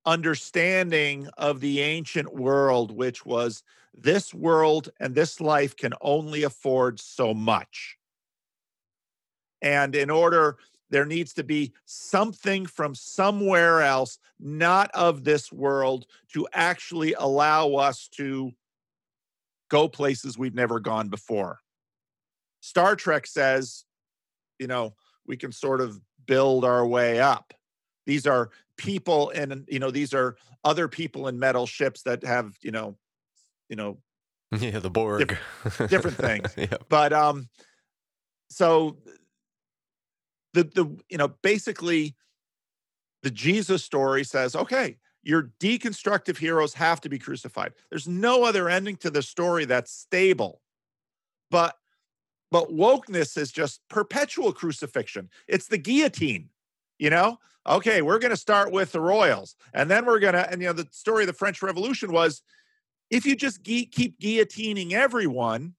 understanding 0.06 1.28
of 1.36 1.60
the 1.60 1.80
ancient 1.80 2.34
world, 2.34 2.90
which 2.90 3.26
was 3.26 3.62
this 3.96 4.34
world 4.34 4.90
and 4.98 5.14
this 5.14 5.40
life 5.40 5.76
can 5.76 5.92
only 6.00 6.42
afford 6.42 7.00
so 7.00 7.32
much. 7.32 7.96
And 9.62 9.94
in 9.94 10.10
order, 10.10 10.58
there 10.90 11.06
needs 11.06 11.32
to 11.34 11.44
be 11.44 11.72
something 11.86 12.66
from 12.66 12.94
somewhere 12.94 13.80
else, 13.80 14.18
not 14.38 14.90
of 14.92 15.24
this 15.24 15.50
world, 15.50 16.06
to 16.32 16.46
actually 16.52 17.14
allow 17.14 17.74
us 17.74 18.08
to 18.16 18.52
go 19.70 19.88
places 19.88 20.36
we've 20.36 20.54
never 20.54 20.80
gone 20.80 21.08
before. 21.08 21.60
Star 22.60 22.96
Trek 22.96 23.26
says, 23.26 23.84
you 24.58 24.66
know, 24.66 24.94
we 25.26 25.36
can 25.36 25.52
sort 25.52 25.80
of 25.80 26.00
build 26.26 26.64
our 26.64 26.86
way 26.86 27.20
up. 27.20 27.54
These 28.06 28.26
are 28.26 28.50
people 28.76 29.30
and 29.30 29.64
you 29.68 29.78
know 29.78 29.90
these 29.90 30.12
are 30.12 30.36
other 30.64 30.88
people 30.88 31.28
in 31.28 31.38
metal 31.38 31.66
ships 31.66 32.02
that 32.02 32.24
have 32.24 32.56
you 32.60 32.70
know 32.70 32.96
you 33.68 33.76
know 33.76 33.98
yeah 34.58 34.78
the 34.78 34.90
borg. 34.90 35.28
Different, 35.28 35.90
different 35.90 36.16
things. 36.16 36.54
Yeah. 36.56 36.76
but 36.88 37.12
um 37.12 37.48
so 38.48 38.98
the 40.52 40.64
the 40.64 40.84
you 41.08 41.18
know 41.18 41.28
basically 41.42 42.14
the 43.22 43.30
jesus 43.30 43.82
story 43.82 44.24
says 44.24 44.54
okay 44.54 44.96
your 45.22 45.52
deconstructive 45.58 46.36
heroes 46.36 46.74
have 46.74 47.00
to 47.00 47.08
be 47.08 47.18
crucified. 47.18 47.72
There's 47.88 48.06
no 48.06 48.44
other 48.44 48.68
ending 48.68 48.96
to 48.96 49.10
the 49.10 49.22
story 49.22 49.64
that's 49.64 49.90
stable. 49.90 50.60
But 51.50 51.76
but 52.50 52.70
wokeness 52.70 53.38
is 53.38 53.50
just 53.50 53.80
perpetual 53.88 54.52
crucifixion. 54.52 55.30
It's 55.48 55.66
the 55.66 55.78
guillotine 55.78 56.50
you 56.98 57.10
know? 57.10 57.38
Okay, 57.66 58.02
we're 58.02 58.18
going 58.18 58.30
to 58.30 58.36
start 58.36 58.72
with 58.72 58.92
the 58.92 59.00
royals. 59.00 59.56
And 59.72 59.90
then 59.90 60.04
we're 60.04 60.18
going 60.18 60.34
to, 60.34 60.50
and 60.50 60.60
you 60.60 60.68
know, 60.68 60.74
the 60.74 60.86
story 60.90 61.22
of 61.22 61.28
the 61.28 61.32
French 61.32 61.62
Revolution 61.62 62.12
was 62.12 62.42
if 63.10 63.26
you 63.26 63.36
just 63.36 63.62
keep 63.64 64.18
guillotining 64.20 64.92
everyone, 64.92 65.74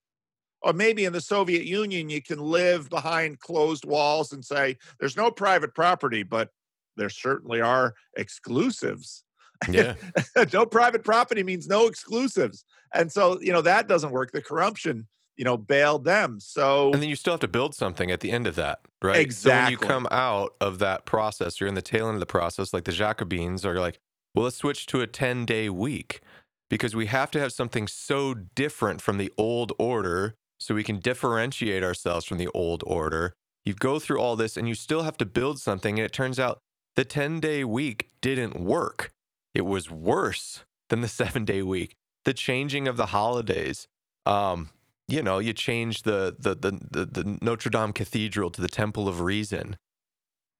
or 0.61 0.73
maybe 0.73 1.05
in 1.05 1.13
the 1.13 1.21
Soviet 1.21 1.65
Union, 1.65 2.09
you 2.09 2.21
can 2.21 2.39
live 2.39 2.89
behind 2.89 3.39
closed 3.39 3.85
walls 3.85 4.31
and 4.31 4.43
say 4.43 4.77
there's 4.99 5.17
no 5.17 5.29
private 5.29 5.75
property, 5.75 6.23
but 6.23 6.49
there 6.97 7.09
certainly 7.09 7.61
are 7.61 7.93
exclusives. 8.17 9.23
Yeah. 9.69 9.95
no 10.53 10.65
private 10.65 11.03
property 11.03 11.43
means 11.43 11.67
no 11.67 11.87
exclusives. 11.87 12.65
And 12.93 13.11
so, 13.11 13.39
you 13.41 13.51
know, 13.53 13.61
that 13.61 13.87
doesn't 13.87 14.11
work. 14.11 14.31
The 14.31 14.41
corruption 14.41 15.07
you 15.35 15.43
know, 15.43 15.57
bailed 15.57 16.03
them. 16.03 16.39
So 16.39 16.91
And 16.93 17.01
then 17.01 17.09
you 17.09 17.15
still 17.15 17.33
have 17.33 17.41
to 17.41 17.47
build 17.47 17.75
something 17.75 18.09
at 18.11 18.21
the 18.21 18.31
end 18.31 18.47
of 18.47 18.55
that, 18.55 18.79
right? 19.01 19.19
Exactly. 19.19 19.51
So 19.51 19.63
when 19.63 19.71
you 19.71 19.77
come 19.77 20.07
out 20.11 20.55
of 20.61 20.79
that 20.79 21.05
process, 21.05 21.59
you're 21.59 21.67
in 21.67 21.75
the 21.75 21.81
tail 21.81 22.07
end 22.07 22.15
of 22.15 22.19
the 22.19 22.25
process, 22.25 22.73
like 22.73 22.85
the 22.85 22.91
Jacobins 22.91 23.65
are 23.65 23.79
like, 23.79 23.99
well, 24.33 24.45
let's 24.45 24.57
switch 24.57 24.85
to 24.87 25.01
a 25.01 25.07
10 25.07 25.45
day 25.45 25.69
week 25.69 26.21
because 26.69 26.95
we 26.95 27.07
have 27.07 27.31
to 27.31 27.39
have 27.39 27.53
something 27.53 27.87
so 27.87 28.33
different 28.33 29.01
from 29.01 29.17
the 29.17 29.31
old 29.37 29.71
order 29.77 30.35
so 30.59 30.75
we 30.75 30.83
can 30.83 30.99
differentiate 30.99 31.83
ourselves 31.83 32.25
from 32.25 32.37
the 32.37 32.47
old 32.53 32.83
order. 32.87 33.33
You 33.65 33.73
go 33.73 33.99
through 33.99 34.19
all 34.19 34.35
this 34.35 34.57
and 34.57 34.67
you 34.67 34.75
still 34.75 35.03
have 35.03 35.17
to 35.17 35.25
build 35.25 35.59
something. 35.59 35.99
And 35.99 36.05
it 36.05 36.13
turns 36.13 36.39
out 36.39 36.59
the 36.95 37.05
10 37.05 37.39
day 37.39 37.63
week 37.63 38.09
didn't 38.21 38.59
work. 38.59 39.11
It 39.53 39.65
was 39.65 39.89
worse 39.91 40.63
than 40.89 41.01
the 41.01 41.07
seven 41.21 41.45
day 41.45 41.61
week. 41.61 41.95
The 42.23 42.33
changing 42.33 42.87
of 42.87 42.97
the 42.97 43.07
holidays, 43.07 43.87
um, 44.25 44.69
you 45.07 45.21
know, 45.21 45.37
you 45.37 45.53
change 45.53 46.01
the, 46.01 46.35
the 46.39 46.55
the 46.55 46.71
the 46.89 47.05
the, 47.05 47.37
Notre 47.41 47.69
Dame 47.69 47.93
Cathedral 47.93 48.49
to 48.49 48.61
the 48.61 48.67
Temple 48.67 49.07
of 49.07 49.21
Reason. 49.21 49.77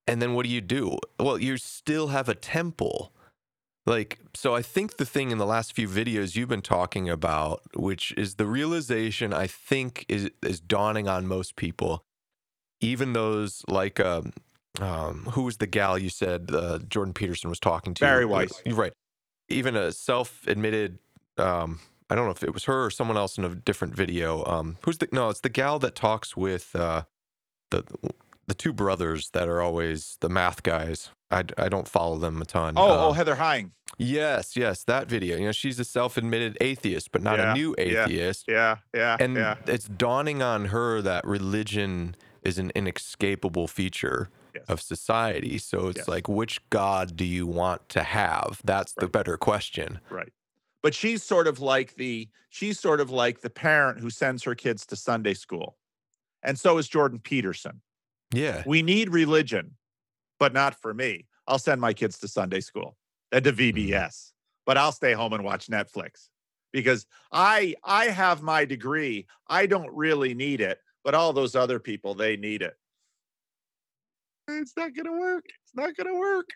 And 0.08 0.22
then 0.22 0.36
what 0.36 0.46
do 0.46 0.52
you 0.52 0.62
do? 0.62 1.00
Well, 1.20 1.40
you 1.40 1.58
still 1.58 2.10
have 2.10 2.30
a 2.30 2.36
temple. 2.36 3.12
Like, 3.86 4.20
so 4.34 4.56
I 4.56 4.62
think 4.62 4.98
the 4.98 5.06
thing 5.06 5.30
in 5.32 5.38
the 5.38 5.46
last 5.46 5.74
few 5.74 5.88
videos 5.88 6.36
you've 6.36 6.50
been 6.50 6.62
talking 6.62 7.10
about, 7.10 7.62
which 7.76 8.14
is 8.14 8.36
the 8.36 8.48
realization 8.48 9.34
I 9.34 9.48
think 9.48 10.06
is 10.10 10.30
is 10.42 10.60
dawning 10.60 11.08
on 11.08 11.28
most 11.28 11.56
people, 11.56 12.04
even 12.82 13.14
those 13.14 13.64
like 13.68 14.00
um, 14.00 14.34
um 14.82 15.28
who 15.32 15.44
was 15.44 15.58
the 15.58 15.68
gal 15.68 15.98
you 15.98 16.10
said 16.10 16.50
uh, 16.52 16.80
Jordan 16.90 17.14
Peterson 17.14 17.50
was 17.50 17.60
talking 17.60 17.94
to? 17.94 18.02
Bari 18.02 18.26
Weiss. 18.26 18.62
Right. 18.66 18.94
Even 19.50 19.76
a 19.76 19.92
self-admitted 19.92 20.98
um 21.38 21.80
I 22.10 22.16
don't 22.16 22.26
know 22.26 22.32
if 22.32 22.44
it 22.44 22.54
was 22.54 22.66
her 22.66 22.86
or 22.86 22.92
someone 22.92 23.18
else 23.18 23.38
in 23.38 23.46
a 23.46 23.56
different 23.56 23.96
video. 23.96 24.44
Um, 24.46 24.78
who's 24.84 25.00
the 25.00 25.08
no? 25.12 25.30
It's 25.30 25.40
the 25.40 25.50
gal 25.50 25.80
that 25.80 25.96
talks 25.96 26.38
with 26.38 26.76
uh, 26.76 27.04
the 27.72 27.84
the 28.48 28.54
two 28.54 28.74
brothers 28.74 29.30
that 29.32 29.48
are 29.48 29.62
always 29.62 30.18
the 30.22 30.30
math 30.30 30.64
guys. 30.64 31.10
I, 31.32 31.44
I 31.58 31.70
don't 31.70 31.88
follow 31.88 32.18
them 32.18 32.42
a 32.42 32.46
ton. 32.46 32.76
Oh, 32.78 32.88
uh, 32.88 33.08
oh, 33.08 33.12
Heather 33.14 33.36
Heying. 33.36 33.72
Yes, 33.98 34.56
yes, 34.56 34.84
that 34.84 35.08
video. 35.08 35.38
You 35.38 35.46
know, 35.46 35.52
she's 35.52 35.80
a 35.80 35.86
self-admitted 35.86 36.58
atheist, 36.62 37.12
but 37.12 37.22
not 37.22 37.40
yeah, 37.40 37.52
a 37.52 37.54
new 37.54 37.76
atheist. 37.78 38.46
Yeah, 38.48 38.78
yeah, 38.94 39.18
and 39.20 39.36
yeah. 39.36 39.56
it's 39.66 39.88
dawning 39.88 40.42
on 40.42 40.66
her 40.66 41.02
that 41.02 41.26
religion 41.26 42.16
is 42.44 42.58
an 42.58 42.72
inescapable 42.76 43.68
feature 43.68 44.30
yes. 44.54 44.66
of 44.68 44.82
society. 44.82 45.58
So 45.58 45.88
it's 45.88 46.00
yes. 46.00 46.08
like, 46.08 46.28
which 46.28 46.68
God 46.70 47.16
do 47.16 47.26
you 47.26 47.48
want 47.48 47.88
to 47.90 48.04
have? 48.04 48.62
That's 48.64 48.94
right. 48.98 49.06
the 49.06 49.10
better 49.10 49.38
question. 49.38 50.00
Right 50.10 50.32
but 50.86 50.94
she's 50.94 51.24
sort 51.24 51.48
of 51.48 51.60
like 51.60 51.96
the 51.96 52.30
she's 52.50 52.80
sort 52.80 53.02
of 53.02 53.10
like 53.10 53.42
the 53.42 53.50
parent 53.50 54.00
who 54.00 54.12
sends 54.12 54.44
her 54.44 54.54
kids 54.54 54.86
to 54.86 54.96
Sunday 54.96 55.34
school. 55.34 55.78
And 56.44 56.60
so 56.60 56.78
is 56.78 56.88
Jordan 56.88 57.18
Peterson. 57.18 57.82
Yeah. 58.34 58.64
We 58.66 58.82
need 58.82 59.10
religion, 59.10 59.76
but 60.40 60.54
not 60.54 60.80
for 60.82 60.94
me. 60.94 61.28
I'll 61.48 61.60
send 61.60 61.80
my 61.80 61.94
kids 61.94 62.18
to 62.20 62.28
Sunday 62.28 62.60
school 62.60 62.98
and 63.32 63.44
to 63.44 63.54
VBS, 63.54 63.92
mm. 63.92 64.32
but 64.66 64.78
I'll 64.78 64.92
stay 64.92 65.14
home 65.14 65.34
and 65.34 65.44
watch 65.44 65.68
Netflix 65.68 66.30
because 66.72 67.06
I 67.32 67.76
I 67.84 68.06
have 68.06 68.42
my 68.42 68.66
degree. 68.66 69.28
I 69.48 69.66
don't 69.66 69.94
really 69.94 70.34
need 70.34 70.62
it, 70.62 70.80
but 71.04 71.14
all 71.14 71.34
those 71.34 71.56
other 71.56 71.80
people 71.80 72.16
they 72.16 72.36
need 72.36 72.62
it. 72.62 72.76
It's 74.48 74.74
not 74.78 74.94
going 74.94 75.06
to 75.06 75.20
work. 75.20 75.46
It's 75.64 75.76
not 75.76 75.96
going 75.96 76.14
to 76.14 76.20
work. 76.20 76.50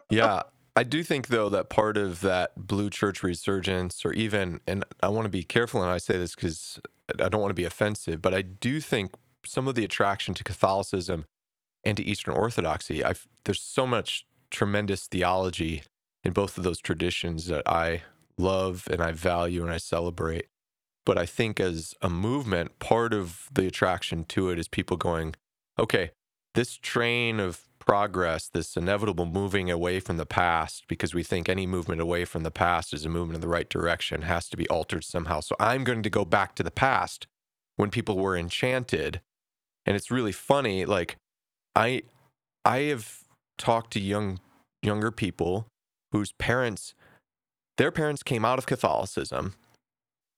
yeah, 0.10 0.42
I 0.76 0.82
do 0.82 1.04
think, 1.04 1.28
though, 1.28 1.48
that 1.50 1.70
part 1.70 1.96
of 1.96 2.20
that 2.22 2.52
blue 2.56 2.90
church 2.90 3.22
resurgence, 3.22 4.04
or 4.04 4.12
even, 4.12 4.60
and 4.66 4.84
I 5.02 5.08
want 5.08 5.24
to 5.24 5.30
be 5.30 5.44
careful 5.44 5.80
when 5.80 5.88
I 5.88 5.98
say 5.98 6.18
this 6.18 6.34
because 6.34 6.80
I 7.08 7.28
don't 7.28 7.40
want 7.40 7.50
to 7.50 7.54
be 7.54 7.64
offensive, 7.64 8.20
but 8.20 8.34
I 8.34 8.42
do 8.42 8.80
think 8.80 9.12
some 9.46 9.68
of 9.68 9.76
the 9.76 9.84
attraction 9.84 10.34
to 10.34 10.44
Catholicism 10.44 11.26
and 11.84 11.96
to 11.96 12.02
Eastern 12.02 12.34
Orthodoxy, 12.34 13.04
I've, 13.04 13.28
there's 13.44 13.60
so 13.60 13.86
much 13.86 14.26
tremendous 14.50 15.06
theology 15.06 15.82
in 16.24 16.32
both 16.32 16.58
of 16.58 16.64
those 16.64 16.80
traditions 16.80 17.46
that 17.46 17.62
I 17.68 18.02
love 18.36 18.88
and 18.90 19.00
I 19.00 19.12
value 19.12 19.62
and 19.62 19.70
I 19.70 19.76
celebrate. 19.76 20.46
But 21.04 21.18
I 21.18 21.26
think 21.26 21.60
as 21.60 21.94
a 22.00 22.08
movement, 22.08 22.78
part 22.78 23.12
of 23.12 23.48
the 23.52 23.66
attraction 23.66 24.24
to 24.24 24.48
it 24.50 24.58
is 24.58 24.68
people 24.68 24.96
going, 24.96 25.34
okay, 25.78 26.12
this 26.54 26.76
train 26.76 27.38
of 27.38 27.68
progress, 27.86 28.48
this 28.48 28.76
inevitable 28.76 29.26
moving 29.26 29.70
away 29.70 30.00
from 30.00 30.16
the 30.16 30.26
past, 30.26 30.84
because 30.88 31.14
we 31.14 31.22
think 31.22 31.48
any 31.48 31.66
movement 31.66 32.00
away 32.00 32.24
from 32.24 32.42
the 32.42 32.50
past 32.50 32.94
is 32.94 33.04
a 33.04 33.08
movement 33.08 33.36
in 33.36 33.40
the 33.40 33.48
right 33.48 33.68
direction, 33.68 34.22
has 34.22 34.48
to 34.48 34.56
be 34.56 34.68
altered 34.68 35.04
somehow. 35.04 35.40
So 35.40 35.54
I'm 35.60 35.84
going 35.84 36.02
to 36.02 36.10
go 36.10 36.24
back 36.24 36.54
to 36.56 36.62
the 36.62 36.70
past 36.70 37.26
when 37.76 37.90
people 37.90 38.18
were 38.18 38.36
enchanted. 38.36 39.20
And 39.86 39.96
it's 39.96 40.10
really 40.10 40.32
funny. 40.32 40.84
Like, 40.84 41.16
I, 41.76 42.02
I 42.64 42.78
have 42.82 43.20
talked 43.58 43.92
to 43.92 44.00
young, 44.00 44.40
younger 44.82 45.10
people 45.10 45.66
whose 46.12 46.32
parents, 46.32 46.94
their 47.76 47.90
parents 47.90 48.22
came 48.22 48.44
out 48.44 48.58
of 48.58 48.66
Catholicism 48.66 49.54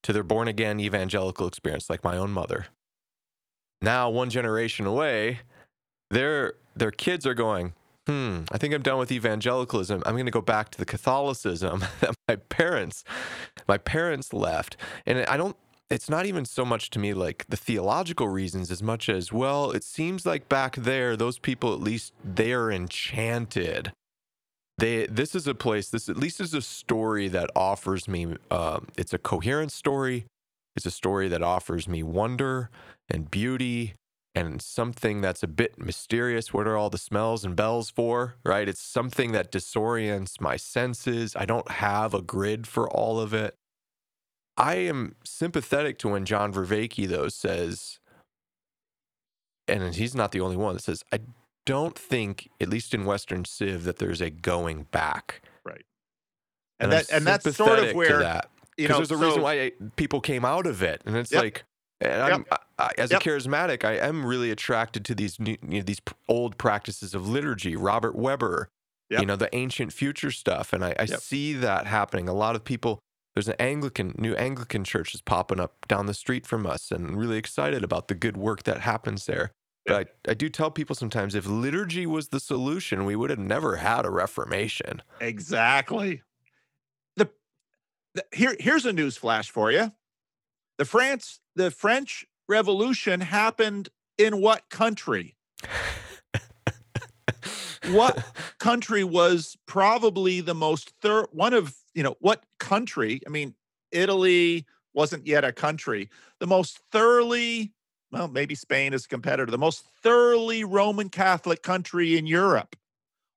to 0.03 0.13
their 0.13 0.23
born 0.23 0.49
again 0.49 0.81
evangelical 0.81 1.47
experience, 1.47 1.91
like 1.91 2.03
my 2.03 2.17
own 2.17 2.31
mother. 2.31 2.67
Now, 3.83 4.09
one 4.09 4.31
generation 4.31 4.87
away, 4.87 5.41
their 6.11 6.55
their 6.75 6.91
kids 6.91 7.27
are 7.27 7.35
going, 7.35 7.73
hmm, 8.07 8.41
I 8.53 8.59
think 8.59 8.75
I'm 8.75 8.83
done 8.83 8.99
with 8.99 9.11
evangelicalism. 9.11 10.03
I'm 10.07 10.15
going 10.15 10.27
to 10.27 10.33
go 10.33 10.41
back 10.41 10.71
to 10.71 10.79
the 10.79 10.85
Catholicism 10.85 11.85
that 12.01 12.15
my 12.29 12.37
parents, 12.37 13.05
my 13.67 13.79
parents 13.79 14.33
left. 14.33 14.77
And 15.07 15.25
I 15.27 15.37
don't, 15.37 15.57
it's 15.91 16.11
not 16.11 16.27
even 16.27 16.45
so 16.45 16.65
much 16.65 16.91
to 16.91 16.99
me 16.99 17.15
like 17.15 17.47
the 17.49 17.57
theological 17.57 18.29
reasons 18.29 18.71
as 18.71 18.83
much 18.83 19.09
as 19.09 19.33
well 19.33 19.71
it 19.71 19.85
seems 19.85 20.27
like 20.27 20.49
back 20.49 20.75
there 20.77 21.17
those 21.17 21.39
people 21.39 21.73
at 21.73 21.81
least 21.81 22.13
they're 22.25 22.71
enchanted 22.71 23.93
they 24.79 25.07
this 25.07 25.35
is 25.35 25.47
a 25.47 25.55
place 25.55 25.89
this 25.89 26.09
at 26.09 26.17
least 26.17 26.41
is 26.41 26.55
a 26.55 26.63
story 26.63 27.29
that 27.29 27.51
offers 27.55 28.09
me 28.09 28.37
um, 28.51 28.89
it's 28.97 29.13
a 29.13 29.19
coherent 29.19 29.71
story 29.71 30.27
it's 30.75 30.87
a 30.87 30.91
story 30.91 31.29
that 31.29 31.43
offers 31.43 31.89
me 31.89 32.03
wonder 32.03 32.69
and 33.09 33.31
beauty 33.31 33.95
and 34.37 34.61
something 34.63 35.21
that's 35.23 35.43
a 35.43 35.49
bit 35.49 35.79
mysterious 35.79 36.53
what 36.53 36.67
are 36.69 36.77
all 36.77 36.91
the 36.91 36.99
smells 36.99 37.45
and 37.45 37.57
bells 37.57 37.91
for 37.91 38.37
right 38.45 38.69
it's 38.69 38.83
something 38.83 39.33
that 39.33 39.51
disorients 39.51 40.41
my 40.41 40.57
senses 40.57 41.35
i 41.37 41.45
don't 41.45 41.71
have 41.73 42.13
a 42.15 42.21
grid 42.23 42.67
for 42.67 42.89
all 42.91 43.19
of 43.19 43.33
it 43.35 43.55
i 44.57 44.75
am 44.77 45.17
sympathetic 45.25 45.99
to 45.99 46.09
when 46.09 46.25
john 46.25 46.53
vervaeke 46.53 47.09
though 47.09 47.29
says 47.29 47.99
and 49.67 49.95
he's 49.95 50.15
not 50.15 50.31
the 50.33 50.41
only 50.41 50.57
one 50.57 50.75
that 50.75 50.83
says 50.83 51.03
i 51.13 51.19
don't 51.65 51.99
think, 51.99 52.49
at 52.61 52.69
least 52.69 52.95
in 52.95 53.05
Western 53.05 53.45
Civ, 53.45 53.83
that 53.83 53.99
there's 53.99 54.21
a 54.21 54.31
going 54.31 54.85
back. 54.93 55.43
Right. 55.65 55.85
And, 56.79 56.93
And, 56.93 56.93
that 56.93 57.13
and 57.13 57.27
that's 57.27 57.57
sort 57.57 57.81
of 57.81 57.93
where 57.93 58.21
that. 58.21 58.49
you 58.77 58.87
Because 58.87 58.91
know 58.91 58.97
there's 58.99 59.11
a 59.11 59.17
so- 59.19 59.27
reason 59.27 59.43
why 59.43 59.73
people 59.97 60.21
came 60.21 60.45
out 60.45 60.69
of 60.69 60.81
it, 60.85 61.03
and 61.05 61.17
it's 61.17 61.33
Yep. 61.33 61.43
like, 61.43 61.65
and 62.01 62.23
I'm, 62.23 62.45
I, 62.51 62.59
I- 62.79 62.93
as 62.99 63.11
Yep. 63.11 63.23
a 63.23 63.25
charismatic, 63.25 63.85
I 63.85 63.95
am 63.95 64.25
really 64.25 64.51
attracted 64.51 65.05
to 65.07 65.15
these 65.15 65.39
new, 65.41 65.57
you 65.63 65.79
know, 65.79 65.83
these 65.83 66.01
old 66.29 66.59
practices 66.59 67.15
of 67.15 67.29
liturgy. 67.29 67.77
Robert 67.77 68.15
Webber, 68.17 68.69
Yep. 69.11 69.23
you 69.23 69.27
know, 69.27 69.37
the 69.37 69.55
ancient 69.55 69.93
future 69.93 70.31
stuff, 70.31 70.73
and 70.73 70.85
I, 70.85 70.95
I 70.99 71.05
Yep. 71.09 71.21
see 71.21 71.53
that 71.55 71.87
happening. 71.87 72.29
A 72.29 72.35
lot 72.35 72.57
of 72.57 72.65
people. 72.65 73.01
There's 73.35 73.49
an 73.49 73.57
Anglican, 73.59 74.15
new 74.17 74.35
Anglican 74.35 74.83
church 74.83 75.15
is 75.15 75.21
popping 75.21 75.61
up 75.61 75.87
down 75.89 76.07
the 76.07 76.15
street 76.15 76.47
from 76.47 76.67
us, 76.67 76.91
and 76.91 77.19
really 77.19 77.37
excited 77.37 77.85
about 77.85 78.09
the 78.09 78.15
good 78.15 78.37
work 78.39 78.63
that 78.63 78.81
happens 78.81 79.27
there. 79.27 79.53
But 79.87 80.09
I, 80.27 80.31
I 80.31 80.35
do 80.35 80.49
tell 80.49 80.71
people 80.71 80.97
sometimes 80.97 81.35
if 81.35 81.47
liturgy 81.47 82.07
was 82.07 82.29
the 82.29 82.41
solution, 82.41 83.05
we 83.05 83.15
would 83.15 83.29
have 83.31 83.39
never 83.39 83.77
had 83.77 84.07
a 84.07 84.11
Reformation. 84.11 85.03
Exactly. 85.21 86.23
The, 87.17 87.31
the 88.15 88.27
here 88.33 88.57
here's 88.61 88.87
a 88.87 88.93
news 88.93 89.17
flash 89.17 89.51
for 89.51 89.71
you. 89.73 89.93
The 90.79 90.85
France 90.85 91.41
the 91.55 91.71
French 91.71 92.27
Revolution 92.49 93.21
happened 93.21 93.89
in 94.19 94.41
what 94.41 94.69
country? 94.71 95.37
What 97.91 98.25
country 98.59 99.05
was 99.05 99.57
probably 99.67 100.41
the 100.41 100.55
most 100.55 100.93
one 101.31 101.55
of, 101.55 101.77
you 101.95 102.03
know, 102.03 102.17
what 102.21 102.43
country? 102.59 103.21
I 103.27 103.31
mean, 103.31 103.55
Italy 103.93 104.67
wasn't 104.93 105.27
yet 105.27 105.45
a 105.45 105.53
country. 105.53 106.11
The 106.41 106.49
most 106.49 106.81
thoroughly 106.91 107.73
well, 108.13 108.29
maybe 108.29 108.55
Spain 108.55 108.93
is 108.93 109.05
a 109.05 109.09
competitor, 109.09 109.51
the 109.51 109.59
most 109.59 109.85
thoroughly 110.03 110.65
Roman 110.65 111.09
Catholic 111.09 111.63
country 111.63 112.17
in 112.17 112.27
Europe. 112.27 112.77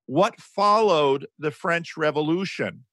What 0.05 0.39
followed 0.39 1.27
the 1.37 1.51
French 1.51 1.97
Revolution? 1.97 2.85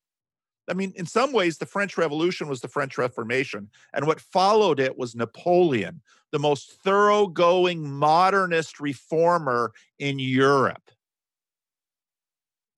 I 0.68 0.74
mean, 0.74 0.92
in 0.96 1.06
some 1.06 1.32
ways, 1.32 1.58
the 1.58 1.66
French 1.66 1.96
Revolution 1.96 2.48
was 2.48 2.60
the 2.60 2.68
French 2.68 2.98
Reformation, 2.98 3.70
and 3.92 4.06
what 4.06 4.20
followed 4.20 4.80
it 4.80 4.98
was 4.98 5.14
Napoleon, 5.14 6.00
the 6.32 6.38
most 6.38 6.72
thoroughgoing 6.82 7.88
modernist 7.88 8.80
reformer 8.80 9.72
in 9.98 10.18
Europe. 10.18 10.90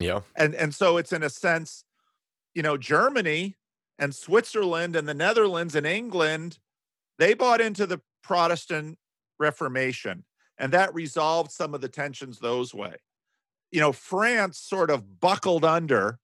Yeah. 0.00 0.20
And 0.36 0.54
and 0.54 0.74
so 0.74 0.96
it's 0.96 1.12
in 1.12 1.22
a 1.22 1.30
sense, 1.30 1.84
you 2.54 2.62
know, 2.62 2.76
Germany 2.76 3.56
and 3.98 4.14
Switzerland 4.14 4.94
and 4.94 5.08
the 5.08 5.14
Netherlands 5.14 5.74
and 5.74 5.86
England, 5.86 6.58
they 7.18 7.34
bought 7.34 7.60
into 7.60 7.86
the 7.86 8.00
Protestant 8.22 8.98
Reformation, 9.38 10.24
and 10.58 10.72
that 10.72 10.94
resolved 10.94 11.50
some 11.50 11.74
of 11.74 11.80
the 11.80 11.88
tensions 11.88 12.38
those 12.38 12.74
way. 12.74 12.96
You 13.72 13.80
know, 13.80 13.92
France 13.92 14.58
sort 14.58 14.90
of 14.90 15.20
buckled 15.20 15.64
under, 15.64 16.18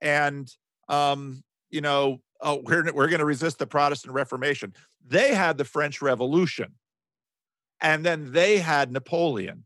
and 0.00 0.48
um, 0.88 1.42
you 1.70 1.80
know, 1.80 2.20
oh, 2.40 2.62
we're 2.64 2.92
we're 2.92 3.08
going 3.08 3.20
to 3.20 3.24
resist 3.24 3.58
the 3.58 3.66
Protestant 3.66 4.14
Reformation. 4.14 4.74
They 5.06 5.34
had 5.34 5.58
the 5.58 5.64
French 5.64 6.02
Revolution, 6.02 6.74
and 7.80 8.04
then 8.04 8.32
they 8.32 8.58
had 8.58 8.92
Napoleon. 8.92 9.64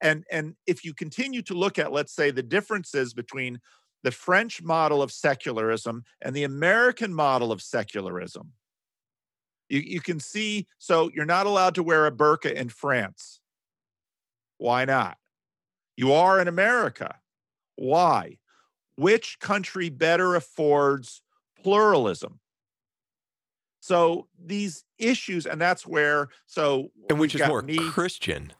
And 0.00 0.24
and 0.30 0.54
if 0.66 0.84
you 0.84 0.92
continue 0.92 1.42
to 1.42 1.54
look 1.54 1.78
at, 1.78 1.92
let's 1.92 2.12
say, 2.12 2.30
the 2.30 2.42
differences 2.42 3.14
between 3.14 3.60
the 4.02 4.10
French 4.10 4.62
model 4.62 5.00
of 5.00 5.10
secularism 5.10 6.04
and 6.20 6.36
the 6.36 6.44
American 6.44 7.14
model 7.14 7.50
of 7.50 7.62
secularism, 7.62 8.52
you, 9.70 9.80
you 9.80 10.00
can 10.00 10.20
see. 10.20 10.66
So 10.78 11.10
you're 11.14 11.24
not 11.24 11.46
allowed 11.46 11.74
to 11.76 11.82
wear 11.82 12.06
a 12.06 12.12
burqa 12.12 12.52
in 12.52 12.68
France. 12.68 13.40
Why 14.58 14.84
not? 14.84 15.16
You 15.96 16.12
are 16.12 16.40
in 16.40 16.48
America. 16.48 17.16
Why? 17.76 18.38
Which 18.96 19.38
country 19.40 19.88
better 19.90 20.34
affords 20.34 21.22
pluralism? 21.62 22.40
So 23.80 24.28
these 24.42 24.84
issues, 24.98 25.46
and 25.46 25.60
that's 25.60 25.86
where 25.86 26.28
so 26.46 26.90
And 27.10 27.18
which 27.18 27.34
is 27.34 27.46
more 27.46 27.62
me, 27.62 27.76
Christian. 27.90 28.52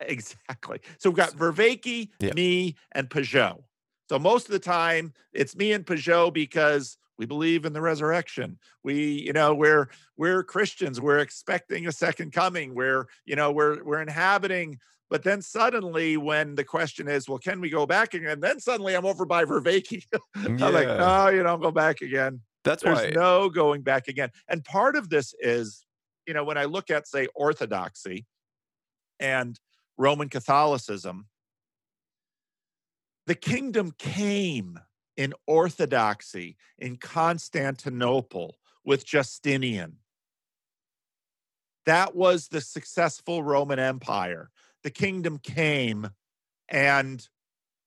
Exactly. 0.00 0.80
So 0.98 1.08
we've 1.08 1.16
got 1.16 1.30
Vervaeke, 1.32 2.10
Yeah. 2.20 2.32
me, 2.34 2.76
and 2.92 3.08
Pageau. 3.08 3.64
So 4.10 4.18
most 4.18 4.46
of 4.46 4.52
the 4.52 4.58
time 4.58 5.14
it's 5.32 5.56
me 5.56 5.72
and 5.72 5.86
Pageau 5.86 6.32
because 6.32 6.98
we 7.18 7.24
believe 7.24 7.64
in 7.64 7.72
the 7.72 7.80
resurrection. 7.80 8.58
We, 8.84 9.22
you 9.22 9.32
know, 9.32 9.54
we're 9.54 9.88
we're 10.18 10.42
Christians. 10.42 11.00
We're 11.00 11.20
expecting 11.20 11.86
a 11.86 11.92
second 11.92 12.32
coming. 12.32 12.74
We're, 12.74 13.06
you 13.24 13.34
know, 13.36 13.50
we're 13.50 13.82
we're 13.82 14.02
inhabiting. 14.02 14.78
But 15.08 15.22
then 15.22 15.40
suddenly, 15.40 16.16
when 16.16 16.56
the 16.56 16.64
question 16.64 17.08
is, 17.08 17.28
well, 17.28 17.38
can 17.38 17.60
we 17.60 17.70
go 17.70 17.86
back 17.86 18.14
again? 18.14 18.40
Then 18.40 18.58
suddenly 18.58 18.94
I'm 18.94 19.06
over 19.06 19.24
by 19.24 19.44
Vervaeke. 19.44 20.02
I'm 20.34 20.58
like, 20.58 20.88
no, 20.88 21.28
you 21.28 21.42
don't 21.42 21.62
go 21.62 21.70
back 21.70 22.00
again. 22.00 22.40
That's 22.64 22.82
There's 22.82 22.98
why. 22.98 23.10
no 23.10 23.48
going 23.48 23.82
back 23.82 24.08
again. 24.08 24.30
And 24.48 24.64
part 24.64 24.96
of 24.96 25.08
this 25.08 25.32
is, 25.38 25.86
you 26.26 26.34
know, 26.34 26.42
when 26.42 26.58
I 26.58 26.64
look 26.64 26.90
at, 26.90 27.06
say, 27.06 27.28
Orthodoxy 27.36 28.26
and 29.20 29.58
Roman 29.96 30.28
Catholicism, 30.28 31.26
the 33.28 33.36
kingdom 33.36 33.92
came 33.96 34.80
in 35.16 35.34
Orthodoxy 35.46 36.56
in 36.78 36.96
Constantinople 36.96 38.56
with 38.84 39.06
Justinian. 39.06 39.98
That 41.86 42.16
was 42.16 42.48
the 42.48 42.60
successful 42.60 43.44
Roman 43.44 43.78
Empire. 43.78 44.50
The 44.86 44.92
kingdom 44.92 45.38
came, 45.38 46.10
and 46.68 47.28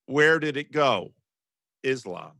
where 0.05 0.38
did 0.38 0.57
it 0.57 0.73
go? 0.73 1.13
Islam. 1.81 2.34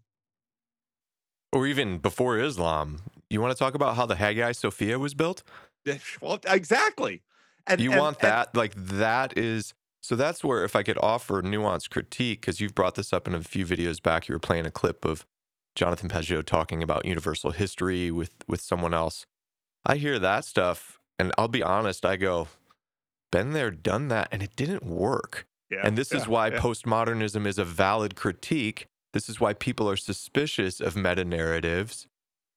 or 1.54 1.66
even 1.66 1.98
before 2.00 2.38
Islam. 2.38 3.00
You 3.30 3.40
want 3.40 3.56
to 3.56 3.58
talk 3.58 3.74
about 3.74 3.96
how 3.96 4.06
the 4.06 4.18
Hagia 4.18 4.54
Sophia 4.54 5.00
was 5.00 5.14
built? 5.14 5.44
Well, 6.22 6.42
exactly. 6.46 7.22
And 7.66 7.80
you 7.80 7.92
and- 7.92 8.02
want 8.02 8.18
and- 8.22 8.30
that? 8.30 8.54
like 8.54 8.74
that 8.76 9.38
is 9.38 9.74
so 10.04 10.18
that's 10.18 10.44
where 10.44 10.66
if 10.66 10.76
I 10.76 10.84
could 10.84 10.98
offer 11.02 11.42
nuanced 11.42 11.90
critique, 11.90 12.42
because 12.42 12.60
you've 12.60 12.76
brought 12.76 12.96
this 12.96 13.14
up 13.14 13.30
in 13.30 13.34
a 13.36 13.42
few 13.42 13.66
videos 13.66 14.04
back, 14.04 14.28
you 14.28 14.36
were 14.36 14.40
playing 14.40 14.66
a 14.66 14.72
clip 14.72 15.06
of 15.06 15.26
Jonathan 15.74 16.10
Pageau 16.10 16.44
talking 16.44 16.84
about 16.84 17.06
universal 17.06 17.52
history 17.52 18.12
with 18.12 18.34
with 18.46 18.60
someone 18.60 18.94
else. 18.94 19.26
I 19.86 19.96
hear 19.96 20.20
that 20.20 20.44
stuff, 20.44 21.00
and 21.18 21.32
I'll 21.38 21.48
be 21.48 21.64
honest, 21.64 22.06
I 22.06 22.18
go, 22.18 22.50
been 23.32 23.54
there, 23.54 23.72
done 23.72 24.08
that, 24.10 24.28
and 24.32 24.42
it 24.42 24.56
didn't 24.56 24.86
work. 24.86 25.46
Yeah, 25.72 25.82
And 25.84 25.98
this 25.98 26.12
is 26.12 26.28
why 26.28 26.48
yeah. 26.48 26.60
postmodernism 26.60 27.46
is 27.46 27.60
a 27.60 27.66
valid 27.66 28.16
critique. 28.16 28.88
This 29.14 29.30
is 29.30 29.40
why 29.40 29.54
people 29.54 29.90
are 29.90 29.98
suspicious 29.98 30.80
of 30.80 30.96
meta 30.96 31.24
narratives. 31.24 32.08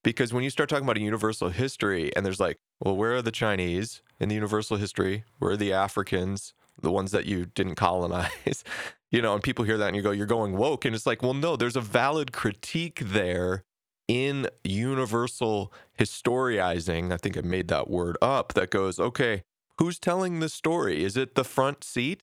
Because 0.03 0.33
when 0.33 0.43
you 0.45 0.51
start 0.51 0.69
talking 0.69 0.85
about 0.85 0.97
a 0.97 1.03
universal 1.03 1.51
history, 1.51 2.15
and 2.17 2.25
there's 2.25 2.41
like, 2.41 2.57
well, 2.81 2.97
where 2.97 3.15
are 3.15 3.23
the 3.23 3.31
Chinese 3.31 4.03
in 4.19 4.29
the 4.29 4.35
universal 4.35 4.77
history? 4.77 5.25
Where 5.39 5.53
are 5.53 5.57
the 5.57 5.73
Africans, 5.73 6.55
the 6.81 6.91
ones 6.91 7.13
that 7.13 7.27
you 7.27 7.47
didn't 7.47 7.77
colonize? 7.77 8.65
you 9.11 9.23
know, 9.23 9.35
and 9.35 9.43
people 9.43 9.65
hear 9.65 9.79
that 9.79 9.89
and 9.89 9.97
you 9.97 10.03
go, 10.03 10.11
you're 10.11 10.27
going 10.27 10.57
woke. 10.57 10.85
And 10.85 10.95
it's 10.95 11.07
like, 11.07 11.23
well, 11.23 11.35
no, 11.35 11.55
there's 11.55 11.77
a 11.77 11.81
valid 11.81 12.33
critique 12.33 13.01
there 13.05 13.63
in 14.09 14.49
universal 14.65 15.73
historizing. 15.99 17.13
I 17.13 17.19
think 17.19 17.37
I 17.37 17.43
made 17.43 17.69
that 17.69 17.89
word 17.89 18.17
up 18.21 18.55
that 18.55 18.71
goes, 18.71 18.99
okay, 18.99 19.45
who's 19.83 19.99
telling 19.99 20.39
the 20.39 20.49
story? 20.49 21.03
Is 21.03 21.17
it 21.17 21.35
the 21.35 21.43
front 21.43 21.83
seat? 21.83 22.23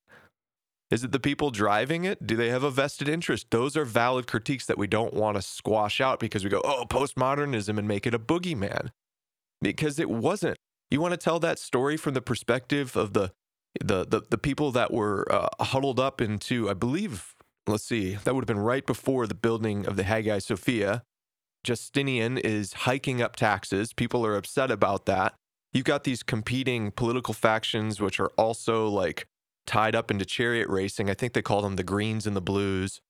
Is 0.90 1.04
it 1.04 1.12
the 1.12 1.20
people 1.20 1.52
driving 1.52 2.06
it? 2.06 2.26
Do 2.26 2.38
they 2.38 2.48
have 2.48 2.64
a 2.64 2.72
vested 2.72 3.10
interest? 3.10 3.48
Those 3.52 3.76
are 3.76 3.84
valid 3.84 4.28
critiques 4.28 4.66
that 4.68 4.78
we 4.78 4.88
don't 4.88 5.14
want 5.14 5.36
to 5.36 5.42
squash 5.42 6.00
out 6.00 6.22
because 6.22 6.46
we 6.46 6.50
go, 6.50 6.62
oh, 6.64 6.86
postmodernism 6.90 7.78
and 7.78 7.86
make 7.86 8.08
it 8.08 8.14
a 8.14 8.20
boogeyman. 8.20 8.92
Because 9.62 10.00
it 10.00 10.10
wasn't. 10.10 10.56
You 10.90 11.02
want 11.02 11.12
to 11.12 11.18
tell 11.18 11.38
that 11.42 11.60
story 11.60 11.98
from 11.98 12.14
the 12.14 12.22
perspective 12.22 12.96
of 12.96 13.12
the 13.12 13.34
the 13.84 14.06
the, 14.06 14.22
the 14.30 14.38
people 14.38 14.72
that 14.72 14.94
were 14.94 15.28
uh, 15.30 15.50
huddled 15.60 16.00
up 16.00 16.22
into, 16.22 16.70
I 16.70 16.74
believe, 16.74 17.36
let's 17.68 17.84
see, 17.84 18.16
that 18.24 18.34
would 18.34 18.44
have 18.44 18.56
been 18.56 18.64
right 18.64 18.86
before 18.86 19.28
the 19.28 19.36
building 19.36 19.86
of 19.86 19.98
the 19.98 20.04
Hagia 20.04 20.40
Sophia. 20.40 21.04
Justinian 21.66 22.38
is 22.38 22.72
hiking 22.88 23.22
up 23.22 23.36
taxes. 23.36 23.92
People 23.92 24.26
are 24.26 24.38
upset 24.38 24.72
about 24.72 25.06
that. 25.08 25.36
You've 25.74 25.86
got 25.86 26.04
these 26.04 26.24
competing 26.24 26.92
political 26.92 27.34
factions, 27.34 28.00
which 28.00 28.20
are 28.20 28.32
also 28.38 28.88
like 28.88 29.28
tied 29.66 29.96
up 29.96 30.10
into 30.10 30.26
chariot 30.26 30.68
racing. 30.68 31.10
I 31.10 31.14
think 31.14 31.34
they 31.34 31.42
call 31.42 31.62
them 31.62 31.76
the 31.76 31.84
Greens 31.84 32.26
and 32.26 32.36
the 32.36 32.42
Blues. 32.42 33.02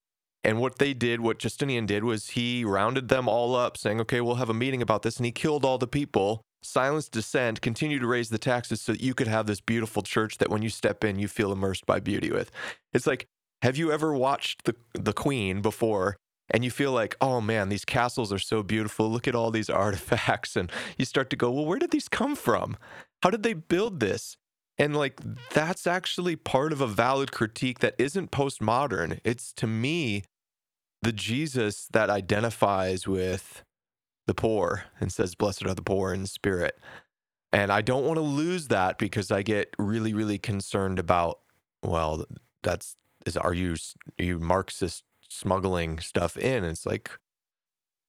And 0.44 0.60
what 0.60 0.78
they 0.78 0.94
did, 0.94 1.20
what 1.20 1.40
Justinian 1.40 1.86
did, 1.86 2.04
was 2.04 2.30
he 2.30 2.64
rounded 2.64 3.10
them 3.10 3.28
all 3.28 3.56
up, 3.56 3.78
saying, 3.78 4.00
okay, 4.02 4.22
we'll 4.22 4.36
have 4.36 4.50
a 4.50 4.54
meeting 4.54 4.82
about 4.82 5.02
this. 5.02 5.18
And 5.18 5.26
he 5.26 5.34
killed 5.34 5.66
all 5.66 5.78
the 5.78 5.88
people, 5.88 6.42
silenced 6.64 7.12
dissent, 7.12 7.62
continued 7.62 8.00
to 8.02 8.08
raise 8.08 8.30
the 8.30 8.38
taxes 8.38 8.82
so 8.82 8.94
that 8.94 9.02
you 9.02 9.14
could 9.14 9.28
have 9.28 9.48
this 9.48 9.60
beautiful 9.60 10.02
church 10.02 10.38
that 10.38 10.50
when 10.50 10.62
you 10.62 10.70
step 10.70 11.04
in, 11.04 11.20
you 11.20 11.28
feel 11.28 11.52
immersed 11.52 11.86
by 11.86 12.00
beauty 12.00 12.32
with. 12.32 12.52
It's 12.94 13.08
like, 13.08 13.26
have 13.62 13.76
you 13.76 13.92
ever 13.92 14.14
watched 14.14 14.64
the, 14.64 14.76
the 14.94 15.12
Queen 15.12 15.62
before 15.62 16.16
and 16.52 16.64
you 16.64 16.72
feel 16.72 16.92
like, 16.92 17.16
oh 17.22 17.42
man, 17.42 17.70
these 17.70 17.86
castles 17.86 18.34
are 18.34 18.40
so 18.40 18.64
beautiful. 18.64 19.10
Look 19.10 19.28
at 19.28 19.36
all 19.36 19.52
these 19.52 19.70
artifacts. 19.70 20.56
And 20.56 20.72
you 20.98 21.06
start 21.06 21.30
to 21.32 21.36
go, 21.36 21.52
well, 21.52 21.66
where 21.66 21.80
did 21.80 21.92
these 21.92 22.10
come 22.10 22.36
from? 22.36 22.78
How 23.24 23.30
did 23.30 23.44
they 23.44 23.54
build 23.54 24.00
this? 24.00 24.38
And 24.78 24.96
like, 24.96 25.20
that's 25.52 25.86
actually 25.86 26.38
part 26.38 26.72
of 26.72 26.80
a 26.80 26.88
valid 26.88 27.32
critique 27.32 27.80
that 27.80 27.96
isn't 27.98 28.32
postmodern. 28.32 29.20
It's 29.26 29.52
to 29.54 29.68
me 29.68 30.24
the 31.02 31.12
Jesus 31.12 31.88
that 31.92 32.10
identifies 32.10 33.08
with 33.08 33.64
the 34.26 34.34
poor 34.34 34.86
and 35.00 35.12
says, 35.12 35.36
blessed 35.36 35.66
are 35.66 35.74
the 35.74 35.82
poor 35.82 36.14
in 36.14 36.26
spirit. 36.28 36.80
And 37.52 37.72
I 37.72 37.82
don't 37.82 38.06
want 38.06 38.18
to 38.18 38.22
lose 38.22 38.68
that 38.68 38.98
because 38.98 39.32
I 39.32 39.42
get 39.42 39.74
really, 39.78 40.14
really 40.14 40.38
concerned 40.38 41.00
about, 41.00 41.40
well, 41.84 42.26
that's 42.64 42.96
is 43.26 43.36
are 43.36 43.54
you 43.54 43.76
are 44.20 44.24
you 44.24 44.40
Marxist 44.40 45.04
smuggling 45.40 46.00
stuff 46.00 46.38
in. 46.38 46.64
It's 46.64 46.86
like 46.86 47.12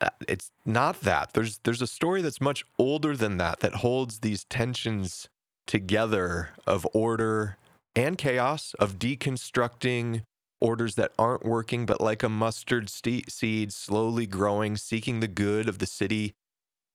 uh, 0.01 0.11
it's 0.29 0.51
not 0.65 1.03
that. 1.03 1.35
There's 1.35 1.59
there's 1.65 1.83
a 1.83 1.87
story 1.87 2.23
that's 2.23 2.41
much 2.41 2.65
older 2.79 3.17
than 3.17 3.39
that 3.39 3.61
that 3.61 3.77
holds 3.77 4.21
these 4.21 4.45
tensions 4.45 5.29
together 5.67 6.51
of 6.67 6.87
order 6.95 7.59
and 7.97 8.19
chaos, 8.19 8.75
of 8.81 8.99
deconstructing 8.99 10.23
orders 10.61 10.95
that 10.97 11.13
aren't 11.19 11.45
working, 11.45 11.87
but 11.87 12.01
like 12.01 12.23
a 12.23 12.29
mustard 12.29 12.91
st- 12.91 13.31
seed 13.31 13.73
slowly 13.73 14.27
growing, 14.27 14.77
seeking 14.77 15.21
the 15.21 15.29
good 15.29 15.69
of 15.69 15.79
the 15.79 15.87
city 15.87 16.35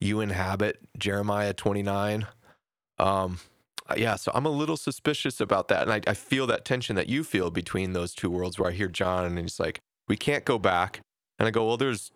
you 0.01 0.21
inhabit. 0.21 0.79
Jeremiah 0.97 1.53
29. 1.53 2.27
Um, 2.99 3.39
yeah, 3.97 4.15
so 4.15 4.31
I'm 4.35 4.45
a 4.45 4.51
little 4.51 4.77
suspicious 4.77 5.41
about 5.41 5.67
that. 5.69 5.83
And 5.83 5.93
I, 5.93 6.01
I 6.11 6.13
feel 6.15 6.47
that 6.47 6.65
tension 6.65 6.95
that 6.95 7.09
you 7.09 7.23
feel 7.23 7.51
between 7.51 7.93
those 7.93 8.13
two 8.13 8.29
worlds 8.29 8.59
where 8.59 8.71
I 8.71 8.73
hear 8.73 8.87
John 8.87 9.25
and 9.25 9.39
he's 9.39 9.59
like, 9.59 9.81
we 10.07 10.17
can't 10.17 10.45
go 10.45 10.59
back. 10.59 11.01
And 11.39 11.47
I 11.47 11.51
go, 11.51 11.65
well, 11.65 11.77
there's 11.77 12.11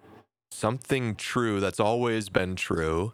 something 0.51 1.15
true 1.15 1.59
that's 1.59 1.79
always 1.79 2.29
been 2.29 2.55
true. 2.55 3.13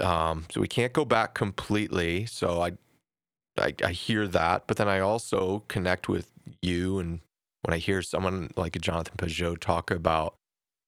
Um, 0.00 0.46
so 0.50 0.60
we 0.60 0.68
can't 0.68 0.92
go 0.92 1.04
back 1.04 1.34
completely. 1.34 2.26
So 2.26 2.62
I, 2.62 2.72
I, 3.58 3.74
I 3.84 3.92
hear 3.92 4.28
that, 4.28 4.66
but 4.66 4.76
then 4.76 4.88
I 4.88 5.00
also 5.00 5.64
connect 5.68 6.08
with 6.08 6.30
you, 6.60 6.98
and 6.98 7.20
when 7.62 7.74
I 7.74 7.78
hear 7.78 8.02
someone 8.02 8.50
like 8.56 8.76
a 8.76 8.78
Jonathan 8.78 9.16
Pageau 9.16 9.58
talk 9.58 9.90
about, 9.90 10.36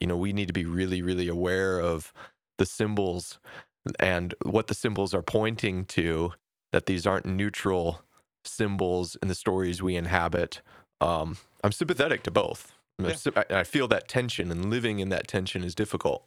you 0.01 0.07
know, 0.07 0.17
we 0.17 0.33
need 0.33 0.47
to 0.49 0.53
be 0.53 0.65
really, 0.65 1.03
really 1.03 1.27
aware 1.29 1.81
of 1.81 2.13
the 2.59 2.67
symbols 2.67 3.39
and 3.99 4.35
what 4.43 4.67
the 4.67 4.75
symbols 4.75 5.15
are 5.15 5.23
pointing 5.23 5.85
to. 5.87 6.33
That 6.71 6.85
these 6.85 7.07
aren't 7.07 7.25
neutral 7.25 8.03
symbols 8.45 9.17
in 9.23 9.29
the 9.29 9.35
stories 9.35 9.83
we 9.83 9.97
inhabit. 9.97 10.61
Um, 11.01 11.37
I'm 11.63 11.73
sympathetic 11.73 12.23
to 12.25 12.31
both. 12.31 12.73
Yeah. 12.99 13.15
I 13.51 13.63
feel 13.63 13.87
that 13.89 14.09
tension, 14.09 14.51
and 14.51 14.71
living 14.71 14.99
in 14.99 15.09
that 15.11 15.29
tension 15.29 15.63
is 15.63 15.75
difficult. 15.75 16.25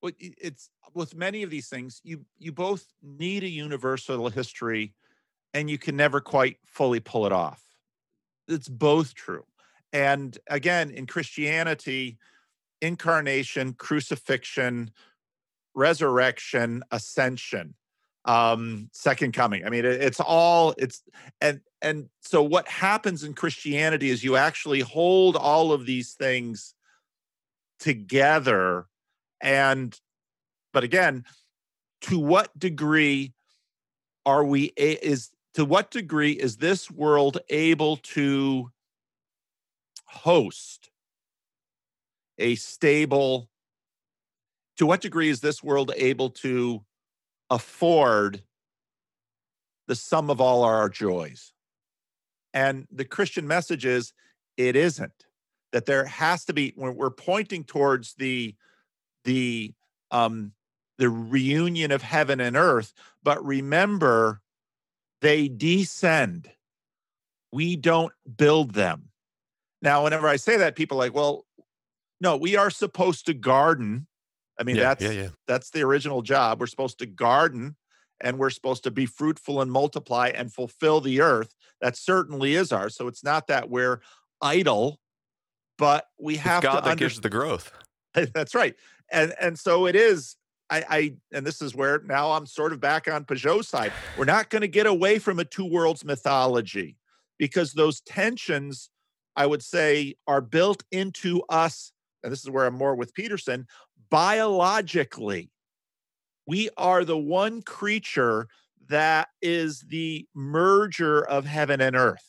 Well, 0.00 0.12
it's 0.18 0.70
with 0.94 1.14
many 1.14 1.42
of 1.42 1.50
these 1.50 1.68
things. 1.68 2.00
You 2.02 2.24
you 2.38 2.50
both 2.50 2.86
need 3.02 3.44
a 3.44 3.48
universal 3.48 4.30
history, 4.30 4.94
and 5.52 5.68
you 5.68 5.76
can 5.76 5.96
never 5.96 6.20
quite 6.20 6.56
fully 6.66 7.00
pull 7.00 7.26
it 7.26 7.32
off. 7.32 7.62
It's 8.46 8.68
both 8.68 9.14
true. 9.14 9.44
And 9.92 10.38
again, 10.48 10.90
in 10.90 11.06
Christianity, 11.06 12.18
incarnation, 12.80 13.74
crucifixion, 13.74 14.90
resurrection, 15.74 16.82
ascension 16.90 17.74
um 18.24 18.88
second 18.92 19.32
coming. 19.32 19.64
I 19.64 19.70
mean 19.70 19.84
it, 19.84 20.02
it's 20.02 20.20
all 20.20 20.74
it's 20.78 21.02
and 21.40 21.60
and 21.80 22.08
so 22.20 22.42
what 22.42 22.66
happens 22.68 23.24
in 23.24 23.34
christianity 23.34 24.10
is 24.10 24.24
you 24.24 24.36
actually 24.36 24.80
hold 24.80 25.36
all 25.36 25.72
of 25.72 25.86
these 25.86 26.14
things 26.14 26.74
together 27.78 28.86
and 29.40 29.98
but 30.72 30.84
again 30.84 31.24
to 32.02 32.18
what 32.18 32.56
degree 32.58 33.32
are 34.26 34.44
we 34.44 34.72
is 34.76 35.30
to 35.54 35.64
what 35.64 35.90
degree 35.90 36.32
is 36.32 36.56
this 36.56 36.90
world 36.90 37.38
able 37.48 37.96
to 37.98 38.70
host 40.06 40.90
a 42.38 42.54
stable 42.56 43.48
to 44.76 44.86
what 44.86 45.00
degree 45.00 45.28
is 45.28 45.40
this 45.40 45.62
world 45.62 45.92
able 45.96 46.30
to 46.30 46.84
afford 47.50 48.42
the 49.86 49.94
sum 49.94 50.30
of 50.30 50.40
all 50.40 50.62
our 50.62 50.88
joys. 50.88 51.52
And 52.52 52.86
the 52.90 53.04
Christian 53.04 53.46
message 53.46 53.84
is 53.84 54.12
it 54.56 54.76
isn't. 54.76 55.24
That 55.72 55.86
there 55.86 56.06
has 56.06 56.44
to 56.46 56.52
be 56.52 56.72
when 56.76 56.96
we're 56.96 57.10
pointing 57.10 57.64
towards 57.64 58.14
the 58.14 58.54
the 59.24 59.74
um 60.10 60.52
the 60.96 61.10
reunion 61.10 61.92
of 61.92 62.02
heaven 62.02 62.40
and 62.40 62.56
earth, 62.56 62.92
but 63.22 63.44
remember 63.44 64.40
they 65.20 65.48
descend. 65.48 66.50
We 67.52 67.76
don't 67.76 68.12
build 68.36 68.74
them. 68.74 69.10
Now, 69.80 70.04
whenever 70.04 70.26
I 70.26 70.36
say 70.36 70.56
that, 70.56 70.74
people 70.74 70.96
are 70.98 71.04
like, 71.06 71.14
well, 71.14 71.46
no, 72.20 72.36
we 72.36 72.56
are 72.56 72.70
supposed 72.70 73.26
to 73.26 73.34
garden 73.34 74.07
I 74.58 74.64
mean, 74.64 74.76
yeah, 74.76 74.82
that's 74.82 75.04
yeah, 75.04 75.10
yeah. 75.10 75.28
that's 75.46 75.70
the 75.70 75.82
original 75.82 76.22
job. 76.22 76.60
We're 76.60 76.66
supposed 76.66 76.98
to 76.98 77.06
garden 77.06 77.76
and 78.20 78.38
we're 78.38 78.50
supposed 78.50 78.84
to 78.84 78.90
be 78.90 79.06
fruitful 79.06 79.60
and 79.60 79.70
multiply 79.70 80.28
and 80.34 80.52
fulfill 80.52 81.00
the 81.00 81.20
earth. 81.20 81.54
That 81.80 81.96
certainly 81.96 82.54
is 82.54 82.72
ours. 82.72 82.96
So 82.96 83.06
it's 83.06 83.22
not 83.22 83.46
that 83.46 83.70
we're 83.70 84.00
idle, 84.42 84.98
but 85.76 86.06
we 86.18 86.36
have 86.36 86.64
it's 86.64 86.72
God 86.72 86.80
to 86.80 86.84
that 86.84 86.90
under- 86.92 87.04
gives 87.04 87.20
the 87.20 87.30
growth. 87.30 87.72
that's 88.34 88.54
right. 88.54 88.74
And 89.10 89.34
and 89.40 89.58
so 89.58 89.86
it 89.86 89.96
is. 89.96 90.36
I, 90.70 90.84
I 90.88 91.14
and 91.32 91.46
this 91.46 91.62
is 91.62 91.74
where 91.74 92.02
now 92.04 92.32
I'm 92.32 92.44
sort 92.44 92.74
of 92.74 92.80
back 92.80 93.08
on 93.08 93.24
Pageau's 93.24 93.68
side. 93.68 93.92
We're 94.18 94.26
not 94.26 94.50
going 94.50 94.60
to 94.60 94.68
get 94.68 94.86
away 94.86 95.18
from 95.18 95.38
a 95.38 95.44
two 95.44 95.64
worlds 95.64 96.04
mythology 96.04 96.98
because 97.38 97.72
those 97.72 98.02
tensions, 98.02 98.90
I 99.34 99.46
would 99.46 99.62
say, 99.62 100.16
are 100.26 100.42
built 100.42 100.82
into 100.90 101.42
us. 101.48 101.92
And 102.22 102.30
this 102.30 102.40
is 102.40 102.50
where 102.50 102.66
I'm 102.66 102.74
more 102.74 102.94
with 102.94 103.14
Peterson 103.14 103.66
biologically, 104.10 105.50
we 106.46 106.70
are 106.76 107.04
the 107.04 107.18
one 107.18 107.62
creature 107.62 108.48
that 108.88 109.28
is 109.42 109.80
the 109.88 110.26
merger 110.34 111.22
of 111.26 111.44
heaven 111.44 111.80
and 111.80 111.94
earth. 111.94 112.24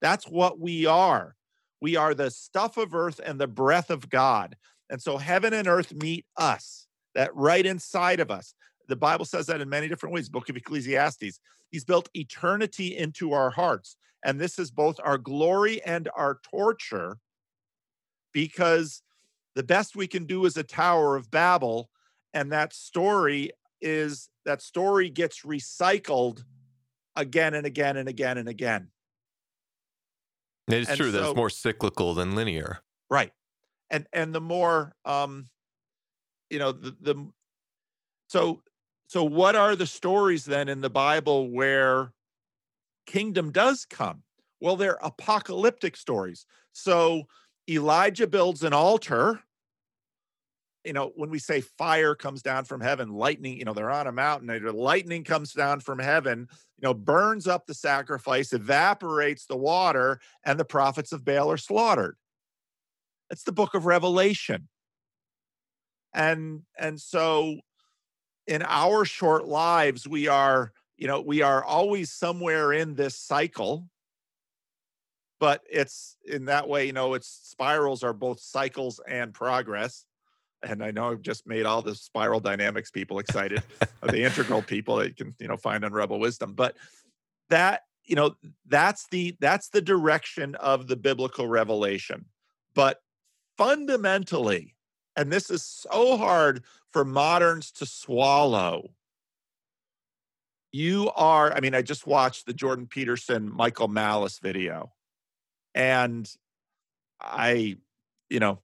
That's 0.00 0.26
what 0.26 0.58
we 0.58 0.86
are. 0.86 1.36
We 1.82 1.96
are 1.96 2.14
the 2.14 2.30
stuff 2.30 2.76
of 2.76 2.94
earth 2.94 3.20
and 3.24 3.38
the 3.40 3.46
breath 3.46 3.90
of 3.90 4.08
God. 4.08 4.56
And 4.88 5.00
so 5.00 5.18
heaven 5.18 5.52
and 5.52 5.68
earth 5.68 5.94
meet 5.94 6.24
us, 6.36 6.86
that 7.14 7.34
right 7.34 7.64
inside 7.64 8.20
of 8.20 8.30
us. 8.30 8.54
The 8.88 8.96
Bible 8.96 9.24
says 9.24 9.46
that 9.46 9.60
in 9.60 9.68
many 9.68 9.88
different 9.88 10.14
ways. 10.14 10.28
Book 10.28 10.48
of 10.48 10.56
Ecclesiastes. 10.56 11.40
He's 11.70 11.84
built 11.84 12.08
eternity 12.14 12.96
into 12.96 13.32
our 13.32 13.50
hearts. 13.50 13.96
And 14.24 14.40
this 14.40 14.58
is 14.58 14.70
both 14.70 14.98
our 15.02 15.18
glory 15.18 15.82
and 15.84 16.08
our 16.16 16.40
torture 16.42 17.18
because 18.32 19.02
the 19.54 19.62
best 19.62 19.96
we 19.96 20.06
can 20.06 20.24
do 20.24 20.44
is 20.44 20.56
a 20.56 20.62
Tower 20.62 21.16
of 21.16 21.30
Babel. 21.30 21.90
And 22.32 22.52
that 22.52 22.72
story 22.72 23.50
is 23.80 24.28
that 24.44 24.62
story 24.62 25.10
gets 25.10 25.42
recycled 25.42 26.44
again 27.16 27.54
and 27.54 27.66
again 27.66 27.96
and 27.96 28.08
again 28.08 28.38
and 28.38 28.48
again. 28.48 28.88
It 30.68 30.74
is 30.74 30.88
and 30.88 30.96
true 30.96 31.10
so, 31.10 31.12
that 31.12 31.28
it's 31.28 31.36
more 31.36 31.50
cyclical 31.50 32.14
than 32.14 32.34
linear. 32.34 32.80
Right. 33.08 33.32
And 33.90 34.06
and 34.12 34.34
the 34.34 34.40
more 34.40 34.94
um 35.04 35.48
you 36.48 36.58
know 36.58 36.72
the, 36.72 36.96
the 37.00 37.28
so 38.28 38.62
so 39.08 39.24
what 39.24 39.56
are 39.56 39.74
the 39.74 39.86
stories 39.86 40.44
then 40.44 40.68
in 40.68 40.80
the 40.80 40.90
Bible 40.90 41.50
where 41.50 42.12
kingdom 43.06 43.50
does 43.50 43.84
come? 43.84 44.22
Well, 44.60 44.76
they're 44.76 44.98
apocalyptic 45.02 45.96
stories. 45.96 46.46
So 46.72 47.24
Elijah 47.70 48.26
builds 48.26 48.62
an 48.62 48.72
altar. 48.72 49.40
You 50.84 50.94
know, 50.94 51.12
when 51.14 51.30
we 51.30 51.38
say 51.38 51.60
fire 51.60 52.14
comes 52.14 52.42
down 52.42 52.64
from 52.64 52.80
heaven, 52.80 53.10
lightning, 53.10 53.58
you 53.58 53.64
know, 53.64 53.74
they're 53.74 53.90
on 53.90 54.06
a 54.06 54.12
mountain, 54.12 54.48
lightning 54.74 55.24
comes 55.24 55.52
down 55.52 55.80
from 55.80 55.98
heaven, 55.98 56.48
you 56.78 56.88
know, 56.88 56.94
burns 56.94 57.46
up 57.46 57.66
the 57.66 57.74
sacrifice, 57.74 58.52
evaporates 58.52 59.44
the 59.44 59.58
water, 59.58 60.20
and 60.44 60.58
the 60.58 60.64
prophets 60.64 61.12
of 61.12 61.24
Baal 61.24 61.50
are 61.52 61.58
slaughtered. 61.58 62.16
It's 63.30 63.44
the 63.44 63.52
book 63.52 63.74
of 63.74 63.86
Revelation. 63.86 64.68
And 66.12 66.62
and 66.78 67.00
so 67.00 67.60
in 68.46 68.62
our 68.62 69.04
short 69.04 69.46
lives, 69.46 70.08
we 70.08 70.26
are, 70.26 70.72
you 70.96 71.06
know, 71.06 71.20
we 71.20 71.42
are 71.42 71.62
always 71.62 72.10
somewhere 72.10 72.72
in 72.72 72.94
this 72.94 73.16
cycle. 73.16 73.86
But 75.40 75.62
it's 75.68 76.16
in 76.24 76.44
that 76.44 76.68
way, 76.68 76.84
you 76.84 76.92
know, 76.92 77.14
it's 77.14 77.26
spirals 77.26 78.04
are 78.04 78.12
both 78.12 78.40
cycles 78.40 79.00
and 79.08 79.34
progress. 79.34 80.04
And 80.62 80.84
I 80.84 80.90
know 80.90 81.10
I've 81.10 81.22
just 81.22 81.46
made 81.46 81.64
all 81.64 81.80
the 81.80 81.94
spiral 81.94 82.40
dynamics 82.40 82.90
people 82.90 83.18
excited, 83.18 83.62
uh, 83.80 83.86
the 84.10 84.22
integral 84.22 84.60
people 84.60 84.96
that 84.96 85.08
you 85.08 85.14
can, 85.14 85.34
you 85.38 85.48
know, 85.48 85.56
find 85.56 85.82
on 85.82 85.92
Rebel 85.92 86.20
Wisdom. 86.20 86.52
But 86.52 86.76
that, 87.48 87.84
you 88.04 88.14
know, 88.14 88.36
that's 88.68 89.06
the 89.10 89.34
that's 89.40 89.70
the 89.70 89.80
direction 89.80 90.54
of 90.56 90.86
the 90.86 90.96
biblical 90.96 91.48
revelation. 91.48 92.26
But 92.74 93.00
fundamentally, 93.56 94.74
and 95.16 95.32
this 95.32 95.50
is 95.50 95.62
so 95.62 96.18
hard 96.18 96.62
for 96.92 97.04
moderns 97.04 97.70
to 97.72 97.86
swallow. 97.86 98.90
You 100.72 101.10
are, 101.16 101.52
I 101.52 101.60
mean, 101.60 101.74
I 101.74 101.82
just 101.82 102.06
watched 102.06 102.46
the 102.46 102.52
Jordan 102.52 102.86
Peterson, 102.86 103.50
Michael 103.52 103.88
Malice 103.88 104.38
video. 104.38 104.92
And 105.74 106.30
I, 107.20 107.76
you 108.28 108.40
know, 108.40 108.60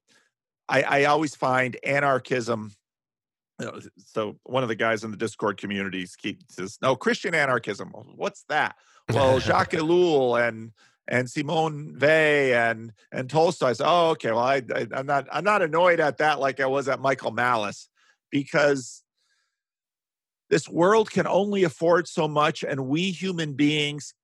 I, 0.68 0.82
I 0.82 1.04
always 1.04 1.34
find 1.34 1.76
anarchism. 1.84 2.72
You 3.60 3.66
know, 3.66 3.80
so 3.96 4.36
one 4.44 4.62
of 4.62 4.68
the 4.68 4.74
guys 4.74 5.04
in 5.04 5.10
the 5.10 5.16
Discord 5.16 5.56
communities 5.56 6.16
keeps 6.16 6.56
says, 6.56 6.78
"No 6.82 6.96
Christian 6.96 7.34
anarchism. 7.34 7.92
What's 8.16 8.44
that?" 8.48 8.76
Well, 9.08 9.40
Jacques 9.40 9.72
Ellul 9.72 10.46
and 10.46 10.72
and 11.08 11.30
Simone 11.30 11.96
Weil 12.00 12.54
and 12.54 12.92
and 13.12 13.30
Tolstoy. 13.30 13.72
Said, 13.72 13.86
"Oh, 13.88 14.10
okay. 14.10 14.30
Well, 14.30 14.40
I, 14.40 14.62
I, 14.74 14.86
I'm 14.92 15.06
not 15.06 15.26
I'm 15.32 15.44
not 15.44 15.62
annoyed 15.62 16.00
at 16.00 16.18
that 16.18 16.40
like 16.40 16.60
I 16.60 16.66
was 16.66 16.88
at 16.88 17.00
Michael 17.00 17.30
Malice 17.30 17.88
because 18.30 19.02
this 20.50 20.68
world 20.68 21.10
can 21.10 21.26
only 21.26 21.64
afford 21.64 22.08
so 22.08 22.28
much, 22.28 22.62
and 22.62 22.86
we 22.86 23.10
human 23.10 23.54
beings 23.54 24.14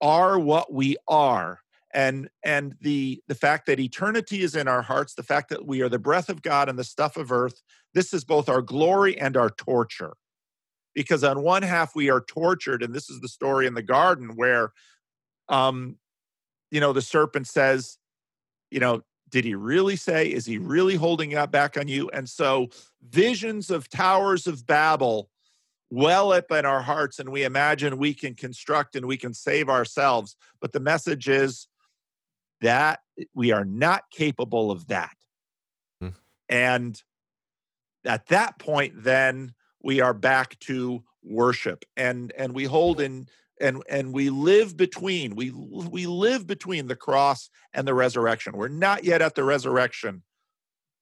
are 0.00 0.38
what 0.38 0.72
we 0.72 0.96
are." 1.06 1.60
And 1.92 2.28
and 2.44 2.76
the 2.80 3.22
the 3.26 3.34
fact 3.34 3.66
that 3.66 3.80
eternity 3.80 4.42
is 4.42 4.54
in 4.54 4.68
our 4.68 4.82
hearts 4.82 5.14
the 5.14 5.22
fact 5.22 5.48
that 5.48 5.66
we 5.66 5.82
are 5.82 5.88
the 5.88 5.98
breath 5.98 6.28
of 6.28 6.40
god 6.42 6.68
and 6.68 6.78
the 6.78 6.84
stuff 6.84 7.16
of 7.16 7.32
earth 7.32 7.62
this 7.94 8.12
is 8.12 8.24
both 8.24 8.48
our 8.48 8.62
glory 8.62 9.18
and 9.18 9.36
our 9.36 9.50
torture. 9.50 10.14
Because 10.94 11.22
on 11.24 11.42
one 11.42 11.62
half 11.62 11.94
we 11.94 12.10
are 12.10 12.20
tortured 12.20 12.82
and 12.82 12.94
this 12.94 13.10
is 13.10 13.20
the 13.20 13.28
story 13.28 13.66
in 13.66 13.74
the 13.74 13.82
garden 13.82 14.32
where 14.34 14.72
um 15.48 15.96
you 16.70 16.80
know 16.80 16.92
the 16.92 17.02
serpent 17.02 17.46
says 17.46 17.98
you 18.70 18.80
know 18.80 19.02
did 19.30 19.44
he 19.44 19.54
really 19.54 19.96
say 19.96 20.26
is 20.26 20.46
he 20.46 20.58
really 20.58 20.96
holding 20.96 21.30
that 21.30 21.52
back 21.52 21.76
on 21.76 21.86
you? 21.86 22.10
And 22.10 22.28
so 22.28 22.68
visions 23.08 23.70
of 23.70 23.88
towers 23.88 24.48
of 24.48 24.66
babel 24.66 25.30
well 25.90 26.32
up 26.32 26.50
in 26.50 26.64
our 26.64 26.82
hearts 26.82 27.20
and 27.20 27.28
we 27.28 27.44
imagine 27.44 27.96
we 27.96 28.14
can 28.14 28.34
construct 28.34 28.96
and 28.96 29.06
we 29.06 29.16
can 29.16 29.32
save 29.32 29.68
ourselves. 29.68 30.34
But 30.60 30.72
the 30.72 30.80
message 30.80 31.28
is 31.28 31.68
that 32.60 33.00
we 33.34 33.52
are 33.52 33.64
not 33.64 34.04
capable 34.10 34.70
of 34.70 34.88
that. 34.88 35.16
Mm. 36.02 36.14
And 36.48 37.02
at 38.04 38.26
that 38.26 38.58
point, 38.58 39.02
then 39.02 39.54
we 39.82 40.00
are 40.00 40.14
back 40.14 40.58
to 40.60 41.02
worship 41.22 41.84
and 41.96 42.32
and 42.36 42.54
we 42.54 42.64
hold 42.64 43.00
in 43.00 43.26
and 43.60 43.82
and 43.88 44.12
we 44.12 44.30
live 44.30 44.76
between 44.76 45.36
we 45.36 45.50
we 45.50 46.06
live 46.06 46.46
between 46.46 46.86
the 46.86 46.96
cross 46.96 47.50
and 47.74 47.86
the 47.86 47.94
resurrection 47.94 48.56
we're 48.56 48.68
not 48.68 49.04
yet 49.04 49.20
at 49.20 49.34
the 49.34 49.44
resurrection 49.44 50.22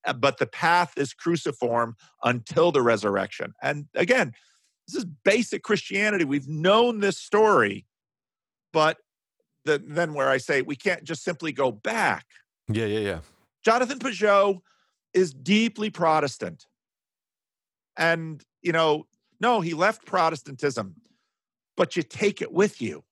uh, 0.06 0.12
but 0.12 0.38
the 0.38 0.46
path 0.46 0.92
is 0.96 1.14
cruciform 1.14 1.94
until 2.24 2.72
the 2.72 2.82
resurrection 2.82 3.52
and 3.62 3.86
again 3.94 4.32
this 4.88 4.96
is 4.96 5.06
basic 5.24 5.62
christianity 5.62 6.24
we've 6.24 6.48
known 6.48 6.98
this 6.98 7.18
story 7.18 7.86
but 8.72 8.98
the, 9.68 9.82
then 9.86 10.14
where 10.14 10.28
I 10.28 10.38
say 10.38 10.62
we 10.62 10.76
can't 10.76 11.04
just 11.04 11.22
simply 11.22 11.52
go 11.52 11.70
back. 11.70 12.24
Yeah, 12.68 12.86
yeah, 12.86 13.00
yeah. 13.00 13.20
Jonathan 13.64 13.98
Pageau 13.98 14.60
is 15.14 15.32
deeply 15.32 15.90
Protestant. 15.90 16.66
And, 17.96 18.42
you 18.62 18.72
know, 18.72 19.06
no, 19.40 19.60
he 19.60 19.74
left 19.74 20.06
Protestantism, 20.06 20.96
but 21.76 21.96
you 21.96 22.02
take 22.02 22.42
it 22.42 22.52
with 22.52 22.80
you. 22.82 23.04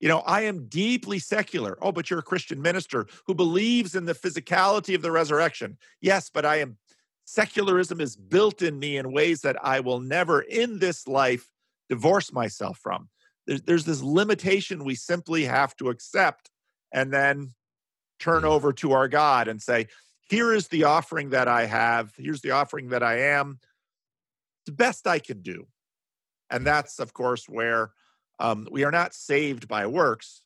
You 0.00 0.08
know, 0.08 0.20
I 0.20 0.42
am 0.42 0.66
deeply 0.66 1.18
secular. 1.18 1.76
Oh, 1.82 1.92
but 1.92 2.08
you're 2.08 2.20
a 2.20 2.22
Christian 2.22 2.62
minister 2.62 3.06
who 3.26 3.34
believes 3.34 3.94
in 3.94 4.06
the 4.06 4.14
physicality 4.14 4.94
of 4.94 5.02
the 5.02 5.12
resurrection. 5.12 5.76
Yes, 6.00 6.30
but 6.32 6.46
I 6.46 6.56
am, 6.60 6.78
secularism 7.26 8.00
is 8.00 8.16
built 8.16 8.62
in 8.62 8.78
me 8.78 8.96
in 8.96 9.12
ways 9.12 9.42
that 9.42 9.62
I 9.62 9.80
will 9.80 10.00
never 10.00 10.40
in 10.40 10.78
this 10.78 11.06
life 11.06 11.50
divorce 11.88 12.32
myself 12.32 12.78
from 12.78 13.08
there's, 13.50 13.62
there's 13.62 13.84
this 13.84 14.00
limitation 14.00 14.84
we 14.84 14.94
simply 14.94 15.44
have 15.44 15.74
to 15.76 15.88
accept 15.88 16.50
and 16.92 17.12
then 17.12 17.52
turn 18.20 18.42
mm. 18.42 18.46
over 18.46 18.72
to 18.74 18.92
our 18.92 19.08
God 19.08 19.48
and 19.48 19.60
say, 19.60 19.88
here 20.28 20.52
is 20.52 20.68
the 20.68 20.84
offering 20.84 21.30
that 21.30 21.48
I 21.48 21.66
have. 21.66 22.12
Here's 22.16 22.42
the 22.42 22.52
offering 22.52 22.90
that 22.90 23.02
I 23.02 23.18
am. 23.32 23.58
The 24.66 24.72
best 24.72 25.08
I 25.08 25.18
can 25.18 25.42
do. 25.42 25.66
And 26.48 26.64
that's, 26.64 27.00
of 27.00 27.12
course, 27.12 27.48
where 27.48 27.90
um, 28.38 28.68
we 28.70 28.84
are 28.84 28.92
not 28.92 29.14
saved 29.14 29.66
by 29.66 29.88
works. 29.88 30.42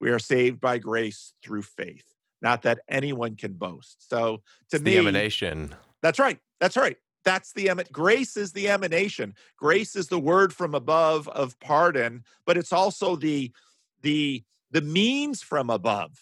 We 0.00 0.10
are 0.10 0.18
saved 0.18 0.60
by 0.60 0.78
grace 0.78 1.34
through 1.44 1.62
faith. 1.62 2.06
Not 2.40 2.62
that 2.62 2.80
anyone 2.88 3.36
can 3.36 3.52
boast. 3.52 4.08
So 4.10 4.38
to 4.70 4.76
it's 4.76 4.84
me, 4.84 4.92
the 4.92 4.98
emanation. 4.98 5.76
That's 6.02 6.18
right. 6.18 6.38
That's 6.58 6.76
right 6.76 6.96
that's 7.24 7.52
the 7.52 7.70
grace 7.92 8.36
is 8.36 8.52
the 8.52 8.68
emanation 8.68 9.34
grace 9.56 9.96
is 9.96 10.08
the 10.08 10.18
word 10.18 10.52
from 10.52 10.74
above 10.74 11.28
of 11.28 11.58
pardon 11.60 12.22
but 12.46 12.56
it's 12.56 12.72
also 12.72 13.16
the 13.16 13.50
the 14.02 14.42
the 14.70 14.80
means 14.80 15.42
from 15.42 15.70
above 15.70 16.18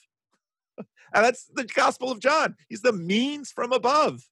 and 0.79 0.87
that's 1.25 1.47
the 1.55 1.65
gospel 1.65 2.11
of 2.11 2.21
john 2.21 2.55
he's 2.69 2.83
the 2.83 2.93
means 2.93 3.51
from 3.51 3.73
above 3.73 4.23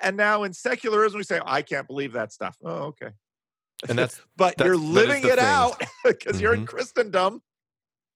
and 0.00 0.16
now 0.16 0.42
in 0.42 0.52
secularism 0.52 1.18
we 1.18 1.24
say 1.24 1.40
i 1.44 1.62
can't 1.62 1.86
believe 1.86 2.12
that 2.12 2.32
stuff 2.32 2.56
oh 2.64 2.84
okay 2.84 3.10
and 3.88 3.98
that's 3.98 4.20
but 4.36 4.56
that's, 4.56 4.66
you're 4.66 4.76
living 4.76 5.24
it 5.24 5.36
thing. 5.36 5.38
out 5.40 5.78
because 6.04 6.34
mm-hmm. 6.34 6.42
you're 6.42 6.54
in 6.54 6.60
mm-hmm. 6.60 6.66
christendom 6.66 7.42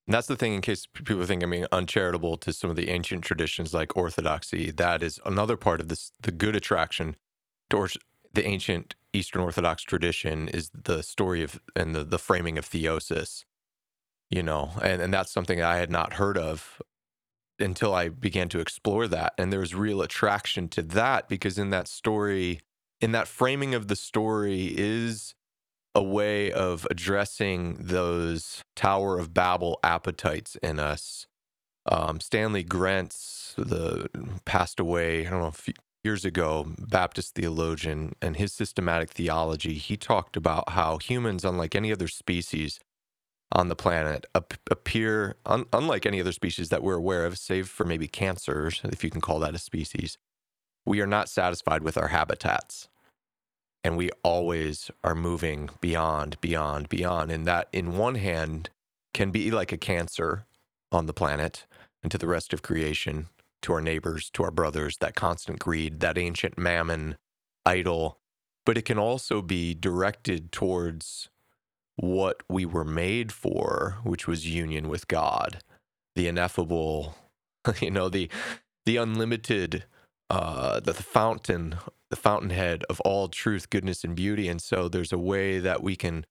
and 0.06 0.14
that's 0.16 0.26
the 0.26 0.34
thing, 0.34 0.54
in 0.54 0.60
case 0.60 0.86
people 0.86 1.24
think 1.24 1.40
I'm 1.40 1.50
being 1.50 1.66
uncharitable 1.70 2.36
to 2.38 2.52
some 2.52 2.68
of 2.68 2.74
the 2.74 2.88
ancient 2.88 3.22
traditions 3.22 3.72
like 3.72 3.96
Orthodoxy. 3.96 4.72
That 4.72 5.04
is 5.04 5.20
another 5.24 5.56
part 5.56 5.80
of 5.80 5.86
this, 5.86 6.10
the 6.20 6.32
good 6.32 6.56
attraction 6.56 7.14
towards 7.70 7.96
the 8.32 8.46
ancient 8.46 8.94
Eastern 9.12 9.42
Orthodox 9.42 9.82
tradition 9.82 10.48
is 10.48 10.70
the 10.74 11.02
story 11.02 11.42
of 11.42 11.60
and 11.74 11.94
the, 11.94 12.04
the 12.04 12.18
framing 12.18 12.58
of 12.58 12.68
theosis, 12.68 13.44
you 14.30 14.42
know, 14.42 14.70
and, 14.82 15.02
and 15.02 15.12
that's 15.12 15.32
something 15.32 15.62
I 15.62 15.76
had 15.76 15.90
not 15.90 16.14
heard 16.14 16.38
of 16.38 16.80
until 17.58 17.94
I 17.94 18.08
began 18.08 18.48
to 18.50 18.60
explore 18.60 19.06
that. 19.08 19.34
And 19.36 19.52
there's 19.52 19.74
real 19.74 20.02
attraction 20.02 20.68
to 20.70 20.82
that 20.82 21.28
because 21.28 21.58
in 21.58 21.70
that 21.70 21.88
story, 21.88 22.60
in 23.00 23.12
that 23.12 23.28
framing 23.28 23.74
of 23.74 23.88
the 23.88 23.96
story 23.96 24.74
is 24.76 25.34
a 25.94 26.02
way 26.02 26.52
of 26.52 26.86
addressing 26.90 27.74
those 27.80 28.62
Tower 28.76 29.18
of 29.18 29.34
Babel 29.34 29.80
appetites 29.82 30.56
in 30.62 30.78
us. 30.78 31.26
Um, 31.86 32.20
Stanley 32.20 32.62
Grenz, 32.62 33.54
the 33.56 34.08
passed 34.44 34.78
away, 34.78 35.26
I 35.26 35.30
don't 35.30 35.40
know, 35.40 35.48
if 35.48 35.68
years 36.04 36.24
ago, 36.24 36.66
Baptist 36.78 37.34
theologian, 37.34 38.14
and 38.22 38.36
his 38.36 38.52
systematic 38.52 39.10
theology, 39.10 39.74
he 39.74 39.96
talked 39.96 40.36
about 40.36 40.70
how 40.70 40.98
humans, 40.98 41.44
unlike 41.44 41.74
any 41.74 41.92
other 41.92 42.08
species 42.08 42.80
on 43.52 43.68
the 43.68 43.76
planet, 43.76 44.26
appear, 44.70 45.36
un- 45.44 45.66
unlike 45.72 46.06
any 46.06 46.20
other 46.20 46.32
species 46.32 46.68
that 46.70 46.82
we're 46.82 46.96
aware 46.96 47.26
of, 47.26 47.38
save 47.38 47.68
for 47.68 47.84
maybe 47.84 48.08
cancers, 48.08 48.80
if 48.84 49.04
you 49.04 49.10
can 49.10 49.20
call 49.20 49.40
that 49.40 49.54
a 49.54 49.58
species, 49.58 50.18
we 50.86 51.00
are 51.00 51.06
not 51.06 51.28
satisfied 51.28 51.82
with 51.82 51.98
our 51.98 52.08
habitats. 52.08 52.88
And 53.82 53.96
we 53.96 54.10
always 54.22 54.90
are 55.02 55.14
moving 55.14 55.70
beyond, 55.80 56.40
beyond, 56.42 56.88
beyond. 56.90 57.30
And 57.30 57.46
that, 57.46 57.68
in 57.72 57.96
one 57.96 58.16
hand, 58.16 58.68
can 59.14 59.30
be 59.30 59.50
like 59.50 59.72
a 59.72 59.78
cancer 59.78 60.44
on 60.92 61.06
the 61.06 61.14
planet 61.14 61.64
and 62.02 62.12
to 62.12 62.18
the 62.18 62.26
rest 62.26 62.52
of 62.52 62.62
creation 62.62 63.28
to 63.62 63.72
our 63.74 63.80
neighbors, 63.80 64.30
to 64.30 64.44
our 64.44 64.50
brothers, 64.50 64.96
that 65.00 65.14
constant 65.14 65.58
greed, 65.58 66.00
that 66.00 66.18
ancient 66.18 66.58
mammon 66.58 67.16
idol. 67.66 68.18
But 68.66 68.78
it 68.78 68.84
can 68.84 68.98
also 68.98 69.42
be 69.42 69.74
directed 69.74 70.52
towards 70.52 71.28
what 71.96 72.42
we 72.48 72.66
were 72.66 72.84
made 72.84 73.32
for, 73.32 73.98
which 74.04 74.26
was 74.26 74.48
union 74.48 74.88
with 74.88 75.08
God, 75.08 75.60
the 76.16 76.28
ineffable, 76.28 77.16
you 77.80 77.90
know, 77.90 78.08
the 78.08 78.30
the 78.86 78.96
unlimited, 78.96 79.84
uh, 80.30 80.80
the, 80.80 80.92
the 80.92 81.02
fountain, 81.02 81.76
the 82.10 82.16
fountainhead 82.16 82.84
of 82.90 83.00
all 83.02 83.28
truth, 83.28 83.70
goodness, 83.70 84.04
and 84.04 84.16
beauty. 84.16 84.48
And 84.48 84.60
so 84.62 84.88
there's 84.88 85.12
a 85.12 85.18
way 85.18 85.58
that 85.60 85.82
we 85.82 85.96
can 85.96 86.26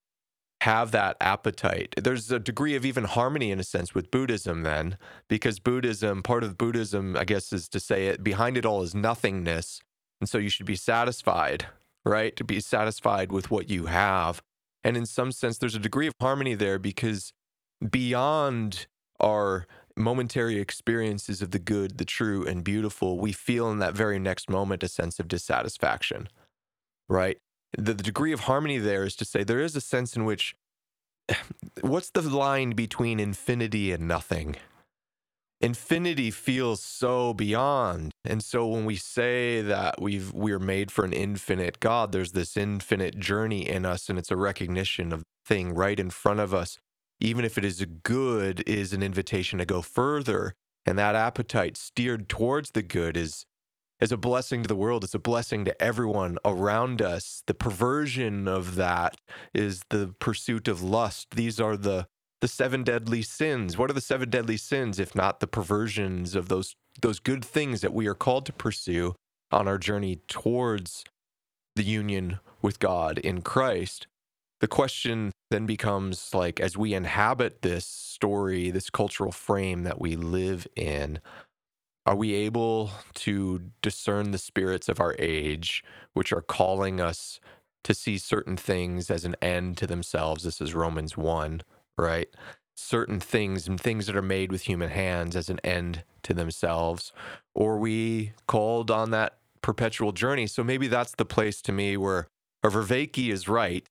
have 0.62 0.92
that 0.92 1.16
appetite. 1.22 1.94
There's 1.98 2.32
a 2.32 2.40
degree 2.40 2.76
of 2.76 2.86
even 2.86 3.06
harmony 3.06 3.52
in 3.52 3.60
a 3.60 3.64
sense 3.64 3.96
with 3.96 4.12
Buddhism, 4.12 4.64
then, 4.64 4.98
because 5.28 5.60
Buddhism, 5.60 6.22
part 6.22 6.44
of 6.44 6.58
Buddhism, 6.58 7.16
I 7.16 7.24
guess, 7.24 7.54
is 7.54 7.70
to 7.70 7.80
say 7.80 8.08
it 8.08 8.24
behind 8.24 8.58
it 8.58 8.66
all 8.66 8.82
is 8.82 8.94
nothingness. 8.94 9.82
And 10.20 10.30
so 10.30 10.38
you 10.38 10.50
should 10.50 10.66
be 10.66 10.76
satisfied, 10.76 11.68
right? 12.06 12.36
To 12.36 12.44
be 12.44 12.60
satisfied 12.60 13.32
with 13.32 13.50
what 13.50 13.70
you 13.70 13.86
have. 13.86 14.42
And 14.84 14.98
in 14.98 15.06
some 15.06 15.32
sense, 15.32 15.58
there's 15.58 15.76
a 15.76 15.80
degree 15.80 16.08
of 16.08 16.14
harmony 16.20 16.56
there 16.56 16.80
because 16.80 17.32
beyond 17.88 18.88
our 19.20 19.66
momentary 19.96 20.60
experiences 20.60 21.42
of 21.42 21.52
the 21.52 21.60
good, 21.60 21.98
the 21.98 22.06
true, 22.06 22.46
and 22.46 22.64
beautiful, 22.64 23.18
we 23.18 23.32
feel 23.32 23.70
in 23.72 23.80
that 23.80 23.94
very 23.94 24.20
next 24.20 24.50
moment 24.50 24.84
a 24.84 24.88
sense 24.88 25.20
of 25.20 25.28
dissatisfaction, 25.28 26.28
right? 27.08 27.38
The, 27.78 27.94
the 27.94 28.04
degree 28.04 28.34
of 28.34 28.42
harmony 28.42 28.78
there 28.78 29.04
is 29.04 29.16
to 29.18 29.26
say 29.26 29.44
there 29.44 29.60
is 29.60 29.76
a 29.76 29.82
sense 29.82 30.16
in 30.16 30.26
which 30.26 30.56
what's 31.82 32.10
the 32.10 32.22
line 32.22 32.72
between 32.72 33.20
infinity 33.20 33.92
and 33.92 34.08
nothing? 34.08 34.56
Infinity 35.62 36.32
feels 36.32 36.82
so 36.82 37.34
beyond. 37.34 38.14
And 38.24 38.42
so 38.42 38.66
when 38.66 38.86
we 38.86 38.96
say 38.96 39.62
that 39.62 40.02
we've 40.02 40.34
we're 40.34 40.58
made 40.58 40.90
for 40.90 41.04
an 41.04 41.12
infinite 41.12 41.82
God, 41.82 42.14
there's 42.14 42.32
this 42.32 42.56
infinite 42.56 43.20
journey 43.20 43.68
in 43.68 43.86
us 43.86 44.10
and 44.10 44.18
it's 44.18 44.32
a 44.32 44.38
recognition 44.38 45.12
of 45.12 45.24
thing 45.46 45.74
right 45.74 46.00
in 46.00 46.12
front 46.12 46.40
of 46.40 46.54
us. 46.54 46.78
Even 47.20 47.44
if 47.44 47.58
it 47.58 47.66
is 47.66 47.86
good 48.04 48.64
is 48.66 48.94
an 48.94 49.04
invitation 49.04 49.60
to 49.60 49.66
go 49.66 49.82
further 49.82 50.54
and 50.86 50.98
that 50.98 51.16
appetite 51.16 51.76
steered 51.76 52.30
towards 52.30 52.72
the 52.72 52.82
good 52.82 53.18
is 53.18 53.46
is 54.00 54.12
a 54.12 54.18
blessing 54.18 54.64
to 54.64 54.68
the 54.68 54.76
world. 54.76 55.04
It's 55.04 55.14
a 55.14 55.20
blessing 55.20 55.66
to 55.66 55.82
everyone 55.82 56.38
around 56.46 57.02
us. 57.02 57.44
The 57.48 57.54
perversion 57.54 58.48
of 58.48 58.76
that 58.76 59.18
is 59.54 59.82
the 59.90 60.14
pursuit 60.20 60.68
of 60.68 60.82
lust. 60.82 61.32
These 61.32 61.60
are 61.60 61.78
the 61.78 62.08
the 62.42 62.48
seven 62.48 62.84
deadly 62.84 63.22
sins. 63.22 63.78
What 63.78 63.90
are 63.90 63.94
the 63.94 64.02
seven 64.02 64.30
deadly 64.30 64.56
sins 64.56 64.98
if 64.98 65.14
not 65.14 65.42
the 65.42 65.48
perversions 65.48 66.36
of 66.36 66.48
those 66.48 66.76
those 67.02 67.20
good 67.20 67.44
things 67.44 67.82
that 67.82 67.94
we 67.94 68.08
are 68.08 68.16
called 68.16 68.46
to 68.46 68.54
pursue 68.54 69.16
on 69.52 69.68
our 69.68 69.78
journey 69.78 70.22
towards 70.28 71.04
the 71.76 71.84
union 71.84 72.40
with 72.62 72.80
God 72.80 73.18
in 73.18 73.42
Christ? 73.42 74.08
The 74.62 74.68
question 74.68 75.32
then 75.52 75.66
becomes 75.66 76.34
like 76.34 76.60
as 76.60 76.78
we 76.78 76.94
inhabit 76.94 77.62
this 77.62 77.86
story, 77.86 78.72
this 78.72 78.90
cultural 78.90 79.32
frame 79.32 79.84
that 79.84 80.00
we 80.00 80.16
live 80.16 80.68
in, 80.76 81.20
are 82.10 82.16
we 82.16 82.34
able 82.34 82.90
to 83.14 83.62
discern 83.84 84.32
the 84.32 84.40
spirits 84.40 84.90
of 84.90 85.00
our 85.00 85.16
age, 85.20 85.84
which 86.14 86.34
are 86.34 86.42
calling 86.42 87.00
us 87.00 87.40
to 87.84 87.94
see 87.94 88.18
certain 88.18 88.58
things 88.58 89.12
as 89.12 89.26
an 89.26 89.36
end 89.44 89.78
to 89.78 89.86
themselves? 89.86 90.44
This 90.44 90.60
is 90.60 90.74
Romans 90.74 91.16
1, 91.16 91.62
right? 92.00 92.28
Certain 92.76 93.20
things 93.20 93.68
and 93.68 93.80
things 93.80 94.08
that 94.08 94.16
are 94.16 94.24
made 94.24 94.52
with 94.52 94.64
human 94.64 94.90
hands 94.90 95.36
as 95.36 95.52
an 95.52 95.60
end 95.64 96.04
to 96.24 96.34
themselves. 96.34 97.14
Or 97.54 97.78
we 97.78 98.34
called 98.48 98.90
on 98.90 99.12
that 99.12 99.38
perpetual 99.62 100.12
journey. 100.12 100.48
So 100.48 100.64
maybe 100.64 100.88
that's 100.88 101.14
the 101.14 101.26
place 101.26 101.62
to 101.62 101.72
me 101.72 101.96
where 101.96 102.28
Vervaeke 102.66 103.32
is 103.32 103.48
right 103.48 103.86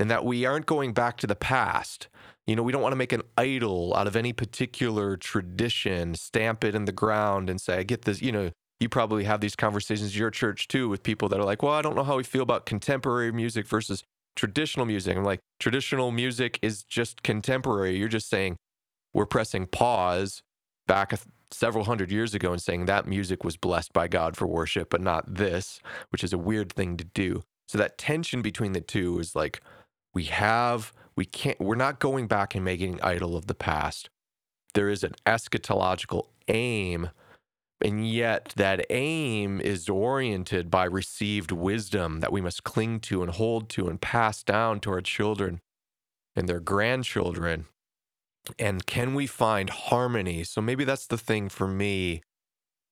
and 0.00 0.10
that 0.10 0.24
we 0.24 0.46
aren't 0.46 0.66
going 0.66 0.92
back 0.94 1.18
to 1.18 1.26
the 1.26 1.36
past. 1.36 2.08
You 2.46 2.56
know, 2.56 2.62
we 2.62 2.72
don't 2.72 2.82
want 2.82 2.92
to 2.92 2.96
make 2.96 3.12
an 3.12 3.22
idol 3.36 3.94
out 3.94 4.06
of 4.06 4.16
any 4.16 4.32
particular 4.32 5.16
tradition, 5.18 6.14
stamp 6.14 6.64
it 6.64 6.74
in 6.74 6.86
the 6.86 6.92
ground 6.92 7.50
and 7.50 7.60
say, 7.60 7.76
I 7.76 7.82
get 7.82 8.02
this, 8.02 8.22
you 8.22 8.32
know, 8.32 8.50
you 8.80 8.88
probably 8.88 9.24
have 9.24 9.42
these 9.42 9.54
conversations 9.54 10.10
at 10.10 10.16
your 10.16 10.30
church 10.30 10.68
too 10.68 10.88
with 10.88 11.02
people 11.02 11.28
that 11.28 11.38
are 11.38 11.44
like, 11.44 11.62
well, 11.62 11.74
I 11.74 11.82
don't 11.82 11.94
know 11.94 12.02
how 12.02 12.16
we 12.16 12.24
feel 12.24 12.42
about 12.42 12.64
contemporary 12.64 13.30
music 13.30 13.66
versus 13.66 14.02
traditional 14.36 14.86
music. 14.86 15.18
I'm 15.18 15.22
like, 15.22 15.40
traditional 15.60 16.10
music 16.10 16.58
is 16.62 16.82
just 16.82 17.22
contemporary. 17.22 17.98
You're 17.98 18.08
just 18.08 18.30
saying 18.30 18.56
we're 19.12 19.26
pressing 19.26 19.66
pause 19.66 20.40
back 20.86 21.12
several 21.50 21.84
hundred 21.84 22.10
years 22.10 22.34
ago 22.34 22.52
and 22.52 22.62
saying 22.62 22.86
that 22.86 23.06
music 23.06 23.44
was 23.44 23.58
blessed 23.58 23.92
by 23.92 24.08
God 24.08 24.34
for 24.34 24.46
worship, 24.46 24.88
but 24.88 25.02
not 25.02 25.34
this, 25.34 25.80
which 26.08 26.24
is 26.24 26.32
a 26.32 26.38
weird 26.38 26.72
thing 26.72 26.96
to 26.96 27.04
do. 27.04 27.42
So 27.68 27.76
that 27.76 27.98
tension 27.98 28.40
between 28.40 28.72
the 28.72 28.80
two 28.80 29.18
is 29.18 29.36
like, 29.36 29.60
we 30.14 30.24
have 30.24 30.92
we 31.16 31.24
can't 31.24 31.60
we're 31.60 31.74
not 31.76 32.00
going 32.00 32.26
back 32.26 32.54
and 32.54 32.64
making 32.64 32.94
an 32.94 33.00
idol 33.02 33.36
of 33.36 33.46
the 33.46 33.54
past. 33.54 34.10
There 34.74 34.88
is 34.88 35.04
an 35.04 35.14
eschatological 35.26 36.26
aim 36.48 37.10
and 37.82 38.08
yet 38.08 38.52
that 38.56 38.86
aim 38.90 39.60
is 39.60 39.88
oriented 39.88 40.70
by 40.70 40.84
received 40.84 41.52
wisdom 41.52 42.20
that 42.20 42.32
we 42.32 42.40
must 42.40 42.64
cling 42.64 43.00
to 43.00 43.22
and 43.22 43.32
hold 43.32 43.68
to 43.70 43.88
and 43.88 44.00
pass 44.00 44.42
down 44.42 44.80
to 44.80 44.90
our 44.90 45.00
children 45.02 45.60
and 46.36 46.48
their 46.48 46.60
grandchildren. 46.60 47.66
And 48.58 48.86
can 48.86 49.14
we 49.14 49.26
find 49.26 49.70
harmony? 49.70 50.44
So 50.44 50.60
maybe 50.60 50.84
that's 50.84 51.06
the 51.06 51.18
thing 51.18 51.48
for 51.48 51.68
me 51.68 52.22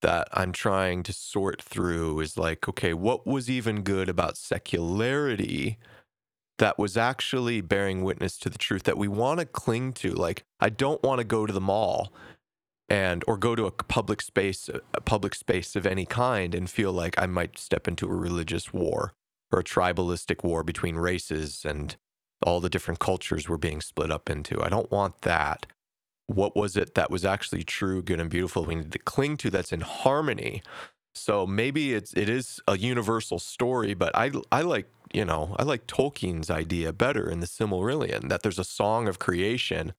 that 0.03 0.28
I'm 0.32 0.53
trying 0.53 1.03
to 1.05 1.15
sort 1.15 1.62
through 1.62 2.20
is 2.20 2.39
like 2.39 2.69
okay 2.69 2.95
what 2.95 3.27
was 3.27 3.51
even 3.51 3.82
good 3.82 4.09
about 4.09 4.36
secularity 4.39 5.78
that 6.59 6.79
was 6.79 6.97
actually 6.97 7.61
bearing 7.61 8.03
witness 8.05 8.37
to 8.39 8.51
the 8.51 8.59
truth 8.59 8.85
that 8.85 8.99
we 8.99 9.09
want 9.09 9.41
to 9.41 9.47
cling 9.47 9.93
to. 9.95 10.13
Like, 10.13 10.45
I 10.61 10.69
don't 10.71 11.03
want 11.03 11.19
to 11.19 11.25
go 11.25 11.47
to 11.47 11.53
the 11.53 11.61
mall 11.61 12.13
and 12.89 13.23
or 13.27 13.37
go 13.37 13.55
to 13.55 13.67
a 13.67 13.71
public 13.71 14.23
space 14.23 14.69
a 14.95 15.01
public 15.01 15.35
space 15.35 15.77
of 15.77 15.87
any 15.87 16.07
kind 16.07 16.55
and 16.55 16.71
feel 16.71 16.93
like 16.93 17.21
I 17.21 17.27
might 17.27 17.59
step 17.59 17.87
into 17.87 18.07
a 18.07 18.15
religious 18.15 18.73
war 18.73 19.13
or 19.53 19.61
a 19.61 19.65
tribalistic 19.65 20.43
war 20.45 20.63
between 20.63 20.97
races 20.97 21.65
and 21.65 21.97
all 22.43 22.61
the 22.61 22.71
different 22.71 23.01
cultures 23.01 23.49
we're 23.49 23.57
being 23.57 23.81
split 23.81 24.11
up 24.11 24.31
into. 24.31 24.63
I 24.63 24.69
don't 24.69 24.91
want 24.91 25.23
that. 25.23 25.67
What 26.27 26.55
was 26.55 26.77
it 26.77 26.95
that 26.95 27.11
was 27.11 27.25
actually 27.25 27.65
true, 27.65 28.03
good 28.03 28.21
and 28.21 28.31
beautiful 28.31 28.65
we 28.65 28.77
need 28.77 28.93
to 28.93 28.99
cling 28.99 29.37
to 29.39 29.51
that's 29.51 29.73
in 29.73 29.81
harmony? 29.81 30.63
So 31.19 31.47
maybe 31.47 31.95
it's 31.95 32.12
it 32.15 32.28
is 32.28 32.61
a 32.66 32.78
universal 32.78 33.39
story, 33.39 33.95
but 33.95 34.15
I 34.16 34.31
I 34.53 34.62
like 34.62 34.89
you 35.12 35.24
know, 35.24 35.55
I 35.59 35.62
like 35.62 35.86
Tolkien's 35.86 36.51
idea 36.51 36.93
better 36.93 37.31
in 37.31 37.40
the 37.40 37.47
Silmarillion 37.47 38.28
that 38.28 38.43
there's 38.43 38.59
a 38.59 38.65
song 38.65 39.09
of 39.09 39.19
creation. 39.19 39.95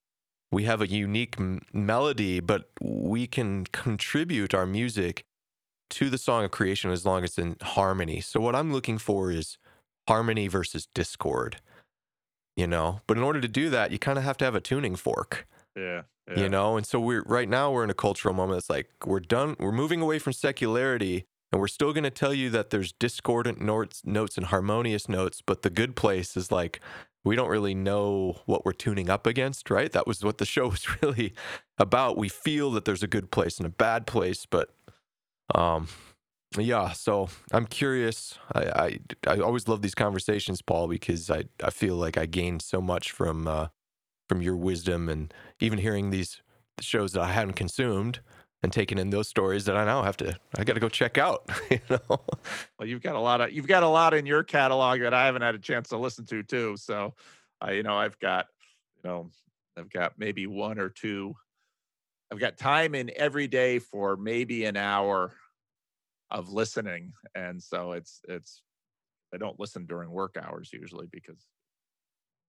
We 0.52 0.64
have 0.64 0.80
a 0.80 0.86
unique 0.86 1.36
m- 1.38 1.62
melody, 1.72 2.40
but 2.40 2.70
we 2.80 3.26
can 3.26 3.64
contribute 3.66 4.54
our 4.54 4.66
music 4.66 5.24
to 5.90 6.08
the 6.10 6.18
song 6.18 6.44
of 6.44 6.50
creation 6.50 6.90
as 6.90 7.04
long 7.04 7.24
as 7.24 7.30
it's 7.30 7.38
in 7.38 7.56
harmony. 7.60 8.20
So, 8.20 8.40
what 8.40 8.54
I'm 8.54 8.72
looking 8.72 8.98
for 8.98 9.30
is 9.30 9.58
harmony 10.08 10.48
versus 10.48 10.86
discord, 10.94 11.60
you 12.56 12.66
know? 12.66 13.00
But 13.06 13.16
in 13.16 13.22
order 13.22 13.40
to 13.40 13.48
do 13.48 13.70
that, 13.70 13.90
you 13.90 13.98
kind 13.98 14.18
of 14.18 14.24
have 14.24 14.36
to 14.38 14.44
have 14.44 14.54
a 14.54 14.60
tuning 14.60 14.96
fork. 14.96 15.46
Yeah, 15.76 16.02
yeah. 16.30 16.42
You 16.42 16.48
know, 16.48 16.76
and 16.76 16.86
so 16.86 17.00
we're 17.00 17.22
right 17.22 17.48
now 17.48 17.72
we're 17.72 17.84
in 17.84 17.90
a 17.90 17.94
cultural 17.94 18.34
moment 18.34 18.56
that's 18.56 18.70
like 18.70 18.88
we're 19.04 19.20
done, 19.20 19.56
we're 19.58 19.72
moving 19.72 20.00
away 20.00 20.18
from 20.18 20.32
secularity 20.32 21.26
and 21.52 21.60
we're 21.60 21.68
still 21.68 21.92
going 21.92 22.04
to 22.04 22.10
tell 22.10 22.32
you 22.32 22.50
that 22.50 22.70
there's 22.70 22.92
discordant 22.92 23.60
notes, 23.60 24.02
notes 24.04 24.36
and 24.36 24.46
harmonious 24.46 25.08
notes, 25.08 25.42
but 25.44 25.62
the 25.62 25.70
good 25.70 25.96
place 25.96 26.36
is 26.36 26.52
like 26.52 26.80
we 27.24 27.36
don't 27.36 27.48
really 27.48 27.74
know 27.74 28.40
what 28.46 28.64
we're 28.64 28.72
tuning 28.72 29.10
up 29.10 29.26
against, 29.26 29.68
right? 29.70 29.92
That 29.92 30.06
was 30.06 30.24
what 30.24 30.38
the 30.38 30.46
show 30.46 30.68
was 30.68 31.02
really 31.02 31.34
about. 31.78 32.16
We 32.16 32.28
feel 32.28 32.70
that 32.72 32.84
there's 32.84 33.02
a 33.02 33.08
good 33.08 33.30
place 33.30 33.58
and 33.58 33.66
a 33.66 33.70
bad 33.70 34.06
place, 34.06 34.46
but 34.46 34.70
um 35.54 35.88
yeah, 36.58 36.90
so 36.92 37.28
I'm 37.52 37.66
curious. 37.66 38.36
I, 38.52 38.60
I, 38.60 38.98
I 39.28 39.38
always 39.38 39.68
love 39.68 39.82
these 39.82 39.94
conversations, 39.94 40.62
Paul, 40.62 40.88
because 40.88 41.30
I, 41.30 41.44
I 41.62 41.70
feel 41.70 41.94
like 41.94 42.18
I 42.18 42.26
gained 42.26 42.62
so 42.62 42.80
much 42.80 43.12
from 43.12 43.46
uh, 43.46 43.68
from 44.30 44.40
your 44.40 44.54
wisdom 44.54 45.08
and 45.08 45.34
even 45.58 45.76
hearing 45.76 46.10
these 46.10 46.40
shows 46.80 47.10
that 47.10 47.20
I 47.20 47.32
hadn't 47.32 47.54
consumed 47.54 48.20
and 48.62 48.72
taking 48.72 48.96
in 48.96 49.10
those 49.10 49.26
stories 49.26 49.64
that 49.64 49.76
I 49.76 49.84
now 49.84 50.04
have 50.04 50.16
to 50.18 50.38
I 50.56 50.62
got 50.62 50.74
to 50.74 50.80
go 50.80 50.88
check 50.88 51.18
out. 51.18 51.50
you 51.70 51.80
know, 51.90 51.98
well, 52.08 52.86
you've 52.86 53.02
got 53.02 53.16
a 53.16 53.18
lot 53.18 53.40
of 53.40 53.50
you've 53.50 53.66
got 53.66 53.82
a 53.82 53.88
lot 53.88 54.14
in 54.14 54.26
your 54.26 54.44
catalog 54.44 55.00
that 55.00 55.12
I 55.12 55.26
haven't 55.26 55.42
had 55.42 55.56
a 55.56 55.58
chance 55.58 55.88
to 55.88 55.96
listen 55.96 56.26
to 56.26 56.44
too. 56.44 56.76
So, 56.76 57.14
I 57.60 57.72
you 57.72 57.82
know 57.82 57.98
I've 57.98 58.20
got 58.20 58.46
you 59.02 59.10
know 59.10 59.30
I've 59.76 59.90
got 59.90 60.12
maybe 60.16 60.46
one 60.46 60.78
or 60.78 60.90
two. 60.90 61.34
I've 62.30 62.38
got 62.38 62.56
time 62.56 62.94
in 62.94 63.10
every 63.16 63.48
day 63.48 63.80
for 63.80 64.16
maybe 64.16 64.64
an 64.64 64.76
hour 64.76 65.34
of 66.30 66.52
listening, 66.52 67.14
and 67.34 67.60
so 67.60 67.92
it's 67.92 68.20
it's 68.28 68.62
I 69.34 69.38
don't 69.38 69.58
listen 69.58 69.86
during 69.86 70.08
work 70.12 70.36
hours 70.40 70.70
usually 70.72 71.08
because. 71.10 71.48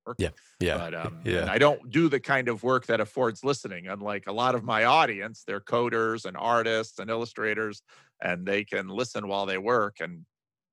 Yeah. 0.18 0.30
Yeah. 0.60 0.78
But 0.78 0.94
um, 0.94 1.19
yeah. 1.23 1.48
I 1.49 1.57
don't 1.57 1.90
do 1.90 2.10
the 2.10 2.19
kind 2.19 2.48
of 2.48 2.64
work 2.64 2.88
that 2.88 2.99
affords 2.99 3.44
listening. 3.44 3.88
Unlike 3.88 4.26
a 4.28 4.32
lot 4.32 4.56
of 4.56 4.64
my 4.64 4.86
audience, 4.86 5.44
they're 5.45 5.61
coders 5.61 6.26
and 6.26 6.36
artists 6.38 6.99
and 6.99 7.10
illustrators, 7.10 7.82
and 8.22 8.45
they 8.45 8.64
can 8.64 8.88
listen 8.88 9.28
while 9.28 9.45
they 9.45 9.57
work. 9.57 9.98
And 9.99 10.26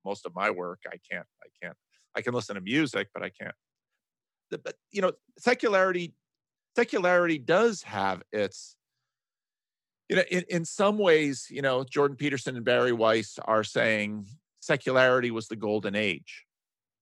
most 0.04 0.26
of 0.26 0.34
my 0.34 0.50
work, 0.50 0.80
I 0.86 0.96
can't. 1.10 1.26
I 1.42 1.48
can't. 1.62 1.76
I 2.16 2.22
can 2.22 2.34
listen 2.34 2.54
to 2.54 2.60
music, 2.60 3.08
but 3.14 3.22
I 3.22 3.30
can't. 3.30 3.54
But 4.50 4.76
you 4.90 5.02
know, 5.02 5.12
secularity, 5.38 6.14
secularity 6.76 7.38
does 7.38 7.82
have 7.82 8.22
its. 8.32 8.76
You 10.08 10.16
know, 10.16 10.22
in, 10.30 10.44
in 10.48 10.64
some 10.64 10.96
ways, 10.96 11.48
you 11.50 11.60
know, 11.60 11.84
Jordan 11.84 12.16
Peterson 12.16 12.56
and 12.56 12.64
Bari 12.64 12.92
Weiss 12.92 13.38
are 13.44 13.62
saying 13.62 14.26
secularity 14.60 15.30
was 15.30 15.48
the 15.48 15.56
golden 15.56 15.94
age 15.94 16.46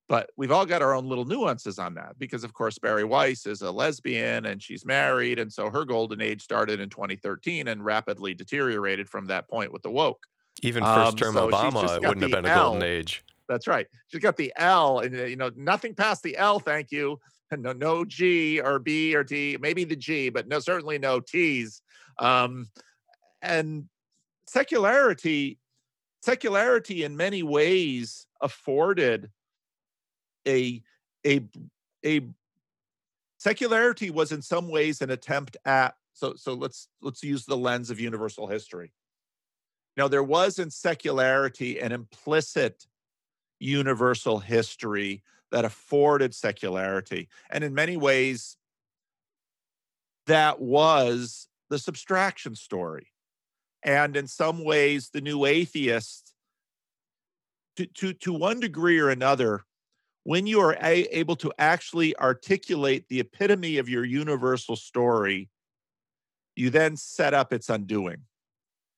but 0.08 0.30
we've 0.36 0.52
all 0.52 0.66
got 0.66 0.82
our 0.82 0.94
own 0.94 1.06
little 1.06 1.24
nuances 1.24 1.78
on 1.78 1.94
that 1.94 2.18
because, 2.18 2.44
of 2.44 2.52
course, 2.52 2.78
Bari 2.78 3.04
Weiss 3.04 3.44
is 3.46 3.62
a 3.62 3.70
lesbian 3.70 4.46
and 4.46 4.62
she's 4.62 4.84
married. 4.84 5.38
And 5.38 5.52
so 5.52 5.68
her 5.68 5.84
golden 5.84 6.20
age 6.20 6.42
started 6.42 6.80
in 6.80 6.88
2013 6.88 7.68
and 7.68 7.84
rapidly 7.84 8.32
deteriorated 8.32 9.08
from 9.08 9.26
that 9.26 9.48
point 9.48 9.72
with 9.72 9.82
the 9.82 9.90
woke. 9.90 10.24
Even 10.62 10.84
first 10.84 11.12
um, 11.12 11.16
term 11.16 11.36
um, 11.36 11.50
so 11.50 11.56
Obama, 11.56 11.96
it 11.96 12.06
wouldn't 12.06 12.22
have 12.22 12.30
been 12.30 12.50
a 12.50 12.54
golden 12.54 12.82
age. 12.82 13.24
That's 13.48 13.66
right. 13.66 13.86
She's 14.08 14.20
got 14.20 14.36
the 14.36 14.52
L, 14.56 15.00
and 15.00 15.14
uh, 15.14 15.24
you 15.24 15.36
know 15.36 15.50
nothing 15.54 15.94
past 15.94 16.22
the 16.22 16.36
L. 16.36 16.58
Thank 16.58 16.90
you. 16.90 17.18
No, 17.56 17.72
no 17.72 18.04
G 18.04 18.60
or 18.60 18.80
B 18.80 19.14
or 19.14 19.22
T. 19.22 19.56
Maybe 19.60 19.84
the 19.84 19.94
G, 19.94 20.30
but 20.30 20.48
no, 20.48 20.58
certainly 20.58 20.98
no 20.98 21.20
T's. 21.20 21.80
Um, 22.18 22.68
and 23.40 23.84
secularity, 24.48 25.60
secularity 26.22 27.04
in 27.04 27.16
many 27.16 27.44
ways 27.44 28.26
afforded 28.40 29.30
a 30.46 30.82
a 31.26 31.40
a 32.04 32.20
secularity 33.38 34.10
was 34.10 34.32
in 34.32 34.42
some 34.42 34.68
ways 34.68 35.02
an 35.02 35.10
attempt 35.10 35.56
at 35.64 35.94
so 36.12 36.34
so 36.34 36.54
let's 36.54 36.88
let's 37.02 37.22
use 37.22 37.44
the 37.44 37.56
lens 37.56 37.90
of 37.90 38.00
universal 38.00 38.46
history. 38.46 38.92
Now 39.96 40.08
there 40.08 40.22
was 40.22 40.58
in 40.58 40.70
secularity 40.70 41.78
an 41.78 41.92
implicit 41.92 42.86
universal 43.58 44.38
history 44.38 45.22
that 45.52 45.64
afforded 45.64 46.34
secularity. 46.34 47.28
And 47.50 47.62
in 47.64 47.74
many 47.74 47.96
ways 47.96 48.56
that 50.26 50.60
was 50.60 51.48
the 51.70 51.78
subtraction 51.78 52.54
story. 52.54 53.08
And 53.82 54.16
in 54.16 54.26
some 54.26 54.64
ways 54.64 55.10
the 55.10 55.20
new 55.20 55.44
atheist 55.44 56.34
to 57.76 57.86
to 57.86 58.12
to 58.14 58.32
one 58.32 58.60
degree 58.60 58.98
or 58.98 59.10
another 59.10 59.64
when 60.26 60.44
you 60.44 60.58
are 60.58 60.76
a- 60.82 61.16
able 61.16 61.36
to 61.36 61.52
actually 61.56 62.16
articulate 62.16 63.04
the 63.08 63.20
epitome 63.20 63.78
of 63.78 63.88
your 63.88 64.04
universal 64.04 64.74
story, 64.74 65.48
you 66.56 66.68
then 66.68 66.96
set 66.96 67.32
up 67.32 67.52
its 67.52 67.68
undoing. 67.68 68.22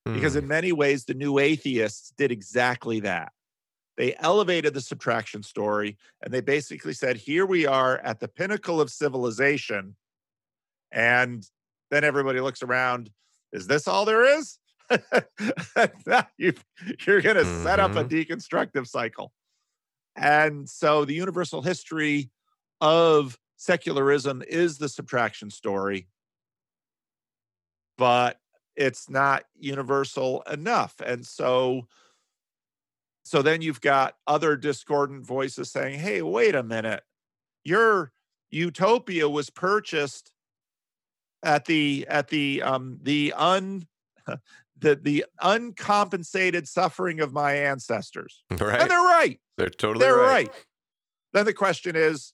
Mm. 0.06 0.14
Because 0.14 0.32
hmm. 0.32 0.38
in 0.38 0.48
many 0.48 0.72
ways, 0.72 1.04
the 1.04 1.12
new 1.12 1.38
atheists 1.38 2.14
did 2.16 2.32
exactly 2.32 3.00
that. 3.00 3.32
They 3.98 4.16
elevated 4.16 4.72
the 4.72 4.80
subtraction 4.80 5.42
story 5.42 5.98
and 6.22 6.32
they 6.32 6.40
basically 6.40 6.94
said, 6.94 7.18
here 7.18 7.44
we 7.44 7.66
are 7.66 7.98
at 7.98 8.20
the 8.20 8.28
pinnacle 8.28 8.80
of 8.80 8.88
civilization. 8.88 9.96
And 10.90 11.46
then 11.90 12.04
everybody 12.04 12.40
looks 12.40 12.62
around. 12.62 13.10
Is 13.52 13.66
this 13.66 13.86
all 13.86 14.06
there 14.06 14.24
is? 14.24 14.58
you, 16.38 16.54
are 17.06 17.20
going 17.20 17.36
to 17.36 17.42
mm-hmm. 17.42 17.64
set 17.64 17.80
up 17.80 17.96
a 17.96 18.04
mm-hmm. 18.04 18.32
deconstructive 18.32 18.86
cycle. 18.86 19.30
And 20.18 20.68
so 20.68 21.04
the 21.04 21.14
universal 21.14 21.62
history 21.62 22.30
of 22.80 23.38
secularism 23.56 24.42
is 24.46 24.78
the 24.78 24.88
subtraction 24.88 25.50
story, 25.50 26.08
but 27.96 28.40
it's 28.76 29.08
not 29.08 29.44
universal 29.58 30.42
enough. 30.50 31.00
And 31.04 31.24
so 31.24 31.86
so 33.22 33.42
then 33.42 33.60
you've 33.60 33.82
got 33.82 34.14
other 34.26 34.56
discordant 34.56 35.24
voices 35.24 35.70
saying, 35.70 35.98
"Hey, 35.98 36.22
wait 36.22 36.54
a 36.54 36.62
minute. 36.62 37.04
Your 37.62 38.12
utopia 38.50 39.28
was 39.28 39.50
purchased 39.50 40.32
at 41.42 41.66
the 41.66 42.06
at 42.08 42.28
the 42.28 42.62
um 42.62 42.98
the 43.02 43.34
un 43.36 43.86
the 44.80 44.96
the 44.96 45.24
uncompensated 45.40 46.68
suffering 46.68 47.20
of 47.20 47.32
my 47.32 47.54
ancestors. 47.54 48.42
Right. 48.58 48.80
And 48.80 48.90
they're 48.90 48.98
right. 48.98 49.40
They're 49.56 49.70
totally 49.70 50.04
they're 50.04 50.16
right. 50.16 50.48
right. 50.48 50.66
Then 51.32 51.44
the 51.44 51.52
question 51.52 51.94
is, 51.96 52.32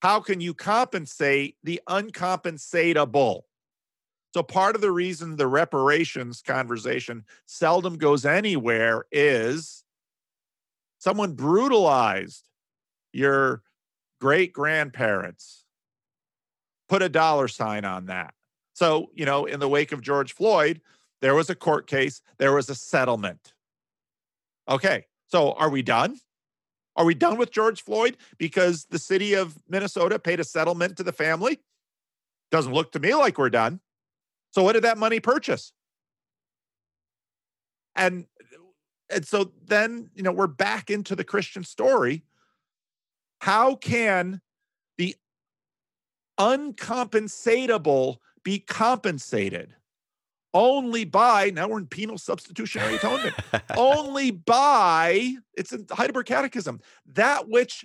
how 0.00 0.20
can 0.20 0.40
you 0.40 0.54
compensate 0.54 1.56
the 1.62 1.80
uncompensatable? 1.88 3.42
So 4.32 4.42
part 4.42 4.74
of 4.74 4.82
the 4.82 4.92
reason 4.92 5.36
the 5.36 5.46
reparations 5.46 6.42
conversation 6.42 7.24
seldom 7.46 7.96
goes 7.96 8.24
anywhere 8.24 9.04
is 9.10 9.84
someone 10.98 11.32
brutalized 11.32 12.48
your 13.12 13.62
great 14.20 14.52
grandparents. 14.52 15.64
Put 16.88 17.02
a 17.02 17.08
dollar 17.08 17.48
sign 17.48 17.84
on 17.84 18.06
that. 18.06 18.34
So, 18.74 19.10
you 19.14 19.24
know, 19.24 19.46
in 19.46 19.58
the 19.58 19.68
wake 19.68 19.92
of 19.92 20.02
George 20.02 20.34
Floyd, 20.34 20.82
there 21.20 21.34
was 21.34 21.50
a 21.50 21.54
court 21.54 21.86
case, 21.86 22.20
there 22.38 22.52
was 22.52 22.68
a 22.68 22.74
settlement. 22.74 23.54
Okay, 24.68 25.06
so 25.26 25.52
are 25.52 25.70
we 25.70 25.82
done? 25.82 26.18
Are 26.96 27.04
we 27.04 27.14
done 27.14 27.36
with 27.36 27.50
George 27.52 27.82
Floyd 27.82 28.16
because 28.38 28.86
the 28.86 28.98
city 28.98 29.34
of 29.34 29.56
Minnesota 29.68 30.18
paid 30.18 30.40
a 30.40 30.44
settlement 30.44 30.96
to 30.96 31.02
the 31.02 31.12
family? 31.12 31.60
Doesn't 32.50 32.72
look 32.72 32.92
to 32.92 32.98
me 32.98 33.14
like 33.14 33.38
we're 33.38 33.50
done. 33.50 33.80
So 34.52 34.62
what 34.62 34.72
did 34.72 34.84
that 34.84 34.98
money 34.98 35.20
purchase? 35.20 35.72
And 37.94 38.26
and 39.08 39.26
so 39.26 39.52
then, 39.64 40.10
you 40.14 40.22
know, 40.22 40.32
we're 40.32 40.46
back 40.46 40.90
into 40.90 41.14
the 41.14 41.24
Christian 41.24 41.62
story. 41.62 42.24
How 43.40 43.76
can 43.76 44.40
the 44.98 45.14
uncompensatable 46.40 48.16
be 48.42 48.58
compensated? 48.58 49.74
Only 50.56 51.04
by 51.04 51.50
now 51.50 51.68
we're 51.68 51.78
in 51.78 51.86
penal 51.86 52.16
substitutionary 52.16 52.96
atonement. 52.96 53.34
Only 53.76 54.30
by 54.30 55.34
it's 55.52 55.70
in 55.70 55.86
heidelberg 55.90 56.24
catechism 56.24 56.80
that 57.12 57.46
which 57.46 57.84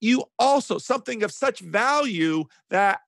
you 0.00 0.24
also 0.38 0.78
something 0.78 1.22
of 1.22 1.30
such 1.30 1.60
value 1.60 2.44
that 2.70 3.00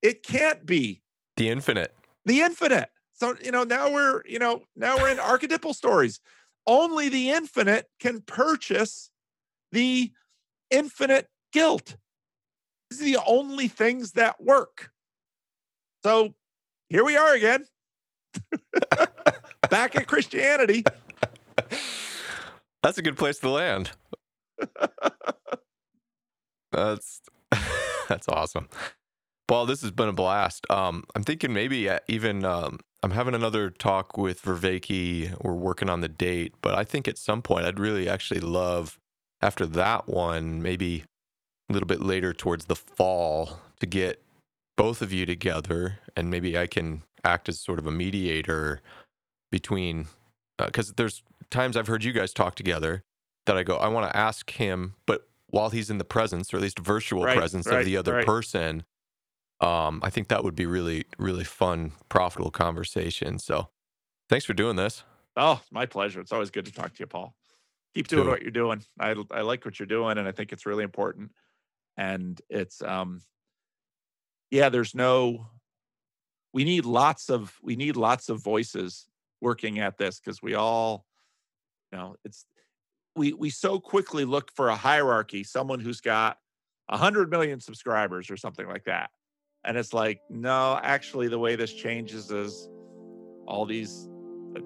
it 0.00 0.22
can't 0.22 0.64
be. 0.64 1.02
The 1.36 1.48
infinite. 1.48 1.92
The 2.24 2.40
infinite. 2.40 2.88
So 3.14 3.34
you 3.42 3.50
know 3.50 3.64
now 3.64 3.92
we're 3.92 4.22
you 4.26 4.38
know 4.38 4.62
now 4.76 4.96
we're 4.96 5.10
in 5.10 5.18
archetypal 5.18 5.74
stories. 5.74 6.20
Only 6.68 7.08
the 7.08 7.30
infinite 7.30 7.88
can 7.98 8.20
purchase 8.20 9.10
the 9.72 10.12
infinite 10.70 11.26
guilt. 11.52 11.96
These 12.90 13.00
are 13.00 13.04
the 13.04 13.18
only 13.26 13.66
things 13.66 14.12
that 14.12 14.40
work. 14.40 14.90
So 16.04 16.34
here 16.88 17.04
we 17.04 17.16
are 17.16 17.34
again 17.34 17.66
Back 19.70 19.96
at 19.96 20.06
Christianity. 20.06 20.84
That's 22.82 22.98
a 22.98 23.02
good 23.02 23.16
place 23.16 23.38
to 23.38 23.50
land. 23.50 23.90
that's 26.72 27.20
that's 28.08 28.28
awesome. 28.28 28.68
Well, 29.48 29.66
this 29.66 29.82
has 29.82 29.92
been 29.92 30.08
a 30.08 30.12
blast. 30.12 30.68
Um, 30.70 31.04
I'm 31.14 31.22
thinking 31.22 31.52
maybe 31.52 31.88
uh, 31.88 32.00
even 32.08 32.44
um, 32.44 32.80
I'm 33.02 33.12
having 33.12 33.34
another 33.34 33.70
talk 33.70 34.18
with 34.18 34.42
Vervaeke. 34.42 35.34
We're 35.40 35.52
working 35.52 35.88
on 35.88 36.00
the 36.00 36.08
date, 36.08 36.54
but 36.62 36.74
I 36.74 36.84
think 36.84 37.06
at 37.06 37.18
some 37.18 37.42
point 37.42 37.64
I'd 37.64 37.78
really 37.78 38.08
actually 38.08 38.40
love 38.40 38.98
after 39.40 39.66
that 39.66 40.08
one, 40.08 40.62
maybe 40.62 41.04
a 41.68 41.72
little 41.72 41.86
bit 41.86 42.00
later 42.00 42.32
towards 42.32 42.64
the 42.64 42.76
fall, 42.76 43.60
to 43.80 43.86
get 43.86 44.22
both 44.76 45.02
of 45.02 45.12
you 45.12 45.26
together, 45.26 45.98
and 46.16 46.30
maybe 46.30 46.56
I 46.56 46.66
can 46.66 47.02
act 47.24 47.48
as 47.48 47.58
sort 47.58 47.78
of 47.78 47.86
a 47.86 47.90
mediator 47.90 48.80
between 49.50 50.06
because 50.58 50.90
uh, 50.90 50.94
there's 50.96 51.22
times 51.50 51.76
I've 51.76 51.86
heard 51.86 52.04
you 52.04 52.12
guys 52.12 52.32
talk 52.32 52.54
together 52.54 53.02
that 53.46 53.56
I 53.56 53.62
go, 53.62 53.76
I 53.76 53.88
want 53.88 54.10
to 54.10 54.16
ask 54.16 54.50
him, 54.50 54.94
but 55.06 55.28
while 55.48 55.70
he's 55.70 55.90
in 55.90 55.98
the 55.98 56.04
presence, 56.04 56.52
or 56.52 56.56
at 56.56 56.62
least 56.62 56.78
virtual 56.78 57.24
right, 57.24 57.36
presence 57.36 57.66
right, 57.66 57.80
of 57.80 57.84
the 57.84 57.96
other 57.96 58.14
right. 58.14 58.26
person, 58.26 58.84
um, 59.60 60.00
I 60.02 60.10
think 60.10 60.28
that 60.28 60.44
would 60.44 60.56
be 60.56 60.66
really, 60.66 61.04
really 61.18 61.44
fun, 61.44 61.92
profitable 62.08 62.50
conversation. 62.50 63.38
So 63.38 63.68
thanks 64.28 64.44
for 64.44 64.54
doing 64.54 64.76
this. 64.76 65.04
Oh, 65.36 65.60
my 65.70 65.86
pleasure. 65.86 66.20
It's 66.20 66.32
always 66.32 66.50
good 66.50 66.66
to 66.66 66.72
talk 66.72 66.94
to 66.94 67.00
you, 67.00 67.06
Paul. 67.06 67.34
Keep 67.94 68.08
doing 68.08 68.28
what 68.28 68.42
you're 68.42 68.50
doing. 68.50 68.82
I, 68.98 69.14
I 69.30 69.42
like 69.42 69.64
what 69.64 69.78
you're 69.78 69.86
doing, 69.86 70.18
and 70.18 70.28
I 70.28 70.32
think 70.32 70.52
it's 70.52 70.66
really 70.66 70.84
important. 70.84 71.30
And 71.96 72.38
it's, 72.50 72.82
um, 72.82 73.22
yeah, 74.50 74.68
there's 74.68 74.94
no, 74.94 75.48
we 76.52 76.64
need 76.64 76.84
lots 76.84 77.30
of, 77.30 77.54
we 77.62 77.76
need 77.76 77.96
lots 77.96 78.28
of 78.28 78.42
voices 78.42 79.06
working 79.40 79.78
at 79.78 79.98
this 79.98 80.20
because 80.20 80.42
we 80.42 80.54
all, 80.54 81.04
you 81.92 81.98
know, 81.98 82.16
it's 82.24 82.46
we 83.16 83.32
we 83.32 83.50
so 83.50 83.80
quickly 83.80 84.24
look 84.24 84.50
for 84.54 84.68
a 84.68 84.76
hierarchy, 84.76 85.42
someone 85.42 85.80
who's 85.80 86.00
got 86.00 86.38
a 86.88 86.96
hundred 86.96 87.30
million 87.30 87.58
subscribers 87.58 88.30
or 88.30 88.36
something 88.36 88.68
like 88.68 88.84
that. 88.84 89.10
And 89.64 89.76
it's 89.76 89.92
like, 89.92 90.20
no, 90.30 90.78
actually, 90.82 91.28
the 91.28 91.38
way 91.38 91.56
this 91.56 91.72
changes 91.72 92.30
is 92.30 92.68
all 93.46 93.64
these 93.64 94.08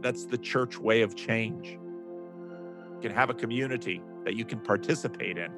that's 0.02 0.26
the 0.26 0.38
church 0.38 0.78
way 0.78 1.02
of 1.02 1.16
change. 1.16 1.68
You 1.68 2.98
can 3.00 3.12
have 3.12 3.30
a 3.30 3.34
community 3.34 4.02
that 4.24 4.34
you 4.34 4.44
can 4.44 4.60
participate 4.60 5.38
in 5.38 5.50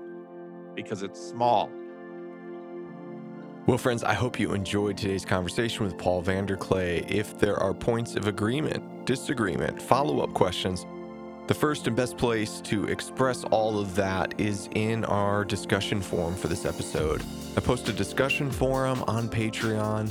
because 0.75 1.03
it's 1.03 1.21
small 1.21 1.71
well, 3.67 3.79
friends, 3.79 4.03
I 4.03 4.15
hope 4.15 4.41
you 4.41 4.55
enjoyed 4.55 4.97
today's 4.97 5.25
conversation 5.25 5.85
with 5.85 5.97
Paul 5.97 6.21
VanderKlay. 6.21 7.09
If 7.09 7.39
there 7.39 7.57
are 7.57 7.73
points 7.73 8.17
of 8.17 8.27
agreement, 8.27 9.07
disagreement, 9.07 9.81
follow 9.81 10.21
up 10.21 10.35
questions, 10.35 10.85
the 11.47 11.55
first 11.55 11.87
and 11.87 11.95
best 11.95 12.17
place 12.17 12.61
to 12.63 12.87
express 12.87 13.45
all 13.45 13.79
of 13.79 13.95
that 13.95 14.41
is 14.41 14.69
in 14.75 15.05
our 15.05 15.45
discussion 15.45 16.01
forum 16.01 16.35
for 16.35 16.49
this 16.49 16.65
episode. 16.65 17.23
I 17.57 17.61
post 17.61 17.89
a 17.89 17.93
discussion 17.93 18.51
forum 18.51 19.05
on 19.07 19.29
Patreon, 19.29 20.11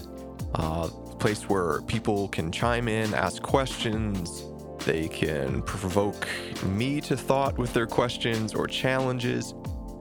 a 0.55 0.57
uh, 0.57 0.87
place 1.19 1.49
where 1.49 1.81
people 1.81 2.29
can 2.29 2.53
chime 2.53 2.87
in, 2.87 3.13
ask 3.13 3.41
questions, 3.41 4.45
They 4.85 5.09
can 5.09 5.61
provoke 5.61 6.27
me 6.65 7.01
to 7.01 7.15
thought 7.17 7.57
with 7.57 7.73
their 7.73 7.85
questions 7.85 8.53
or 8.55 8.65
challenges, 8.65 9.53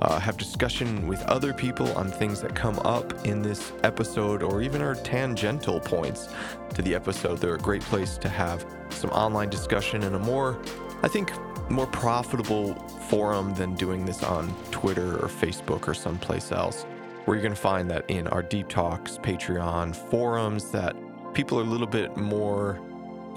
uh, 0.02 0.18
have 0.18 0.36
discussion 0.36 1.06
with 1.06 1.22
other 1.24 1.52
people 1.52 1.92
on 1.96 2.10
things 2.10 2.40
that 2.40 2.54
come 2.54 2.78
up 2.80 3.26
in 3.26 3.42
this 3.42 3.72
episode 3.84 4.42
or 4.42 4.62
even 4.62 4.80
our 4.80 4.94
tangential 4.94 5.80
points 5.80 6.28
to 6.74 6.82
the 6.82 6.94
episode. 6.94 7.38
They're 7.38 7.54
a 7.54 7.58
great 7.58 7.82
place 7.82 8.16
to 8.18 8.28
have 8.28 8.64
some 8.90 9.10
online 9.10 9.50
discussion 9.50 10.02
and 10.02 10.16
a 10.16 10.18
more, 10.18 10.60
I 11.02 11.08
think, 11.08 11.32
more 11.70 11.86
profitable 11.86 12.74
forum 13.08 13.54
than 13.54 13.74
doing 13.74 14.04
this 14.04 14.22
on 14.22 14.54
Twitter 14.70 15.16
or 15.16 15.28
Facebook 15.28 15.86
or 15.86 15.94
someplace 15.94 16.52
else. 16.52 16.84
Where 17.24 17.36
you're 17.36 17.42
going 17.42 17.54
to 17.54 17.60
find 17.60 17.90
that 17.90 18.08
in 18.08 18.26
our 18.28 18.42
Deep 18.42 18.68
Talks 18.68 19.18
Patreon 19.18 19.94
forums 19.94 20.70
that 20.70 20.96
people 21.34 21.58
are 21.58 21.62
a 21.62 21.66
little 21.66 21.86
bit 21.86 22.16
more 22.16 22.80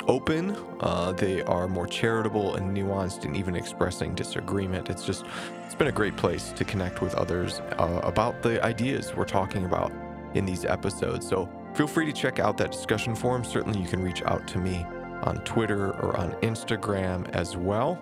open. 0.08 0.56
Uh, 0.80 1.12
they 1.14 1.42
are 1.44 1.68
more 1.68 1.88
charitable 1.88 2.56
and 2.56 2.76
nuanced 2.76 3.26
and 3.26 3.36
even 3.36 3.56
expressing 3.56 4.16
disagreement. 4.16 4.90
It's 4.90 5.06
just, 5.06 5.26
it's 5.66 5.76
been 5.76 5.88
a 5.88 5.92
great 5.92 6.18
place 6.18 6.52
to 6.52 6.66
connect 6.66 7.02
with 7.02 7.16
others 7.16 7.60
uh, 7.78 8.02
about 8.04 8.42
the 8.42 8.64
ideas 8.64 9.16
we're 9.16 9.26
talking 9.26 9.66
about 9.66 9.92
in 10.34 10.46
these 10.46 10.66
episodes. 10.66 11.28
So 11.28 11.50
feel 11.76 11.88
free 11.88 12.06
to 12.06 12.14
check 12.14 12.40
out 12.40 12.58
that 12.58 12.72
discussion 12.72 13.16
forum. 13.16 13.44
Certainly, 13.44 13.80
you 13.80 13.88
can 13.88 14.02
reach 14.02 14.22
out 14.24 14.48
to 14.50 14.58
me 14.58 14.86
on 15.24 15.38
Twitter 15.46 15.92
or 16.02 16.18
on 16.18 16.32
Instagram 16.42 17.30
as 17.32 17.56
well. 17.56 18.00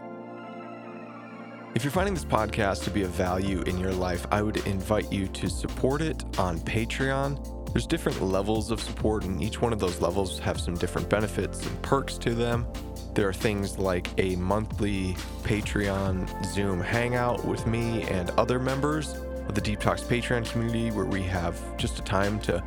If 1.73 1.85
you're 1.85 1.91
finding 1.91 2.13
this 2.13 2.25
podcast 2.25 2.83
to 2.83 2.91
be 2.91 3.03
of 3.03 3.11
value 3.11 3.61
in 3.61 3.77
your 3.77 3.93
life, 3.93 4.25
I 4.29 4.41
would 4.41 4.57
invite 4.67 5.11
you 5.11 5.27
to 5.29 5.49
support 5.49 6.01
it 6.01 6.25
on 6.37 6.59
Patreon. 6.59 7.60
There's 7.73 7.87
different 7.87 8.21
levels 8.21 8.69
of 8.69 8.81
support, 8.81 9.23
and 9.23 9.41
each 9.41 9.61
one 9.61 9.71
of 9.71 9.79
those 9.79 10.01
levels 10.01 10.39
have 10.39 10.59
some 10.59 10.75
different 10.75 11.09
benefits 11.09 11.65
and 11.65 11.81
perks 11.81 12.17
to 12.17 12.35
them. 12.35 12.67
There 13.13 13.29
are 13.29 13.33
things 13.33 13.77
like 13.77 14.09
a 14.17 14.35
monthly 14.35 15.15
Patreon 15.43 16.45
Zoom 16.45 16.81
hangout 16.81 17.45
with 17.45 17.65
me 17.67 18.03
and 18.03 18.29
other 18.31 18.59
members 18.59 19.13
of 19.47 19.55
the 19.55 19.61
Deep 19.61 19.79
Talks 19.79 20.01
Patreon 20.01 20.49
community 20.51 20.91
where 20.91 21.05
we 21.05 21.21
have 21.23 21.77
just 21.77 21.99
a 21.99 22.01
time 22.01 22.39
to 22.41 22.63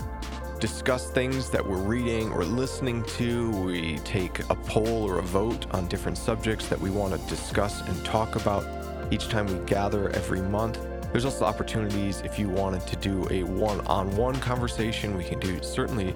discuss 0.59 1.10
things 1.10 1.51
that 1.51 1.66
we're 1.66 1.76
reading 1.76 2.32
or 2.32 2.44
listening 2.44 3.05
to. 3.05 3.51
We 3.62 3.98
take 3.98 4.40
a 4.48 4.55
poll 4.55 5.06
or 5.06 5.18
a 5.18 5.22
vote 5.22 5.66
on 5.72 5.86
different 5.89 6.16
subjects 6.16 6.68
that 6.68 6.81
we 6.81 6.89
want 6.89 7.12
to 7.12 7.28
discuss 7.28 7.86
and 7.86 8.05
talk 8.05 8.36
about 8.36 8.64
each 9.12 9.28
time 9.28 9.47
we 9.47 9.64
gather 9.66 10.09
every 10.10 10.40
month. 10.40 10.78
There's 11.15 11.27
also 11.27 11.45
opportunities 11.45 12.23
if 12.23 12.41
you 12.41 12.49
wanted 12.49 12.85
to 12.89 12.97
do 12.97 13.28
a 13.31 13.45
one-on-one 13.45 14.35
conversation, 14.41 15.16
we 15.16 15.23
can 15.23 15.39
do 15.39 15.62
certainly 15.62 16.12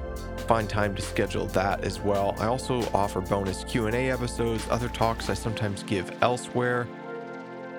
find 0.49 0.69
time 0.69 0.93
to 0.97 1.03
schedule 1.03 1.47
that 1.47 1.85
as 1.85 2.01
well. 2.01 2.35
I 2.41 2.47
also 2.47 2.83
offer 2.93 3.20
bonus 3.20 3.62
Q&A 3.62 4.11
episodes, 4.11 4.66
other 4.70 4.89
talks 4.89 5.31
I 5.31 5.35
sometimes 5.35 5.85
give 5.85 6.11
elsewhere, 6.20 6.89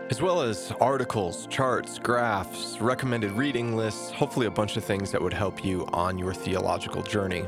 as 0.10 0.22
well 0.22 0.40
as 0.40 0.72
articles, 0.80 1.46
charts, 1.48 2.00
graphs, 2.00 2.80
recommended 2.80 3.34
reading 3.34 3.76
lists, 3.76 4.12
hopefully 4.12 4.46
a 4.46 4.52
bunch 4.52 4.78
of 4.78 4.86
things 4.86 5.12
that 5.12 5.22
would 5.22 5.34
help 5.34 5.66
you 5.66 5.86
on 5.92 6.18
your 6.18 6.34
theological 6.34 7.04
journey. 7.04 7.44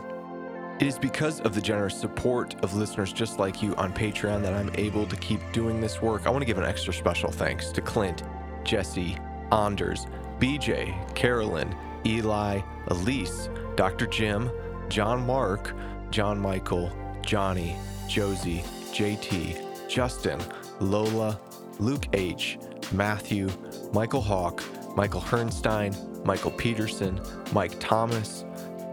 It 0.81 0.88
is 0.88 0.99
because 0.99 1.39
of 1.39 1.56
the 1.56 1.61
generous 1.61 1.98
support 1.98 2.61
of 2.61 2.73
listeners 2.73 3.14
just 3.14 3.39
like 3.39 3.64
you 3.64 3.73
on 3.77 3.93
Patreon 3.93 4.41
that 4.41 4.53
I'm 4.53 4.72
able 4.76 5.06
to 5.06 5.15
keep 5.15 5.39
doing 5.53 5.80
this 5.80 6.02
work. 6.02 6.27
I 6.27 6.30
want 6.30 6.41
to 6.41 6.45
give 6.45 6.57
an 6.57 6.65
extra 6.65 6.93
special 6.93 7.31
thanks 7.31 7.72
to 7.72 7.80
Clint, 7.80 8.23
Jesse, 8.65 9.18
Anders, 9.51 10.07
BJ, 10.39 10.93
Carolyn, 11.15 11.75
Eli, 12.05 12.61
Elise, 12.87 13.49
Dr. 13.75 14.07
Jim, 14.07 14.49
John 14.89 15.25
Mark, 15.25 15.73
John 16.09 16.39
Michael, 16.39 16.91
Johnny, 17.25 17.75
Josie, 18.07 18.63
JT, 18.91 19.87
Justin, 19.87 20.39
Lola, 20.79 21.39
Luke 21.79 22.07
H., 22.13 22.57
Matthew, 22.91 23.49
Michael 23.93 24.21
Hawk, 24.21 24.63
Michael 24.95 25.21
Hernstein, 25.21 25.95
Michael 26.25 26.51
Peterson, 26.51 27.19
Mike 27.53 27.79
Thomas, 27.79 28.45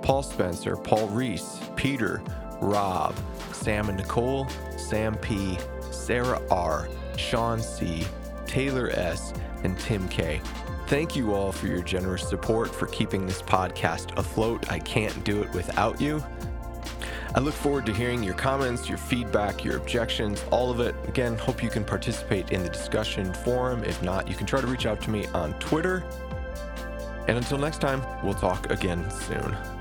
Paul 0.03 0.23
Spencer, 0.23 0.77
Paul 0.77 1.09
Reese, 1.09 1.61
Peter, 1.77 2.23
Rob, 2.61 3.15
Sam 3.53 3.89
and 3.89 3.99
Nicole, 3.99 4.49
Sam 4.77 5.17
P., 5.17 5.59
Sarah 5.91 6.41
R., 6.51 6.89
Sean 7.17 7.61
C., 7.61 8.05
Taylor 8.47 8.91
S., 8.91 9.33
and 9.63 9.79
Tim 9.79 10.09
K. 10.09 10.41
Thank 10.87 11.15
you 11.15 11.35
all 11.35 11.53
for 11.53 11.67
your 11.67 11.83
generous 11.83 12.27
support 12.29 12.75
for 12.75 12.87
keeping 12.87 13.27
this 13.27 13.43
podcast 13.43 14.17
afloat. 14.17 14.71
I 14.71 14.79
can't 14.79 15.23
do 15.25 15.43
it 15.43 15.53
without 15.53 16.01
you. 16.01 16.25
I 17.35 17.41
look 17.41 17.55
forward 17.55 17.85
to 17.87 17.93
hearing 17.93 18.23
your 18.23 18.35
comments, 18.35 18.89
your 18.89 18.97
feedback, 18.97 19.65
your 19.65 19.77
objections, 19.77 20.45
all 20.51 20.71
of 20.71 20.81
it. 20.81 20.95
Again, 21.07 21.37
hope 21.37 21.63
you 21.63 21.69
can 21.69 21.85
participate 21.85 22.53
in 22.53 22.63
the 22.63 22.71
discussion 22.71 23.35
forum. 23.35 23.85
If 23.85 24.03
not, 24.03 24.29
you 24.29 24.35
can 24.35 24.47
try 24.47 24.61
to 24.63 24.67
reach 24.67 24.87
out 24.87 25.01
to 25.03 25.11
me 25.11 25.27
on 25.29 25.53
Twitter. 25.59 26.05
And 27.29 27.37
until 27.37 27.59
next 27.59 27.83
time, 27.83 28.03
we'll 28.25 28.33
talk 28.33 28.71
again 28.71 29.11
soon. 29.11 29.78